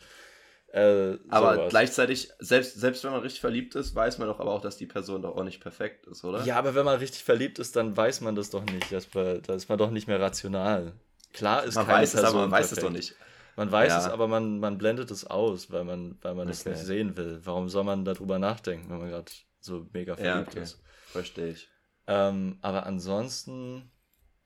Äh, 0.71 1.19
aber 1.29 1.53
sowas. 1.53 1.69
gleichzeitig, 1.69 2.31
selbst, 2.39 2.79
selbst 2.79 3.03
wenn 3.03 3.11
man 3.11 3.21
richtig 3.21 3.39
verliebt 3.39 3.75
ist, 3.75 3.93
weiß 3.93 4.17
man 4.17 4.27
doch 4.27 4.39
aber 4.39 4.51
auch, 4.51 4.61
dass 4.61 4.77
die 4.77 4.87
Person 4.87 5.21
doch 5.21 5.37
auch 5.37 5.43
nicht 5.43 5.61
perfekt 5.61 6.07
ist, 6.07 6.23
oder? 6.23 6.43
Ja, 6.43 6.57
aber 6.57 6.73
wenn 6.73 6.85
man 6.85 6.97
richtig 6.97 7.23
verliebt 7.23 7.59
ist, 7.59 7.75
dann 7.75 7.95
weiß 7.95 8.21
man 8.21 8.33
das 8.33 8.49
doch 8.49 8.63
nicht. 8.65 8.91
Da 8.91 9.53
ist 9.53 9.69
man 9.69 9.77
doch 9.77 9.91
nicht 9.91 10.07
mehr 10.07 10.19
rational. 10.19 10.93
Klar 11.33 11.65
ist 11.65 11.75
man 11.75 11.85
keine 11.85 12.01
weiß 12.01 12.13
Person 12.13 12.25
es, 12.25 12.33
aber 12.33 12.41
man 12.41 12.49
perfekt. 12.49 12.71
weiß 12.71 12.77
es 12.79 12.83
doch 12.83 12.91
nicht. 12.91 13.15
Man 13.57 13.71
weiß 13.71 13.89
ja. 13.89 13.99
es, 13.99 14.05
aber 14.05 14.27
man, 14.27 14.59
man 14.59 14.79
blendet 14.79 15.11
es 15.11 15.23
aus, 15.23 15.69
weil 15.69 15.83
man, 15.83 16.17
weil 16.23 16.33
man 16.33 16.47
okay. 16.47 16.57
es 16.57 16.65
nicht 16.65 16.79
sehen 16.79 17.15
will. 17.15 17.41
Warum 17.43 17.69
soll 17.69 17.83
man 17.83 18.05
darüber 18.05 18.39
nachdenken, 18.39 18.89
wenn 18.89 18.97
man 18.97 19.09
gerade 19.09 19.31
so 19.59 19.85
mega 19.93 20.15
verliebt 20.15 20.55
ja, 20.55 20.61
okay. 20.61 20.63
ist? 20.63 20.81
Verstehe 21.11 21.49
ich. 21.49 21.69
Ähm, 22.07 22.57
aber 22.63 22.87
ansonsten, 22.87 23.91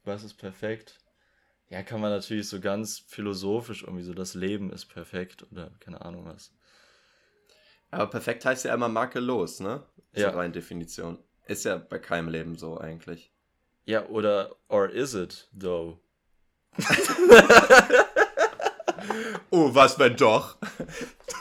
was 0.06 0.24
ist 0.24 0.36
perfekt? 0.36 0.99
ja, 1.74 1.82
kann 1.82 1.99
man 1.99 2.12
natürlich 2.12 2.47
so 2.47 2.60
ganz 2.60 2.99
philosophisch 2.99 3.82
irgendwie 3.82 4.04
so, 4.04 4.14
das 4.14 4.36
Leben 4.36 4.72
ist 4.72 4.86
perfekt 4.86 5.43
oder 5.51 5.72
keine 5.80 6.06
Ahnung 6.06 6.26
was. 6.26 6.54
Aber 7.89 8.06
perfekt 8.08 8.45
heißt 8.45 8.66
ja 8.66 8.76
immer 8.76 8.89
makellos, 8.89 9.60
ne? 9.60 9.82
Ist 10.12 10.22
ja. 10.22 10.30
rein 10.30 10.54
Definition. 10.54 11.18
Ist 11.47 11.66
ja 11.66 11.78
bei 11.78 11.97
keinem 11.97 12.30
Leben 12.30 12.56
so 12.56 12.78
eigentlich. 12.80 13.32
Ja, 13.86 14.06
oder, 14.06 14.56
or 14.68 14.88
is 14.88 15.16
it, 15.16 15.49
though? 15.51 15.99
oh, 19.49 19.74
was 19.74 19.97
wenn 19.97 20.16
doch? 20.16 20.58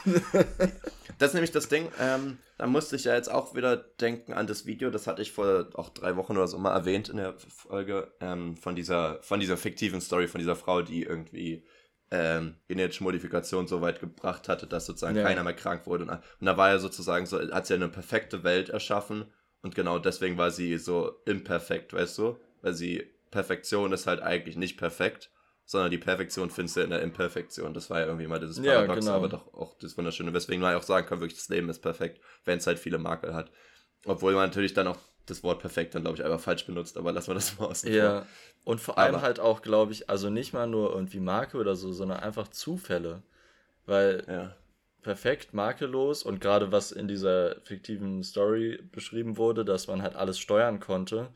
Das 1.23 1.29
ist 1.29 1.35
nämlich 1.35 1.51
das 1.51 1.69
Ding, 1.69 1.87
ähm, 2.01 2.37
da 2.57 2.67
musste 2.67 2.97
ich 2.97 3.05
ja 3.05 3.15
jetzt 3.15 3.31
auch 3.31 3.55
wieder 3.55 3.77
denken 3.77 4.33
an 4.33 4.45
das 4.45 4.65
Video, 4.65 4.89
das 4.89 5.07
hatte 5.07 5.21
ich 5.21 5.31
vor 5.31 5.69
auch 5.75 5.87
drei 5.87 6.17
Wochen 6.17 6.33
oder 6.33 6.49
so 6.49 6.57
mal 6.57 6.75
erwähnt 6.75 7.07
in 7.07 7.15
der 7.15 7.35
Folge, 7.37 8.11
ähm, 8.19 8.57
von 8.57 8.75
dieser, 8.75 9.21
von 9.21 9.39
dieser 9.39 9.55
fiktiven 9.55 10.01
Story, 10.01 10.27
von 10.27 10.39
dieser 10.39 10.57
Frau, 10.57 10.81
die 10.81 11.03
irgendwie 11.03 11.63
ähm, 12.11 12.57
genetische 12.67 13.05
Modifikation 13.05 13.67
so 13.67 13.79
weit 13.79 14.01
gebracht 14.01 14.49
hatte, 14.49 14.67
dass 14.67 14.85
sozusagen 14.85 15.15
ja. 15.15 15.23
keiner 15.23 15.45
mehr 15.45 15.53
krank 15.53 15.87
wurde. 15.87 16.03
Und, 16.03 16.09
und 16.09 16.45
da 16.45 16.57
war 16.57 16.71
ja 16.71 16.79
sozusagen 16.79 17.25
so, 17.25 17.39
hat 17.39 17.67
sie 17.67 17.75
eine 17.75 17.87
perfekte 17.87 18.43
Welt 18.43 18.67
erschaffen 18.67 19.23
und 19.61 19.75
genau 19.75 19.99
deswegen 19.99 20.37
war 20.37 20.51
sie 20.51 20.77
so 20.77 21.21
imperfekt, 21.25 21.93
weißt 21.93 22.17
du? 22.17 22.37
Weil 22.61 22.73
sie, 22.73 23.09
Perfektion 23.31 23.93
ist 23.93 24.07
halt 24.07 24.21
eigentlich 24.21 24.57
nicht 24.57 24.77
perfekt 24.77 25.31
sondern 25.65 25.91
die 25.91 25.97
Perfektion 25.97 26.49
findest 26.49 26.77
du 26.77 26.81
in 26.81 26.89
der 26.89 27.01
Imperfektion. 27.01 27.73
Das 27.73 27.89
war 27.89 27.99
ja 27.99 28.05
irgendwie 28.05 28.27
mal 28.27 28.39
dieses 28.39 28.61
Paradox, 28.61 28.87
ja, 28.87 28.95
genau. 28.95 29.11
aber 29.13 29.29
doch 29.29 29.53
auch 29.53 29.77
das 29.79 29.97
Wunderschöne, 29.97 30.33
weswegen 30.33 30.61
man 30.61 30.71
ja 30.71 30.77
auch 30.77 30.83
sagen 30.83 31.07
kann, 31.07 31.19
wirklich 31.19 31.39
das 31.39 31.49
Leben 31.49 31.69
ist 31.69 31.79
perfekt, 31.79 32.19
wenn 32.45 32.57
es 32.57 32.67
halt 32.67 32.79
viele 32.79 32.97
Makel 32.97 33.33
hat. 33.33 33.51
Obwohl 34.05 34.33
man 34.33 34.49
natürlich 34.49 34.73
dann 34.73 34.87
auch 34.87 34.97
das 35.25 35.43
Wort 35.43 35.59
perfekt 35.59 35.95
dann, 35.95 36.03
glaube 36.03 36.17
ich, 36.17 36.23
einfach 36.23 36.39
falsch 36.39 36.65
benutzt, 36.65 36.97
aber 36.97 37.13
lassen 37.13 37.29
wir 37.29 37.35
das 37.35 37.57
mal 37.57 37.67
aus. 37.67 37.83
Ja, 37.83 38.25
und 38.65 38.81
vor 38.81 38.97
allem 38.97 39.15
aber, 39.15 39.23
halt 39.23 39.39
auch, 39.39 39.61
glaube 39.61 39.93
ich, 39.93 40.09
also 40.09 40.29
nicht 40.29 40.53
mal 40.53 40.67
nur 40.67 40.93
irgendwie 40.93 41.19
Marke 41.19 41.57
oder 41.57 41.75
so, 41.75 41.93
sondern 41.93 42.19
einfach 42.19 42.49
Zufälle. 42.49 43.23
Weil 43.85 44.23
ja. 44.27 44.55
perfekt, 45.01 45.53
makellos 45.53 46.23
und 46.23 46.39
gerade 46.39 46.71
was 46.71 46.91
in 46.91 47.07
dieser 47.07 47.59
fiktiven 47.61 48.23
Story 48.23 48.79
beschrieben 48.91 49.37
wurde, 49.37 49.65
dass 49.65 49.87
man 49.87 50.01
halt 50.01 50.15
alles 50.15 50.39
steuern 50.39 50.79
konnte, 50.79 51.33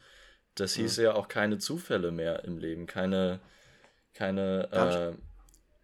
das 0.55 0.73
hieß 0.75 0.97
ja, 0.97 1.03
ja 1.03 1.13
auch 1.15 1.27
keine 1.27 1.57
Zufälle 1.57 2.11
mehr 2.11 2.43
im 2.45 2.57
Leben, 2.57 2.87
keine 2.87 3.41
keine 4.17 4.67
äh, 4.71 5.13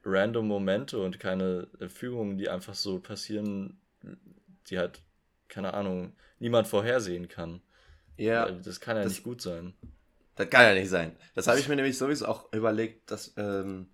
random 0.04 0.48
Momente 0.48 1.00
und 1.00 1.20
keine 1.20 1.68
Fügungen, 1.88 2.38
die 2.38 2.50
einfach 2.50 2.74
so 2.74 3.00
passieren, 3.00 3.80
die 4.68 4.80
halt, 4.80 5.02
keine 5.48 5.76
Ahnung, 5.76 6.14
niemand 6.40 6.68
vorhersehen 6.68 7.28
kann. 7.28 7.62
Ja. 8.18 8.50
Das 8.50 8.80
kann 8.80 8.98
ja 8.98 9.04
das, 9.04 9.14
nicht 9.14 9.24
gut 9.24 9.42
sein. 9.42 9.76
Das 10.36 10.50
kann 10.50 10.64
ja 10.64 10.74
nicht 10.74 10.90
sein. 10.90 11.16
Das 11.36 11.48
habe 11.48 11.60
ich 11.60 11.68
mir 11.68 11.76
nämlich 11.76 11.98
sowieso 11.98 12.26
auch 12.26 12.52
überlegt, 12.52 13.12
dass, 13.12 13.34
ähm, 13.38 13.90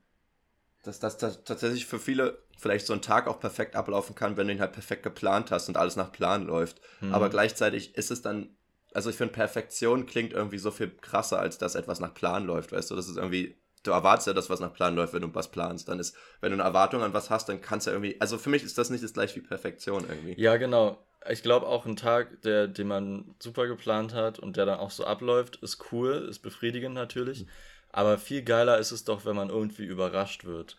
dass 0.84 1.00
das 1.00 1.18
tatsächlich 1.18 1.86
für 1.86 2.00
viele 2.00 2.42
vielleicht 2.58 2.86
so 2.86 2.94
ein 2.94 3.02
Tag 3.02 3.28
auch 3.28 3.42
perfekt 3.42 3.76
ablaufen 3.76 4.16
kann, 4.16 4.38
wenn 4.38 4.48
du 4.48 4.54
ihn 4.54 4.62
halt 4.62 4.72
perfekt 4.72 5.04
geplant 5.04 5.52
hast 5.52 5.68
und 5.68 5.76
alles 5.76 5.98
nach 5.98 6.14
Plan 6.14 6.46
läuft. 6.46 6.80
Mhm. 7.02 7.14
Aber 7.14 7.30
gleichzeitig 7.30 7.96
ist 7.96 8.10
es 8.10 8.22
dann, 8.22 8.56
also 8.94 9.10
ich 9.10 9.18
finde, 9.18 9.34
Perfektion 9.34 10.06
klingt 10.06 10.32
irgendwie 10.32 10.60
so 10.60 10.72
viel 10.72 10.90
krasser, 10.90 11.40
als 11.40 11.58
dass 11.58 11.76
etwas 11.76 12.00
nach 12.00 12.14
Plan 12.14 12.46
läuft, 12.46 12.72
weißt 12.72 12.90
du? 12.90 12.96
Das 12.96 13.10
ist 13.10 13.18
irgendwie, 13.18 13.58
du 13.84 13.92
erwartest 13.92 14.28
ja, 14.28 14.34
dass 14.34 14.50
was 14.50 14.60
nach 14.60 14.74
Plan 14.74 14.96
läuft, 14.96 15.14
wenn 15.14 15.22
du 15.22 15.34
was 15.34 15.52
planst. 15.52 15.88
Dann 15.88 16.00
ist, 16.00 16.16
wenn 16.42 16.52
du 16.52 16.56
eine 16.56 16.64
Erwartung 16.64 17.02
an 17.02 17.14
was 17.14 17.30
hast, 17.30 17.50
dann 17.50 17.62
kannst 17.62 17.88
du 17.88 17.92
ja 17.92 17.98
irgendwie, 17.98 18.20
also 18.20 18.38
für 18.38 18.50
mich 18.50 18.64
ist 18.64 18.78
das 18.78 18.90
nicht 18.90 19.04
das 19.04 19.14
gleich 19.14 19.36
wie 19.36 19.42
Perfektion 19.42 20.06
irgendwie. 20.08 20.40
Ja, 20.40 20.58
genau. 20.58 21.04
Ich 21.30 21.44
glaube 21.44 21.68
auch 21.68 21.86
ein 21.86 21.96
Tag, 21.96 22.42
der, 22.44 22.68
den 22.68 22.88
man 22.88 23.36
super 23.40 23.68
geplant 23.68 24.14
hat 24.14 24.40
und 24.40 24.58
der 24.58 24.66
dann 24.66 24.80
auch 24.80 24.92
so 24.92 25.06
abläuft, 25.06 25.58
ist 25.58 25.92
cool, 25.92 26.28
ist 26.30 26.40
befriedigend 26.40 26.96
natürlich. 26.96 27.42
Mhm. 27.42 27.50
Aber 27.92 28.18
viel 28.18 28.44
geiler 28.44 28.78
ist 28.78 28.92
es 28.92 29.04
doch, 29.04 29.26
wenn 29.26 29.36
man 29.36 29.50
irgendwie 29.50 29.86
überrascht 29.86 30.46
wird. 30.46 30.78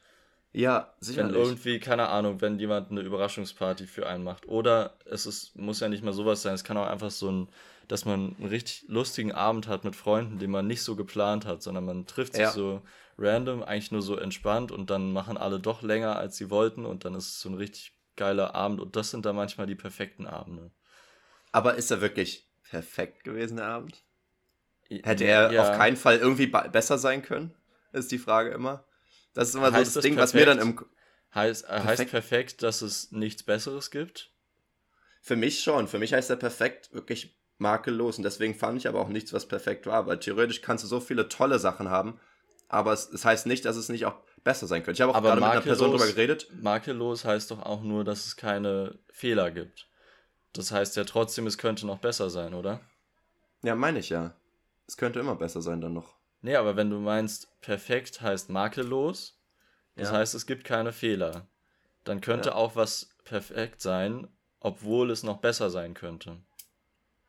Ja, 0.53 0.93
sicherlich. 1.01 1.35
Wenn 1.35 1.41
irgendwie, 1.41 1.79
keine 1.79 2.09
Ahnung, 2.09 2.41
wenn 2.41 2.59
jemand 2.59 2.91
eine 2.91 3.01
Überraschungsparty 3.01 3.87
für 3.87 4.09
einen 4.09 4.25
macht. 4.25 4.49
Oder 4.49 4.95
es 5.05 5.27
ist, 5.27 5.57
muss 5.57 5.81
ja 5.81 5.89
nicht 5.89 6.03
mal 6.03 6.13
sowas 6.13 6.43
sein, 6.43 6.55
es 6.55 6.65
kann 6.65 6.77
auch 6.77 6.87
einfach 6.87 7.11
so 7.11 7.31
ein, 7.31 7.49
dass 7.91 8.05
man 8.05 8.37
einen 8.39 8.49
richtig 8.49 8.85
lustigen 8.87 9.33
Abend 9.33 9.67
hat 9.67 9.83
mit 9.83 9.97
Freunden, 9.97 10.39
den 10.39 10.53
man 10.53 10.69
nicht 10.69 10.83
so 10.83 10.95
geplant 10.95 11.45
hat, 11.45 11.61
sondern 11.61 11.85
man 11.85 12.07
trifft 12.07 12.35
sich 12.35 12.43
ja. 12.43 12.53
so 12.53 12.83
random, 13.19 13.65
eigentlich 13.65 13.91
nur 13.91 14.01
so 14.01 14.17
entspannt 14.17 14.71
und 14.71 14.91
dann 14.91 15.13
machen 15.13 15.37
alle 15.37 15.59
doch 15.59 15.83
länger, 15.83 16.17
als 16.17 16.37
sie 16.37 16.51
wollten 16.51 16.87
und 16.87 17.05
dann 17.05 17.17
ist 17.17 17.27
es 17.27 17.41
so 17.41 17.49
ein 17.49 17.57
richtig 17.57 17.93
geiler 18.15 18.55
Abend 18.55 18.81
und 18.81 18.95
das 18.95 19.11
sind 19.11 19.27
dann 19.27 19.35
manchmal 19.35 19.67
die 19.67 19.75
perfekten 19.75 20.29
Abende. 20.29 20.71
Aber 21.51 21.75
ist 21.75 21.91
er 21.91 22.01
wirklich 22.01 22.49
perfekt 22.63 23.25
gewesen, 23.25 23.57
der 23.57 23.67
Abend? 23.67 24.05
Hätte 24.89 25.25
er 25.25 25.51
ja. 25.51 25.63
auf 25.63 25.77
keinen 25.77 25.97
Fall 25.97 26.19
irgendwie 26.19 26.47
besser 26.47 26.97
sein 26.97 27.23
können? 27.23 27.53
Ist 27.93 28.13
die 28.13 28.19
Frage 28.19 28.51
immer. 28.51 28.85
Das 29.35 29.49
ist 29.49 29.57
immer 29.57 29.73
heißt 29.73 29.95
so 29.95 29.99
das, 29.99 30.05
Ding, 30.05 30.15
perfekt, 30.15 30.23
was 30.23 30.35
mir 30.35 30.47
dann 30.47 30.59
im. 30.61 30.87
Heißt 31.35 31.67
perfekt, 31.67 31.89
heißt 31.89 32.11
perfekt, 32.11 32.63
dass 32.63 32.83
es 32.83 33.11
nichts 33.11 33.43
Besseres 33.43 33.91
gibt? 33.91 34.31
Für 35.21 35.35
mich 35.35 35.61
schon. 35.61 35.89
Für 35.89 35.99
mich 35.99 36.13
heißt 36.13 36.31
er 36.31 36.37
perfekt 36.37 36.93
wirklich 36.93 37.40
makellos. 37.61 38.19
Und 38.19 38.25
deswegen 38.25 38.55
fand 38.55 38.79
ich 38.79 38.89
aber 38.89 39.01
auch 39.01 39.09
nichts, 39.09 39.33
was 39.33 39.47
perfekt 39.47 39.87
war. 39.87 40.07
Weil 40.07 40.19
theoretisch 40.19 40.63
kannst 40.63 40.85
du 40.85 40.89
so 40.89 41.01
viele 41.01 41.29
tolle 41.29 41.59
Sachen 41.59 41.91
haben. 41.91 42.19
Aber 42.69 42.93
es, 42.93 43.11
es 43.11 43.25
heißt 43.25 43.47
nicht, 43.47 43.65
dass 43.65 43.77
es 43.77 43.89
nicht 43.89 44.07
auch 44.07 44.15
besser 44.45 44.67
sein 44.67 44.83
könnte. 44.83 44.93
Ich 44.93 45.01
habe 45.01 45.13
auch 45.13 45.17
aber 45.17 45.31
gerade 45.31 45.41
mit 45.41 45.51
einer 45.51 45.61
Person 45.61 45.91
darüber 45.91 46.07
geredet. 46.07 46.49
Makellos 46.61 47.25
heißt 47.25 47.51
doch 47.51 47.61
auch 47.61 47.83
nur, 47.83 48.05
dass 48.05 48.27
es 48.27 48.37
keine 48.37 48.99
Fehler 49.11 49.51
gibt. 49.51 49.89
Das 50.53 50.73
heißt 50.73 50.97
ja 50.97 51.05
trotzdem, 51.05 51.47
es 51.47 51.59
könnte 51.59 51.87
noch 51.87 51.99
besser 51.99 52.31
sein, 52.31 52.55
oder? 52.55 52.81
Ja, 53.63 53.75
meine 53.75 53.99
ich 53.99 54.09
ja. 54.09 54.35
Es 54.87 54.97
könnte 54.97 55.21
immer 55.21 55.37
besser 55.37 55.63
sein 55.63 55.81
dann 55.81 55.93
noch. 55.93 56.15
Nee, 56.43 56.57
aber 56.57 56.77
wenn 56.77 56.91
du 56.91 56.99
meinst, 56.99 57.61
perfekt 57.61 58.21
heißt 58.21 58.49
makellos, 58.51 59.39
das 59.97 60.11
ja. 60.11 60.17
heißt, 60.17 60.35
es 60.35 60.47
gibt 60.47 60.65
keine 60.65 60.93
Fehler, 60.93 61.47
dann 62.05 62.21
könnte 62.21 62.51
ja. 62.51 62.55
auch 62.55 62.77
was 62.77 63.11
perfekt 63.25 63.83
sein, 63.83 64.27
obwohl 64.59 65.11
es 65.11 65.23
noch 65.23 65.39
besser 65.39 65.71
sein 65.71 65.95
könnte. 65.95 66.39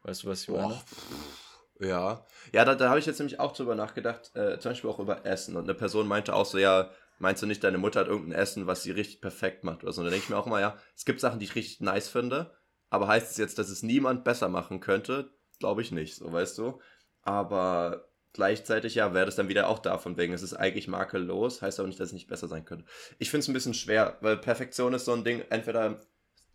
Weißt 0.03 0.23
du, 0.23 0.27
was 0.27 0.43
ich 0.43 0.49
meine? 0.49 0.73
Oh. 0.73 1.85
Ja, 1.85 2.25
ja, 2.51 2.63
da, 2.63 2.75
da 2.75 2.89
habe 2.89 2.99
ich 2.99 3.07
jetzt 3.07 3.19
nämlich 3.19 3.39
auch 3.39 3.53
drüber 3.53 3.73
nachgedacht, 3.75 4.35
äh, 4.35 4.59
zum 4.59 4.71
Beispiel 4.71 4.89
auch 4.89 4.99
über 4.99 5.25
Essen. 5.25 5.55
Und 5.55 5.63
eine 5.63 5.73
Person 5.73 6.07
meinte 6.07 6.35
auch 6.35 6.45
so, 6.45 6.59
ja, 6.59 6.91
meinst 7.17 7.41
du 7.41 7.47
nicht, 7.47 7.63
deine 7.63 7.79
Mutter 7.79 8.01
hat 8.01 8.07
irgendein 8.07 8.39
Essen, 8.39 8.67
was 8.67 8.83
sie 8.83 8.91
richtig 8.91 9.21
perfekt 9.21 9.63
macht 9.63 9.83
oder 9.83 9.91
so? 9.91 10.01
Und 10.01 10.05
dann 10.05 10.11
denke 10.11 10.25
ich 10.25 10.29
mir 10.29 10.37
auch 10.37 10.47
immer, 10.47 10.59
ja, 10.59 10.77
es 10.95 11.05
gibt 11.05 11.19
Sachen, 11.19 11.39
die 11.39 11.45
ich 11.45 11.55
richtig 11.55 11.81
nice 11.81 12.07
finde, 12.07 12.51
aber 12.89 13.07
heißt 13.07 13.31
es 13.31 13.37
jetzt, 13.37 13.57
dass 13.57 13.69
es 13.69 13.83
niemand 13.83 14.23
besser 14.23 14.49
machen 14.49 14.79
könnte? 14.79 15.31
Glaube 15.59 15.81
ich 15.81 15.91
nicht, 15.91 16.15
so 16.15 16.31
weißt 16.31 16.57
du. 16.57 16.79
Aber 17.23 18.09
gleichzeitig, 18.33 18.95
ja, 18.95 19.13
wäre 19.13 19.25
das 19.25 19.35
dann 19.35 19.49
wieder 19.49 19.67
auch 19.67 19.79
davon 19.79 20.17
wegen. 20.17 20.33
Es 20.33 20.43
ist 20.43 20.53
eigentlich 20.53 20.87
makellos, 20.87 21.61
heißt 21.61 21.79
aber 21.79 21.87
nicht, 21.87 21.99
dass 21.99 22.07
es 22.07 22.13
nicht 22.13 22.27
besser 22.27 22.47
sein 22.47 22.65
könnte. 22.65 22.85
Ich 23.17 23.29
finde 23.29 23.41
es 23.41 23.47
ein 23.47 23.53
bisschen 23.53 23.73
schwer, 23.73 24.17
weil 24.21 24.37
Perfektion 24.37 24.93
ist 24.93 25.05
so 25.05 25.13
ein 25.13 25.23
Ding, 25.23 25.43
entweder 25.49 25.99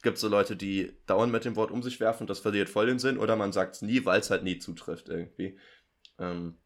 gibt 0.02 0.16
es 0.16 0.20
so 0.20 0.28
Leute, 0.28 0.56
die 0.56 0.96
dauernd 1.06 1.32
mit 1.32 1.44
dem 1.44 1.56
Wort 1.56 1.70
um 1.70 1.82
sich 1.82 2.00
werfen 2.00 2.24
und 2.24 2.30
das 2.30 2.38
verliert 2.38 2.68
voll 2.68 2.86
den 2.86 2.98
Sinn, 2.98 3.18
oder 3.18 3.36
man 3.36 3.52
sagt 3.52 3.76
es 3.76 3.82
nie, 3.82 4.04
weil 4.04 4.20
es 4.20 4.30
halt 4.30 4.42
nie 4.44 4.58
zutrifft 4.58 5.08
irgendwie. 5.08 5.58
Ähm, 6.18 6.56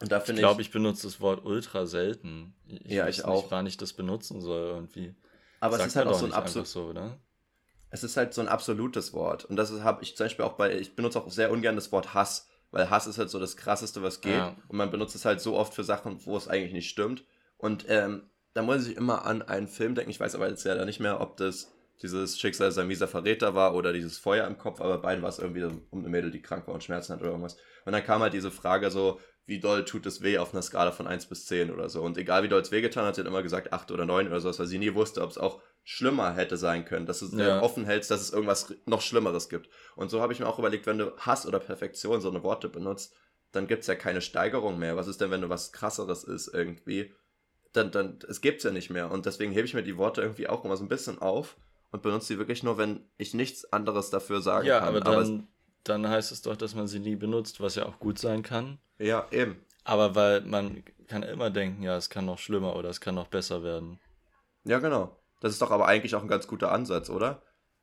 und 0.00 0.10
da 0.10 0.18
ich 0.18 0.34
glaube, 0.34 0.62
ich, 0.62 0.68
ich 0.68 0.72
benutze 0.72 1.06
das 1.06 1.20
Wort 1.20 1.44
ultra 1.44 1.86
selten. 1.86 2.54
Ich 2.66 2.90
ja, 2.92 3.06
ich 3.06 3.24
auch. 3.24 3.42
Nicht, 3.42 3.50
wann 3.50 3.66
ich 3.66 3.76
das 3.76 3.92
benutzen 3.92 4.40
soll 4.40 4.68
irgendwie. 4.68 5.14
Aber 5.60 5.76
Sagt 5.76 5.88
es 5.88 5.92
ist 5.92 5.96
halt 5.96 6.08
auch 6.08 6.18
so 6.18 6.26
ein 6.26 6.32
absolut 6.32 6.66
so, 6.66 6.86
oder? 6.86 7.18
Es 7.90 8.02
ist 8.02 8.16
halt 8.16 8.32
so 8.32 8.40
ein 8.40 8.48
absolutes 8.48 9.12
Wort 9.12 9.44
und 9.44 9.56
das 9.56 9.70
habe 9.82 10.02
ich 10.02 10.16
zum 10.16 10.24
Beispiel 10.24 10.44
auch 10.44 10.54
bei. 10.54 10.78
Ich 10.78 10.94
benutze 10.94 11.20
auch 11.20 11.30
sehr 11.30 11.50
ungern 11.50 11.74
das 11.74 11.92
Wort 11.92 12.14
Hass 12.14 12.50
weil 12.70 12.88
Hass 12.88 13.06
ist 13.06 13.18
halt 13.18 13.30
so 13.30 13.38
das 13.38 13.56
Krasseste, 13.56 14.02
was 14.02 14.20
geht. 14.20 14.34
Ja. 14.34 14.56
Und 14.68 14.76
man 14.76 14.90
benutzt 14.90 15.14
es 15.14 15.24
halt 15.24 15.40
so 15.40 15.56
oft 15.56 15.74
für 15.74 15.84
Sachen, 15.84 16.24
wo 16.24 16.36
es 16.36 16.48
eigentlich 16.48 16.72
nicht 16.72 16.88
stimmt. 16.88 17.24
Und 17.58 17.84
ähm, 17.88 18.30
da 18.54 18.62
muss 18.62 18.86
ich 18.86 18.96
immer 18.96 19.26
an 19.26 19.42
einen 19.42 19.68
Film 19.68 19.94
denken. 19.94 20.10
Ich 20.10 20.20
weiß 20.20 20.34
aber 20.34 20.48
jetzt 20.48 20.64
ja 20.64 20.84
nicht 20.84 21.00
mehr, 21.00 21.20
ob 21.20 21.36
das 21.36 21.72
dieses 22.02 22.38
Schicksal 22.38 22.72
sein 22.72 22.86
mieser 22.86 23.08
Verräter 23.08 23.54
war 23.54 23.74
oder 23.74 23.92
dieses 23.92 24.18
Feuer 24.18 24.46
im 24.46 24.58
Kopf, 24.58 24.80
aber 24.80 24.98
beiden 24.98 25.22
war 25.22 25.28
es 25.28 25.38
irgendwie 25.38 25.64
um 25.64 25.82
eine 25.92 26.08
Mädel, 26.08 26.30
die 26.30 26.40
krank 26.40 26.66
war 26.66 26.74
und 26.74 26.82
Schmerzen 26.82 27.12
hat 27.12 27.20
oder 27.20 27.30
irgendwas. 27.30 27.56
Und 27.84 27.92
dann 27.92 28.04
kam 28.04 28.22
halt 28.22 28.32
diese 28.32 28.50
Frage 28.50 28.90
so, 28.90 29.20
wie 29.46 29.60
doll 29.60 29.84
tut 29.84 30.06
es 30.06 30.22
weh 30.22 30.38
auf 30.38 30.52
einer 30.52 30.62
Skala 30.62 30.92
von 30.92 31.06
1 31.06 31.26
bis 31.26 31.46
10 31.46 31.70
oder 31.70 31.88
so. 31.88 32.02
Und 32.02 32.16
egal 32.16 32.42
wie 32.42 32.48
doll 32.48 32.60
es 32.60 32.70
wehgetan 32.70 33.04
hat, 33.04 33.16
sie 33.16 33.20
hat 33.20 33.28
immer 33.28 33.42
gesagt 33.42 33.72
8 33.72 33.90
oder 33.90 34.06
9 34.06 34.28
oder 34.28 34.40
so, 34.40 34.56
weil 34.56 34.66
sie 34.66 34.78
nie 34.78 34.94
wusste, 34.94 35.22
ob 35.22 35.30
es 35.30 35.38
auch 35.38 35.60
schlimmer 35.82 36.34
hätte 36.34 36.56
sein 36.56 36.84
können, 36.84 37.06
dass 37.06 37.20
du 37.20 37.36
ja. 37.36 37.60
offen 37.60 37.84
hältst, 37.84 38.10
dass 38.10 38.20
es 38.20 38.32
irgendwas 38.32 38.72
noch 38.86 39.00
Schlimmeres 39.00 39.48
gibt. 39.48 39.68
Und 39.96 40.10
so 40.10 40.20
habe 40.20 40.32
ich 40.32 40.40
mir 40.40 40.46
auch 40.46 40.58
überlegt, 40.58 40.86
wenn 40.86 40.98
du 40.98 41.16
Hass 41.18 41.46
oder 41.46 41.58
Perfektion 41.58 42.20
so 42.20 42.30
eine 42.30 42.42
Worte 42.42 42.68
benutzt, 42.68 43.14
dann 43.52 43.66
gibt 43.66 43.82
es 43.82 43.88
ja 43.88 43.96
keine 43.96 44.20
Steigerung 44.20 44.78
mehr. 44.78 44.96
Was 44.96 45.08
ist 45.08 45.20
denn, 45.20 45.30
wenn 45.30 45.40
du 45.40 45.48
was 45.48 45.72
krasseres 45.72 46.22
ist 46.22 46.48
irgendwie? 46.54 47.12
Dann, 47.72 47.90
dann, 47.90 48.18
es 48.28 48.40
gibt's 48.40 48.64
ja 48.64 48.70
nicht 48.70 48.90
mehr. 48.90 49.10
Und 49.10 49.26
deswegen 49.26 49.52
hebe 49.52 49.66
ich 49.66 49.74
mir 49.74 49.82
die 49.82 49.96
Worte 49.98 50.22
irgendwie 50.22 50.48
auch 50.48 50.64
immer 50.64 50.76
so 50.76 50.84
ein 50.84 50.88
bisschen 50.88 51.20
auf 51.20 51.56
und 51.92 52.02
benutze 52.02 52.26
sie 52.28 52.38
wirklich 52.38 52.62
nur, 52.62 52.78
wenn 52.78 53.04
ich 53.16 53.34
nichts 53.34 53.70
anderes 53.72 54.10
dafür 54.10 54.40
sagen 54.40 54.66
ja, 54.66 54.80
kann. 54.80 54.88
Aber 54.88 55.00
dann, 55.00 55.14
aber 55.14 55.44
dann 55.84 56.08
heißt 56.08 56.32
es 56.32 56.42
doch, 56.42 56.56
dass 56.56 56.74
man 56.74 56.86
sie 56.86 57.00
nie 57.00 57.16
benutzt, 57.16 57.60
was 57.60 57.74
ja 57.74 57.86
auch 57.86 57.98
gut 57.98 58.18
sein 58.18 58.42
kann. 58.42 58.78
Ja, 58.98 59.26
eben. 59.30 59.64
Aber 59.84 60.14
weil 60.14 60.42
man 60.42 60.84
kann 61.08 61.22
immer 61.22 61.50
denken, 61.50 61.82
ja, 61.82 61.96
es 61.96 62.10
kann 62.10 62.26
noch 62.26 62.38
schlimmer 62.38 62.76
oder 62.76 62.90
es 62.90 63.00
kann 63.00 63.14
noch 63.14 63.28
besser 63.28 63.62
werden. 63.62 63.98
Ja, 64.64 64.78
genau. 64.78 65.16
Das 65.40 65.52
ist 65.52 65.62
doch 65.62 65.70
aber 65.70 65.86
eigentlich 65.86 66.14
auch 66.14 66.22
ein 66.22 66.28
ganz 66.28 66.46
guter 66.46 66.70
Ansatz, 66.70 67.10
oder? 67.10 67.42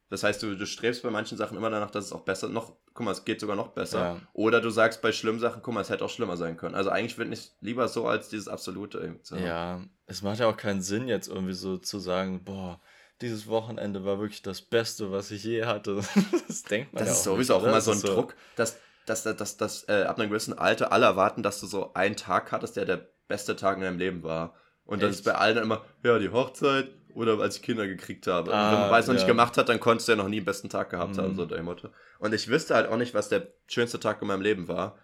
Das 0.09 0.23
heißt, 0.23 0.41
du, 0.41 0.55
du 0.55 0.65
strebst 0.65 1.03
bei 1.03 1.09
manchen 1.09 1.37
Sachen 1.37 1.57
immer 1.57 1.69
danach, 1.69 1.91
dass 1.91 2.05
es 2.05 2.13
auch 2.13 2.21
besser, 2.21 2.47
noch, 2.47 2.77
guck 2.93 3.05
mal, 3.05 3.11
es 3.11 3.25
geht 3.25 3.41
sogar 3.41 3.57
noch 3.57 3.69
besser. 3.69 3.99
Ja. 3.99 4.21
Oder 4.31 4.61
du 4.61 4.69
sagst 4.69 5.01
bei 5.01 5.11
schlimmen 5.11 5.39
Sachen, 5.39 5.61
guck 5.61 5.73
mal, 5.73 5.81
es 5.81 5.89
hätte 5.89 6.05
auch 6.05 6.09
schlimmer 6.09 6.37
sein 6.37 6.55
können. 6.55 6.75
Also 6.75 6.91
eigentlich 6.91 7.17
würde 7.17 7.33
ich 7.33 7.51
lieber 7.59 7.89
so 7.89 8.07
als 8.07 8.29
dieses 8.29 8.47
Absolute. 8.47 9.19
So. 9.23 9.35
Ja, 9.35 9.81
es 10.05 10.21
macht 10.21 10.39
ja 10.39 10.47
auch 10.47 10.55
keinen 10.55 10.81
Sinn, 10.81 11.09
jetzt 11.09 11.27
irgendwie 11.27 11.53
so 11.53 11.77
zu 11.77 11.99
sagen, 11.99 12.45
boah, 12.45 12.79
dieses 13.21 13.47
Wochenende 13.47 14.05
war 14.05 14.19
wirklich 14.19 14.41
das 14.41 14.61
Beste, 14.61 15.11
was 15.11 15.31
ich 15.31 15.43
je 15.43 15.65
hatte. 15.65 16.01
das 16.47 16.63
denkt 16.63 16.93
man 16.93 17.03
das 17.03 17.07
ja 17.07 17.13
auch. 17.13 17.15
Das 17.15 17.17
ist 17.17 17.23
sowieso 17.23 17.53
nicht, 17.53 17.63
auch 17.63 17.67
immer 17.67 17.81
so 17.81 17.91
ein 17.91 17.97
so 17.97 18.07
Druck, 18.07 18.35
dass, 18.55 18.77
dass, 19.05 19.23
dass, 19.23 19.35
dass, 19.37 19.57
dass 19.57 19.89
äh, 19.89 20.03
ab 20.03 20.19
einem 20.19 20.29
gewissen 20.29 20.57
Alter 20.57 20.91
alle 20.91 21.05
erwarten, 21.05 21.43
dass 21.43 21.59
du 21.59 21.67
so 21.67 21.93
einen 21.93 22.15
Tag 22.15 22.51
hattest, 22.51 22.75
der 22.77 22.85
der 22.85 23.07
beste 23.27 23.55
Tag 23.55 23.77
in 23.77 23.83
deinem 23.83 23.99
Leben 23.99 24.23
war. 24.23 24.53
Und 24.85 25.03
dann 25.03 25.09
ist 25.09 25.25
bei 25.25 25.35
allen 25.35 25.57
immer, 25.57 25.83
ja, 26.03 26.17
die 26.17 26.29
Hochzeit, 26.29 26.89
oder 27.17 27.39
als 27.39 27.57
ich 27.57 27.61
Kinder 27.63 27.87
gekriegt 27.87 28.27
habe. 28.27 28.53
Ah, 28.53 28.71
wenn 28.71 28.79
man 28.79 28.91
weiß, 28.91 29.07
noch 29.07 29.15
ja. 29.15 29.19
nicht 29.19 29.27
gemacht 29.27 29.57
hat, 29.57 29.69
dann 29.69 29.79
konntest 29.79 30.07
du 30.07 30.11
ja 30.11 30.15
noch 30.17 30.29
nie 30.29 30.39
den 30.39 30.45
besten 30.45 30.69
Tag 30.69 30.91
gehabt 30.91 31.17
mhm. 31.17 31.21
haben, 31.21 31.35
so 31.35 31.45
der 31.45 31.61
Motto. 31.63 31.89
Und 32.19 32.33
ich 32.33 32.47
wüsste 32.47 32.75
halt 32.75 32.87
auch 32.87 32.95
nicht, 32.95 33.15
was 33.15 33.27
der 33.27 33.47
schönste 33.67 33.99
Tag 33.99 34.21
in 34.21 34.27
meinem 34.27 34.41
Leben 34.41 34.67
war. 34.67 34.99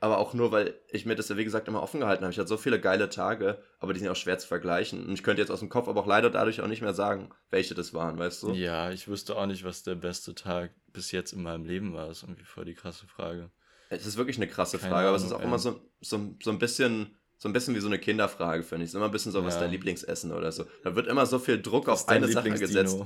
Aber 0.00 0.18
auch 0.18 0.32
nur, 0.32 0.52
weil 0.52 0.74
ich 0.90 1.06
mir 1.06 1.16
das 1.16 1.28
ja, 1.28 1.36
wie 1.36 1.44
gesagt, 1.44 1.66
immer 1.66 1.82
offen 1.82 2.00
gehalten 2.00 2.22
habe. 2.22 2.32
Ich 2.32 2.38
hatte 2.38 2.48
so 2.48 2.56
viele 2.56 2.80
geile 2.80 3.08
Tage, 3.08 3.58
aber 3.80 3.92
die 3.92 4.00
sind 4.00 4.08
auch 4.08 4.16
schwer 4.16 4.38
zu 4.38 4.46
vergleichen. 4.46 5.06
Und 5.06 5.12
ich 5.12 5.24
könnte 5.24 5.42
jetzt 5.42 5.50
aus 5.50 5.58
dem 5.58 5.68
Kopf 5.68 5.88
aber 5.88 6.00
auch 6.00 6.06
leider 6.06 6.30
dadurch 6.30 6.60
auch 6.60 6.68
nicht 6.68 6.82
mehr 6.82 6.94
sagen, 6.94 7.30
welche 7.50 7.74
das 7.74 7.94
waren, 7.94 8.18
weißt 8.18 8.44
du? 8.44 8.52
Ja, 8.52 8.90
ich 8.90 9.08
wüsste 9.08 9.36
auch 9.36 9.46
nicht, 9.46 9.64
was 9.64 9.82
der 9.82 9.96
beste 9.96 10.34
Tag 10.34 10.70
bis 10.92 11.10
jetzt 11.10 11.32
in 11.32 11.42
meinem 11.42 11.64
Leben 11.64 11.94
war. 11.94 12.06
Das 12.06 12.18
ist 12.18 12.22
irgendwie 12.24 12.44
voll 12.44 12.64
die 12.64 12.74
krasse 12.74 13.06
Frage. 13.06 13.50
Es 13.90 14.06
ist 14.06 14.16
wirklich 14.16 14.36
eine 14.36 14.46
krasse 14.46 14.78
Keine 14.78 14.90
Frage, 14.90 15.08
Ahnung, 15.08 15.08
aber 15.08 15.16
es 15.16 15.24
ist 15.24 15.32
auch 15.32 15.40
ey. 15.40 15.46
immer 15.46 15.58
so, 15.58 15.80
so, 16.00 16.34
so 16.42 16.50
ein 16.50 16.58
bisschen 16.58 17.16
so 17.38 17.48
ein 17.48 17.52
bisschen 17.52 17.76
wie 17.76 17.80
so 17.80 17.86
eine 17.86 18.00
Kinderfrage, 18.00 18.64
finde 18.64 18.82
ich. 18.82 18.88
Es 18.88 18.94
ist 18.94 18.96
immer 18.96 19.06
ein 19.06 19.12
bisschen 19.12 19.30
so, 19.30 19.44
was 19.44 19.54
ja. 19.54 19.60
dein 19.60 19.70
Lieblingsessen 19.70 20.32
oder 20.32 20.50
so. 20.50 20.64
Da 20.82 20.96
wird 20.96 21.06
immer 21.06 21.24
so 21.24 21.38
viel 21.38 21.62
Druck 21.62 21.88
auf 21.88 22.08
eine 22.08 22.26
Sache 22.26 22.50
gesetzt. 22.50 22.98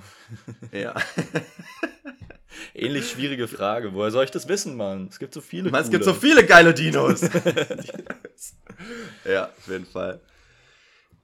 ja. 0.72 0.94
Ähnlich 2.74 3.10
schwierige 3.10 3.48
Frage. 3.48 3.94
Woher 3.94 4.10
soll 4.10 4.24
ich 4.24 4.30
das 4.30 4.48
wissen, 4.48 4.76
Mann? 4.76 5.08
Es 5.10 5.18
gibt 5.18 5.34
so 5.34 5.40
viele. 5.40 5.70
Mann, 5.70 5.82
es 5.82 5.90
gibt 5.90 6.04
so 6.04 6.14
viele 6.14 6.44
geile 6.44 6.74
Dinos. 6.74 7.22
ja, 9.24 9.46
auf 9.46 9.68
jeden 9.68 9.86
Fall. 9.86 10.20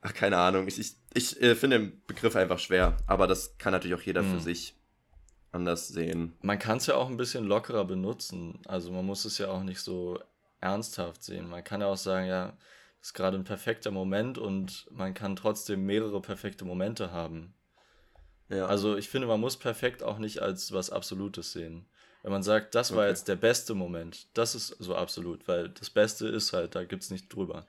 Ach, 0.01 0.13
keine 0.13 0.37
Ahnung. 0.37 0.67
Ich, 0.67 0.79
ich, 0.79 0.95
ich 1.13 1.41
äh, 1.41 1.55
finde 1.55 1.79
den 1.79 2.01
Begriff 2.07 2.35
einfach 2.35 2.59
schwer. 2.59 2.97
Aber 3.07 3.27
das 3.27 3.57
kann 3.57 3.73
natürlich 3.73 3.95
auch 3.95 4.05
jeder 4.05 4.21
hm. 4.21 4.33
für 4.33 4.39
sich 4.39 4.75
anders 5.51 5.87
sehen. 5.87 6.33
Man 6.41 6.59
kann 6.59 6.77
es 6.77 6.87
ja 6.87 6.95
auch 6.95 7.09
ein 7.09 7.17
bisschen 7.17 7.45
lockerer 7.45 7.85
benutzen. 7.85 8.59
Also 8.65 8.91
man 8.91 9.05
muss 9.05 9.25
es 9.25 9.37
ja 9.37 9.49
auch 9.49 9.63
nicht 9.63 9.79
so 9.79 10.19
ernsthaft 10.61 11.23
sehen. 11.23 11.49
Man 11.49 11.63
kann 11.63 11.81
ja 11.81 11.87
auch 11.87 11.97
sagen, 11.97 12.27
ja, 12.27 12.57
ist 13.01 13.13
gerade 13.13 13.37
ein 13.37 13.45
perfekter 13.45 13.91
Moment 13.91 14.37
und 14.37 14.87
man 14.91 15.13
kann 15.13 15.35
trotzdem 15.35 15.85
mehrere 15.85 16.21
perfekte 16.21 16.65
Momente 16.65 17.11
haben. 17.11 17.53
Ja. 18.49 18.65
Also 18.65 18.97
ich 18.97 19.09
finde, 19.09 19.27
man 19.27 19.39
muss 19.39 19.57
perfekt 19.57 20.03
auch 20.03 20.17
nicht 20.17 20.41
als 20.41 20.71
was 20.73 20.89
Absolutes 20.89 21.53
sehen. 21.53 21.85
Wenn 22.23 22.31
man 22.31 22.43
sagt, 22.43 22.75
das 22.75 22.91
war 22.91 22.99
okay. 22.99 23.09
jetzt 23.09 23.27
der 23.27 23.37
beste 23.37 23.73
Moment, 23.75 24.27
das 24.33 24.53
ist 24.53 24.75
so 24.79 24.95
absolut, 24.95 25.47
weil 25.47 25.69
das 25.69 25.89
Beste 25.89 26.27
ist 26.27 26.51
halt, 26.51 26.75
da 26.75 26.83
gibt 26.83 27.03
es 27.03 27.11
nicht 27.11 27.33
drüber. 27.33 27.65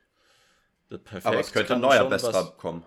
Aber 1.22 1.38
es 1.38 1.52
könnte 1.52 1.74
ein 1.74 1.80
neuer 1.80 2.08
Bester 2.08 2.52
kommen. 2.56 2.84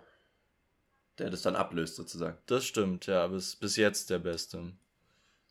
der 1.20 1.30
das 1.30 1.42
dann 1.42 1.56
ablöst, 1.56 1.96
sozusagen. 1.96 2.38
Das 2.48 2.66
stimmt, 2.66 3.06
ja, 3.08 3.24
aber 3.24 3.38
ist 3.38 3.62
bis 3.62 3.78
jetzt 3.78 4.10
der 4.10 4.20
beste. 4.20 4.74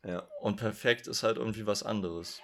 Ja. 0.05 0.27
Und 0.41 0.57
perfekt 0.57 1.07
ist 1.07 1.23
halt 1.23 1.37
irgendwie 1.37 1.65
was 1.65 1.81
anderes. 1.81 2.41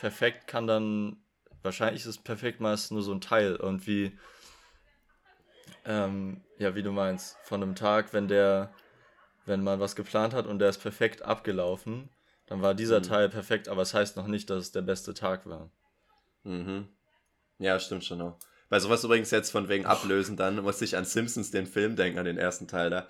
Perfekt 0.00 0.48
kann 0.48 0.66
dann, 0.66 1.22
wahrscheinlich 1.62 2.04
ist 2.06 2.24
perfekt 2.24 2.60
meist 2.60 2.90
nur 2.90 3.02
so 3.02 3.12
ein 3.12 3.20
Teil, 3.20 3.54
irgendwie, 3.54 4.18
ähm, 5.84 6.42
ja, 6.58 6.74
wie 6.74 6.82
du 6.82 6.90
meinst, 6.90 7.36
von 7.44 7.62
einem 7.62 7.76
Tag, 7.76 8.12
wenn 8.12 8.26
der, 8.26 8.72
wenn 9.46 9.62
man 9.62 9.80
was 9.80 9.96
geplant 9.96 10.34
hat 10.34 10.46
und 10.46 10.58
der 10.58 10.68
ist 10.68 10.78
perfekt 10.78 11.22
abgelaufen, 11.22 12.08
dann 12.46 12.62
war 12.62 12.74
dieser 12.74 12.98
Mhm. 12.98 13.04
Teil 13.04 13.28
perfekt, 13.28 13.68
aber 13.68 13.82
es 13.82 13.94
heißt 13.94 14.16
noch 14.16 14.26
nicht, 14.26 14.50
dass 14.50 14.58
es 14.64 14.72
der 14.72 14.82
beste 14.82 15.14
Tag 15.14 15.46
war. 15.46 15.70
Mhm. 16.44 16.88
Ja, 17.58 17.78
stimmt 17.78 18.04
schon 18.04 18.20
auch. 18.20 18.36
Bei 18.68 18.80
sowas 18.80 19.04
übrigens 19.04 19.30
jetzt 19.30 19.50
von 19.50 19.68
wegen 19.68 19.86
Ablösen, 19.86 20.36
dann 20.36 20.56
musste 20.62 20.84
ich 20.84 20.96
an 20.96 21.04
Simpsons 21.04 21.50
den 21.50 21.66
Film 21.66 21.94
denken, 21.94 22.18
an 22.18 22.24
den 22.24 22.38
ersten 22.38 22.66
Teil 22.68 22.90
da. 22.90 23.06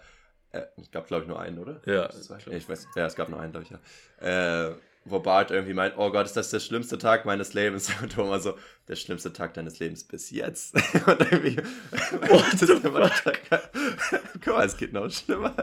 Äh, 0.51 0.62
es 0.76 0.91
gab, 0.91 1.07
glaube 1.07 1.22
ich, 1.22 1.28
nur 1.28 1.41
einen, 1.41 1.59
oder? 1.59 1.80
Ja. 1.87 2.11
Ich 2.51 2.68
weiß, 2.68 2.89
ja, 2.97 3.07
es 3.07 3.14
gab 3.14 3.28
nur 3.28 3.41
einen, 3.41 3.53
glaube 3.53 3.66
ich, 3.66 3.70
ja. 3.70 4.68
Äh, 4.70 4.74
wo 5.05 5.18
Bart 5.18 5.50
irgendwie 5.50 5.74
meint, 5.74 5.94
oh 5.96 6.11
Gott, 6.11 6.26
ist 6.26 6.36
das 6.36 6.50
der 6.50 6.61
schlimmste 6.61 6.98
Tag 6.98 7.24
meines 7.24 7.55
Lebens? 7.55 7.90
Und 8.03 8.12
Thomas 8.12 8.44
so, 8.44 8.57
der 8.88 8.96
schlimmste 8.96 9.32
Tag 9.32 9.55
deines 9.55 9.78
Lebens 9.78 10.05
bis 10.05 10.30
jetzt. 10.30 10.74
Und 11.07 11.20
irgendwie, 11.20 11.57
immer 12.84 13.11
total 13.11 13.38
geil. 13.50 13.62
Guck 14.44 14.55
mal, 14.55 14.66
es 14.66 14.76
geht 14.76 14.92
noch 14.92 15.11
schlimmer. 15.11 15.55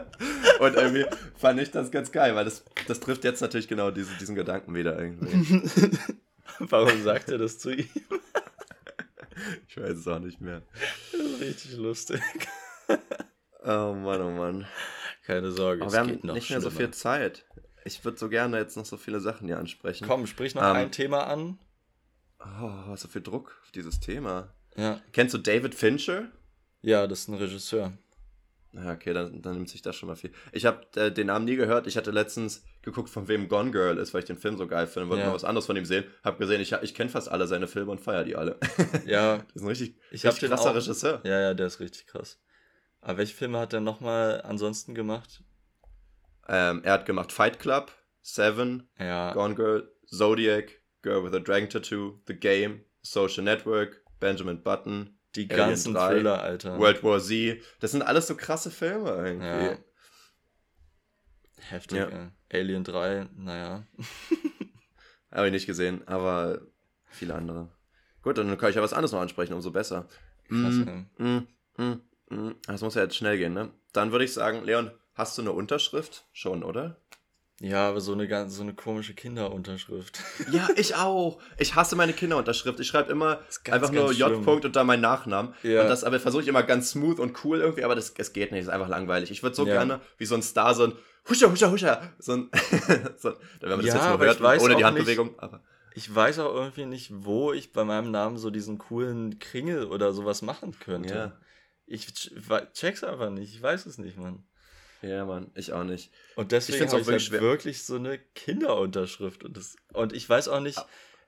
Und 0.60 0.74
irgendwie 0.74 1.06
fand 1.36 1.60
ich 1.60 1.70
das 1.70 1.90
ganz 1.90 2.12
geil, 2.12 2.34
weil 2.34 2.44
das, 2.44 2.64
das 2.86 3.00
trifft 3.00 3.24
jetzt 3.24 3.40
natürlich 3.40 3.68
genau 3.68 3.90
diese, 3.90 4.14
diesen 4.18 4.34
Gedanken 4.34 4.74
wieder 4.74 4.98
irgendwie. 4.98 5.62
Warum 6.58 7.02
sagt 7.02 7.30
er 7.30 7.38
das 7.38 7.58
zu 7.58 7.70
ihm? 7.70 7.88
Ich 9.68 9.76
weiß 9.76 9.96
es 9.96 10.08
auch 10.08 10.18
nicht 10.18 10.40
mehr. 10.40 10.62
Das 11.12 11.20
ist 11.20 11.40
richtig 11.40 11.76
lustig. 11.76 12.20
Oh 13.62 13.94
Mann, 13.94 14.20
oh 14.20 14.30
Mann. 14.30 14.66
Keine 15.26 15.50
Sorge, 15.52 15.82
Aber 15.82 15.88
es 15.88 15.92
wir 15.92 16.00
haben 16.00 16.34
nicht 16.34 16.50
mehr 16.50 16.60
so 16.60 16.70
schlimmer. 16.70 16.86
viel 16.86 16.90
Zeit. 16.90 17.44
Ich 17.92 18.04
würde 18.04 18.18
so 18.18 18.28
gerne 18.28 18.58
jetzt 18.58 18.76
noch 18.76 18.84
so 18.84 18.96
viele 18.96 19.20
Sachen 19.20 19.46
hier 19.48 19.58
ansprechen. 19.58 20.06
Komm, 20.06 20.26
sprich 20.26 20.54
noch 20.54 20.62
Ähm, 20.62 20.76
ein 20.76 20.92
Thema 20.92 21.24
an. 21.26 21.58
Oh, 22.38 22.94
so 22.96 23.08
viel 23.08 23.20
Druck 23.22 23.60
auf 23.64 23.70
dieses 23.72 23.98
Thema. 24.00 24.54
Ja. 24.76 25.00
Kennst 25.12 25.34
du 25.34 25.38
David 25.38 25.74
Fincher? 25.74 26.28
ja, 26.82 27.06
das 27.06 27.20
ist 27.20 27.28
ein 27.28 27.34
Regisseur. 27.34 27.92
Ja, 28.72 28.92
okay, 28.92 29.12
dann, 29.12 29.42
dann 29.42 29.54
nimmt 29.54 29.68
sich 29.68 29.82
das 29.82 29.96
schon 29.96 30.08
mal 30.08 30.14
viel. 30.14 30.30
Ich 30.52 30.64
habe 30.64 30.86
äh, 30.94 31.10
den 31.10 31.26
Namen 31.26 31.44
nie 31.44 31.56
gehört. 31.56 31.88
Ich 31.88 31.96
hatte 31.96 32.12
letztens 32.12 32.62
geguckt, 32.82 33.10
von 33.10 33.26
wem 33.26 33.48
Gone 33.48 33.72
Girl 33.72 33.98
ist, 33.98 34.14
weil 34.14 34.20
ich 34.20 34.26
den 34.26 34.38
Film 34.38 34.56
so 34.56 34.68
geil 34.68 34.86
finde. 34.86 35.08
Wollte 35.08 35.22
Ja. 35.22 35.28
mal 35.28 35.34
was 35.34 35.42
anderes 35.44 35.66
von 35.66 35.76
ihm 35.76 35.84
sehen. 35.84 36.04
Hab 36.22 36.38
gesehen, 36.38 36.60
ich, 36.60 36.70
ich 36.72 36.94
kenne 36.94 37.10
fast 37.10 37.28
alle 37.28 37.48
seine 37.48 37.66
Filme 37.66 37.90
und 37.90 38.00
feiere 38.00 38.22
die 38.22 38.36
alle. 38.36 38.58
Ja, 39.06 39.38
das 39.38 39.56
ist 39.56 39.62
ein 39.62 39.68
richtig, 39.68 39.96
Ich 40.12 40.24
hab 40.24 40.32
richtig 40.34 40.48
den 40.48 40.54
krasser 40.56 40.70
auch- 40.70 40.76
Regisseur. 40.76 41.20
ja, 41.24 41.40
ja, 41.40 41.54
der 41.54 41.66
ist 41.66 41.80
richtig 41.80 42.06
krass. 42.06 42.38
Aber 43.00 43.18
welche 43.18 43.34
Filme 43.34 43.58
hat 43.58 43.72
er 43.72 43.80
nochmal 43.80 44.40
ansonsten 44.42 44.94
gemacht? 44.94 45.42
Ähm, 46.52 46.82
er 46.82 46.94
hat 46.94 47.06
gemacht 47.06 47.30
Fight 47.32 47.60
Club, 47.60 47.92
Seven, 48.22 48.88
Ja, 48.98 49.32
Gone 49.32 49.54
Girl, 49.54 49.88
Zodiac, 50.06 50.72
Girl 51.02 51.22
with 51.24 51.32
a 51.34 51.38
Dragon 51.38 51.68
Tattoo, 51.70 52.20
The 52.26 52.34
Game, 52.34 52.84
Social 53.02 53.44
Network, 53.44 54.02
Benjamin 54.18 54.60
Button, 54.62 55.16
die 55.36 55.48
Alien 55.48 55.56
ganzen 55.68 55.94
3, 55.94 56.08
Thriller, 56.08 56.42
Alter. 56.42 56.78
World 56.80 57.04
War 57.04 57.20
Z. 57.20 57.62
Das 57.78 57.92
sind 57.92 58.02
alles 58.02 58.26
so 58.26 58.36
krasse 58.36 58.70
Filme 58.72 59.10
irgendwie. 59.10 59.46
Ja. 59.46 59.78
Heftig, 61.68 61.98
Ja. 61.98 62.08
ey. 62.08 62.60
Alien 62.60 62.82
3, 62.84 63.28
naja. 63.36 63.86
Habe 65.30 65.46
ich 65.46 65.52
nicht 65.52 65.66
gesehen, 65.66 66.06
aber 66.08 66.60
viele 67.06 67.34
andere. 67.34 67.70
Gut, 68.22 68.38
dann 68.38 68.58
kann 68.58 68.70
ich 68.70 68.76
ja 68.76 68.82
was 68.82 68.92
anderes 68.92 69.12
noch 69.12 69.20
ansprechen, 69.20 69.52
umso 69.54 69.70
besser. 69.70 70.08
Krass, 70.48 70.74
Mm, 70.74 71.06
mm, 71.18 71.46
mm, 71.76 72.00
mm. 72.30 72.54
Das 72.66 72.80
muss 72.80 72.96
ja 72.96 73.02
jetzt 73.02 73.14
schnell 73.16 73.38
gehen, 73.38 73.52
ne? 73.54 73.70
Dann 73.92 74.10
würde 74.10 74.24
ich 74.24 74.32
sagen, 74.32 74.64
Leon, 74.64 74.90
hast 75.20 75.38
du 75.38 75.42
eine 75.42 75.52
Unterschrift? 75.52 76.24
Schon, 76.32 76.64
oder? 76.64 76.96
Ja, 77.62 77.90
aber 77.90 78.00
so 78.00 78.12
eine 78.14 78.26
ganz, 78.26 78.54
so 78.56 78.62
eine 78.62 78.72
komische 78.74 79.12
Kinderunterschrift. 79.12 80.18
Ja, 80.50 80.68
ich 80.76 80.96
auch. 80.96 81.40
Ich 81.58 81.74
hasse 81.74 81.94
meine 81.94 82.14
Kinderunterschrift. 82.14 82.80
Ich 82.80 82.86
schreibe 82.88 83.12
immer 83.12 83.36
ganz, 83.64 83.68
einfach 83.68 83.92
nur 83.92 84.06
ganz 84.06 84.18
J. 84.18 84.28
schlimm. 84.28 84.44
-Punkt 84.44 84.64
und 84.64 84.76
dann 84.76 84.86
meinen 84.86 85.02
Nachnamen. 85.02 85.54
Ja. 85.62 85.82
Und 85.82 85.88
das 85.88 86.02
aber 86.02 86.18
versuche 86.20 86.42
ich 86.42 86.48
immer 86.48 86.62
ganz 86.62 86.90
smooth 86.92 87.20
und 87.20 87.44
cool 87.44 87.60
irgendwie, 87.60 87.84
aber 87.84 87.94
das, 87.94 88.14
das 88.14 88.32
geht 88.32 88.50
nicht, 88.50 88.60
das 88.62 88.68
ist 88.68 88.72
einfach 88.72 88.88
langweilig. 88.88 89.30
Ich 89.30 89.42
würde 89.42 89.54
so 89.54 89.66
Ja. 89.66 89.74
gerne 89.74 90.00
wie 90.16 90.24
so 90.24 90.34
ein 90.34 90.42
Star, 90.42 90.74
so 90.74 90.84
ein 90.84 90.92
Huscha, 91.28 91.50
Huscha, 91.50 91.70
Huscha. 91.70 92.14
So 92.18 92.32
ein, 92.32 92.50
so, 93.18 93.34
wenn 93.60 93.68
man 93.68 93.78
das 93.80 93.88
Ja, 93.88 93.94
jetzt 93.96 94.08
nur 94.08 94.18
hört, 94.18 94.40
weiß 94.40 94.62
ohne 94.62 94.76
die 94.76 94.84
Handbewegung. 94.86 95.38
Aber, 95.38 95.62
Ich 95.94 96.12
weiß 96.14 96.38
auch 96.38 96.54
irgendwie 96.54 96.86
nicht, 96.86 97.10
wo 97.12 97.52
ich 97.52 97.72
bei 97.72 97.84
meinem 97.84 98.10
Namen 98.10 98.38
so 98.38 98.48
diesen 98.48 98.78
coolen 98.78 99.38
Kringel 99.38 99.84
oder 99.84 100.14
sowas 100.14 100.40
machen 100.40 100.74
könnte. 100.80 101.14
ja. 101.14 101.32
Ich 101.92 102.06
check's 102.72 103.02
einfach 103.02 103.30
nicht. 103.30 103.52
Ich 103.52 103.60
weiß 103.60 103.84
es 103.86 103.98
nicht, 103.98 104.16
Mann. 104.16 104.44
Ja, 105.02 105.24
Mann, 105.24 105.50
ich 105.54 105.72
auch 105.72 105.84
nicht. 105.84 106.12
Und 106.36 106.52
deswegen 106.52 106.78
find's 106.78 106.92
habe 106.92 107.02
auch 107.02 107.06
ich 107.08 107.12
halt 107.12 107.30
wirklich 107.30 107.40
wirklich 107.40 107.84
so 107.84 107.96
eine 107.96 108.18
Kinderunterschrift. 108.18 109.44
Und, 109.44 109.56
das, 109.56 109.76
und 109.92 110.12
ich 110.12 110.28
weiß 110.28 110.48
auch 110.48 110.60
nicht, 110.60 110.78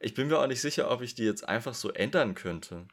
ich 0.01 0.15
bin 0.15 0.29
mir 0.29 0.39
auch 0.39 0.47
nicht 0.47 0.61
sicher, 0.61 0.91
ob 0.91 1.03
ich 1.03 1.15
die 1.15 1.25
jetzt 1.25 1.49
einfach 1.49 1.75
so 1.75 1.91
ändern 1.91 2.35
könnte. 2.35 2.87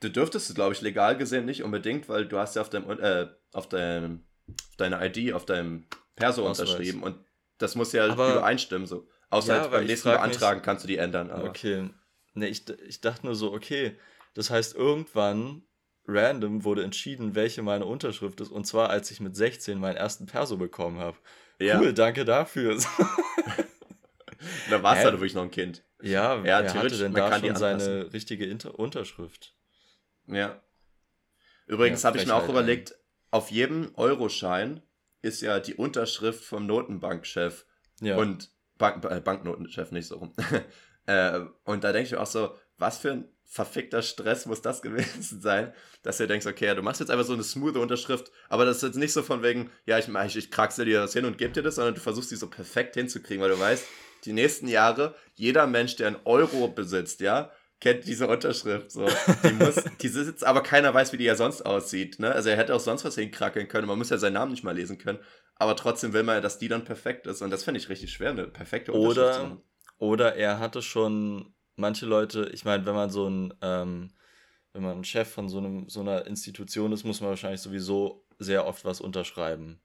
Du 0.00 0.10
dürftest 0.10 0.48
es, 0.48 0.54
glaube 0.54 0.74
ich, 0.74 0.80
legal 0.80 1.16
gesehen 1.16 1.44
nicht 1.44 1.62
unbedingt, 1.62 2.08
weil 2.08 2.26
du 2.26 2.38
hast 2.38 2.56
ja 2.56 2.62
auf 2.62 2.70
deinem, 2.70 2.90
äh, 3.00 3.28
auf 3.52 3.68
deinem, 3.68 4.24
auf 4.48 4.76
deiner 4.76 5.00
ID, 5.04 5.32
auf 5.32 5.46
deinem 5.46 5.86
Perso 6.16 6.46
Ausweis. 6.46 6.68
unterschrieben 6.70 7.02
und 7.02 7.16
das 7.58 7.74
muss 7.76 7.92
ja 7.92 8.06
Aber- 8.06 8.32
übereinstimmen 8.32 8.86
so. 8.86 9.08
Außer 9.30 9.54
Ja, 9.54 9.60
halt 9.62 9.70
beim 9.70 9.86
nächsten 9.86 10.08
frag 10.10 10.20
mich- 10.20 10.30
Beantragen 10.32 10.62
kannst 10.62 10.84
du 10.84 10.88
die 10.88 10.98
ändern. 10.98 11.30
Aber 11.30 11.48
Okay. 11.48 11.88
Ne, 12.34 12.48
ich, 12.48 12.68
ich 12.86 13.00
dachte 13.00 13.24
nur 13.26 13.34
so, 13.34 13.52
okay, 13.52 13.96
das 14.34 14.50
heißt, 14.50 14.74
irgendwann 14.74 15.62
random 16.06 16.64
wurde 16.64 16.82
entschieden, 16.82 17.34
welche 17.34 17.62
meine 17.62 17.84
Unterschrift 17.86 18.40
ist. 18.40 18.50
Und 18.50 18.66
zwar, 18.66 18.90
als 18.90 19.10
ich 19.10 19.20
mit 19.20 19.36
16 19.36 19.78
meinen 19.78 19.96
ersten 19.96 20.26
Perso 20.26 20.56
bekommen 20.56 20.98
habe. 20.98 21.16
ja, 21.58 21.78
Cool, 21.80 21.92
danke 21.92 22.24
dafür. 22.24 22.76
da 24.70 24.82
warst 24.82 24.98
Hä? 25.00 25.04
du 25.04 25.10
halt 25.10 25.20
wirklich 25.20 25.34
noch 25.34 25.42
ein 25.42 25.50
Kind. 25.50 25.84
ja, 26.00 26.36
Ja, 26.44 26.62
wer 26.62 26.74
hatte 26.74 26.98
denn 26.98 27.14
da 27.14 27.38
schon 27.38 27.56
seine 27.56 28.12
richtige 28.12 28.46
Inter 28.46 28.78
Unterschrift? 28.78 29.54
Ja. 30.26 30.60
Übrigens 31.66 32.02
Ja, 32.02 32.08
habe 32.08 32.18
ich 32.18 32.26
mir 32.26 32.34
auch 32.34 32.44
ey. 32.44 32.50
überlegt, 32.50 32.94
auf 33.30 33.50
jedem 33.50 33.92
Euroschein 33.96 34.82
ist 35.22 35.40
ja 35.40 35.60
die 35.60 35.74
Unterschrift 35.74 36.44
vom 36.44 36.66
Notenbankchef 36.66 37.64
Ja. 38.00 38.16
und 38.16 38.50
Bank, 38.78 39.04
äh, 39.04 39.20
Banknotenchef 39.20 39.92
nicht 39.92 40.06
so 40.08 40.16
rum. 40.16 40.34
äh, 41.06 41.40
und 41.64 41.84
da 41.84 41.92
denke 41.92 42.06
ich 42.06 42.12
mir 42.12 42.20
auch 42.20 42.26
so, 42.26 42.56
was 42.78 42.98
für 42.98 43.12
ein 43.12 43.28
verfickter 43.52 44.00
Stress 44.02 44.46
muss 44.46 44.62
das 44.62 44.80
gewesen 44.86 45.40
sein, 45.40 45.72
dass 46.02 46.16
du 46.16 46.26
denkst, 46.26 46.46
okay, 46.46 46.66
ja, 46.66 46.74
du 46.74 46.82
machst 46.82 47.00
jetzt 47.00 47.10
einfach 47.10 47.26
so 47.26 47.34
eine 47.34 47.42
smooth 47.42 47.76
Unterschrift, 47.76 48.30
aber 48.48 48.64
das 48.64 48.76
ist 48.78 48.82
jetzt 48.82 48.96
nicht 48.96 49.12
so 49.12 49.22
von 49.22 49.42
wegen, 49.42 49.70
ja, 49.84 49.98
ich, 49.98 50.08
mach- 50.08 50.24
ich, 50.24 50.36
ich 50.36 50.50
kraxel 50.50 50.86
dir 50.86 51.00
das 51.00 51.12
hin 51.12 51.26
und 51.26 51.36
gebe 51.36 51.52
dir 51.52 51.62
das, 51.62 51.74
sondern 51.74 51.94
du 51.94 52.00
versuchst 52.00 52.30
die 52.30 52.36
so 52.36 52.48
perfekt 52.48 52.94
hinzukriegen, 52.94 53.42
weil 53.42 53.50
du 53.50 53.58
weißt, 53.60 53.84
die 54.24 54.32
nächsten 54.32 54.68
Jahre, 54.68 55.14
jeder 55.34 55.66
Mensch, 55.66 55.96
der 55.96 56.06
einen 56.06 56.20
Euro 56.24 56.68
besitzt, 56.68 57.20
ja, 57.20 57.50
kennt 57.80 58.06
diese 58.06 58.28
Unterschrift 58.28 58.90
so. 58.92 59.06
Die 59.42 59.52
muss, 59.52 59.74
die 60.00 60.08
sitzt, 60.08 60.44
aber 60.44 60.62
keiner 60.62 60.94
weiß, 60.94 61.12
wie 61.12 61.16
die 61.18 61.24
ja 61.24 61.34
sonst 61.34 61.62
aussieht. 61.66 62.20
Ne? 62.20 62.32
Also 62.32 62.48
er 62.48 62.56
hätte 62.56 62.74
auch 62.74 62.80
sonst 62.80 63.04
was 63.04 63.16
hinkrackeln 63.16 63.66
können. 63.66 63.88
Man 63.88 63.98
muss 63.98 64.10
ja 64.10 64.18
seinen 64.18 64.34
Namen 64.34 64.52
nicht 64.52 64.62
mal 64.62 64.76
lesen 64.76 64.98
können. 64.98 65.18
Aber 65.56 65.74
trotzdem 65.74 66.12
will 66.12 66.22
man 66.22 66.36
ja, 66.36 66.40
dass 66.40 66.58
die 66.58 66.68
dann 66.68 66.84
perfekt 66.84 67.26
ist. 67.26 67.42
Und 67.42 67.50
das 67.50 67.64
finde 67.64 67.80
ich 67.80 67.88
richtig 67.88 68.12
schwer, 68.12 68.30
eine 68.30 68.46
perfekte 68.46 68.92
Unterschrift 68.92 69.34
zu 69.34 69.40
Oder, 69.40 69.48
machen. 69.48 69.62
oder 69.98 70.36
er 70.36 70.60
hatte 70.60 70.80
schon 70.80 71.52
manche 71.82 72.06
Leute, 72.06 72.48
ich 72.54 72.64
meine, 72.64 72.86
wenn 72.86 72.94
man 72.94 73.10
so 73.10 73.28
ein, 73.28 73.52
ähm, 73.60 74.10
wenn 74.72 74.82
man 74.82 74.98
ein 74.98 75.04
Chef 75.04 75.28
von 75.28 75.50
so, 75.50 75.58
einem, 75.58 75.88
so 75.90 76.00
einer 76.00 76.26
Institution 76.26 76.92
ist, 76.92 77.04
muss 77.04 77.20
man 77.20 77.28
wahrscheinlich 77.28 77.60
sowieso 77.60 78.24
sehr 78.38 78.66
oft 78.66 78.86
was 78.86 79.00
unterschreiben. 79.02 79.80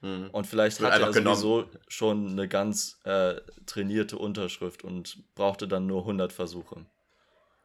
Mhm. 0.00 0.30
Und 0.32 0.46
vielleicht 0.46 0.80
hat 0.80 1.00
er 1.00 1.12
genommen. 1.12 1.36
sowieso 1.36 1.70
schon 1.86 2.30
eine 2.30 2.48
ganz 2.48 2.98
äh, 3.04 3.36
trainierte 3.66 4.18
Unterschrift 4.18 4.82
und 4.82 5.34
brauchte 5.34 5.68
dann 5.68 5.86
nur 5.86 6.00
100 6.00 6.32
Versuche. 6.32 6.86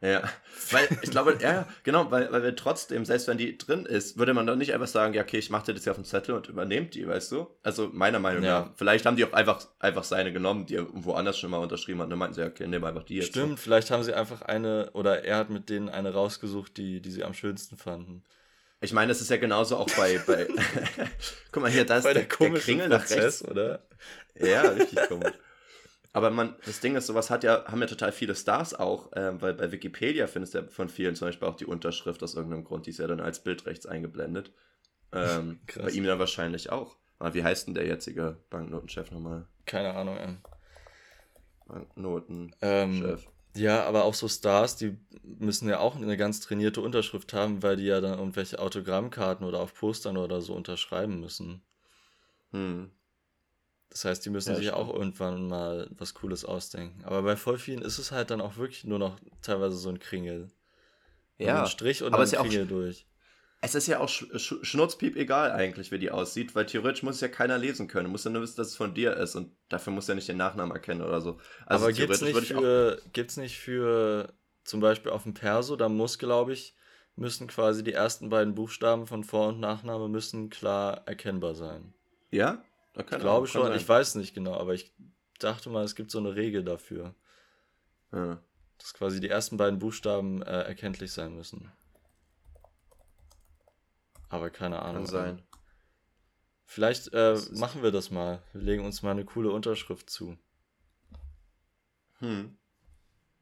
Ja, 0.02 0.24
weil 0.72 0.88
ich 1.02 1.12
glaube, 1.12 1.38
ja, 1.42 1.68
genau, 1.84 2.10
weil, 2.10 2.32
weil 2.32 2.42
wir 2.42 2.56
trotzdem, 2.56 3.04
selbst 3.04 3.28
wenn 3.28 3.38
die 3.38 3.58
drin 3.58 3.86
ist, 3.86 4.18
würde 4.18 4.34
man 4.34 4.48
doch 4.48 4.56
nicht 4.56 4.74
einfach 4.74 4.88
sagen, 4.88 5.14
ja, 5.14 5.24
okay, 5.24 5.38
ich 5.40 5.50
mache 5.50 5.66
dir 5.66 5.74
das 5.74 5.84
hier 5.84 5.92
auf 5.92 5.98
den 5.98 6.06
Zettel 6.06 6.36
und 6.36 6.48
übernehmt 6.48 6.96
die, 6.96 7.06
weißt 7.06 7.34
du? 7.34 7.48
Also 7.64 7.90
meiner 7.92 8.20
Meinung 8.20 8.44
Ja. 8.44 8.62
nach. 8.62 8.70
Vielleicht 8.76 9.06
haben 9.06 9.18
die 9.18 9.26
auch 9.26 9.34
einfach, 9.34 9.68
einfach 9.80 10.06
seine 10.06 10.32
genommen, 10.32 10.66
die 10.68 10.76
er 10.76 10.86
woanders 10.90 11.38
schon 11.38 11.52
mal 11.52 11.58
unterschrieben 11.58 12.00
hat. 12.00 12.06
Und 12.06 12.12
dann 12.12 12.20
meinten 12.20 12.36
sie, 12.36 12.42
ja, 12.42 12.48
okay, 12.48 12.66
nimm 12.66 12.82
einfach 12.86 13.04
die 13.04 13.16
jetzt. 13.18 13.28
Stimmt, 13.28 13.60
vielleicht 13.60 13.92
haben 13.92 14.04
sie 14.04 14.14
einfach 14.14 14.42
eine, 14.44 14.90
oder 14.94 15.26
er 15.26 15.36
hat 15.36 15.50
mit 15.50 15.70
denen 15.70 15.90
eine 15.90 16.14
rausgesucht, 16.14 16.78
die, 16.78 17.02
die 17.02 17.12
sie 17.12 17.26
am 17.26 17.34
schönsten 17.34 17.76
fanden. 17.76 18.24
Ich 18.80 18.94
meine, 18.94 19.12
es 19.12 19.20
ist 19.20 19.30
ja 19.30 19.36
genauso 19.36 19.76
auch 19.76 19.90
bei, 19.98 20.18
bei 20.26 20.48
guck 21.52 21.62
mal 21.64 21.70
hier, 21.70 21.84
da 21.84 21.98
ist 21.98 22.04
Bei 22.04 22.14
der, 22.14 22.24
der 22.24 22.30
komische 22.30 22.64
Kringel 22.64 22.88
nach 22.88 23.10
rechts. 23.10 23.44
oder? 23.44 23.84
Ja, 24.36 24.62
richtig 24.62 25.00
komisch. 25.10 25.34
Aber 26.12 26.32
man, 26.32 26.56
das 26.66 26.80
Ding 26.80 26.96
ist, 26.96 27.06
sowas 27.06 27.30
hat 27.30 27.44
ja, 27.44 27.66
haben 27.66 27.82
ja 27.82 27.88
total 27.88 28.12
viele 28.12 28.34
Stars 28.36 28.74
auch, 28.74 29.12
ähm, 29.16 29.42
weil 29.42 29.54
bei 29.54 29.72
Wikipedia 29.72 30.26
findest 30.28 30.54
du 30.54 30.60
ja 30.60 30.68
von 30.68 30.90
vielen 30.90 31.16
zum 31.16 31.28
Beispiel 31.28 31.48
auch 31.48 31.56
die 31.56 31.66
Unterschrift 31.66 32.24
aus 32.24 32.34
irgendeinem 32.34 32.64
Grund, 32.64 32.88
die 32.88 32.90
ist 32.90 32.98
ja 33.00 33.08
dann 33.08 33.20
als 33.20 33.44
Bild 33.44 33.66
rechts 33.66 33.86
eingeblendet. 33.86 34.52
Ähm, 35.12 35.60
Krass. 35.68 35.86
bei 35.86 35.92
ihm 35.92 36.06
dann 36.06 36.20
wahrscheinlich 36.20 36.72
auch. 36.72 36.98
Aber 37.20 37.34
wie 37.34 37.44
heißt 37.44 37.68
denn 37.68 37.76
der 37.76 37.86
jetzige 37.86 38.38
Banknotenchef 38.50 39.12
nochmal? 39.12 39.46
Keine 39.66 39.94
Ahnung. 39.94 40.18
ey. 40.18 40.38
Banknotenchef. 41.68 42.56
Ähm, 42.62 43.18
Ja, 43.56 43.84
aber 43.84 44.06
auch 44.06 44.14
so 44.14 44.28
Stars, 44.28 44.78
die 44.78 44.98
müssen 45.24 45.70
ja 45.70 45.80
auch 45.80 45.96
eine 45.96 46.18
ganz 46.18 46.40
trainierte 46.40 46.82
Unterschrift 46.82 47.34
haben, 47.34 47.62
weil 47.62 47.78
die 47.78 47.86
ja 47.86 48.02
dann 48.02 48.18
irgendwelche 48.18 48.60
Autogrammkarten 48.60 49.46
oder 49.46 49.60
auf 49.60 49.74
Postern 49.76 50.18
oder 50.18 50.42
so 50.42 50.54
unterschreiben 50.54 51.20
müssen. 51.20 51.62
Hm. 52.52 52.92
Das 53.90 54.06
heißt, 54.06 54.24
die 54.26 54.30
müssen 54.30 54.50
ja, 54.50 54.56
sich 54.56 54.68
stimmt. 54.68 54.82
auch 54.82 54.94
irgendwann 54.94 55.48
mal 55.48 55.90
was 55.92 56.14
Cooles 56.14 56.46
ausdenken. 56.46 57.04
Aber 57.06 57.24
bei 57.24 57.36
voll 57.36 57.58
vielen 57.58 57.82
ist 57.82 57.98
es 57.98 58.12
halt 58.12 58.30
dann 58.30 58.42
auch 58.42 58.58
wirklich 58.58 58.84
nur 58.84 59.00
noch 59.00 59.18
teilweise 59.42 59.78
so 59.78 59.90
ein 59.90 60.00
Kringel. 60.00 60.50
Ja. 61.38 61.64
Ein 61.64 61.68
Strich 61.68 62.04
und 62.04 62.14
aber 62.14 62.24
ein 62.24 62.30
Kringel 62.30 62.60
ja 62.60 62.66
durch. 62.66 63.08
Es 63.62 63.76
ist 63.76 63.88
ja 63.88 64.00
auch 64.00 64.08
sch 64.08 64.26
sch 64.38 64.56
schnurzpiep 64.62 65.18
egal 65.18 65.52
eigentlich, 65.52 65.92
wie 65.92 66.00
die 66.00 66.12
aussieht, 66.12 66.56
weil 66.56 66.66
theoretisch 66.66 67.04
muss 67.04 67.20
ja 67.20 67.28
keiner 67.28 67.58
lesen 67.58 67.88
können. 67.88 68.06
Du 68.06 68.12
musst 68.12 68.24
ja 68.24 68.32
nur 68.32 68.42
wissen, 68.42 68.56
dass 68.58 68.68
es 68.68 68.76
von 68.76 68.94
dir 68.94 69.18
ist 69.18 69.36
und 69.36 69.52
dafür 69.68 69.92
muss 69.92 70.08
ja 70.08 70.16
nicht 70.16 70.30
den 70.30 70.38
Nachnamen 70.38 70.72
erkennen 70.72 71.02
oder 71.02 71.20
so. 71.20 71.40
Also 71.66 71.86
aber 71.86 71.94
gibt's 71.94 72.22
nicht, 72.22 72.38
für, 72.38 73.02
gibt's 73.12 73.38
nicht 73.38 73.58
für 73.58 74.34
zum 74.64 74.80
Beispiel 74.80 75.12
auf 75.12 75.24
dem 75.24 75.34
Perso, 75.34 75.76
da 75.76 75.90
muss, 75.90 76.20
glaube 76.20 76.54
ich, 76.54 76.76
müssen 77.16 77.48
quasi 77.48 77.84
die 77.84 77.92
ersten 77.92 78.30
beiden 78.30 78.56
Buchstaben 78.56 79.08
von 79.08 79.24
Vor- 79.24 79.50
und 79.50 79.60
Nachname 79.60 80.08
müssen 80.08 80.50
klar 80.50 81.04
erkennbar 81.06 81.56
sein. 81.56 81.94
Ja? 82.32 82.64
Ich 83.00 83.08
glaube 83.08 83.48
schon, 83.48 83.68
sein. 83.68 83.78
ich 83.78 83.88
weiß 83.88 84.16
nicht 84.16 84.34
genau, 84.34 84.56
aber 84.56 84.74
ich 84.74 84.94
dachte 85.40 85.70
mal, 85.70 85.84
es 85.84 85.96
gibt 85.96 86.12
so 86.12 86.20
eine 86.20 86.36
Regel 86.36 86.64
dafür. 86.64 87.16
Ja. 88.12 88.42
Dass 88.78 88.94
quasi 88.94 89.20
die 89.20 89.30
ersten 89.30 89.58
beiden 89.58 89.80
Buchstaben 89.80 90.42
äh, 90.42 90.62
erkenntlich 90.64 91.12
sein 91.12 91.36
müssen. 91.36 91.72
Aber 94.30 94.50
keine 94.50 94.82
Ahnung. 94.82 95.06
Kann 95.06 95.12
sein. 95.12 95.44
Vielleicht 96.66 97.14
äh, 97.14 97.36
machen 97.54 97.82
wir 97.82 97.92
das 97.92 98.12
mal. 98.12 98.44
Wir 98.54 98.62
legen 98.62 98.86
uns 98.86 99.02
mal 99.02 99.12
eine 99.12 99.26
coole 99.26 99.52
Unterschrift 99.52 100.10
zu. 100.10 100.38
Hm. 102.20 102.58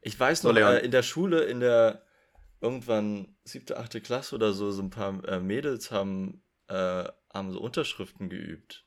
Ich 0.02 0.18
weiß 0.18 0.44
noch, 0.44 0.56
äh, 0.56 0.80
in 0.80 0.92
der 0.92 1.04
Schule, 1.04 1.44
in 1.44 1.60
der 1.60 2.06
irgendwann 2.62 3.36
siebte, 3.44 3.78
achte 3.78 4.00
Klasse 4.02 4.36
oder 4.36 4.54
so, 4.54 4.72
so 4.72 4.82
ein 4.82 4.90
paar 4.90 5.24
äh, 5.26 5.40
Mädels 5.40 5.92
haben, 5.92 6.42
äh, 6.70 7.04
haben 7.34 7.52
so 7.52 7.60
Unterschriften 7.60 8.30
geübt. 8.30 8.87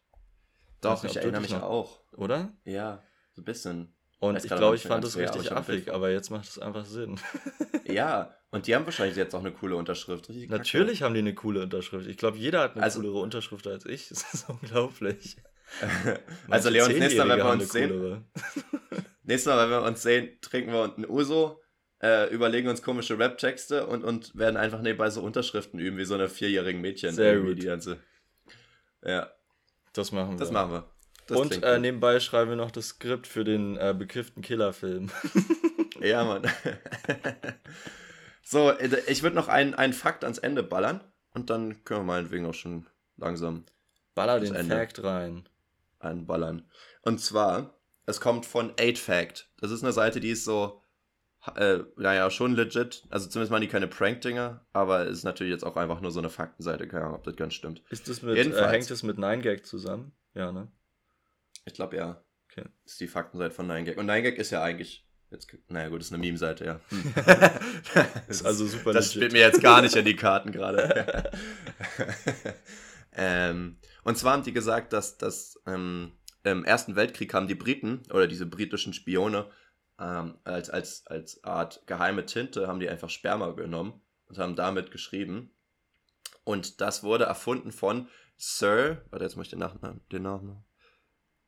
Doch, 0.81 1.05
ich, 1.05 1.11
ich 1.11 1.17
erinnere 1.17 1.41
mich 1.41 1.51
noch, 1.51 1.63
auch. 1.63 2.01
Oder? 2.13 2.53
Ja, 2.65 3.03
so 3.33 3.43
ein 3.43 3.45
bisschen. 3.45 3.95
Und 4.21 4.37
ich 4.37 4.51
glaube, 4.51 4.77
ich 4.77 4.83
fand 4.83 5.03
das 5.03 5.17
richtig 5.17 5.51
affig, 5.51 5.93
aber 5.93 6.11
jetzt 6.11 6.31
macht 6.31 6.47
es 6.47 6.59
einfach 6.59 6.85
Sinn. 6.85 7.19
ja, 7.87 8.35
und 8.51 8.67
die 8.67 8.75
haben 8.75 8.85
wahrscheinlich 8.85 9.17
jetzt 9.17 9.35
auch 9.35 9.41
eine 9.41 9.53
coole 9.53 9.77
Unterschrift. 9.77 10.29
Richtig 10.29 10.51
Natürlich 10.51 11.03
haben 11.03 11.15
die 11.15 11.21
eine 11.21 11.35
coole 11.35 11.63
Unterschrift. 11.63 12.07
Ich 12.07 12.19
glaube, 12.19 12.37
jeder 12.37 12.61
hat 12.61 12.75
eine 12.75 12.83
also, 12.83 13.01
coolere 13.01 13.19
Unterschrift 13.21 13.67
als 13.67 13.87
ich. 13.87 14.09
Das 14.11 14.35
ist 14.35 14.49
unglaublich. 14.49 15.37
also 16.49 16.69
Leon, 16.69 16.93
nächstes 16.93 17.17
Mal, 17.17 17.29
wenn 17.29 17.39
wir 17.39 17.51
uns 17.51 17.73
sehen, 17.73 18.25
nächstes 19.23 19.47
Mal, 19.47 19.71
wenn 19.71 19.71
wir 19.71 19.87
uns 19.87 20.03
sehen, 20.03 20.37
trinken 20.43 20.73
wir 20.73 20.95
ein 20.97 21.09
Uso, 21.09 21.63
äh, 22.03 22.29
überlegen 22.35 22.69
uns 22.69 22.83
komische 22.83 23.19
Rap-Texte 23.19 23.87
und, 23.87 24.03
und 24.05 24.37
werden 24.37 24.57
einfach 24.57 24.83
nebenbei 24.83 25.09
so 25.11 25.23
Unterschriften 25.23 25.79
üben, 25.79 25.97
wie 25.97 26.05
so 26.05 26.15
eine 26.15 26.29
vierjährigen 26.29 26.81
Mädchen. 26.81 27.15
Sehr 27.15 27.39
gut. 27.39 27.57
Die 27.63 27.67
ganze, 27.67 28.01
ja. 29.03 29.31
Das 29.93 30.13
machen 30.13 30.33
wir. 30.33 30.39
Das 30.39 30.51
machen 30.51 30.73
wir. 30.73 30.85
Das 31.27 31.39
und 31.39 31.63
äh, 31.63 31.79
nebenbei 31.79 32.19
schreiben 32.19 32.51
wir 32.51 32.57
noch 32.57 32.71
das 32.71 32.89
Skript 32.89 33.27
für 33.27 33.45
den 33.45 33.77
äh, 33.77 33.95
bekifften 33.97 34.43
Killerfilm. 34.43 35.11
ja, 36.01 36.25
Mann. 36.25 36.43
so, 38.43 38.71
äh, 38.71 39.01
ich 39.07 39.23
würde 39.23 39.37
noch 39.37 39.49
einen, 39.49 39.75
einen 39.75 39.93
Fakt 39.93 40.25
ans 40.25 40.39
Ende 40.39 40.63
ballern 40.63 41.05
und 41.33 41.51
dann 41.51 41.85
können 41.85 42.01
wir 42.01 42.05
meinetwegen 42.05 42.47
auch 42.47 42.55
schon 42.55 42.87
langsam. 43.17 43.65
Baller 44.15 44.41
den 44.41 44.55
Ende 44.55 44.75
Fact 44.75 45.05
rein. 45.05 45.49
Einballern. 46.01 46.69
Und 47.03 47.21
zwar, 47.21 47.79
es 48.07 48.21
kommt 48.21 48.47
von 48.47 48.73
8fact. 48.73 49.45
Das 49.59 49.71
ist 49.71 49.83
eine 49.83 49.93
Seite, 49.93 50.21
die 50.21 50.31
ist 50.31 50.45
so, 50.45 50.80
äh, 51.57 51.79
naja, 51.97 52.31
schon 52.31 52.55
legit. 52.55 53.05
Also 53.09 53.29
zumindest 53.29 53.51
machen 53.51 53.63
die 53.63 53.69
keine 53.69 53.89
Prank-Dinger, 53.89 54.67
aber 54.73 55.07
es 55.07 55.19
ist 55.19 55.25
natürlich 55.25 55.53
jetzt 55.53 55.65
auch 55.65 55.77
einfach 55.77 56.01
nur 56.01 56.11
so 56.11 56.19
eine 56.19 56.29
Faktenseite. 56.31 56.87
Keine 56.87 57.05
Ahnung, 57.05 57.17
ob 57.17 57.25
das 57.25 57.37
ganz 57.37 57.55
stimmt. 57.55 57.83
Ist 57.91 58.09
das 58.09 58.23
mit, 58.23 58.37
äh, 58.37 58.69
hängt 58.69 58.91
das 58.91 59.03
mit 59.03 59.17
9gag 59.17 59.63
zusammen? 59.63 60.13
Ja, 60.35 60.53
ne? 60.53 60.71
Ich 61.65 61.75
glaube 61.75 61.97
ja. 61.97 62.23
Okay. 62.51 62.65
Das 62.85 62.93
ist 62.93 63.01
die 63.01 63.09
Faktenseite 63.09 63.55
von 63.55 63.71
9gag. 63.71 63.97
Und 63.97 64.11
9gag 64.11 64.35
ist 64.35 64.51
ja 64.51 64.63
eigentlich. 64.63 65.07
Jetzt, 65.31 65.49
naja, 65.69 65.89
gut, 65.89 66.01
ist 66.01 66.13
eine 66.13 66.21
Meme-Seite, 66.21 66.65
ja. 66.65 66.81
Hm. 66.89 67.15
ist 68.29 68.45
also 68.45 68.67
super 68.67 68.93
Das 68.93 69.07
legit. 69.07 69.13
spielt 69.13 69.33
mir 69.33 69.41
jetzt 69.41 69.63
gar 69.63 69.81
nicht 69.81 69.95
in 69.95 70.05
die 70.05 70.17
Karten 70.17 70.51
gerade. 70.51 71.31
ähm, 73.13 73.79
und 74.03 74.19
zwar 74.19 74.33
haben 74.33 74.43
die 74.43 74.53
gesagt, 74.53 74.93
dass, 74.93 75.19
dass 75.19 75.61
ähm, 75.67 76.13
im 76.43 76.65
Ersten 76.65 76.97
Weltkrieg 76.97 77.33
haben 77.33 77.47
die 77.47 77.55
Briten 77.55 78.03
oder 78.11 78.27
diese 78.27 78.45
britischen 78.45 78.93
Spione 78.93 79.49
ähm, 80.01 80.39
als, 80.45 80.71
als, 80.71 81.07
als 81.07 81.45
Art 81.45 81.87
geheime 81.87 82.27
Tinte 82.27 82.67
haben 82.67 82.81
die 82.81 82.89
einfach 82.89 83.11
Sperma 83.11 83.51
genommen 83.51 84.01
und 84.27 84.39
haben 84.39 84.57
damit 84.57 84.91
geschrieben. 84.91 85.55
Und 86.45 86.81
das 86.81 87.03
wurde 87.03 87.25
erfunden 87.25 87.71
von 87.71 88.09
Sir, 88.37 89.05
warte, 89.11 89.25
jetzt 89.25 89.37
muss 89.37 89.47
ich 89.47 89.51
den 89.51 89.59
Nachnamen, 89.59 90.01
den 90.11 90.23
Namen 90.23 90.65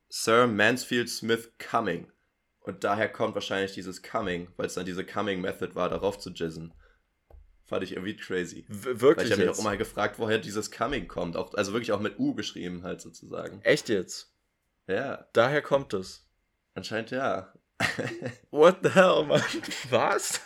Sir 0.08 0.46
Mansfield 0.46 1.08
Smith 1.08 1.52
Cumming. 1.58 2.12
Und 2.60 2.84
daher 2.84 3.08
kommt 3.08 3.34
wahrscheinlich 3.34 3.72
dieses 3.72 4.02
Coming, 4.02 4.48
weil 4.56 4.66
es 4.66 4.74
dann 4.74 4.86
diese 4.86 5.04
Coming-Method 5.04 5.74
war, 5.74 5.88
darauf 5.88 6.18
zu 6.18 6.30
jizzen. 6.30 6.74
Fand 7.64 7.82
ich 7.82 7.92
irgendwie 7.92 8.16
crazy. 8.16 8.66
W 8.68 9.00
wirklich? 9.00 9.16
Weil 9.16 9.26
ich 9.26 9.32
habe 9.32 9.42
mich 9.42 9.50
auch 9.50 9.58
immer 9.58 9.76
gefragt, 9.76 10.18
woher 10.18 10.38
dieses 10.38 10.70
Coming 10.70 11.08
kommt. 11.08 11.36
Auch, 11.36 11.54
also 11.54 11.72
wirklich 11.72 11.92
auch 11.92 12.00
mit 12.00 12.18
U 12.18 12.34
geschrieben, 12.34 12.84
halt 12.84 13.00
sozusagen. 13.00 13.62
Echt 13.62 13.88
jetzt? 13.88 14.32
Ja. 14.86 15.26
Daher 15.32 15.62
kommt 15.62 15.94
es. 15.94 16.28
Anscheinend 16.74 17.10
ja. 17.10 17.52
What 18.50 18.78
the 18.82 18.90
hell, 18.90 19.24
Mann? 19.24 19.42
Was? 19.90 20.40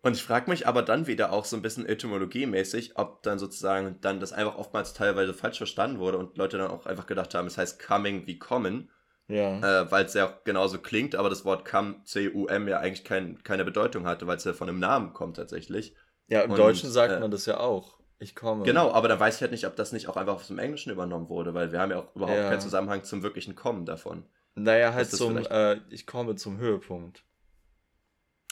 Und 0.00 0.14
ich 0.14 0.22
frage 0.22 0.48
mich 0.50 0.66
aber 0.66 0.82
dann 0.82 1.06
wieder 1.06 1.32
auch 1.32 1.44
so 1.44 1.56
ein 1.56 1.62
bisschen 1.62 1.86
etymologiemäßig, 1.86 2.96
ob 2.96 3.22
dann 3.22 3.38
sozusagen 3.38 4.00
dann 4.00 4.20
das 4.20 4.32
einfach 4.32 4.56
oftmals 4.56 4.94
teilweise 4.94 5.34
falsch 5.34 5.58
verstanden 5.58 5.98
wurde 5.98 6.18
und 6.18 6.38
Leute 6.38 6.56
dann 6.58 6.70
auch 6.70 6.86
einfach 6.86 7.06
gedacht 7.06 7.34
haben, 7.34 7.46
es 7.46 7.58
heißt 7.58 7.84
coming 7.84 8.26
wie 8.26 8.38
kommen. 8.38 8.90
Ja. 9.26 9.82
Äh, 9.82 9.90
weil 9.90 10.06
es 10.06 10.14
ja 10.14 10.26
auch 10.26 10.44
genauso 10.44 10.78
klingt, 10.78 11.14
aber 11.14 11.28
das 11.28 11.44
Wort 11.44 11.68
come, 11.68 12.02
C-U-M, 12.04 12.66
ja 12.66 12.78
eigentlich 12.78 13.04
kein, 13.04 13.42
keine 13.42 13.64
Bedeutung 13.64 14.06
hatte, 14.06 14.26
weil 14.26 14.38
es 14.38 14.44
ja 14.44 14.54
von 14.54 14.68
einem 14.68 14.78
Namen 14.78 15.12
kommt 15.12 15.36
tatsächlich. 15.36 15.94
Ja, 16.28 16.40
im 16.40 16.52
und, 16.52 16.58
Deutschen 16.58 16.90
sagt 16.90 17.12
äh, 17.12 17.20
man 17.20 17.30
das 17.30 17.44
ja 17.44 17.58
auch. 17.60 17.98
Ich 18.20 18.34
komme. 18.34 18.64
Genau, 18.64 18.90
aber 18.90 19.06
da 19.08 19.20
weiß 19.20 19.36
ich 19.36 19.42
halt 19.42 19.52
nicht, 19.52 19.66
ob 19.66 19.76
das 19.76 19.92
nicht 19.92 20.08
auch 20.08 20.16
einfach 20.16 20.36
aus 20.36 20.48
dem 20.48 20.58
Englischen 20.58 20.90
übernommen 20.90 21.28
wurde, 21.28 21.54
weil 21.54 21.72
wir 21.72 21.80
haben 21.80 21.90
ja 21.90 21.98
auch 21.98 22.16
überhaupt 22.16 22.38
ja. 22.38 22.48
keinen 22.48 22.60
Zusammenhang 22.60 23.04
zum 23.04 23.22
wirklichen 23.22 23.54
Kommen 23.54 23.84
davon. 23.84 24.24
Naja, 24.58 24.92
halt 24.92 25.10
zum, 25.10 25.36
äh, 25.36 25.80
ich 25.90 26.06
komme 26.06 26.36
zum 26.36 26.58
Höhepunkt. 26.58 27.24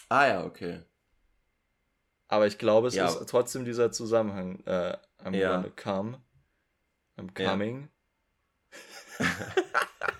Ah 0.09 0.27
ja, 0.27 0.45
okay. 0.45 0.83
Aber 2.29 2.47
ich 2.47 2.59
glaube, 2.59 2.89
es 2.89 2.95
ja. 2.95 3.07
ist 3.07 3.29
trotzdem 3.29 3.65
dieser 3.65 3.91
Zusammenhang. 3.93 4.61
Äh, 4.67 4.97
I'm 5.25 5.35
ja. 5.37 5.57
gonna 5.57 5.73
come. 5.75 6.21
I'm 7.19 7.33
coming. 7.35 7.83
Ja. 7.83 9.27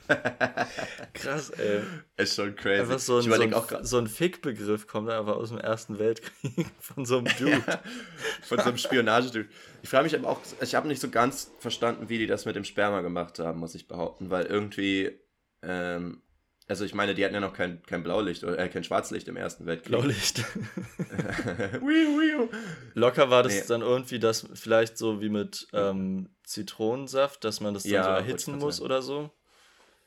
Krass, 1.15 1.51
ey. 1.51 1.83
Ist 2.17 2.37
schon 2.37 2.55
crazy. 2.55 2.81
Einfach 2.81 2.99
so 2.99 3.19
ein, 3.19 3.23
so 3.23 3.33
ein, 3.33 3.85
so 3.85 3.99
ein 3.99 4.07
Fick-Begriff 4.07 4.87
kommt 4.87 5.11
einfach 5.11 5.37
aus 5.37 5.49
dem 5.49 5.59
Ersten 5.59 5.99
Weltkrieg 5.99 6.67
von 6.81 7.05
so 7.05 7.19
einem 7.19 7.27
Dude. 7.39 7.63
Von 8.43 8.59
so 8.59 8.65
einem 8.65 8.79
Spionagedude. 8.79 9.49
Ich 9.83 9.89
frage 9.89 10.05
mich 10.05 10.15
aber 10.17 10.29
auch, 10.29 10.41
ich 10.61 10.75
habe 10.75 10.87
nicht 10.89 11.01
so 11.01 11.11
ganz 11.11 11.53
verstanden, 11.59 12.09
wie 12.09 12.19
die 12.19 12.27
das 12.27 12.45
mit 12.45 12.57
dem 12.57 12.65
Sperma 12.65 13.01
gemacht 13.01 13.39
haben, 13.41 13.59
muss 13.59 13.75
ich 13.75 13.89
behaupten, 13.89 14.31
weil 14.31 14.47
irgendwie 14.47 15.19
ähm, 15.63 16.23
also 16.69 16.85
ich 16.85 16.95
meine, 16.95 17.15
die 17.15 17.25
hatten 17.25 17.35
ja 17.35 17.41
noch 17.41 17.53
kein, 17.53 17.81
kein 17.83 18.03
Blaulicht 18.03 18.43
oder 18.43 18.59
äh, 18.59 18.69
kein 18.69 18.83
Schwarzlicht 18.83 19.29
im 19.29 19.37
Ersten 19.37 19.67
Weltkrieg. 19.67 19.91
Blaulicht. 19.91 20.45
Locker 22.95 23.31
war 23.31 23.45
das 23.45 23.55
nee. 23.55 23.63
dann 23.69 23.83
irgendwie 23.83 24.19
das 24.19 24.49
vielleicht 24.55 24.99
so 24.99 25.21
wie 25.21 25.29
mit 25.29 25.69
ähm, 25.73 26.31
Zitronensaft, 26.43 27.45
dass 27.45 27.61
man 27.61 27.75
das 27.75 27.85
dann 27.85 27.93
ja, 27.93 28.05
so 28.05 28.11
erhitzen 28.11 28.59
muss 28.59 28.81
oder 28.81 29.01
so. 29.01 29.31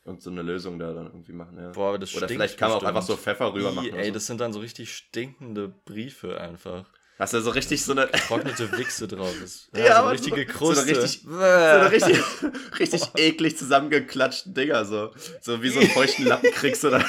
Und 0.03 0.21
so 0.21 0.31
eine 0.31 0.41
Lösung 0.41 0.79
da 0.79 0.91
dann 0.93 1.07
irgendwie 1.07 1.33
machen, 1.33 1.57
ja. 1.57 1.69
Boah, 1.69 1.97
das 1.97 2.15
Oder 2.15 2.27
vielleicht 2.27 2.57
kann 2.57 2.69
man 2.69 2.79
auch 2.79 2.83
einfach 2.83 3.03
so 3.03 3.15
Pfeffer 3.15 3.53
rüber 3.53 3.71
machen. 3.71 3.93
Ey, 3.93 4.07
so. 4.07 4.13
das 4.13 4.25
sind 4.25 4.41
dann 4.41 4.51
so 4.51 4.59
richtig 4.59 4.93
stinkende 4.93 5.69
Briefe 5.69 6.41
einfach. 6.41 6.91
Hast 7.19 7.33
du 7.33 7.41
so 7.41 7.49
richtig 7.49 7.83
so 7.83 7.91
eine. 7.91 8.09
Trocknete 8.27 8.71
Wichse 8.77 9.07
drauf 9.07 9.35
ist. 9.43 9.69
Ja, 9.75 9.79
ja 9.85 9.95
so 9.97 10.03
eine 10.03 10.11
richtige 10.11 10.45
Kruste. 10.45 10.79
So 10.89 10.93
eine 10.93 11.01
richtig, 11.03 11.21
so 11.21 11.39
eine 11.39 11.91
richtig, 11.91 12.79
richtig 12.79 13.01
eklig 13.17 13.57
zusammengeklatschten 13.57 14.53
Dinger, 14.53 14.85
so. 14.85 15.11
So 15.41 15.61
wie 15.61 15.69
so 15.69 15.79
einen 15.79 15.89
feuchten 15.89 16.25
Lappen 16.25 16.49
kriegst 16.51 16.85
oder. 16.85 17.03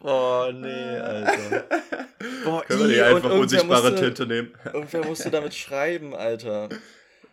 Oh, 0.00 0.50
nee, 0.52 0.98
Alter. 0.98 1.64
Boah, 2.44 2.64
Können 2.64 2.80
wir 2.80 2.88
die 2.88 3.02
einfach 3.02 3.30
unsichtbare 3.30 3.90
musste, 3.90 4.04
Tinte 4.04 4.26
nehmen? 4.26 4.54
Irgendwer 4.64 5.04
musste 5.04 5.30
damit 5.30 5.54
schreiben, 5.54 6.14
Alter. 6.14 6.68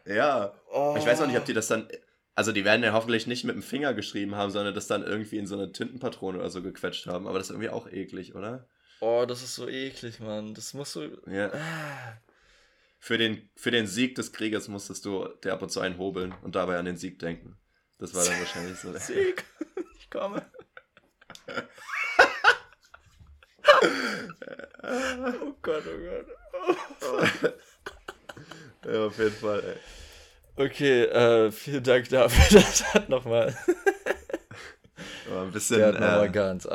Ja. 0.06 0.54
Oh. 0.72 0.96
Ich 0.98 1.06
weiß 1.06 1.22
auch 1.22 1.28
nicht, 1.28 1.38
ob 1.38 1.46
die 1.46 1.54
das 1.54 1.68
dann. 1.68 1.88
Also, 2.36 2.52
die 2.52 2.66
werden 2.66 2.84
ja 2.84 2.94
hoffentlich 2.94 3.28
nicht 3.28 3.46
mit 3.46 3.56
dem 3.56 3.64
Finger 3.64 3.94
geschrieben 3.94 4.36
haben, 4.36 4.52
sondern 4.52 4.74
das 4.76 4.88
dann 4.88 5.04
irgendwie 5.04 5.38
in 5.38 5.48
so 5.48 5.56
eine 5.56 5.72
Tintenpatrone 5.72 6.38
oder 6.38 6.50
so 6.50 6.62
gequetscht 6.62 7.08
haben. 7.08 7.28
Aber 7.28 7.38
das 7.38 7.48
ist 7.48 7.52
irgendwie 7.52 7.70
auch 7.70 7.88
eklig, 7.92 8.36
oder? 8.36 8.68
Oh, 9.06 9.26
das 9.26 9.44
ist 9.44 9.56
so 9.56 9.68
eklig, 9.68 10.22
Mann. 10.22 10.54
Das 10.54 10.74
musst 10.74 10.96
du. 10.96 11.10
Ja. 11.28 11.52
Ah. 11.52 12.18
Für, 13.00 13.18
den, 13.18 13.50
für 13.54 13.70
den 13.70 13.86
Sieg 13.86 14.16
des 14.16 14.32
Krieges 14.32 14.70
musstest 14.70 15.04
du 15.04 15.28
dir 15.44 15.52
ab 15.52 15.62
und 15.62 15.70
zu 15.70 15.82
einen 15.82 15.98
hobeln 15.98 16.34
und 16.42 16.56
dabei 16.56 16.78
an 16.78 16.86
den 16.86 16.96
Sieg 16.96 17.20
denken. 17.20 17.58
Das 18.00 18.16
war 18.16 18.24
dann 18.24 18.40
wahrscheinlich 18.40 18.80
so. 18.80 18.94
Sieg! 18.98 19.44
Ich 20.00 20.10
komme. 20.10 20.46
oh 24.84 25.54
Gott, 25.62 25.84
oh 25.86 25.98
Gott. 26.00 26.26
ja, 28.86 29.06
auf 29.06 29.18
jeden 29.18 29.32
Fall, 29.32 29.64
ey. 29.66 29.76
Okay, 30.66 31.04
äh, 31.04 31.52
vielen 31.52 31.84
Dank 31.84 32.08
dafür. 32.08 32.62
Das 32.62 32.94
hat 32.94 33.10
nochmal. 33.10 33.54
ein 35.30 35.52
bisschen 35.52 35.82
äh, 35.82 36.26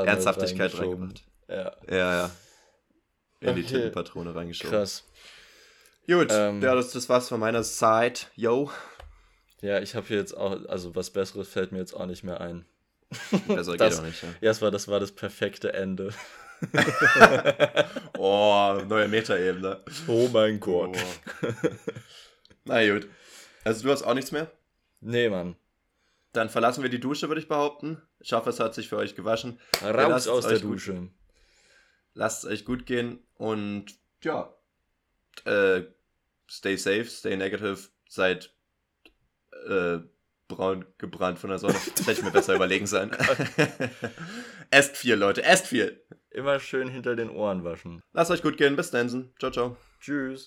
Ernsthaftigkeit 0.05 0.79
reingemacht. 0.79 1.25
Ja. 1.49 1.73
Ja, 1.89 2.15
ja. 2.15 2.31
In 3.41 3.51
okay. 3.51 3.63
die 3.63 3.67
Tintenpatrone 3.67 4.35
reingeschoben. 4.35 4.71
Krass. 4.71 5.05
Gut, 6.07 6.29
ähm, 6.31 6.63
ja, 6.63 6.75
das, 6.75 6.93
das 6.93 7.09
war's 7.09 7.29
von 7.29 7.41
meiner 7.41 7.63
Side. 7.63 8.21
Yo. 8.35 8.71
Ja, 9.61 9.81
ich 9.81 9.95
habe 9.95 10.07
hier 10.07 10.17
jetzt 10.17 10.37
auch, 10.37 10.65
also 10.67 10.95
was 10.95 11.11
Besseres 11.11 11.49
fällt 11.49 11.73
mir 11.73 11.79
jetzt 11.79 11.93
auch 11.93 12.07
nicht 12.07 12.25
mehr 12.25 12.41
ein. 12.41 12.65
Besser 13.47 13.77
das, 13.77 13.93
geht 13.93 14.01
auch 14.01 14.03
nicht, 14.03 14.23
ja. 14.23 14.29
Ja, 14.29 14.51
das 14.51 14.63
war 14.63 14.71
das, 14.71 14.89
war 14.89 15.01
das 15.01 15.13
perfekte 15.13 15.73
Ende. 15.73 16.13
oh, 18.19 18.81
neue 18.87 19.09
Metaebene. 19.09 19.83
Oh 20.07 20.29
mein 20.33 20.59
Gott. 20.59 20.97
Oh. 20.97 21.49
Na 22.65 22.87
gut. 22.91 23.09
Also 23.65 23.85
du 23.85 23.93
hast 23.93 24.03
auch 24.03 24.15
nichts 24.15 24.33
mehr? 24.33 24.51
Nee, 25.01 25.29
Mann. 25.29 25.57
Dann 26.33 26.49
verlassen 26.49 26.83
wir 26.83 26.91
die 26.91 27.01
Dusche, 27.01 27.29
würde 27.29 27.41
ich 27.41 27.49
behaupten. 27.49 28.03
Ich 28.21 28.33
hoffe, 28.33 28.51
es 28.51 28.61
hat 28.61 28.75
sich 28.75 28.89
für 28.89 28.97
euch 28.97 29.15
gewaschen. 29.15 29.61
Raus 29.83 30.27
aus 30.29 30.47
der 30.47 30.59
Dusche. 30.59 30.95
Gut, 30.95 31.11
lasst 32.19 32.45
es 32.45 32.51
euch 32.51 32.65
gut 32.65 32.85
gehen 32.85 33.21
und 33.37 33.87
ja, 34.23 34.53
äh, 35.45 35.83
stay 36.51 36.77
safe, 36.77 37.05
stay 37.05 37.37
negative, 37.37 37.79
seid 38.09 38.53
äh, 39.69 39.99
braun 40.49 40.85
gebrannt 40.99 41.39
von 41.39 41.51
der 41.51 41.61
Sonne. 41.61 41.75
Das 41.75 42.07
hätte 42.07 42.21
ich 42.21 42.23
mir 42.23 42.33
besser 42.33 42.57
überlegen 42.57 42.87
sein. 42.87 43.13
esst 44.71 44.97
viel, 44.97 45.15
Leute, 45.15 45.45
esst 45.45 45.69
viel. 45.69 46.03
Immer 46.31 46.59
schön 46.59 46.89
hinter 46.89 47.15
den 47.15 47.31
Ohren 47.31 47.65
waschen. 47.65 48.03
Lasst 48.13 48.31
euch 48.31 48.43
gut 48.43 48.57
gehen, 48.57 48.77
bis 48.77 48.91
dann. 48.91 49.33
Ciao, 49.39 49.53
ciao. 49.53 49.77
Tschüss. 50.01 50.47